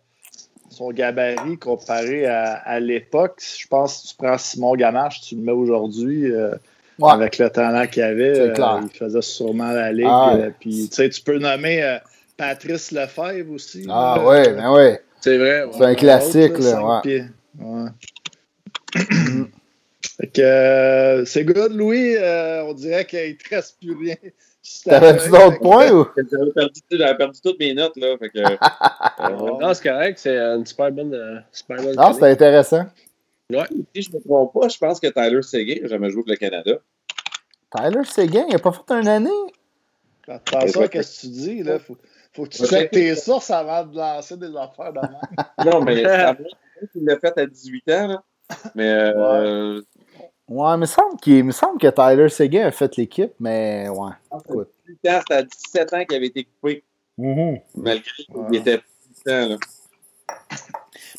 son 0.70 0.92
gabarit 0.92 1.58
comparé 1.58 2.26
à, 2.26 2.80
l'époque, 2.82 3.42
je 3.42 3.66
pense 3.68 4.02
que 4.02 4.08
tu 4.10 4.16
prends 4.18 4.38
Simon 4.38 4.76
Gamache, 4.76 5.22
tu 5.22 5.36
le 5.36 5.42
mets 5.42 5.54
aujourd'hui. 5.54 6.30
Euh, 6.30 6.54
avec 7.02 7.38
le 7.38 7.50
talent 7.50 7.86
qu'il 7.86 8.02
avait, 8.02 8.54
il 8.58 8.90
faisait 8.92 9.22
sûrement 9.22 9.72
la 9.72 9.94
ligue. 9.94 10.08
Ah 10.10 10.36
puis, 10.60 10.90
tu 10.90 11.22
peux 11.22 11.38
nommer 11.38 12.00
Patrice 12.38 12.92
Lefebvre 12.92 13.52
aussi. 13.52 13.86
Ah 13.90 14.24
ouais, 14.24 14.54
ben 14.54 14.72
ouais. 14.72 15.02
C'est 15.20 15.38
vrai. 15.38 15.66
C'est 15.72 15.84
un 15.84 15.96
classique, 15.96 16.60
là. 16.60 17.02
Ouais. 17.04 17.26
ouais. 17.60 17.90
que 20.34 20.42
euh, 20.42 21.26
c'est 21.26 21.44
good, 21.44 21.74
Louis. 21.74 22.16
Euh, 22.16 22.64
on 22.64 22.74
dirait 22.74 23.06
qu'il 23.06 23.20
ne 23.30 23.34
te 23.34 23.50
reste 23.50 23.78
plus 23.80 23.96
rien. 23.96 24.16
T'avais-tu 24.86 25.30
d'autres 25.30 25.60
points 25.60 25.92
ou? 25.92 26.06
J'avais 26.16 26.52
perdu, 26.52 26.82
perdu, 27.18 27.42
toutes 27.42 27.60
mes 27.60 27.74
notes, 27.74 27.96
là. 27.96 28.18
Fait 28.18 28.30
que, 28.30 28.40
euh, 28.40 29.58
non, 29.62 29.74
c'est 29.74 29.90
correct. 29.90 30.20
C'est 30.20 30.38
une 30.38 30.66
super 30.66 30.92
bonne. 30.92 31.44
Super 31.52 31.78
bonne 31.78 31.96
non, 31.96 32.14
c'était 32.14 32.32
intéressant. 32.32 32.86
Ouais. 33.50 33.64
Si 33.96 34.02
je 34.02 34.10
ne 34.12 34.16
me 34.18 34.24
trompe 34.24 34.54
pas, 34.54 34.68
je 34.68 34.78
pense 34.78 35.00
que 35.00 35.08
Tyler 35.08 35.42
Seguin 35.42 35.82
n'a 35.82 35.88
jamais 35.88 36.10
joué 36.10 36.22
pour 36.22 36.32
le 36.32 36.36
Canada. 36.36 36.74
Tyler 37.76 38.04
Seguin, 38.04 38.46
il 38.48 38.54
n'a 38.54 38.60
pas 38.60 38.72
fait 38.74 38.94
une 38.94 39.08
année? 39.08 39.30
Attention, 40.28 40.88
qu'est-ce 40.90 41.22
que 41.22 41.28
tu 41.28 41.28
dis, 41.28 41.64
là? 41.64 41.80
Faut... 41.80 41.98
Faut 42.38 42.44
que 42.44 42.50
tu 42.50 42.68
checkes 42.68 42.92
tes 42.92 43.16
sources 43.16 43.50
avant 43.50 43.84
de 43.84 43.98
lancer 43.98 44.38
des 44.38 44.56
affaires 44.56 44.94
de 44.94 45.00
même. 45.00 45.18
non, 45.66 45.82
mais 45.82 45.96
il 46.94 47.04
l'a 47.04 47.20
fait 47.20 47.36
à 47.36 47.48
18 47.48 47.92
ans. 47.92 48.08
Là. 48.10 48.24
Mais. 48.76 48.92
Euh, 48.92 49.82
ouais. 50.48 50.78
mais 50.78 50.86
il 50.86 50.88
semble, 50.88 51.20
qu'il, 51.20 51.44
me 51.44 51.52
semble 51.52 51.80
que 51.80 51.88
Tyler 51.88 52.30
Seguin 52.30 52.68
a 52.68 52.72
fait 52.72 52.96
l'équipe, 52.96 53.34
mais 53.40 53.90
ouais. 53.90 54.12
Ah, 54.30 54.38
c'était 54.86 55.34
à 55.34 55.42
17 55.42 55.94
ans 55.94 56.06
qu'il 56.06 56.16
avait 56.16 56.28
été 56.28 56.44
coupé. 56.44 56.84
Mm-hmm. 57.18 57.62
Malgré 57.76 58.12
qu'il 58.12 58.56
était 58.56 58.78
puissant. 58.78 59.48
Là. 59.50 59.56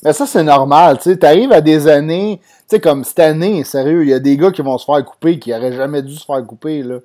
Mais 0.04 0.12
ça, 0.12 0.24
c'est 0.24 0.44
normal. 0.44 0.98
Tu 1.02 1.18
arrives 1.22 1.50
à 1.50 1.60
des 1.60 1.88
années, 1.88 2.38
tu 2.40 2.46
sais, 2.68 2.80
comme 2.80 3.02
cette 3.02 3.18
année, 3.18 3.64
sérieux, 3.64 4.04
il 4.04 4.10
y 4.10 4.14
a 4.14 4.20
des 4.20 4.36
gars 4.36 4.52
qui 4.52 4.62
vont 4.62 4.78
se 4.78 4.84
faire 4.84 5.04
couper 5.04 5.40
qui 5.40 5.50
n'auraient 5.50 5.72
jamais 5.72 6.02
dû 6.02 6.14
se 6.14 6.24
faire 6.24 6.46
couper. 6.46 6.84
Là. 6.84 7.00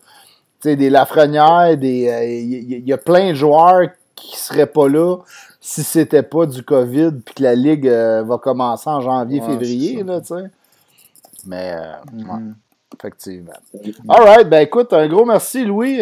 sais, 0.59 0.75
des 0.75 0.91
Lafrenières, 0.91 1.77
des. 1.77 2.09
Euh, 2.09 2.23
il 2.23 2.87
y, 2.87 2.93
a 2.93 2.97
plein 2.99 3.31
de 3.31 3.33
joueurs 3.33 3.89
qui 4.15 4.37
serait 4.37 4.67
pas 4.67 4.87
là 4.87 5.17
si 5.59 5.83
c'était 5.83 6.23
pas 6.23 6.45
du 6.45 6.61
COVID 6.63 7.11
puis 7.25 7.35
que 7.35 7.43
la 7.43 7.55
Ligue 7.55 7.87
euh, 7.87 8.23
va 8.23 8.37
commencer 8.37 8.89
en 8.89 8.99
janvier, 8.99 9.39
février, 9.39 10.03
là, 10.03 10.19
tu 10.19 10.27
sais. 10.27 10.43
Mais, 11.45 11.73
euh, 11.73 11.93
mm-hmm. 12.13 12.53
effectivement. 12.97 13.53
All 14.09 14.23
right, 14.23 14.49
ben 14.49 14.61
écoute, 14.61 14.91
un 14.93 15.07
gros 15.07 15.25
merci, 15.25 15.63
Louis. 15.63 15.99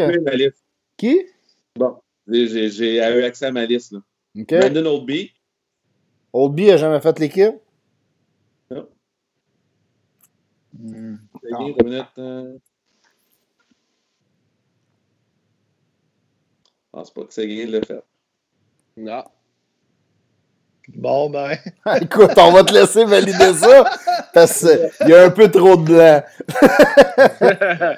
Qui? 0.98 1.22
Bon, 1.76 1.98
j'ai 2.28 2.96
eu 2.96 3.24
accès 3.24 3.46
à 3.46 3.52
ma 3.52 3.66
liste, 3.66 3.92
là. 3.92 4.00
Brandon 4.36 4.86
Oldby. 4.86 5.32
Oldby 6.34 6.72
a 6.72 6.78
jamais 6.78 7.00
fait 7.02 7.20
l'équipe? 7.20 7.56
Non. 8.70 8.88
Mm. 10.74 11.18
Je 16.94 17.00
pense 17.00 17.12
pas 17.12 17.24
que 17.24 17.34
Seguin 17.34 17.68
l'a 17.68 17.82
fait. 17.82 18.04
Non. 18.98 19.24
Bon, 20.90 21.30
ben. 21.30 21.52
Écoute, 22.02 22.32
on 22.38 22.52
va 22.52 22.64
te 22.66 22.74
laisser 22.74 23.06
valider 23.06 23.54
ça 23.54 23.86
parce 24.34 24.68
qu'il 25.00 25.10
y 25.10 25.14
a 25.14 25.24
un 25.24 25.30
peu 25.30 25.50
trop 25.50 25.78
de 25.78 25.84
blanc. 25.84 26.22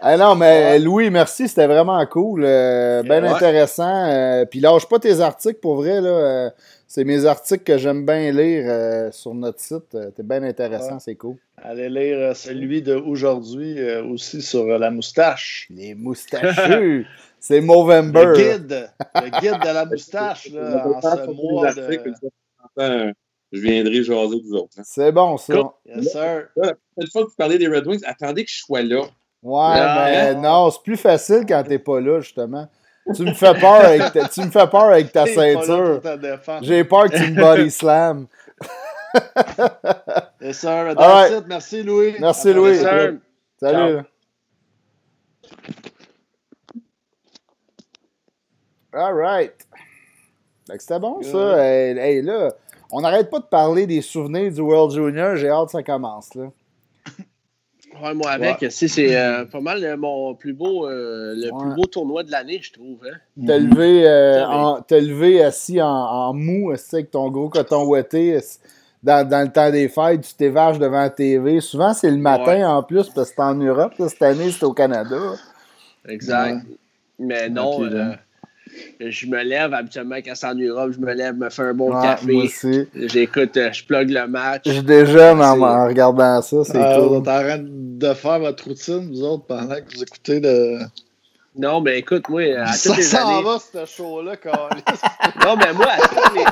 ah 0.00 0.16
non, 0.16 0.34
mais 0.34 0.78
Louis, 0.78 1.10
merci, 1.10 1.46
c'était 1.46 1.66
vraiment 1.66 2.04
cool. 2.06 2.44
Euh, 2.44 3.02
bien 3.02 3.22
intéressant. 3.24 4.06
Euh, 4.06 4.46
puis 4.46 4.60
lâche 4.60 4.88
pas 4.88 4.98
tes 4.98 5.20
articles 5.20 5.60
pour 5.60 5.76
vrai. 5.76 6.00
là. 6.00 6.08
Euh, 6.08 6.50
c'est 6.88 7.04
mes 7.04 7.26
articles 7.26 7.64
que 7.64 7.76
j'aime 7.76 8.06
bien 8.06 8.32
lire 8.32 9.12
sur 9.12 9.34
notre 9.34 9.60
site. 9.60 9.96
T'es 10.14 10.22
bien 10.22 10.42
intéressant, 10.42 10.98
c'est 10.98 11.16
cool. 11.16 11.36
Allez 11.62 11.88
lire 11.88 12.34
celui 12.36 12.82
d'aujourd'hui 12.82 13.78
aussi 14.00 14.42
sur 14.42 14.66
la 14.66 14.90
moustache. 14.90 15.68
Les 15.70 15.94
moustachus. 15.94 17.06
C'est 17.42 17.60
Movember. 17.60 18.24
Le 18.24 18.34
guide, 18.36 18.90
le 19.16 19.40
guide 19.40 19.60
de 19.60 19.74
la 19.74 19.84
moustache, 19.84 20.48
là, 20.52 20.86
en 20.86 21.00
ce 21.00 21.30
mois 21.32 21.74
de... 21.74 23.12
Je 23.50 23.60
viendrai 23.60 24.04
jaser 24.04 24.40
vous 24.46 24.54
autres. 24.54 24.78
Hein. 24.78 24.82
C'est 24.84 25.10
bon, 25.10 25.36
ça. 25.36 25.54
Yes, 25.84 26.12
sir. 26.12 26.46
Une 26.56 27.10
fois 27.10 27.22
que 27.24 27.28
vous 27.30 27.36
parlez 27.36 27.58
des 27.58 27.66
Red 27.66 27.84
Wings, 27.84 28.00
attendez 28.06 28.44
que 28.44 28.50
je 28.50 28.60
sois 28.60 28.82
là. 28.82 29.02
Ouais, 29.42 30.04
mais 30.04 30.34
non, 30.36 30.70
c'est 30.70 30.82
plus 30.84 30.96
facile 30.96 31.44
quand 31.46 31.64
t'es 31.64 31.80
pas 31.80 32.00
là, 32.00 32.20
justement. 32.20 32.68
Tu 33.12 33.24
me 33.24 33.34
fais 33.34 33.54
peur 33.54 33.84
avec 33.86 34.12
ta, 34.12 34.28
tu 34.28 34.40
me 34.42 34.50
fais 34.50 34.68
peur 34.68 34.84
avec 34.84 35.10
ta 35.10 35.26
ceinture. 35.26 36.00
J'ai 36.62 36.84
peur 36.84 37.10
que 37.10 37.16
tu 37.16 37.32
me 37.32 37.40
body 37.40 37.72
slam. 37.72 38.28
yes, 40.40 40.60
sir. 40.60 40.94
Merci, 41.48 41.82
Louis. 41.82 42.14
Merci, 42.20 42.52
Louis. 42.52 42.76
Salut. 42.76 43.20
Ciao. 43.60 44.02
All 48.92 49.14
right. 49.14 49.54
C'était 50.78 50.98
bon, 50.98 51.22
ça. 51.22 51.66
Hey, 51.66 52.22
là, 52.22 52.52
on 52.90 53.00
n'arrête 53.00 53.30
pas 53.30 53.38
de 53.38 53.46
parler 53.46 53.86
des 53.86 54.02
souvenirs 54.02 54.52
du 54.52 54.60
World 54.60 54.92
Junior. 54.92 55.36
J'ai 55.36 55.48
hâte 55.48 55.66
que 55.66 55.72
ça 55.72 55.82
commence, 55.82 56.34
là. 56.34 56.50
Ouais, 58.02 58.14
moi 58.14 58.30
avec, 58.30 58.64
c'est 58.70 59.14
euh, 59.14 59.44
pas 59.44 59.60
mal 59.60 59.84
euh, 59.84 59.98
mon 59.98 60.34
plus 60.34 60.54
beau, 60.54 60.88
euh, 60.88 61.34
le 61.36 61.50
plus 61.50 61.74
beau 61.76 61.84
tournoi 61.84 62.22
de 62.22 62.30
l'année, 62.30 62.58
je 62.62 62.72
trouve. 62.72 62.98
Hein? 63.04 63.18
T'as 63.46 63.58
levé, 63.58 64.04
levé 64.98 65.44
assis 65.44 65.80
en, 65.82 66.32
mou, 66.32 66.70
avec 66.70 67.10
ton 67.10 67.30
gros 67.30 67.50
coton 67.50 67.84
ouetté 67.84 68.40
dans, 69.02 69.28
dans, 69.28 69.42
le 69.42 69.52
temps 69.52 69.70
des 69.70 69.90
fêtes, 69.90 70.22
tu 70.22 70.34
t'évages 70.34 70.78
devant 70.78 71.02
la 71.02 71.10
TV. 71.10 71.60
Souvent, 71.60 71.92
c'est 71.92 72.10
le 72.10 72.16
matin 72.16 72.66
en 72.70 72.82
plus, 72.82 73.10
parce 73.10 73.28
que 73.28 73.36
c'est 73.36 73.42
en 73.42 73.56
Europe. 73.56 73.92
cette 73.98 74.22
année, 74.22 74.50
c'est 74.50 74.64
au 74.64 74.72
Canada. 74.72 75.34
Exact. 76.08 76.64
Mais 77.18 77.50
non, 77.50 77.78
je 79.00 79.26
me 79.26 79.42
lève 79.42 79.74
habituellement 79.74 80.16
quand 80.16 80.34
c'est 80.34 80.46
en 80.46 80.54
Europe, 80.54 80.92
je 80.92 80.98
me 80.98 81.12
lève, 81.12 81.36
me 81.36 81.50
fais 81.50 81.62
un 81.62 81.74
bon 81.74 81.92
café. 82.00 82.88
J'écoute, 82.94 83.54
je 83.54 83.84
plug 83.84 84.10
le 84.10 84.26
match. 84.26 84.62
Je 84.66 84.80
déjeune 84.80 85.40
en, 85.42 85.86
regardant 85.86 86.40
ça, 86.42 86.64
c'est 86.64 86.72
cool. 86.72 87.08
Vous 87.08 87.14
êtes 87.16 87.28
en 87.28 87.40
train 87.40 87.58
de 87.60 88.14
faire 88.14 88.38
votre 88.40 88.64
routine, 88.64 89.10
vous 89.10 89.22
autres, 89.22 89.44
pendant 89.44 89.76
que 89.76 89.94
vous 89.94 90.02
écoutez 90.02 90.40
de. 90.40 90.78
Non, 91.54 91.82
mais 91.82 91.98
écoute, 91.98 92.28
moi, 92.28 92.42
à 92.58 92.72
toutes 92.82 92.96
les 92.96 93.14
années. 93.14 93.42
Ça 93.42 93.42
va, 93.42 93.58
ce 93.58 93.96
show-là, 93.96 94.36
Non, 95.44 95.56
mais 95.56 95.72
moi, 95.74 95.88
à 95.90 96.08
toutes 96.08 96.34
les, 96.34 96.44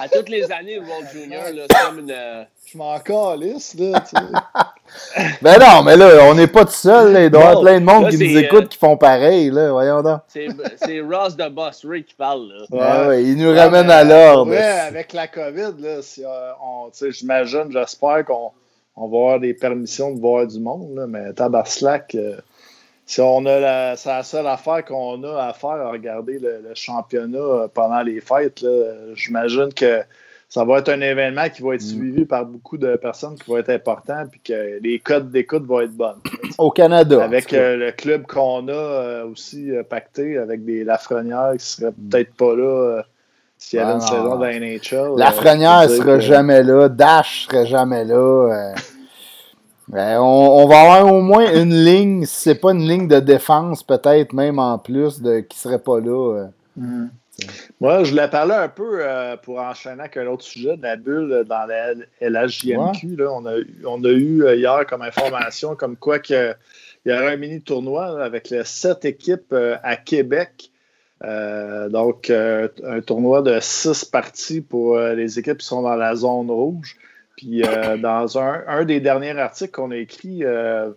à 0.00 0.08
toutes 0.08 0.28
les 0.28 0.50
années, 0.52 0.78
World 0.78 1.08
Junior, 1.12 1.42
c'est 1.46 1.86
comme 1.86 1.98
une. 2.00 2.10
Euh, 2.10 2.44
je 2.70 2.76
m'en 2.76 2.98
calisse, 2.98 3.74
là, 3.78 4.00
tu 4.00 4.16
sais. 4.16 5.32
ben 5.42 5.58
non, 5.58 5.82
mais 5.82 5.96
là, 5.96 6.24
on 6.24 6.34
n'est 6.34 6.46
pas 6.46 6.64
tout 6.64 6.72
seul, 6.72 7.12
là. 7.12 7.24
Il 7.24 7.30
doit 7.30 7.40
y 7.40 7.44
avoir 7.44 7.60
plein 7.62 7.80
de 7.80 7.84
monde 7.84 8.10
qui 8.10 8.18
nous 8.18 8.38
écoute 8.38 8.64
euh, 8.64 8.66
qui 8.66 8.78
font 8.78 8.96
pareil, 8.96 9.50
là. 9.50 9.70
Voyons 9.72 10.02
donc. 10.02 10.20
C'est 10.28 11.00
Ross 11.00 11.36
de 11.36 11.48
Boss 11.48 11.84
Ray 11.84 12.04
qui 12.04 12.14
parle, 12.14 12.48
là. 12.48 12.64
Ouais, 12.70 13.08
ouais, 13.08 13.24
il 13.24 13.36
nous 13.36 13.54
ramène 13.54 13.90
à 13.90 14.04
l'ordre. 14.04 14.50
Ouais, 14.50 14.58
avec 14.58 15.12
la 15.12 15.28
COVID, 15.28 15.80
là, 15.80 16.02
si, 16.02 16.24
euh, 16.24 16.52
on, 16.62 16.90
j'imagine, 17.10 17.70
j'espère 17.70 18.24
qu'on 18.26 18.52
on 18.96 19.08
va 19.08 19.16
avoir 19.16 19.40
des 19.40 19.54
permissions 19.54 20.12
de 20.12 20.20
voir 20.20 20.46
du 20.46 20.58
monde, 20.58 20.94
là, 20.94 21.06
mais 21.06 21.32
Tabaslac. 21.32 22.14
Euh, 22.14 22.36
si 23.08 23.22
on 23.22 23.46
a 23.46 23.58
la, 23.58 23.96
c'est 23.96 24.10
la 24.10 24.22
seule 24.22 24.46
affaire 24.46 24.84
qu'on 24.84 25.24
a 25.24 25.46
à 25.46 25.54
faire 25.54 25.70
à 25.70 25.90
regarder 25.90 26.38
le, 26.38 26.60
championnat 26.74 27.38
euh, 27.38 27.66
pendant 27.72 28.02
les 28.02 28.20
fêtes. 28.20 28.64
J'imagine 29.14 29.72
que 29.72 30.02
ça 30.50 30.64
va 30.64 30.80
être 30.80 30.90
un 30.90 31.00
événement 31.00 31.48
qui 31.48 31.62
va 31.62 31.74
être 31.74 31.82
mm. 31.82 31.86
suivi 31.86 32.24
par 32.26 32.44
beaucoup 32.44 32.76
de 32.76 32.96
personnes 32.96 33.36
qui 33.36 33.50
vont 33.50 33.56
être 33.56 33.70
important 33.70 34.24
puis 34.30 34.40
que 34.44 34.78
les 34.82 34.98
codes 34.98 35.30
d'écoute 35.30 35.64
vont 35.64 35.80
être 35.80 35.96
bonnes. 35.96 36.20
Au 36.58 36.70
Canada. 36.70 37.24
Avec 37.24 37.54
euh, 37.54 37.76
le 37.76 37.92
club 37.92 38.26
qu'on 38.26 38.68
a 38.68 38.72
euh, 38.72 39.24
aussi 39.24 39.70
pacté 39.88 40.36
avec 40.36 40.66
des 40.66 40.84
Lafrenières 40.84 41.54
qui 41.58 41.64
seraient 41.64 41.92
mm. 41.92 42.10
peut-être 42.10 42.34
pas 42.34 42.54
là 42.54 43.02
s'il 43.56 43.78
y 43.78 43.82
avait 43.82 43.94
une 43.94 44.00
saison 44.02 44.36
de 44.36 44.44
la 44.44 44.60
NHL. 44.60 45.18
Lafrenière 45.18 45.88
ne 45.88 45.96
sera 45.96 46.20
jamais 46.20 46.62
là, 46.62 46.90
Dash 46.90 47.46
serait 47.46 47.66
jamais 47.66 48.04
là. 48.04 48.74
Ben, 49.88 50.20
on, 50.20 50.66
va 50.66 50.80
avoir 50.80 51.12
au 51.14 51.22
moins 51.22 51.50
une 51.50 51.74
ligne, 51.74 52.26
si 52.26 52.40
c'est 52.40 52.54
pas 52.54 52.72
une 52.72 52.86
ligne 52.86 53.08
de 53.08 53.20
défense, 53.20 53.82
peut-être 53.82 54.34
même 54.34 54.58
en 54.58 54.78
plus, 54.78 55.22
de, 55.22 55.40
qui 55.40 55.58
serait 55.58 55.78
pas 55.78 55.98
là. 55.98 56.34
Euh. 56.36 56.46
Mm. 56.76 57.10
Moi, 57.80 58.04
je 58.04 58.10
voulais 58.10 58.28
parler 58.28 58.54
un 58.54 58.68
peu 58.68 58.98
euh, 59.00 59.36
pour 59.36 59.60
enchaîner 59.60 60.00
avec 60.00 60.16
un 60.18 60.26
autre 60.26 60.44
sujet 60.44 60.76
de 60.76 60.82
la 60.82 60.96
bulle 60.96 61.44
dans 61.48 61.66
la 61.66 61.94
LHJMQ. 62.20 63.16
Là, 63.16 63.32
on, 63.32 63.46
a, 63.46 63.54
on 63.86 64.04
a 64.04 64.08
eu 64.08 64.42
euh, 64.42 64.56
hier 64.56 64.84
comme 64.86 65.02
information 65.02 65.74
comme 65.74 65.96
quoi 65.96 66.18
que, 66.18 66.52
il 67.06 67.12
y 67.12 67.14
aurait 67.14 67.32
un 67.32 67.36
mini 67.36 67.62
tournoi 67.62 68.22
avec 68.22 68.50
les 68.50 68.64
sept 68.64 69.04
équipes 69.06 69.54
à 69.54 69.96
Québec. 69.96 70.70
donc, 71.22 72.28
un 72.30 73.00
tournoi 73.06 73.40
de 73.40 73.58
six 73.60 74.04
parties 74.04 74.60
pour 74.60 74.98
les 74.98 75.38
équipes 75.38 75.58
qui 75.58 75.66
sont 75.66 75.80
dans 75.80 75.96
la 75.96 76.14
zone 76.16 76.50
rouge. 76.50 76.98
Puis 77.38 77.62
euh, 77.62 77.96
dans 77.98 78.36
un, 78.36 78.84
des 78.84 78.98
derniers 78.98 79.38
articles 79.38 79.70
qu'on 79.70 79.92
a 79.92 79.96
écrit, 79.96 80.42
euh, 80.42 80.90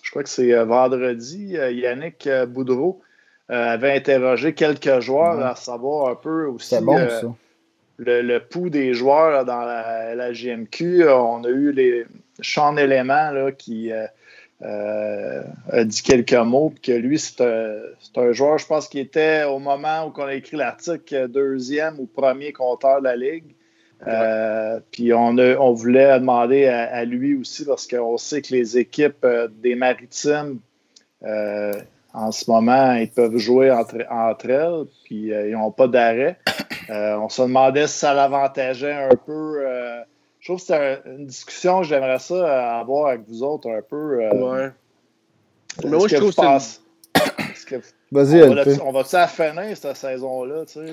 je 0.00 0.10
crois 0.10 0.22
que 0.22 0.28
c'est 0.28 0.52
euh, 0.52 0.64
vendredi, 0.64 1.56
Yannick 1.72 2.28
Boudreau 2.48 3.02
avait 3.48 3.96
interrogé 3.96 4.54
quelques 4.54 5.00
joueurs 5.00 5.44
à 5.44 5.56
savoir 5.56 6.10
un 6.10 6.14
peu 6.14 6.46
aussi 6.46 6.76
Le, 7.98 8.38
pouls 8.38 8.70
des 8.70 8.94
joueurs 8.94 9.44
dans 9.44 9.62
la, 9.62 10.14
la, 10.14 10.32
GMQ. 10.32 11.08
On 11.08 11.42
a 11.42 11.48
eu 11.48 11.72
les 11.72 12.06
Sean 12.42 12.76
Element 12.76 13.30
là, 13.32 13.50
qui 13.50 13.90
a 14.60 15.84
dit 15.84 16.02
quelques 16.02 16.32
mots, 16.34 16.70
puis 16.70 16.92
que 16.92 16.98
lui, 16.98 17.18
c'est 17.18 17.40
un, 17.40 18.32
joueur, 18.32 18.58
je 18.58 18.66
pense, 18.66 18.86
qui 18.88 19.00
était 19.00 19.42
au 19.44 19.58
moment 19.58 20.06
où 20.06 20.12
on 20.16 20.26
a 20.26 20.34
écrit 20.34 20.56
l'article 20.56 21.26
deuxième 21.26 21.98
ou 21.98 22.06
premier 22.06 22.52
compteur 22.52 23.00
de 23.00 23.04
la 23.04 23.16
Ligue. 23.16 23.55
Euh, 24.06 24.80
puis 24.90 25.12
on, 25.14 25.36
on 25.38 25.72
voulait 25.72 26.18
demander 26.18 26.66
à, 26.66 27.04
lui 27.04 27.36
aussi 27.36 27.64
parce 27.64 27.86
qu'on 27.86 28.16
sait 28.16 28.42
que 28.42 28.54
les 28.54 28.78
équipes 28.78 29.24
euh, 29.24 29.48
des 29.48 29.74
maritimes, 29.74 30.58
euh, 31.24 31.72
en 32.12 32.30
ce 32.30 32.50
moment, 32.50 32.92
ils 32.92 33.10
peuvent 33.10 33.36
jouer 33.36 33.70
entre, 33.70 34.04
entre 34.10 34.50
elles, 34.50 34.84
puis 35.04 35.28
ils 35.28 35.52
n'ont 35.52 35.70
pas 35.70 35.86
d'arrêt. 35.88 36.38
on 36.88 37.28
se 37.28 37.42
demandait 37.42 37.86
si 37.86 37.98
ça 37.98 38.14
l'avantageait 38.14 38.92
un 38.92 39.16
peu. 39.26 39.62
je 40.40 40.46
trouve 40.48 40.60
que 40.60 40.66
c'est 40.66 41.02
une 41.06 41.26
discussion 41.26 41.80
que 41.80 41.86
j'aimerais 41.86 42.18
ça 42.18 42.78
avoir 42.78 43.08
avec 43.08 43.22
vous 43.28 43.42
autres 43.42 43.70
un 43.70 43.82
peu. 43.82 44.18
ouais. 44.18 44.70
Mais 45.84 45.90
moi, 45.90 46.08
je 46.08 46.16
trouve 46.16 46.34
que 46.34 47.76
Vas-y, 48.12 48.42
on 48.80 48.92
va-tu 48.92 49.16
va 49.16 49.26
finir 49.26 49.76
cette 49.76 49.96
saison-là, 49.96 50.64
tu 50.64 50.74
sais? 50.74 50.92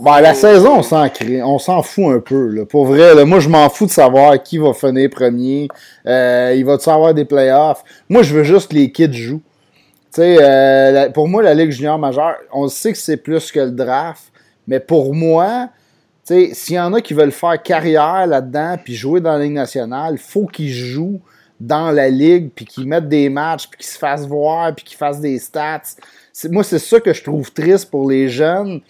Ben, 0.00 0.20
la 0.20 0.34
saison, 0.34 0.78
on 0.78 0.82
s'en 0.82 1.08
on 1.44 1.58
s'en 1.58 1.82
fout 1.82 2.06
un 2.06 2.20
peu. 2.20 2.48
Là. 2.48 2.64
Pour 2.66 2.86
vrai, 2.86 3.24
moi, 3.24 3.40
je 3.40 3.48
m'en 3.48 3.68
fous 3.68 3.86
de 3.86 3.90
savoir 3.90 4.42
qui 4.42 4.58
va 4.58 4.72
finir 4.72 5.10
premier. 5.10 5.68
Euh, 6.06 6.54
il 6.56 6.64
va-tu 6.64 6.88
avoir 6.88 7.14
des 7.14 7.24
playoffs? 7.24 7.82
Moi, 8.08 8.22
je 8.22 8.34
veux 8.34 8.44
juste 8.44 8.70
que 8.70 8.76
les 8.76 8.92
kids 8.92 9.12
jouent. 9.12 9.42
Euh, 10.18 11.10
pour 11.10 11.28
moi, 11.28 11.42
la 11.42 11.54
Ligue 11.54 11.70
junior 11.70 11.98
majeure, 11.98 12.36
on 12.52 12.68
sait 12.68 12.92
que 12.92 12.98
c'est 12.98 13.16
plus 13.18 13.52
que 13.52 13.60
le 13.60 13.70
draft, 13.70 14.32
mais 14.66 14.80
pour 14.80 15.14
moi, 15.14 15.68
s'il 16.24 16.74
y 16.74 16.80
en 16.80 16.92
a 16.94 17.00
qui 17.00 17.14
veulent 17.14 17.32
faire 17.32 17.62
carrière 17.62 18.26
là-dedans 18.26 18.76
puis 18.82 18.94
jouer 18.94 19.20
dans 19.20 19.32
la 19.32 19.44
Ligue 19.44 19.52
nationale, 19.52 20.14
il 20.14 20.18
faut 20.18 20.46
qu'ils 20.46 20.72
jouent 20.72 21.20
dans 21.60 21.90
la 21.90 22.08
Ligue 22.08 22.50
puis 22.54 22.64
qu'ils 22.64 22.86
mettent 22.86 23.08
des 23.08 23.28
matchs 23.28 23.68
puis 23.68 23.78
qu'ils 23.78 23.90
se 23.90 23.98
fassent 23.98 24.26
voir 24.26 24.74
puis 24.74 24.84
qu'ils 24.84 24.96
fassent 24.96 25.20
des 25.20 25.38
stats. 25.38 25.82
Moi, 26.50 26.64
c'est 26.64 26.78
ça 26.78 27.00
que 27.00 27.12
je 27.12 27.22
trouve 27.22 27.52
triste 27.52 27.90
pour 27.90 28.08
les 28.08 28.28
jeunes 28.28 28.80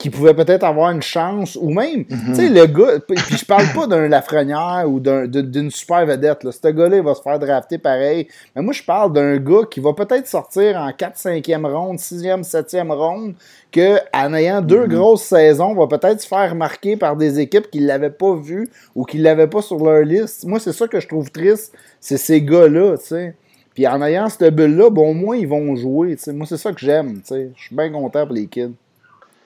qui 0.00 0.08
pouvait 0.08 0.32
peut-être 0.32 0.64
avoir 0.64 0.92
une 0.92 1.02
chance, 1.02 1.58
ou 1.60 1.68
même, 1.68 2.06
tu 2.06 2.34
sais, 2.34 2.48
le 2.48 2.64
gars, 2.64 3.00
puis 3.06 3.18
je 3.36 3.44
parle 3.44 3.66
pas 3.74 3.86
d'un 3.86 4.08
Lafrenière 4.08 4.86
ou 4.88 4.98
d'une 4.98 5.70
super 5.70 6.06
vedette, 6.06 6.42
là. 6.42 6.52
Ce 6.52 6.68
gars-là, 6.68 6.96
il 6.96 7.02
va 7.02 7.14
se 7.14 7.20
faire 7.20 7.38
drafter 7.38 7.76
pareil. 7.76 8.26
Mais 8.56 8.62
moi, 8.62 8.72
je 8.72 8.82
parle 8.82 9.12
d'un 9.12 9.36
gars 9.36 9.66
qui 9.70 9.78
va 9.78 9.92
peut-être 9.92 10.26
sortir 10.26 10.78
en 10.78 10.90
4 10.90 11.18
5e 11.18 11.70
ronde, 11.70 11.98
6e, 11.98 12.42
7e 12.42 12.90
ronde, 12.90 13.34
que, 13.70 13.98
en 14.14 14.32
ayant 14.32 14.62
deux 14.62 14.86
mhm. 14.86 14.88
grosses 14.88 15.24
saisons, 15.24 15.74
va 15.74 15.86
peut-être 15.86 16.22
se 16.22 16.26
faire 16.26 16.48
remarquer 16.48 16.96
par 16.96 17.14
des 17.14 17.38
équipes 17.38 17.70
qui 17.70 17.80
l'avaient 17.80 18.08
pas 18.08 18.34
vu 18.34 18.70
ou 18.94 19.04
qui 19.04 19.18
l'avaient 19.18 19.48
pas 19.48 19.60
sur 19.60 19.84
leur 19.84 20.02
liste. 20.02 20.46
Moi, 20.46 20.60
c'est 20.60 20.72
ça 20.72 20.88
que 20.88 20.98
je 20.98 21.08
trouve 21.08 21.30
triste, 21.30 21.76
c'est 22.00 22.16
ces 22.16 22.40
gars-là, 22.40 22.96
tu 22.96 23.04
sais. 23.04 23.34
Puis 23.74 23.86
en 23.86 24.00
ayant 24.00 24.30
cette 24.30 24.54
bulle-là, 24.54 24.88
bon, 24.88 25.10
au 25.10 25.14
moins, 25.14 25.36
ils 25.36 25.46
vont 25.46 25.76
jouer, 25.76 26.16
tu 26.16 26.22
sais. 26.22 26.32
Moi, 26.32 26.46
c'est 26.46 26.56
ça 26.56 26.72
que 26.72 26.80
j'aime, 26.80 27.16
tu 27.16 27.34
sais. 27.34 27.50
Je 27.54 27.64
suis 27.64 27.76
bien 27.76 27.90
content 27.90 28.24
pour 28.24 28.34
les 28.34 28.46
kids. 28.46 28.72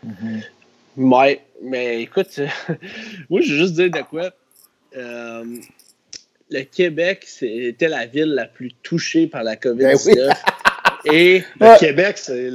Mhm. 0.05 0.43
Ouais, 0.97 1.41
mais 1.63 2.03
écoute, 2.03 2.39
moi, 3.31 3.41
je 3.41 3.53
veux 3.53 3.59
juste 3.59 3.75
dire 3.75 3.91
de 3.91 4.03
quoi. 4.03 4.31
Euh, 4.97 5.45
le 6.51 6.63
Québec, 6.63 7.25
c'était 7.27 7.89
la 7.89 8.07
ville 8.07 8.35
la 8.35 8.47
plus 8.47 8.73
touchée 8.83 9.27
par 9.27 9.43
la 9.43 9.57
COVID-19. 9.57 10.15
Ben 10.15 10.35
Et 11.13 11.45
le 11.61 11.79
Québec, 11.79 12.17
c'est. 12.17 12.49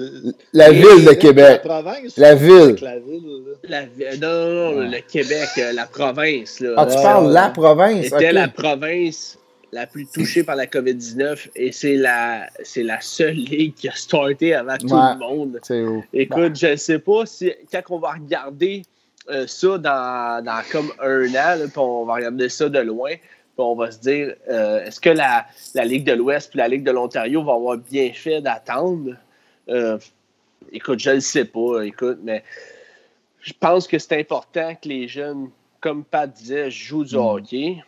La 0.53 0.71
ville 0.71 1.05
de 1.05 1.13
Québec. 1.13 1.61
La 1.63 1.81
province. 1.81 2.17
La 2.17 2.35
ville. 2.35 2.75
La 3.63 3.85
ville. 3.85 4.19
non, 4.19 4.27
non, 4.27 4.71
non, 4.71 4.89
le 4.89 4.99
Québec, 5.01 5.49
euh, 5.59 5.71
la 5.73 5.85
province. 5.85 6.59
Là. 6.59 6.73
Ah, 6.77 6.85
tu 6.87 6.95
parles 6.95 7.31
la 7.31 7.49
province? 7.49 8.05
C'était 8.05 8.31
la 8.31 8.47
province 8.47 9.38
la 9.71 9.87
plus 9.87 10.05
touchée 10.07 10.43
par 10.43 10.55
la 10.55 10.65
COVID-19 10.65 11.49
et 11.55 11.71
c'est 11.71 11.95
la, 11.95 12.49
c'est 12.63 12.83
la 12.83 13.01
seule 13.01 13.35
ligue 13.35 13.75
qui 13.75 13.87
a 13.87 13.93
starté 13.93 14.53
avant 14.53 14.77
tout 14.77 14.87
le 14.87 15.19
monde. 15.19 15.59
Écoute, 16.13 16.55
je 16.55 16.67
ne 16.67 16.75
sais 16.75 16.99
pas 16.99 17.25
si 17.25 17.51
quand 17.71 17.81
on 17.89 17.99
va 17.99 18.13
regarder 18.13 18.83
euh, 19.29 19.45
ça 19.47 19.77
dans, 19.77 20.43
dans, 20.43 20.61
comme 20.71 20.91
un 20.99 21.27
an, 21.35 21.67
puis 21.67 21.77
on 21.77 22.05
va 22.05 22.15
regarder 22.15 22.49
ça 22.49 22.67
de 22.67 22.79
loin, 22.79 23.11
puis 23.11 23.57
on 23.57 23.75
va 23.75 23.91
se 23.91 23.99
dire 23.99 24.33
euh, 24.49 24.85
est-ce 24.85 24.99
que 24.99 25.09
la, 25.09 25.45
la, 25.75 25.85
Ligue 25.85 26.05
de 26.05 26.13
l'Ouest 26.13 26.51
et 26.55 26.57
la 26.57 26.67
Ligue 26.67 26.83
de 26.83 26.91
l'Ontario 26.91 27.43
vont 27.43 27.55
avoir 27.55 27.77
bien 27.77 28.11
fait 28.13 28.41
d'attendre? 28.41 29.13
Euh, 29.69 29.99
Écoute, 30.71 30.99
je 30.99 31.11
ne 31.11 31.19
sais 31.19 31.45
pas, 31.45 31.81
écoute, 31.81 32.19
mais 32.21 32.43
je 33.41 33.53
pense 33.59 33.87
que 33.87 33.97
c'est 33.97 34.19
important 34.19 34.75
que 34.75 34.87
les 34.87 35.07
jeunes, 35.07 35.49
comme 35.81 36.03
Pat 36.03 36.31
disait, 36.31 36.69
jouent 36.69 37.05
du 37.05 37.15
mm. 37.15 37.19
hockey. 37.19 37.83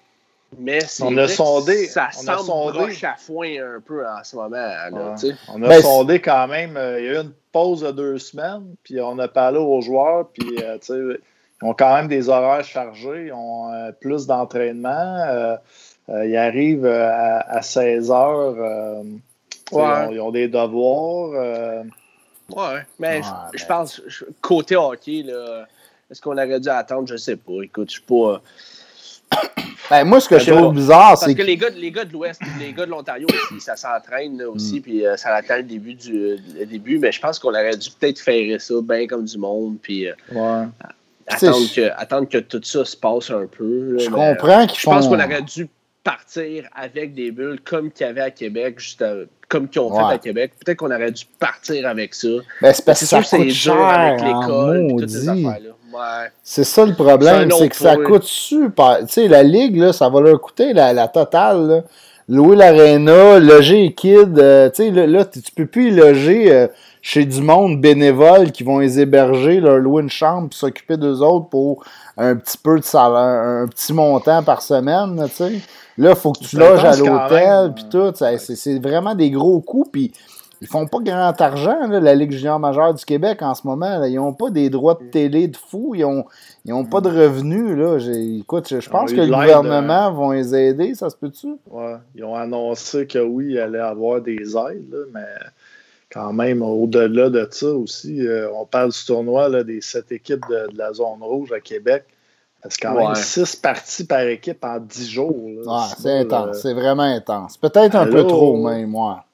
Mais 0.57 0.79
on 1.01 1.15
a 1.17 1.27
sondé, 1.27 1.87
ça 1.87 2.09
on 2.17 2.21
semble 2.21 2.39
sondé. 2.41 3.05
à 3.05 3.15
foin 3.15 3.75
un 3.75 3.79
peu 3.79 4.05
en 4.05 4.23
ce 4.23 4.35
moment. 4.35 4.57
Là, 4.57 5.15
On 5.47 5.63
a 5.63 5.67
ben, 5.67 5.81
sondé 5.81 6.19
quand 6.19 6.47
même. 6.47 6.75
Euh, 6.75 6.99
il 6.99 7.05
y 7.05 7.09
a 7.09 7.13
eu 7.13 7.23
une 7.23 7.33
pause 7.53 7.81
de 7.81 7.91
deux 7.91 8.17
semaines, 8.17 8.75
puis 8.83 8.99
on 8.99 9.17
a 9.19 9.29
parlé 9.29 9.59
aux 9.59 9.81
joueurs, 9.81 10.27
puis 10.27 10.61
euh, 10.61 10.77
ils 10.89 11.67
ont 11.67 11.73
quand 11.73 11.95
même 11.95 12.09
des 12.09 12.27
horaires 12.27 12.65
chargés, 12.65 13.27
ils 13.27 13.33
ont 13.33 13.71
euh, 13.71 13.91
plus 13.93 14.27
d'entraînement. 14.27 15.57
ils 16.09 16.37
arrivent 16.37 16.85
à, 16.85 17.61
16 17.61 18.11
heures. 18.11 19.03
Ils, 19.71 20.19
ont, 20.19 20.31
des 20.31 20.49
devoirs. 20.49 21.85
ouais, 22.49 22.81
mais 22.99 23.21
je, 23.53 23.65
pense, 23.65 24.01
côté 24.41 24.75
hockey, 24.75 25.25
est-ce 26.09 26.21
qu'on 26.21 26.33
aurait 26.33 26.59
dû 26.59 26.67
attendre? 26.67 27.07
Je 27.07 27.15
sais 27.15 27.37
pas. 27.37 27.61
Écoute, 27.63 27.87
je 27.87 27.93
suis 27.93 28.01
pas 28.01 28.41
Ben, 29.91 30.05
moi, 30.05 30.21
ce 30.21 30.29
que 30.29 30.39
je 30.39 30.49
trouve 30.49 30.73
bizarre, 30.73 31.17
c'est 31.17 31.35
que, 31.35 31.41
les 31.41 31.57
gars, 31.57 31.67
les 31.69 31.91
gars 31.91 32.05
de 32.05 32.13
l'Ouest, 32.13 32.39
les 32.61 32.71
gars 32.71 32.85
de 32.85 32.91
l'Ontario 32.91 33.27
aussi, 33.27 33.59
ça 33.59 33.75
s'entraîne 33.75 34.41
aussi, 34.43 34.79
mm. 34.79 34.81
puis 34.81 35.05
euh, 35.05 35.17
ça 35.17 35.35
attend 35.35 35.57
le 35.57 35.63
début 35.63 35.95
du 35.95 36.37
le 36.57 36.65
début. 36.65 36.97
Mais 36.97 37.11
je 37.11 37.19
pense 37.19 37.39
qu'on 37.39 37.49
aurait 37.49 37.75
dû 37.75 37.89
peut-être 37.99 38.19
faire 38.19 38.61
ça 38.61 38.75
bien 38.81 39.05
comme 39.05 39.25
du 39.25 39.37
monde, 39.37 39.75
puis 39.81 40.07
euh, 40.07 40.13
attendre, 41.27 41.75
que, 41.75 41.91
attendre 41.97 42.29
que 42.29 42.37
tout 42.37 42.61
ça 42.63 42.85
se 42.85 42.95
passe 42.95 43.31
un 43.31 43.47
peu. 43.47 43.99
je 43.99 44.09
comprends 44.09 44.65
qu'ils 44.65 44.79
Je 44.79 44.85
pense 44.85 45.09
qu'on 45.09 45.19
aurait 45.19 45.41
dû 45.41 45.67
partir 46.05 46.69
avec 46.73 47.13
des 47.13 47.31
bulles 47.31 47.59
comme 47.59 47.91
qu'il 47.91 48.07
y 48.07 48.09
avait 48.09 48.21
à 48.21 48.31
Québec, 48.31 48.79
juste 48.79 49.03
comme 49.49 49.67
qu'ils 49.67 49.81
ont 49.81 49.93
fait 49.93 50.13
à 50.13 50.17
Québec. 50.17 50.53
Peut-être 50.63 50.77
qu'on 50.77 50.91
aurait 50.91 51.11
dû 51.11 51.25
partir 51.37 51.85
avec 51.85 52.15
ça. 52.15 52.29
Ben, 52.61 52.71
c'est 52.71 52.85
parce 52.85 53.01
que 53.01 53.05
ça 53.05 53.21
coûte 53.21 53.49
cher 53.49 53.75
avec 53.75 54.21
l'école, 54.21 55.70
C'est 56.43 56.63
ça 56.63 56.85
le 56.85 56.93
problème, 56.93 57.49
c'est 57.51 57.69
que 57.69 57.75
ça 57.75 57.95
coûte 57.95 58.23
super. 58.23 58.99
Tu 59.01 59.13
sais, 59.13 59.27
la 59.27 59.43
ligue, 59.43 59.77
là, 59.77 59.93
ça 59.93 60.09
va 60.09 60.21
leur 60.21 60.39
coûter 60.39 60.73
la, 60.73 60.93
la 60.93 61.07
totale. 61.07 61.67
Là. 61.67 61.81
Louer 62.29 62.55
l'aréna, 62.55 63.39
loger 63.39 63.81
les 63.81 63.93
kids. 63.93 64.37
Euh, 64.37 64.69
tu 64.69 64.93
sais, 64.93 65.07
là, 65.07 65.25
tu 65.25 65.41
peux 65.55 65.65
plus 65.65 65.89
y 65.89 65.91
loger 65.91 66.51
euh, 66.51 66.67
chez 67.01 67.25
du 67.25 67.41
monde 67.41 67.81
bénévole 67.81 68.51
qui 68.51 68.63
vont 68.63 68.79
les 68.79 68.99
héberger, 68.99 69.59
leur 69.59 69.77
louer 69.77 70.03
une 70.03 70.09
chambre 70.09 70.49
puis 70.49 70.57
s'occuper 70.57 70.97
d'eux 70.97 71.19
autres 71.21 71.49
pour 71.49 71.83
un 72.17 72.35
petit 72.35 72.57
peu 72.57 72.79
de 72.79 72.83
salaire, 72.83 73.63
un 73.63 73.67
petit 73.67 73.91
montant 73.91 74.43
par 74.43 74.61
semaine, 74.61 75.21
tu 75.29 75.35
sais. 75.35 75.51
Là, 75.97 76.11
il 76.11 76.15
faut 76.15 76.31
que 76.31 76.43
tu 76.43 76.57
loges 76.57 76.85
à 76.85 76.95
l'hôtel, 76.95 77.73
puis 77.75 77.85
tout. 77.91 78.13
C'est 78.15 78.79
vraiment 78.79 79.13
des 79.13 79.29
gros 79.29 79.59
coûts, 79.59 79.87
puis 79.91 80.13
ils 80.61 80.67
font 80.67 80.85
pas 80.85 80.99
grand 80.99 81.41
argent, 81.41 81.87
la 81.87 82.13
Ligue 82.13 82.31
junior 82.31 82.59
majeure 82.59 82.93
du 82.93 83.03
Québec 83.03 83.41
en 83.41 83.55
ce 83.55 83.65
moment. 83.65 84.03
Ils 84.03 84.15
n'ont 84.15 84.33
pas 84.33 84.51
des 84.51 84.69
droits 84.69 84.93
de 84.93 85.09
télé 85.09 85.47
de 85.47 85.57
fou, 85.57 85.95
ils 85.95 86.05
ont, 86.05 86.23
ils 86.65 86.73
ont 86.73 86.85
pas 86.85 87.01
de 87.01 87.09
revenus. 87.09 87.75
Là. 87.75 87.97
Écoute, 88.39 88.69
je, 88.79 88.87
pense 88.87 89.11
que 89.11 89.21
le 89.21 89.25
gouvernement 89.25 90.11
va 90.11 90.35
les 90.35 90.53
aider, 90.53 90.93
ça 90.93 91.09
se 91.09 91.15
peut-tu? 91.15 91.55
Ouais, 91.71 91.95
ils 92.13 92.23
ont 92.23 92.35
annoncé 92.35 93.07
que 93.07 93.17
oui, 93.17 93.53
il 93.53 93.59
allait 93.59 93.79
avoir 93.79 94.21
des 94.21 94.55
aides, 94.55 95.07
mais 95.11 95.25
quand 96.11 96.31
même, 96.31 96.61
au-delà 96.61 97.31
de 97.31 97.47
ça 97.49 97.67
aussi, 97.67 98.21
euh, 98.27 98.51
on 98.53 98.65
parle 98.65 98.91
du 98.91 99.05
tournoi 99.05 99.63
des 99.63 99.81
sept 99.81 100.11
équipes 100.11 100.43
de, 100.47 100.67
la 100.77 100.93
zone 100.93 101.21
rouge 101.21 101.51
à 101.53 101.59
Québec. 101.59 102.03
C'est 102.69 102.79
quand 102.79 102.93
même 102.93 103.15
six 103.15 103.55
parties 103.55 104.05
par 104.05 104.21
équipe 104.21 104.63
en 104.63 104.79
dix 104.79 105.09
jours. 105.09 105.35
c'est 105.97 106.19
intense. 106.19 106.61
C'est 106.61 106.75
vraiment 106.75 107.01
intense. 107.01 107.57
Peut-être 107.57 107.95
un 107.95 108.05
peu 108.05 108.27
trop, 108.27 108.55
même, 108.57 108.91
moi. 108.91 109.25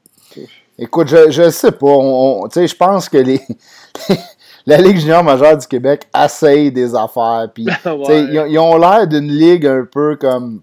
Écoute, 0.79 1.07
je 1.07 1.41
ne 1.41 1.49
sais 1.49 1.71
pas. 1.71 1.87
je 1.87 2.75
pense 2.75 3.09
que 3.09 3.17
les, 3.17 3.41
la 4.67 4.77
Ligue 4.77 4.97
junior 4.97 5.23
majeure 5.23 5.57
du 5.57 5.65
Québec 5.65 6.07
essaye 6.15 6.71
des 6.71 6.93
affaires. 6.93 7.47
Puis, 7.53 7.65
ils, 7.85 8.59
ont 8.59 8.77
l'air 8.77 9.07
d'une 9.07 9.31
ligue 9.31 9.65
un 9.65 9.85
peu 9.91 10.15
comme 10.17 10.61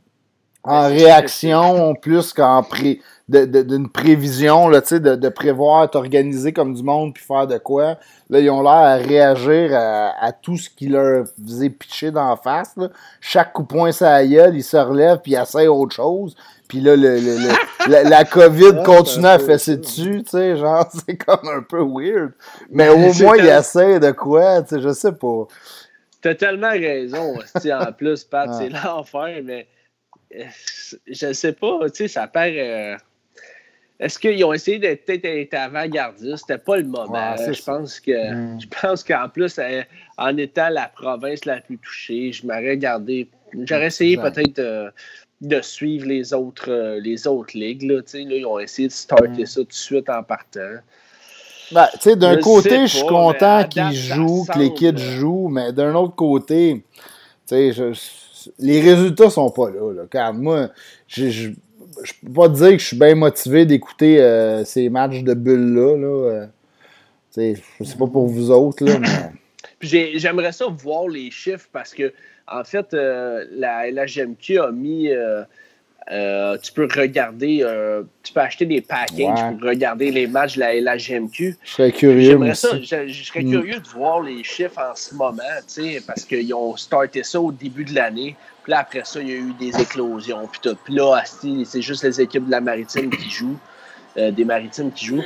en 0.62 0.86
réaction 0.86 1.94
plus 1.94 2.32
qu'en 2.32 2.62
pré 2.62 3.00
d'une 3.26 3.88
prévision, 3.88 4.68
là, 4.68 4.82
de, 4.82 5.14
de 5.16 5.28
prévoir, 5.30 5.90
t'organiser 5.90 6.52
comme 6.52 6.74
du 6.74 6.82
monde 6.82 7.14
puis 7.14 7.24
faire 7.24 7.46
de 7.46 7.56
quoi. 7.56 7.96
Là, 8.28 8.38
ils 8.38 8.50
ont 8.50 8.62
l'air 8.62 8.72
à 8.72 8.96
réagir 8.96 9.70
à, 9.74 10.30
tout 10.32 10.58
ce 10.58 10.68
qui 10.68 10.88
leur 10.88 11.24
faisait 11.42 11.70
pitcher 11.70 12.10
d'en 12.10 12.36
face. 12.36 12.72
Là. 12.76 12.88
Chaque 13.20 13.54
coup 13.54 13.64
point 13.64 13.92
ça 13.92 14.24
gueule, 14.26 14.56
ils 14.56 14.62
se 14.62 14.76
relèvent 14.76 15.20
puis 15.22 15.32
ils 15.32 15.40
essayent 15.40 15.68
autre 15.68 15.96
chose. 15.96 16.36
Puis 16.68 16.80
là, 16.80 16.96
le, 16.96 17.18
le, 17.18 18.08
la, 18.08 18.24
COVID 18.24 18.82
continue 18.84 19.26
à 19.26 19.38
fesser 19.38 19.76
dessus, 19.76 20.22
tu 20.24 20.30
sais, 20.30 20.56
genre, 20.56 20.88
c'est 21.06 21.16
comme 21.16 21.48
un 21.48 21.62
peu 21.62 21.82
weird. 21.82 22.32
Mais 22.70 22.88
au 22.88 22.96
moins, 22.96 23.36
ils 23.36 23.46
essayent 23.46 24.00
de 24.00 24.10
quoi, 24.12 24.62
tu 24.62 24.76
sais, 24.76 24.80
je 24.80 24.92
sais 24.92 25.12
pas. 25.12 25.46
T'as 26.22 26.34
tellement 26.34 26.70
raison, 26.70 27.34
en 27.36 27.92
plus, 27.92 28.24
Pat, 28.24 28.50
c'est 28.54 28.70
l'enfer, 28.70 29.40
mais 29.44 29.66
euh, 30.34 30.44
je 31.06 31.32
sais 31.32 31.52
pas, 31.52 31.90
tu 31.90 31.96
sais, 31.96 32.08
ça 32.08 32.26
paraît... 32.26 32.94
Euh, 32.94 32.96
est-ce 34.00 34.18
qu'ils 34.18 34.44
ont 34.44 34.52
essayé 34.52 34.78
d'être 34.78 35.04
peut-être 35.04 35.54
avant-gardistes? 35.54 36.44
C'était 36.48 36.58
pas 36.58 36.76
le 36.78 36.84
moment. 36.84 37.36
je 37.36 37.62
pense 37.62 38.00
que 38.00 38.32
hmm. 38.32 38.60
je 38.60 38.66
pense 38.66 39.04
qu'en 39.04 39.28
plus, 39.28 39.58
euh, 39.58 39.82
en 40.18 40.36
étant 40.36 40.68
la 40.68 40.88
province 40.88 41.44
la 41.44 41.60
plus 41.60 41.78
touchée, 41.78 42.32
je 42.32 42.44
m'aurais 42.46 42.76
gardé. 42.76 43.28
J'aurais 43.62 43.86
essayé 43.86 44.16
peut-être 44.16 44.56
de, 44.56 44.90
suivre 45.62 46.06
les 46.06 46.32
autres, 46.32 46.70
euh, 46.70 47.00
les 47.00 47.26
autres 47.26 47.56
ligues. 47.56 47.82
Là, 47.82 48.00
ils 48.14 48.46
ont 48.46 48.58
essayé 48.58 48.88
de 48.88 48.92
starter 48.92 49.42
hmm. 49.42 49.46
ça 49.46 49.60
tout 49.60 49.66
de 49.66 49.72
suite 49.72 50.08
en 50.08 50.22
partant. 50.22 50.60
Ben, 51.72 51.86
d'un 52.16 52.36
côté, 52.36 52.86
je 52.86 52.98
suis 52.98 53.06
content 53.06 53.64
qu'ils 53.64 53.92
jouent, 53.94 54.44
que 54.52 54.58
les 54.58 54.72
kids 54.74 54.98
jouent, 54.98 55.48
mais 55.48 55.72
d'un 55.72 55.94
autre 55.94 56.14
côté, 56.14 56.84
je, 57.50 57.94
les 58.58 58.80
résultats 58.80 59.30
sont 59.30 59.50
pas 59.50 59.70
là. 59.70 59.92
là 59.92 60.02
car 60.10 60.34
moi, 60.34 60.68
je, 61.08 61.50
peux 62.22 62.32
pas 62.32 62.48
te 62.48 62.54
dire 62.54 62.70
que 62.72 62.78
je 62.78 62.86
suis 62.86 62.98
bien 62.98 63.14
motivé 63.14 63.64
d'écouter 63.64 64.20
euh, 64.20 64.64
ces 64.64 64.88
matchs 64.88 65.22
de 65.22 65.34
bulles-là. 65.34 65.96
Là. 65.96 66.46
Euh, 67.36 67.54
je 67.80 67.84
sais 67.84 67.96
pas 67.96 68.06
pour 68.06 68.26
vous 68.26 68.50
autres, 68.50 68.84
là, 68.84 68.98
mais... 68.98 69.08
J'aimerais 69.80 70.52
ça 70.52 70.66
voir 70.66 71.08
les 71.08 71.30
chiffres 71.30 71.68
parce 71.72 71.92
que, 71.92 72.12
en 72.46 72.64
fait, 72.64 72.94
euh, 72.94 73.44
la, 73.52 74.06
GMQ 74.06 74.60
a 74.60 74.70
mis. 74.70 75.10
tu 76.62 76.72
peux 76.72 76.88
regarder, 76.94 77.66
tu 78.22 78.32
peux 78.32 78.40
acheter 78.40 78.66
des 78.66 78.80
packages 78.80 79.52
pour 79.58 79.68
regarder 79.68 80.10
les 80.10 80.26
matchs 80.26 80.56
de 80.56 80.60
la, 80.60 80.96
GMQ. 80.96 81.56
Je 81.62 81.70
serais 81.70 81.92
curieux. 81.92 82.54
Ça, 82.54 82.80
je, 82.80 83.22
serais 83.22 83.42
mm. 83.42 83.50
curieux 83.50 83.80
de 83.80 83.88
voir 83.88 84.22
les 84.22 84.42
chiffres 84.44 84.78
en 84.78 84.94
ce 84.94 85.14
moment, 85.14 85.42
parce 86.06 86.24
qu'ils 86.24 86.54
ont 86.54 86.76
starté 86.76 87.22
ça 87.22 87.40
au 87.40 87.52
début 87.52 87.84
de 87.84 87.94
l'année. 87.94 88.36
Puis 88.64 88.70
là, 88.70 88.78
après 88.80 89.02
ça, 89.04 89.20
il 89.20 89.28
y 89.28 89.32
a 89.32 89.36
eu 89.36 89.52
des 89.60 89.78
éclosions. 89.78 90.48
Puis, 90.50 90.60
tout. 90.62 90.76
puis 90.84 90.94
là, 90.94 91.22
c'est 91.26 91.82
juste 91.82 92.02
les 92.02 92.18
équipes 92.18 92.46
de 92.46 92.50
la 92.50 92.62
maritime 92.62 93.10
qui 93.10 93.28
jouent, 93.28 93.58
euh, 94.16 94.30
des 94.30 94.46
maritimes 94.46 94.90
qui 94.90 95.04
jouent. 95.04 95.24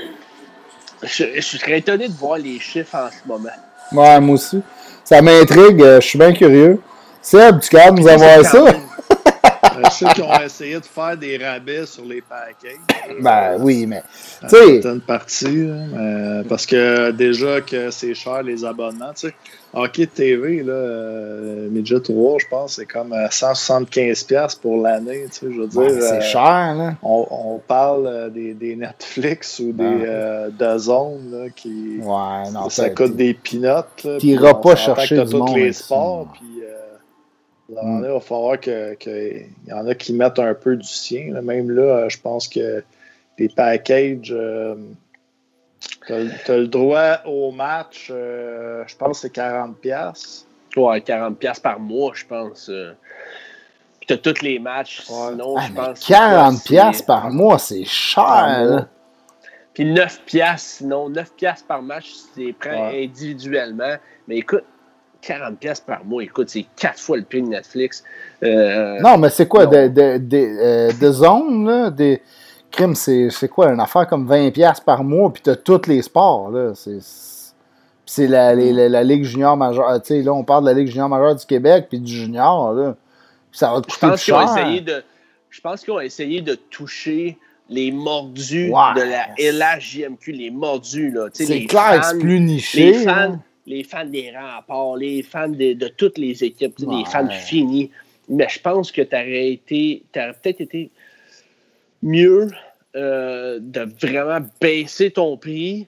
Je, 1.05 1.41
serais 1.41 1.79
étonné 1.79 2.09
de 2.09 2.15
voir 2.15 2.39
les 2.39 2.59
chiffres 2.59 2.97
en 2.97 3.09
ce 3.11 3.29
moment. 3.29 3.49
Ouais, 3.93 4.21
moi 4.21 4.35
aussi. 4.35 4.61
Ça 5.05 5.23
m'intrigue. 5.23 5.81
Euh, 5.81 6.01
je 6.01 6.07
suis 6.09 6.19
bien 6.19 6.33
curieux. 6.33 6.81
Seb, 7.23 7.61
tu 7.61 7.77
de 7.77 8.01
nous 8.01 8.09
avoir 8.09 8.45
ça? 8.45 8.65
Euh, 8.65 9.83
ceux 9.93 10.09
qui 10.09 10.23
ont 10.23 10.41
essayé 10.41 10.81
de 10.81 10.85
faire 10.85 11.17
des 11.17 11.39
rabais 11.39 11.87
sur 11.87 12.05
les 12.05 12.21
packages. 12.21 13.21
Ben 13.21 13.57
oui, 13.61 13.87
mais. 13.87 14.03
Tu 14.49 14.49
sais. 14.49 14.81
une 14.89 15.01
partie, 15.01 15.69
parce 16.49 16.67
que 16.67 17.11
déjà 17.13 17.61
que 17.61 17.91
c'est 17.91 18.15
cher 18.15 18.43
les 18.43 18.65
abonnements. 18.65 19.13
Tu 19.15 19.29
sais, 19.29 19.35
Hockey 19.75 20.07
TV, 20.07 20.63
là, 20.63 20.73
euh, 20.73 21.69
Midget 21.69 22.01
3, 22.01 22.39
je 22.39 22.47
pense, 22.49 22.77
c'est 22.77 22.87
comme 22.87 23.13
175$ 23.13 24.33
euh, 24.33 24.47
pour 24.63 24.83
l'année. 24.83 25.27
Tu 25.31 25.33
sais, 25.33 25.47
je 25.53 25.61
veux 25.61 25.67
dire. 25.67 26.03
c'est 26.03 26.17
euh, 26.17 26.21
cher, 26.21 26.75
là. 26.75 26.95
On, 27.03 27.27
on 27.31 27.59
parle 27.59 28.33
des, 28.33 28.55
des, 28.55 28.77
Netflix 28.77 29.59
ou 29.59 29.73
des 29.73 29.85
euh, 29.85 30.49
DAZN, 30.51 31.31
là, 31.31 31.51
qui. 31.55 31.99
Ouais, 32.01 32.51
non, 32.51 32.71
ça 32.71 32.89
coûte 32.91 33.15
des 33.15 33.35
peanuts. 33.35 34.19
Tu 34.19 34.27
n'iras 34.27 34.55
pas 34.55 34.75
chercher 34.75 35.23
du 35.25 35.37
monde. 35.37 35.55
les 35.55 35.73
sports, 35.73 36.29
puis. 36.33 36.58
Mm. 37.69 38.05
il 38.05 38.11
va 38.11 38.21
falloir 38.21 38.59
qu'il 38.59 38.97
que 38.99 39.43
y 39.67 39.73
en 39.73 39.87
a 39.87 39.95
qui 39.95 40.13
mettent 40.15 40.39
un 40.39 40.55
peu 40.55 40.77
du 40.77 40.87
sien. 40.87 41.41
Même 41.43 41.71
là, 41.71 42.09
je 42.09 42.19
pense 42.19 42.49
que 42.49 42.83
les 43.39 43.49
packages. 43.49 44.35
Tu 46.07 46.13
as, 46.13 46.57
le 46.57 46.67
droit 46.67 47.21
au 47.27 47.51
match, 47.51 48.09
euh, 48.11 48.83
je 48.87 48.97
pense 48.97 49.21
que 49.21 49.29
c'est 49.29 49.37
40$. 49.37 50.45
Ouais, 50.77 51.01
40$ 51.01 51.61
par 51.61 51.79
mois, 51.79 52.13
je 52.15 52.25
pense. 52.25 52.69
Euh. 52.69 52.93
Puis 54.01 54.07
tu 54.07 54.15
as 54.15 54.19
tous 54.19 54.43
les 54.43 54.59
matchs. 54.59 55.03
Sinon, 55.03 55.57
ah, 55.57 55.67
je 55.69 55.73
pense. 55.73 56.09
40$ 56.09 57.05
par 57.05 57.31
mois, 57.31 57.59
c'est 57.59 57.85
cher. 57.85 58.89
Puis 59.75 59.85
9$, 59.85 60.59
sinon, 60.59 61.11
9$ 61.11 61.65
par 61.67 61.83
match, 61.83 62.13
c'est 62.35 62.53
pris 62.53 63.05
individuellement. 63.05 63.97
Mais 64.27 64.39
écoute, 64.39 64.65
40$ 65.29 65.85
par 65.85 66.05
mois, 66.05 66.23
écoute, 66.23 66.49
c'est 66.49 66.67
4 66.77 66.99
fois 66.99 67.17
le 67.17 67.25
prix 67.25 67.43
de 67.43 67.49
Netflix. 67.49 68.03
Euh, 68.43 68.99
non, 69.01 69.19
mais 69.19 69.31
c'est 69.31 69.47
quoi, 69.47 69.67
de, 69.67 69.89
de, 69.89 70.19
de, 70.19 70.99
de 70.99 71.13
zone, 71.13 71.67
là, 71.67 71.91
des 71.91 72.23
crime, 72.71 72.95
c'est 72.95 73.49
quoi, 73.49 73.73
une 73.73 73.81
affaire 73.81 74.07
comme 74.07 74.29
20$ 74.29 74.85
par 74.85 75.05
mois, 75.05 75.33
puis 75.33 75.43
tu 75.43 75.51
as 75.51 75.57
tous 75.57 75.87
les 75.87 76.03
sports. 76.03 76.51
Là? 76.51 76.73
C'est, 78.07 78.27
la, 78.27 78.55
la, 78.55 79.05
Ligue 79.05 79.25
junior 79.25 79.57
majeure. 79.57 80.01
Tu 80.03 80.09
sais, 80.09 80.23
là, 80.23 80.33
on 80.33 80.45
parle 80.45 80.65
de 80.65 80.71
la 80.71 80.75
Ligue 80.75 80.89
junior 80.89 81.09
majeure 81.09 81.35
du 81.35 81.45
Québec, 81.45 81.87
puis 81.89 81.99
du 81.99 82.13
junior. 82.13 82.73
Là. 82.73 82.97
ça 83.53 83.73
va 83.73 83.81
coûter 83.81 83.93
je 84.01 84.07
pense 84.07 84.21
cher. 84.23 84.43
essayé 84.43 84.81
de, 84.81 85.03
je 85.51 85.61
pense 85.61 85.83
qu'ils 85.83 85.93
ont 85.93 86.01
essayé 86.01 86.41
de 86.41 86.55
toucher 86.55 87.39
les 87.69 87.93
mordus 87.93 88.69
de 88.69 89.03
la 89.03 89.29
LHJMQ, 89.39 90.33
les 90.33 90.51
mordus. 90.51 91.11
Là. 91.11 91.29
C'est 91.33 91.67
clair 91.67 92.03
c'est 92.03 92.19
plus 92.19 92.41
niché. 92.41 92.93
Les 92.93 93.05
fans, 93.05 93.39
les 93.69 93.85
fans 93.85 94.07
des 94.07 94.33
remparts, 94.35 94.97
les 94.97 95.23
fans 95.23 95.49
de, 95.49 95.75
de 95.75 95.89
toutes 95.89 96.19
les 96.19 96.43
équipes, 96.43 96.75
les 96.79 97.05
fans 97.05 97.29
finis. 97.29 97.91
Mais 98.29 98.49
je 98.49 98.61
pense 98.61 98.91
que 98.91 99.03
tu 99.03 99.15
aurais 99.15 99.53
été, 99.53 100.03
aurais 100.17 100.33
peut-être 100.33 100.61
été 100.63 100.91
mieux 102.03 102.49
euh, 102.97 103.59
de 103.61 103.81
vraiment 104.01 104.45
baisser 104.61 105.11
ton 105.11 105.37
prix, 105.37 105.87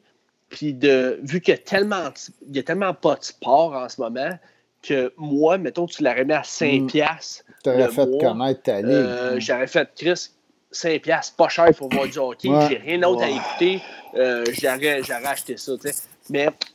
puis 0.51 0.75
de 0.75 1.19
vu 1.23 1.41
qu'il 1.41 1.53
y 1.53 1.57
a 1.57 1.59
tellement, 1.59 2.11
il 2.49 2.57
y 2.57 2.59
a 2.59 2.63
tellement 2.63 2.95
pas 2.95 3.17
de 3.17 3.25
sport 3.25 3.73
en 3.73 3.89
ce 3.89 4.01
moment, 4.01 4.39
que 4.83 5.13
moi, 5.17 5.59
mettons, 5.59 5.87
tu 5.87 6.03
l'aurais 6.03 6.25
mis 6.25 6.33
à 6.33 6.43
5 6.43 6.83
mm. 6.83 6.87
piastres. 6.87 7.45
Tu 7.63 7.71
aurais 7.71 7.89
fait 7.89 8.19
connaître 8.19 8.63
ta 8.63 8.81
ligue. 8.81 8.91
Euh, 8.91 9.37
j'aurais 9.39 9.67
fait, 9.67 9.89
Chris, 9.97 10.31
5 10.71 11.03
piastres, 11.03 11.37
pas 11.37 11.49
cher 11.49 11.71
pour 11.77 11.89
voir 11.91 12.07
du 12.07 12.19
hockey. 12.19 12.49
J'ai 12.69 12.79
rien 12.79 12.99
d'autre 12.99 13.23
à 13.23 13.29
écouter. 13.31 13.81
Euh, 14.15 14.45
j'aurais, 14.61 15.01
acheté 15.27 15.57
ça, 15.57 15.73
tu 15.77 15.89
sais. 15.89 16.10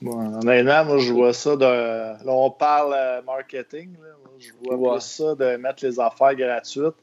Honnêtement, 0.06 0.86
moi, 0.86 0.98
je 0.98 1.14
vois 1.14 1.34
ça 1.34 1.56
de... 1.56 1.64
Là, 1.64 2.18
on 2.28 2.52
parle 2.52 2.94
euh, 2.96 3.22
marketing. 3.22 3.94
Là. 4.02 4.10
Je 4.40 4.76
vois 4.76 5.00
ça 5.00 5.36
de 5.36 5.56
mettre 5.58 5.86
les 5.86 6.00
affaires 6.00 6.36
gratuites. 6.36 6.96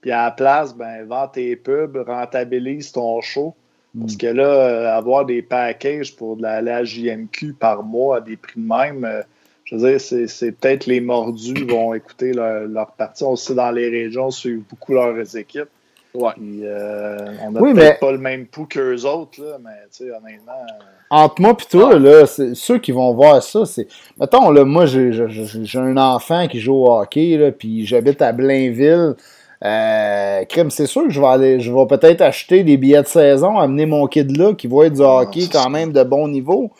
Puis 0.00 0.10
à 0.10 0.24
la 0.24 0.30
place, 0.30 0.74
ben, 0.74 1.04
vends 1.06 1.28
tes 1.28 1.56
pubs, 1.56 1.96
rentabilise 2.06 2.92
ton 2.92 3.20
show. 3.20 3.54
Parce 3.98 4.14
mm. 4.14 4.18
que 4.18 4.26
là, 4.26 4.44
euh, 4.44 4.96
avoir 4.96 5.24
des 5.24 5.42
packages 5.42 6.14
pour 6.16 6.36
de 6.36 6.42
la, 6.42 6.62
la 6.62 6.84
JMQ 6.84 7.54
par 7.54 7.82
mois 7.82 8.18
à 8.18 8.20
des 8.20 8.36
prix 8.36 8.60
de 8.60 8.66
même, 8.66 9.04
euh, 9.04 9.22
je 9.64 9.76
veux 9.76 9.90
dire, 9.90 10.00
c'est 10.00 10.52
peut-être 10.52 10.86
les 10.86 11.00
mordus 11.00 11.64
vont 11.64 11.94
écouter 11.94 12.32
leur, 12.32 12.66
leur 12.66 12.92
partie. 12.92 13.24
On 13.24 13.36
sait 13.36 13.54
dans 13.54 13.70
les 13.70 13.88
régions, 13.88 14.30
suivent 14.30 14.64
beaucoup 14.68 14.94
leurs 14.94 15.36
équipes. 15.36 15.68
Ouais. 16.14 16.32
Euh, 16.40 17.18
on 17.42 17.52
n'a 17.52 17.60
peut-être 17.60 18.00
pas 18.00 18.12
le 18.12 18.18
même 18.18 18.46
pouls 18.46 18.66
qu'eux 18.66 19.04
autres, 19.04 19.40
là, 19.42 19.58
mais 19.62 19.70
tu 19.92 20.04
sais, 20.04 20.10
honnêtement. 20.10 20.52
Entre 21.08 21.40
moi 21.40 21.56
et 21.60 21.70
toi, 21.70 21.98
là, 21.98 22.26
ceux 22.26 22.78
qui 22.78 22.92
vont 22.92 23.14
voir 23.14 23.42
ça, 23.42 23.64
c'est. 23.64 23.86
Mettons, 24.18 24.50
là, 24.50 24.64
moi, 24.64 24.86
j'ai 24.86 25.78
un 25.78 25.96
enfant 25.96 26.48
qui 26.48 26.60
joue 26.60 26.74
au 26.74 27.00
hockey, 27.00 27.54
puis 27.56 27.86
j'habite 27.86 28.22
à 28.22 28.32
Blainville. 28.32 29.14
Euh, 29.62 30.44
crème, 30.46 30.70
c'est 30.70 30.86
sûr 30.86 31.04
que 31.04 31.10
je 31.10 31.20
vais 31.20 31.26
aller, 31.26 31.60
je 31.60 31.70
vais 31.70 31.86
peut-être 31.86 32.22
acheter 32.22 32.64
des 32.64 32.78
billets 32.78 33.02
de 33.02 33.08
saison, 33.08 33.58
amener 33.58 33.84
mon 33.84 34.06
kid 34.06 34.34
là 34.36 34.54
qui 34.54 34.66
va 34.66 34.86
être 34.86 34.94
du 34.94 35.02
ah, 35.02 35.20
hockey 35.20 35.48
quand 35.52 35.68
même 35.68 35.92
de 35.92 36.02
bon 36.02 36.28
niveau. 36.28 36.70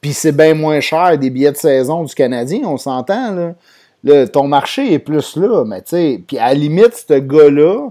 Puis 0.00 0.14
c'est 0.14 0.32
bien 0.32 0.54
moins 0.54 0.80
cher 0.80 1.18
des 1.18 1.28
billets 1.28 1.52
de 1.52 1.56
saison 1.56 2.04
du 2.04 2.14
Canadien, 2.14 2.60
on 2.64 2.78
s'entend 2.78 3.34
là. 4.04 4.26
Ton 4.26 4.48
marché 4.48 4.94
est 4.94 4.98
plus 4.98 5.36
là, 5.36 5.64
mais 5.64 5.82
tu 5.82 5.90
sais, 5.90 6.22
puis 6.26 6.38
à 6.38 6.48
la 6.48 6.54
limite, 6.54 7.04
ce 7.08 7.14
gars-là 7.14 7.90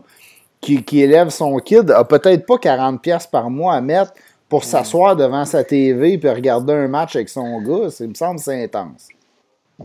qui, 0.61 0.83
qui, 0.83 1.01
élève 1.01 1.29
son 1.29 1.57
kid 1.57 1.89
a 1.91 2.03
peut-être 2.03 2.45
pas 2.45 2.55
40$ 2.55 3.29
par 3.29 3.49
mois 3.49 3.73
à 3.73 3.81
mettre 3.81 4.13
pour 4.47 4.63
s'asseoir 4.63 5.15
devant 5.15 5.45
sa 5.45 5.63
TV 5.63 6.19
et 6.21 6.29
regarder 6.29 6.73
un 6.73 6.87
match 6.87 7.15
avec 7.15 7.29
son 7.29 7.61
gars. 7.61 7.89
Il 7.99 8.09
me 8.09 8.13
semble 8.13 8.37
que 8.37 8.43
c'est 8.43 8.63
intense. 8.63 9.07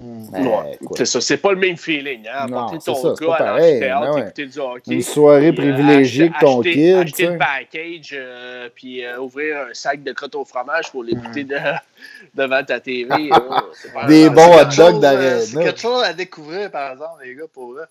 Ben, 0.01 0.65
c'est 0.95 1.07
ça, 1.07 1.21
c'est 1.21 1.37
pas 1.37 1.53
le 1.53 1.59
même 1.59 1.77
feeling. 1.77 2.27
Hein? 2.27 2.53
Apporter 2.53 2.79
ton 2.79 2.95
ça, 2.95 3.25
gars 3.25 3.35
à 3.35 3.59
l'amphithéâtre, 3.59 4.15
ben 4.15 4.23
écouter 4.23 4.47
du 4.47 4.59
hockey. 4.59 4.95
Une 4.95 5.03
soirée 5.03 5.49
euh, 5.49 5.55
privilégiée 5.55 6.25
avec 6.25 6.39
ton 6.39 6.61
kid. 6.61 6.97
Acheter 6.97 7.27
le 7.29 7.39
package, 7.39 8.11
euh, 8.13 8.69
puis 8.75 9.05
euh, 9.05 9.19
ouvrir 9.21 9.69
un 9.71 9.75
sac 9.75 10.03
de 10.03 10.13
crottes 10.13 10.35
au 10.35 10.45
fromage 10.45 10.91
pour 10.91 11.05
l'écouter 11.05 11.45
de, 11.45 11.57
devant 12.35 12.63
ta 12.65 12.81
TV. 12.81 13.31
Des 14.09 14.29
bons 14.31 14.59
hot 14.59 14.77
dogs 14.77 15.01
d'arrêt. 15.01 15.41
C'est 15.41 15.63
quelque 15.63 15.81
chose 15.81 16.03
à 16.03 16.13
découvrir, 16.13 16.71
par 16.71 16.93
exemple, 16.93 17.23
les 17.25 17.35
gars, 17.35 17.45
pour 17.53 17.73
eux. 17.73 17.87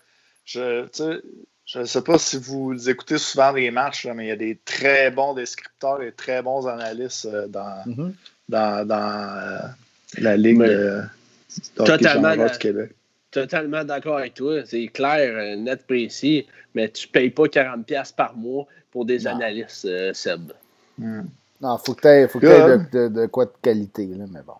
Je, 0.45 0.85
je 1.65 1.79
ne 1.79 1.85
sais 1.85 2.01
pas 2.01 2.17
si 2.17 2.37
vous 2.37 2.89
écoutez 2.89 3.17
souvent 3.17 3.51
les 3.51 3.71
matchs, 3.71 4.07
mais 4.13 4.25
il 4.25 4.29
y 4.29 4.31
a 4.31 4.35
des 4.35 4.59
très 4.63 5.09
bons 5.11 5.33
descripteurs 5.33 6.01
et 6.01 6.11
très 6.11 6.41
bons 6.41 6.67
analystes 6.67 7.27
dans, 7.49 7.83
mm-hmm. 7.87 8.11
dans, 8.49 8.87
dans 8.87 9.73
la 10.17 10.37
ligue. 10.37 10.63
Totalement, 11.75 12.35
totalement 13.35 13.83
d'accord 13.83 14.17
avec 14.17 14.33
toi. 14.33 14.61
C'est 14.65 14.87
clair, 14.87 15.33
euh, 15.35 15.55
net 15.55 15.85
précis, 15.85 16.47
mais 16.73 16.89
tu 16.89 17.07
ne 17.07 17.11
payes 17.11 17.29
pas 17.29 17.43
40$ 17.43 18.15
par 18.15 18.35
mois 18.35 18.65
pour 18.91 19.05
des 19.05 19.27
analystes, 19.27 19.85
euh, 19.85 20.13
Seb. 20.13 20.51
Hmm. 20.97 21.23
Non, 21.61 21.77
faut 21.77 21.93
que 21.93 22.01
tu 22.01 22.07
aies, 22.07 22.27
de, 22.91 23.07
de, 23.07 23.25
quoi 23.27 23.45
de 23.45 23.51
qualité, 23.61 24.05
là, 24.05 24.25
mais 24.31 24.41
bon. 24.45 24.53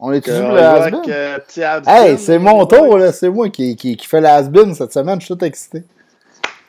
On 0.00 0.12
est 0.12 0.20
toujours 0.20 0.52
le 0.52 0.60
has 0.60 1.82
Hey, 1.86 2.18
c'est 2.18 2.38
mon 2.38 2.64
tour, 2.66 2.98
là. 2.98 3.12
C'est 3.12 3.28
moi 3.28 3.48
qui, 3.48 3.74
qui, 3.76 3.96
qui 3.96 4.06
fais 4.06 4.20
la 4.20 4.44
cette 4.74 4.92
semaine. 4.92 5.20
Je 5.20 5.26
suis 5.26 5.36
tout 5.36 5.44
excité. 5.44 5.82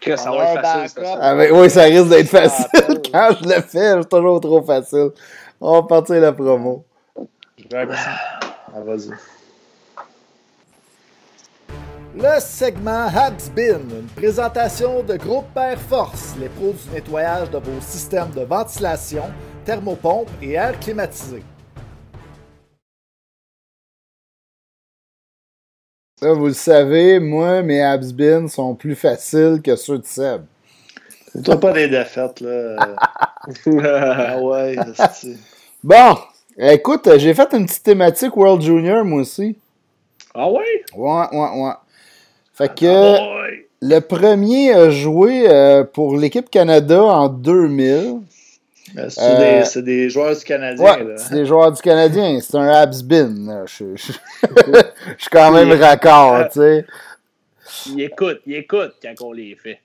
Ça 0.06 0.32
va 0.32 0.54
être 0.54 0.62
facile. 0.62 1.04
Ça, 1.04 1.20
ah, 1.22 1.36
oui, 1.36 1.70
ça 1.70 1.84
risque 1.84 2.10
d'être 2.10 2.28
facile. 2.28 3.02
Quand 3.12 3.30
je 3.42 3.48
le 3.48 3.62
fais, 3.62 4.02
c'est 4.02 4.10
toujours 4.10 4.40
trop 4.40 4.62
facile. 4.62 5.10
On 5.62 5.82
va 5.82 5.84
partir 5.84 6.16
la 6.16 6.32
promo. 6.32 6.86
Ah, 7.74 7.86
vas-y. 8.86 9.12
Le 12.16 12.40
segment 12.40 13.08
Habsbin, 13.16 13.80
une 13.92 14.08
présentation 14.16 15.04
de 15.04 15.16
Groupe 15.16 15.46
Père 15.54 15.80
Force, 15.80 16.34
les 16.40 16.50
pros 16.50 16.74
du 16.74 16.94
nettoyage 16.94 17.50
de 17.52 17.58
vos 17.58 17.80
systèmes 17.82 18.32
de 18.32 18.42
ventilation, 18.42 19.24
thermopompe 19.64 20.30
et 20.42 20.54
air 20.54 20.80
climatisé. 20.80 21.44
Ça, 26.20 26.34
vous 26.34 26.48
le 26.48 26.54
savez, 26.54 27.18
moi, 27.22 27.62
mes 27.62 27.82
Habsbin 27.82 28.50
sont 28.50 28.76
plus 28.76 28.96
faciles 28.96 29.62
que 29.64 29.78
ceux 29.78 30.00
de 30.00 30.06
Seb. 30.06 30.42
Toi, 31.46 31.58
pas 31.58 31.72
des 31.72 31.88
défaites, 31.88 32.42
là. 32.42 32.76
ah 33.86 34.42
ouais, 34.42 34.76
Bon, 35.82 36.18
écoute, 36.58 37.08
j'ai 37.16 37.34
fait 37.34 37.54
une 37.54 37.66
petite 37.66 37.84
thématique 37.84 38.36
World 38.36 38.62
Junior, 38.62 39.06
moi 39.06 39.22
aussi. 39.22 39.56
Ah 40.36 40.52
ouais? 40.52 40.84
Ouais, 40.94 41.26
ouais, 41.32 41.62
ouais. 41.64 41.74
Fait 42.54 42.76
que 42.76 43.16
le 43.82 44.00
premier 44.00 44.74
a 44.74 44.90
joué 44.90 45.50
euh, 45.50 45.86
pour 45.86 46.18
l'équipe 46.18 46.50
Canada 46.50 47.02
en 47.02 47.30
2000. 47.30 48.20
Ben, 48.94 49.10
euh, 49.18 49.64
c'est 49.66 49.84
des, 49.84 50.10
joueurs 50.10 50.36
du 50.36 50.44
Canadien. 50.44 50.84
Ouais, 50.84 51.16
c'est 51.18 51.34
des 51.34 51.46
joueurs 51.46 51.72
du 51.72 51.82
Canadien. 51.82 52.40
C'est 52.42 52.56
un 52.56 52.68
Habsbin. 52.68 53.66
Je, 53.66 53.86
je, 53.96 54.04
suis 54.04 55.30
quand 55.32 55.52
même 55.52 55.72
raccord, 55.80 56.48
tu 56.52 56.60
sais. 56.60 56.86
Il 57.88 58.02
écoute, 58.02 58.42
il 58.46 58.56
écoute 58.56 58.94
quand 59.02 59.26
on 59.26 59.32
les 59.32 59.56
fait. 59.56 59.80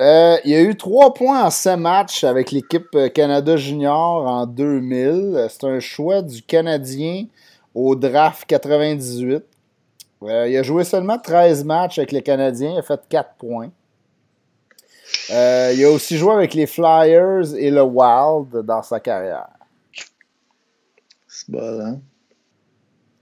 Euh, 0.00 0.36
il 0.44 0.50
y 0.50 0.54
a 0.54 0.62
eu 0.62 0.76
trois 0.76 1.12
points 1.12 1.44
en 1.44 1.50
5 1.50 1.76
matchs 1.76 2.24
avec 2.24 2.52
l'équipe 2.52 2.96
Canada 3.14 3.56
Junior 3.56 4.26
en 4.26 4.46
2000. 4.46 5.46
C'est 5.48 5.64
un 5.64 5.80
choix 5.80 6.22
du 6.22 6.42
Canadien 6.42 7.26
au 7.74 7.94
draft 7.94 8.46
98. 8.46 9.44
Euh, 10.22 10.48
il 10.48 10.56
a 10.56 10.62
joué 10.62 10.84
seulement 10.84 11.18
13 11.18 11.64
matchs 11.64 11.98
avec 11.98 12.12
les 12.12 12.22
Canadiens. 12.22 12.72
Il 12.72 12.78
a 12.78 12.82
fait 12.82 13.00
4 13.08 13.34
points. 13.38 13.70
Euh, 15.32 15.72
il 15.74 15.84
a 15.84 15.90
aussi 15.90 16.16
joué 16.16 16.32
avec 16.32 16.54
les 16.54 16.66
Flyers 16.66 17.54
et 17.56 17.70
le 17.70 17.82
Wild 17.82 18.64
dans 18.64 18.82
sa 18.82 19.00
carrière. 19.00 19.48
C'est 21.28 21.50
bon, 21.50 21.80
hein? 21.80 21.98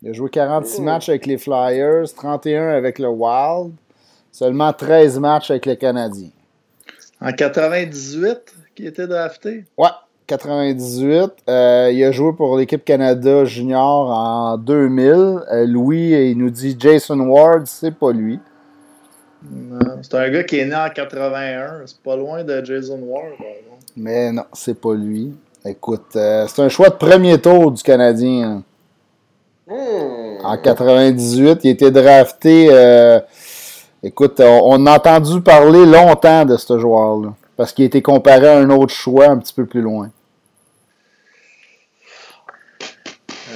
Il 0.00 0.10
a 0.10 0.12
joué 0.12 0.30
46 0.30 0.80
matchs 0.80 1.08
avec 1.08 1.26
les 1.26 1.38
Flyers, 1.38 2.04
31 2.14 2.68
avec 2.68 2.98
le 2.98 3.08
Wild, 3.08 3.72
seulement 4.30 4.72
13 4.72 5.18
matchs 5.18 5.50
avec 5.50 5.66
les 5.66 5.76
Canadiens. 5.76 6.30
En 7.20 7.32
98, 7.32 8.54
qui 8.76 8.86
était 8.86 9.08
drafté? 9.08 9.64
Ouais. 9.76 9.88
98. 10.28 11.32
Euh, 11.48 11.90
il 11.92 12.04
a 12.04 12.12
joué 12.12 12.32
pour 12.34 12.58
l'équipe 12.58 12.84
Canada 12.84 13.46
Junior 13.46 14.10
en 14.10 14.58
2000. 14.58 15.10
Euh, 15.10 15.66
Louis, 15.66 16.10
il 16.10 16.36
nous 16.36 16.50
dit 16.50 16.76
Jason 16.78 17.18
Ward, 17.18 17.66
c'est 17.66 17.94
pas 17.94 18.12
lui. 18.12 18.38
C'est 20.02 20.14
un 20.14 20.30
gars 20.30 20.44
qui 20.44 20.58
est 20.58 20.64
né 20.64 20.74
en 20.74 20.88
81. 20.88 21.82
C'est 21.86 21.98
pas 21.98 22.16
loin 22.16 22.44
de 22.44 22.64
Jason 22.64 22.98
Ward. 23.02 23.32
Mais 23.96 24.32
non, 24.32 24.44
c'est 24.52 24.80
pas 24.80 24.94
lui. 24.94 25.32
Écoute, 25.64 26.16
euh, 26.16 26.46
c'est 26.46 26.62
un 26.62 26.68
choix 26.68 26.88
de 26.88 26.94
premier 26.94 27.40
tour 27.40 27.72
du 27.72 27.82
Canadien. 27.82 28.62
Hein. 29.68 29.74
Hmm. 29.74 30.46
En 30.46 30.56
98, 30.56 31.60
il 31.64 31.70
était 31.70 31.90
drafté. 31.90 32.70
écoute, 34.02 34.40
on, 34.40 34.86
a 34.86 34.96
entendu 34.96 35.40
parler 35.40 35.84
longtemps 35.84 36.44
de 36.44 36.56
ce 36.56 36.78
joueur-là. 36.78 37.34
Parce 37.56 37.72
qu'il 37.72 37.82
a 37.82 37.86
été 37.86 38.00
comparé 38.00 38.48
à 38.48 38.58
un 38.58 38.70
autre 38.70 38.94
choix 38.94 39.28
un 39.28 39.38
petit 39.38 39.52
peu 39.52 39.66
plus 39.66 39.82
loin. 39.82 40.10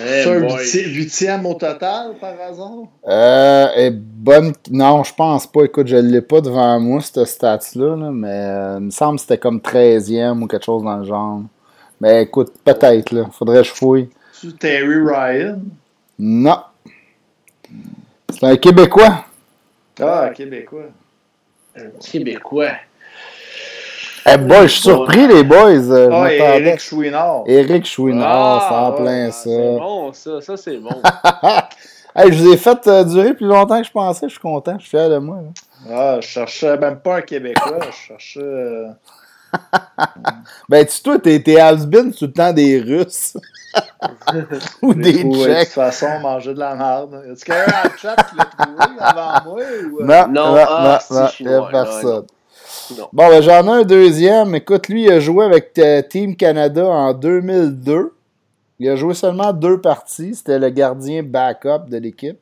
C'est 0.04 0.84
un 0.84 0.90
huitième 0.90 1.46
au 1.46 1.54
total, 1.54 2.14
par 2.20 2.34
hasard? 2.40 2.88
Euh, 3.06 3.90
bonne... 3.92 4.52
Non, 4.70 5.04
je 5.04 5.14
pense 5.14 5.46
pas. 5.46 5.64
Écoute, 5.64 5.86
je 5.86 5.96
ne 5.96 6.10
l'ai 6.10 6.20
pas 6.20 6.40
devant 6.40 6.78
moi, 6.80 7.00
cette 7.00 7.24
stats-là, 7.24 8.10
mais 8.10 8.28
euh, 8.28 8.76
il 8.78 8.86
me 8.86 8.90
semble 8.90 9.16
que 9.16 9.22
c'était 9.22 9.38
comme 9.38 9.58
13e 9.58 10.42
ou 10.42 10.46
quelque 10.46 10.64
chose 10.64 10.82
dans 10.82 10.96
le 10.96 11.04
genre. 11.04 11.42
Mais 12.00 12.22
écoute, 12.22 12.52
peut-être, 12.64 13.12
là. 13.12 13.28
Faudrait 13.32 13.58
que 13.58 13.68
je 13.68 13.72
fouille. 13.72 14.08
C'est 14.32 14.58
Terry 14.58 14.98
Ryan? 15.06 15.60
Non. 16.18 16.58
C'est 18.28 18.44
un 18.44 18.56
Québécois. 18.56 19.24
Ah, 20.00 20.24
un 20.24 20.30
Québécois. 20.30 20.90
Un 21.76 21.90
Québécois. 22.00 22.72
Eh 24.24 24.36
boy, 24.36 24.62
je 24.62 24.72
suis 24.72 24.82
surpris, 24.82 25.26
les 25.26 25.42
boys. 25.42 25.90
Euh, 25.90 26.08
ah, 26.12 26.32
Eric 26.32 26.80
Chouinard. 26.80 27.42
Eric 27.46 27.86
Chouinard, 27.86 28.68
ça 28.68 28.74
en 28.82 28.92
plein 28.92 29.30
ça. 29.30 29.42
C'est 29.42 29.78
bon, 29.78 30.12
ça. 30.12 30.40
Ça, 30.40 30.56
c'est 30.56 30.76
bon. 30.78 31.02
hey, 32.16 32.32
je 32.32 32.42
vous 32.42 32.52
ai 32.52 32.56
fait 32.56 32.86
euh, 32.86 33.04
durer 33.04 33.34
plus 33.34 33.46
longtemps 33.46 33.80
que 33.80 33.86
je 33.86 33.92
pensais. 33.92 34.26
Je 34.26 34.32
suis 34.32 34.40
content. 34.40 34.76
Je 34.78 34.82
suis 34.82 34.90
fier 34.90 35.10
de 35.10 35.18
moi. 35.18 35.38
Ah, 35.90 36.18
je 36.20 36.26
cherchais 36.26 36.76
même 36.78 37.00
pas 37.00 37.16
un 37.16 37.20
Québécois. 37.22 37.78
Je 37.90 38.06
cherchais. 38.08 38.40
Euh, 38.40 38.88
ben, 40.68 40.86
tu, 40.86 41.02
toi, 41.02 41.18
t'es, 41.18 41.42
t'es 41.42 41.56
tout 41.56 42.26
le 42.26 42.32
temps 42.32 42.52
des 42.52 42.78
Russes. 42.78 43.36
ou 44.82 44.94
des 44.94 45.14
Tchèques. 45.14 45.24
De 45.24 45.64
toute 45.64 45.68
façon, 45.72 46.20
manger 46.20 46.54
de 46.54 46.60
la 46.60 46.74
merde. 46.76 47.24
Est-ce 47.32 47.44
qu'il 47.44 47.54
y 47.54 47.56
a 47.56 47.64
un 47.64 47.96
chat 47.96 48.16
qui 48.16 48.36
l'a 48.36 48.44
trouvé 48.44 48.84
avant 49.00 49.50
moi? 49.50 49.62
Ou... 49.90 50.04
Non, 50.04 50.28
non, 50.28 50.54
non, 50.54 50.66
ah, 50.68 51.00
non, 51.10 51.26
il 51.40 51.46
n'y 51.46 51.54
a 51.54 52.22
Bon, 53.12 53.28
ben, 53.28 53.42
j'en 53.42 53.66
ai 53.66 53.80
un 53.80 53.82
deuxième. 53.82 54.54
Écoute, 54.54 54.88
lui, 54.88 55.04
il 55.04 55.10
a 55.10 55.20
joué 55.20 55.44
avec 55.44 55.78
euh, 55.78 56.02
Team 56.02 56.36
Canada 56.36 56.86
en 56.86 57.12
2002. 57.12 58.14
Il 58.78 58.88
a 58.88 58.96
joué 58.96 59.14
seulement 59.14 59.52
deux 59.52 59.80
parties. 59.80 60.34
C'était 60.34 60.58
le 60.58 60.70
gardien 60.70 61.22
backup 61.22 61.88
de 61.88 61.98
l'équipe. 61.98 62.38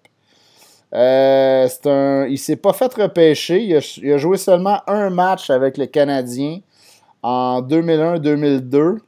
Euh, 0.93 1.69
un, 1.85 2.27
il 2.27 2.39
s'est 2.39 2.57
pas 2.57 2.73
fait 2.73 2.93
repêcher. 2.95 3.63
Il 3.63 4.13
a, 4.13 4.19
joué 4.19 4.37
seulement 4.37 4.81
un 4.87 5.11
match 5.11 5.51
avec 5.51 5.79
le 5.79 5.87
Canadien 5.87 6.61
en 7.23 7.63
2001-2002. 7.63 8.99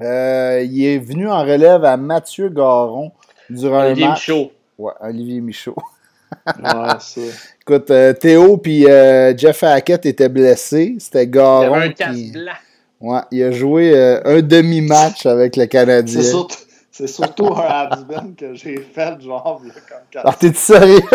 Euh, 0.00 0.66
il 0.68 0.84
est 0.84 0.98
venu 0.98 1.30
en 1.30 1.42
relève 1.42 1.84
à 1.84 1.96
Mathieu 1.96 2.48
Garon 2.48 3.12
durant 3.48 3.84
Olivier 3.84 4.04
un 4.04 4.08
match. 4.10 4.28
Michaud. 4.28 4.52
Ouais, 4.78 4.92
Olivier 5.00 5.40
Michaud. 5.40 5.76
ouais, 6.46 7.28
Écoute, 7.66 7.90
euh, 7.90 8.12
Théo 8.12 8.58
puis 8.58 8.86
euh, 8.86 9.34
Jeff 9.36 9.62
Hackett 9.62 10.04
étaient 10.04 10.28
blessés. 10.28 10.96
C'était 10.98 11.26
Garon. 11.26 11.62
Il 11.62 11.74
avait 11.74 12.04
un 12.04 12.12
qui... 12.12 12.30
blanc. 12.30 12.52
Ouais, 13.00 13.20
il 13.30 13.42
a 13.42 13.50
joué 13.52 14.20
un 14.24 14.40
demi-match 14.40 15.26
avec 15.26 15.56
le 15.56 15.66
Canadien. 15.66 16.20
C'est 16.20 16.28
surtout, 16.28 16.56
c'est 16.96 17.08
surtout 17.08 17.48
un 17.48 17.88
absbin 17.90 18.34
que 18.38 18.54
j'ai 18.54 18.76
fait, 18.76 19.20
genre, 19.20 19.60
comme 19.60 19.72
quand... 20.12 20.20
Ah, 20.24 20.32
t'es-tu 20.38 20.58
sérieux? 20.58 21.00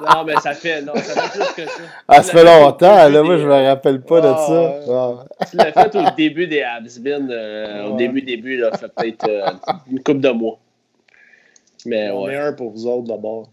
non, 0.00 0.24
mais 0.26 0.36
ça 0.42 0.52
fait, 0.52 0.82
non, 0.82 0.94
ça 0.96 1.22
fait 1.22 1.38
plus 1.38 1.54
que 1.54 1.70
ça. 1.70 1.82
Ah, 2.06 2.22
ça 2.22 2.32
fait 2.32 2.44
longtemps, 2.44 3.08
là, 3.08 3.22
moi, 3.22 3.38
je 3.38 3.46
me 3.46 3.66
rappelle 3.66 4.02
pas 4.02 4.20
de 4.20 4.28
ça. 4.28 4.74
Ah. 4.90 5.24
Tu 5.50 5.56
l'as 5.56 5.72
fait 5.72 5.96
au 5.96 6.10
début 6.14 6.46
des 6.46 6.62
euh, 6.62 7.86
au 7.86 7.96
début, 7.96 8.20
début, 8.20 8.58
là, 8.58 8.70
fait 8.76 8.88
peut-être 8.88 9.26
euh, 9.26 9.50
une 9.90 10.02
couple 10.02 10.20
de 10.20 10.28
mois. 10.30 10.58
Mais 11.86 12.10
ouais. 12.10 12.36
un 12.36 12.52
pour 12.52 12.70
vous 12.72 12.86
autres, 12.86 13.08
d'abord. 13.08 13.48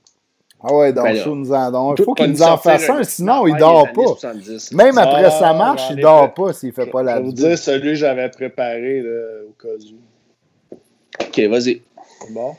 Ah 0.63 0.73
ouais, 0.73 0.93
donc, 0.93 1.05
ben 1.05 1.15
nous 1.27 1.53
en, 1.53 1.95
il 1.95 2.03
faut 2.03 2.13
qu'il 2.13 2.31
nous 2.31 2.41
en 2.41 2.57
fasse 2.57 2.89
un, 2.89 3.03
sinon 3.03 3.45
il 3.45 3.55
dort 3.57 3.87
pas. 3.93 4.29
Même 4.71 4.97
après 4.97 5.29
sa 5.29 5.53
marche, 5.53 5.83
il 5.91 5.97
dort 5.97 6.33
pas 6.33 6.53
s'il 6.53 6.71
fait 6.71 6.87
pas 6.87 7.03
la 7.03 7.17
Je 7.17 7.19
vais 7.19 7.25
vous 7.25 7.33
dire 7.33 7.57
celui 7.57 7.89
que 7.89 7.95
j'avais 7.95 8.29
préparé 8.29 9.01
là, 9.01 9.43
au 9.47 9.51
cas 9.61 9.67
où. 9.67 10.77
Ok, 11.21 11.39
vas-y. 11.49 11.81
Bon. 12.31 12.55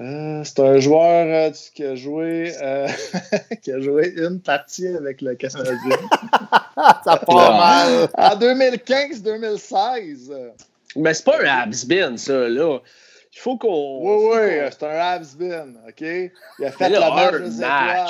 Euh, 0.00 0.42
c'est 0.42 0.58
un 0.58 0.80
joueur 0.80 1.26
euh, 1.28 1.52
qui, 1.72 1.84
a 1.84 1.94
joué, 1.94 2.52
euh, 2.60 2.88
qui 3.62 3.70
a 3.70 3.78
joué 3.78 4.12
une 4.16 4.40
partie 4.40 4.88
avec 4.88 5.22
le 5.22 5.36
Canadien. 5.36 5.98
ça 7.04 7.16
part 7.24 7.56
mal. 7.56 8.08
En 8.18 8.36
2015-2016. 8.36 10.32
Mais 10.96 11.14
c'est 11.14 11.24
pas 11.24 11.40
un 11.40 11.62
Habsbin, 11.62 12.16
ça, 12.16 12.48
là. 12.48 12.80
Il 13.36 13.40
faut 13.40 13.56
qu'on. 13.56 13.98
Oui, 14.00 14.30
oui, 14.32 14.68
c'est 14.70 14.86
un 14.86 14.96
Habsbin, 14.96 15.66
OK? 15.88 16.00
Il 16.00 16.64
a 16.64 16.70
fait 16.70 16.88
le 16.88 17.00
match 17.00 17.40
des 17.40 17.56
étoiles. 17.56 18.06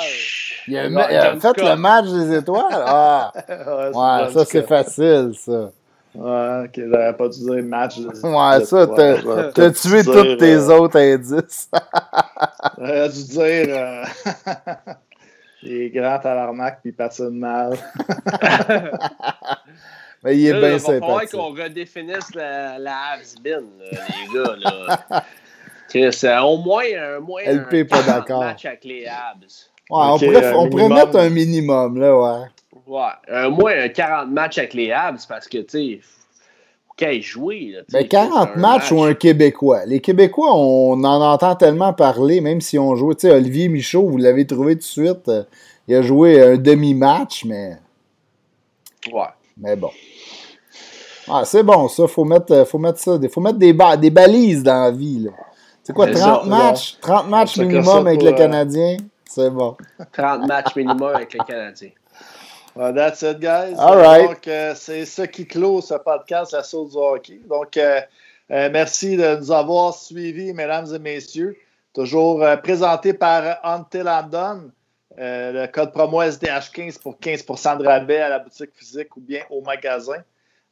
Il 0.67 0.77
a, 0.77 0.85
il 0.87 1.17
a 1.17 1.39
fait 1.39 1.61
le 1.61 1.75
match 1.75 2.05
des 2.05 2.37
étoiles? 2.37 2.83
Ah! 2.85 3.33
ouais, 3.49 4.33
ça, 4.33 4.45
c'est 4.45 4.67
facile, 4.67 5.31
ça. 5.35 5.71
Ouais, 6.13 6.65
ok, 6.65 6.79
j'aurais 6.89 7.17
pas 7.17 7.27
dû 7.27 7.39
dire 7.39 7.63
match. 7.63 7.99
De, 7.99 8.07
ouais, 8.07 8.65
ça, 8.65 8.87
t'as 9.53 9.71
tué 9.71 10.03
tous 10.03 10.35
tes 10.37 10.53
euh, 10.53 10.77
autres 10.77 10.97
indices. 10.97 11.69
j'aurais 12.77 13.09
dû 13.09 13.23
dire. 13.23 13.65
Euh, 13.69 14.05
il 15.63 15.73
est 15.73 15.89
grand 15.89 16.19
tabarnak 16.19 16.79
puis 16.81 16.91
il 16.91 16.95
patine 16.95 17.31
mal. 17.31 17.77
Mais 20.25 20.37
il 20.37 20.47
est 20.47 20.59
bien 20.59 20.79
sympathique. 20.79 21.29
Il 21.33 21.37
va 21.37 21.43
qu'on 21.43 21.53
redéfinisse 21.53 22.33
la, 22.33 22.79
la 22.79 23.17
bin 23.43 23.63
les 23.79 24.33
gars. 24.33 24.55
Là. 24.59 25.23
Chris, 25.87 26.19
euh, 26.23 26.39
au 26.41 26.57
moins, 26.57 26.83
un, 26.97 27.19
moins 27.19 27.43
LP 27.43 27.73
un, 27.73 27.85
pas 27.85 28.01
d'accord. 28.01 28.39
match 28.39 28.65
avec 28.65 28.83
les 28.83 29.05
Habs. 29.05 29.69
Ouais, 29.87 30.03
on, 30.09 30.17
pourrait, 30.17 30.53
on 30.55 30.69
pourrait 30.69 30.89
mettre 30.89 31.15
un 31.17 31.29
minimum, 31.29 31.99
là, 31.99 32.17
ouais. 32.17 32.47
Ouais, 32.87 33.01
un 33.29 33.49
moins 33.49 33.83
un 33.83 33.87
40 33.87 34.31
matchs 34.31 34.57
avec 34.57 34.73
les 34.73 34.91
Habs 34.91 35.27
parce 35.29 35.47
que, 35.47 35.59
tu 35.59 35.99
sais, 35.99 36.01
qu'il 36.97 37.21
jouer. 37.21 37.73
Là, 37.73 37.81
ben 37.91 38.07
40 38.07 38.55
matchs 38.55 38.91
ou 38.91 39.03
un 39.03 39.13
Québécois. 39.13 39.85
Les 39.85 39.99
Québécois, 39.99 40.55
on 40.55 41.03
en 41.03 41.21
entend 41.21 41.55
tellement 41.55 41.93
parler, 41.93 42.41
même 42.41 42.61
si 42.61 42.79
on 42.79 42.95
joue. 42.95 43.13
Tu 43.13 43.27
sais, 43.27 43.31
Olivier 43.31 43.69
Michaud, 43.69 44.09
vous 44.09 44.17
l'avez 44.17 44.47
trouvé 44.47 44.73
tout 44.73 44.79
de 44.79 44.83
suite. 44.83 45.27
Euh, 45.27 45.43
il 45.87 45.95
a 45.95 46.01
joué 46.01 46.41
un 46.41 46.57
demi-match, 46.57 47.45
mais. 47.45 47.77
Ouais. 49.11 49.27
Mais 49.57 49.75
bon. 49.75 49.91
Ah, 51.27 51.43
c'est 51.45 51.63
bon, 51.63 51.87
ça. 51.87 52.07
Faut 52.07 52.23
mettre, 52.23 52.53
euh, 52.53 52.65
faut 52.65 52.77
mettre 52.77 52.99
ça. 52.99 53.17
Faut 53.31 53.41
mettre 53.41 53.57
des, 53.57 53.75
des 53.97 54.09
balises 54.09 54.63
dans 54.63 54.83
la 54.83 54.91
vie. 54.91 55.27
C'est 55.83 55.93
quoi, 55.93 56.07
30 56.07 56.45
matchs? 56.47 56.97
30 57.01 57.29
matchs 57.29 57.57
minimum 57.57 58.07
avec 58.07 58.21
le 58.21 58.29
euh, 58.29 58.33
Canadien? 58.33 58.97
C'est 59.29 59.49
bon. 59.49 59.75
30 60.13 60.47
matchs 60.47 60.75
minimum 60.75 61.15
avec 61.15 61.33
le 61.33 61.43
Canadien. 61.43 61.89
Well, 62.75 62.91
that's 62.91 63.23
it, 63.23 63.39
guys. 63.39 63.77
All 63.79 63.95
right. 63.95 64.27
Donc, 64.27 64.47
euh, 64.49 64.73
c'est 64.75 65.05
ce 65.05 65.21
qui 65.21 65.47
clôt 65.47 65.79
ce 65.79 65.93
podcast, 65.93 66.51
la 66.51 66.61
sauce 66.61 66.91
du 66.91 66.97
hockey. 66.97 67.39
Donc, 67.47 67.77
euh, 67.77 68.01
euh, 68.51 68.69
merci 68.69 69.15
de 69.15 69.37
nous 69.37 69.49
avoir 69.49 69.93
suivis, 69.93 70.51
mesdames 70.51 70.93
et 70.93 70.99
messieurs. 70.99 71.55
Toujours 71.93 72.45
présenté 72.61 73.13
par 73.13 73.59
Until 73.63 74.03
London. 74.03 74.71
le 75.17 75.67
code 75.67 75.93
promo 75.93 76.21
SDH15 76.21 76.99
pour 76.99 77.17
15 77.17 77.45
de 77.79 77.87
rabais 77.87 78.19
à 78.19 78.27
la 78.27 78.39
boutique 78.39 78.71
physique 78.75 79.15
ou 79.15 79.21
bien 79.21 79.43
au 79.49 79.61
magasin. 79.61 80.21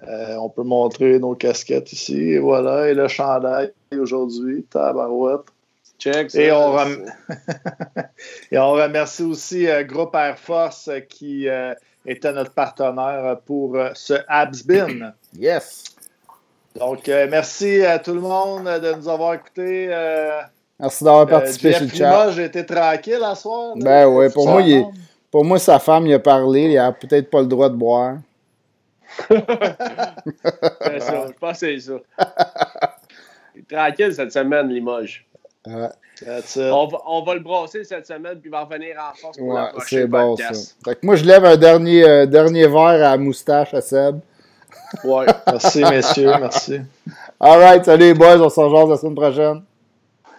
On 0.08 0.50
peut 0.50 0.64
montrer 0.64 1.20
nos 1.20 1.36
casquettes 1.36 1.92
ici. 1.94 2.34
Et 2.34 2.40
voilà, 2.40 2.90
et 2.90 2.94
le 2.94 3.08
chandail 3.08 3.72
aujourd'hui. 3.98 4.64
Tabarouette. 4.64 5.42
Check, 6.00 6.36
et, 6.36 6.52
on 6.52 6.78
et 8.52 8.58
on 8.58 8.72
remercie 8.72 9.24
aussi 9.24 9.68
Groupe 9.88 10.16
Air 10.16 10.38
Force 10.38 10.90
qui 11.08 11.48
était 12.06 12.34
notre 12.34 12.52
partenaire 12.52 13.38
pour 13.46 13.76
euh, 13.76 13.90
ce 13.94 14.14
Absbin. 14.28 15.14
Yes. 15.38 15.84
Donc, 16.78 17.08
euh, 17.08 17.28
merci 17.30 17.84
à 17.84 18.00
tout 18.00 18.14
le 18.14 18.22
monde 18.22 18.66
de 18.66 18.94
nous 18.96 19.08
avoir 19.08 19.36
écoutés. 19.36 19.88
Euh, 19.90 20.42
merci 20.80 21.04
d'avoir 21.04 21.28
participé 21.28 21.74
sur 21.74 21.84
le 21.84 21.90
chat. 21.90 22.32
J'ai 22.32 22.46
été 22.46 22.66
tranquille 22.66 23.22
à 23.24 23.36
soir. 23.36 23.74
ben 23.76 24.08
oui, 24.08 24.30
pour 24.34 24.48
moi, 24.48 24.62
pour 25.30 25.46
moi, 25.46 25.60
sa 25.60 25.80
femme, 25.80 26.08
il 26.08 26.14
a 26.14 26.20
parlé. 26.20 26.72
Il 26.72 26.78
a 26.78 26.92
peut-être 26.92 27.30
pas 27.30 27.42
le 27.42 27.48
droit 27.48 27.70
de 27.70 27.76
boire. 27.76 28.18
C'est 29.30 31.00
ça, 31.00 31.28
je 31.28 31.34
pense 31.40 31.60
que 31.60 31.78
c'est 31.78 31.80
ça. 31.80 31.94
Il 33.56 33.62
est 33.62 33.76
tranquille 33.76 34.14
cette 34.14 34.32
semaine, 34.32 34.70
Limoges. 34.70 35.26
Ouais. 35.66 35.90
On 36.58 36.88
va, 36.88 36.98
on 37.08 37.24
va, 37.24 37.34
le 37.34 37.40
brasser 37.40 37.84
cette 37.84 38.06
semaine, 38.06 38.40
puis 38.40 38.50
il 38.50 38.52
va 38.52 38.64
revenir 38.64 38.96
en 38.98 39.14
force 39.16 39.38
pour 39.38 39.54
la 39.54 39.68
prochaine 39.68 40.06
bon, 40.08 40.36
podcast. 40.36 40.76
Ça. 40.80 40.92
Fait 40.92 41.00
que 41.00 41.06
moi, 41.06 41.16
je 41.16 41.26
lève 41.26 41.44
un 41.46 41.58
dernier, 41.58 42.08
euh, 42.08 42.26
dernier 42.26 42.68
verre 42.68 42.80
à 42.80 42.98
la 42.98 43.18
moustache 43.18 43.74
à 43.74 43.82
Seb. 43.82 44.20
Ouais. 45.04 45.26
merci, 45.48 45.82
messieurs. 45.84 46.32
Merci. 46.40 46.80
All 47.40 47.60
right. 47.60 47.84
Salut, 47.84 48.06
les 48.06 48.14
boys. 48.14 48.40
On 48.42 48.50
se 48.50 48.60
rejoint 48.60 48.88
la 48.88 48.98
semaine 48.98 49.16
prochaine. 49.16 49.64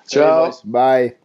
Ciao. 0.09 0.51
Bye. 0.65 1.17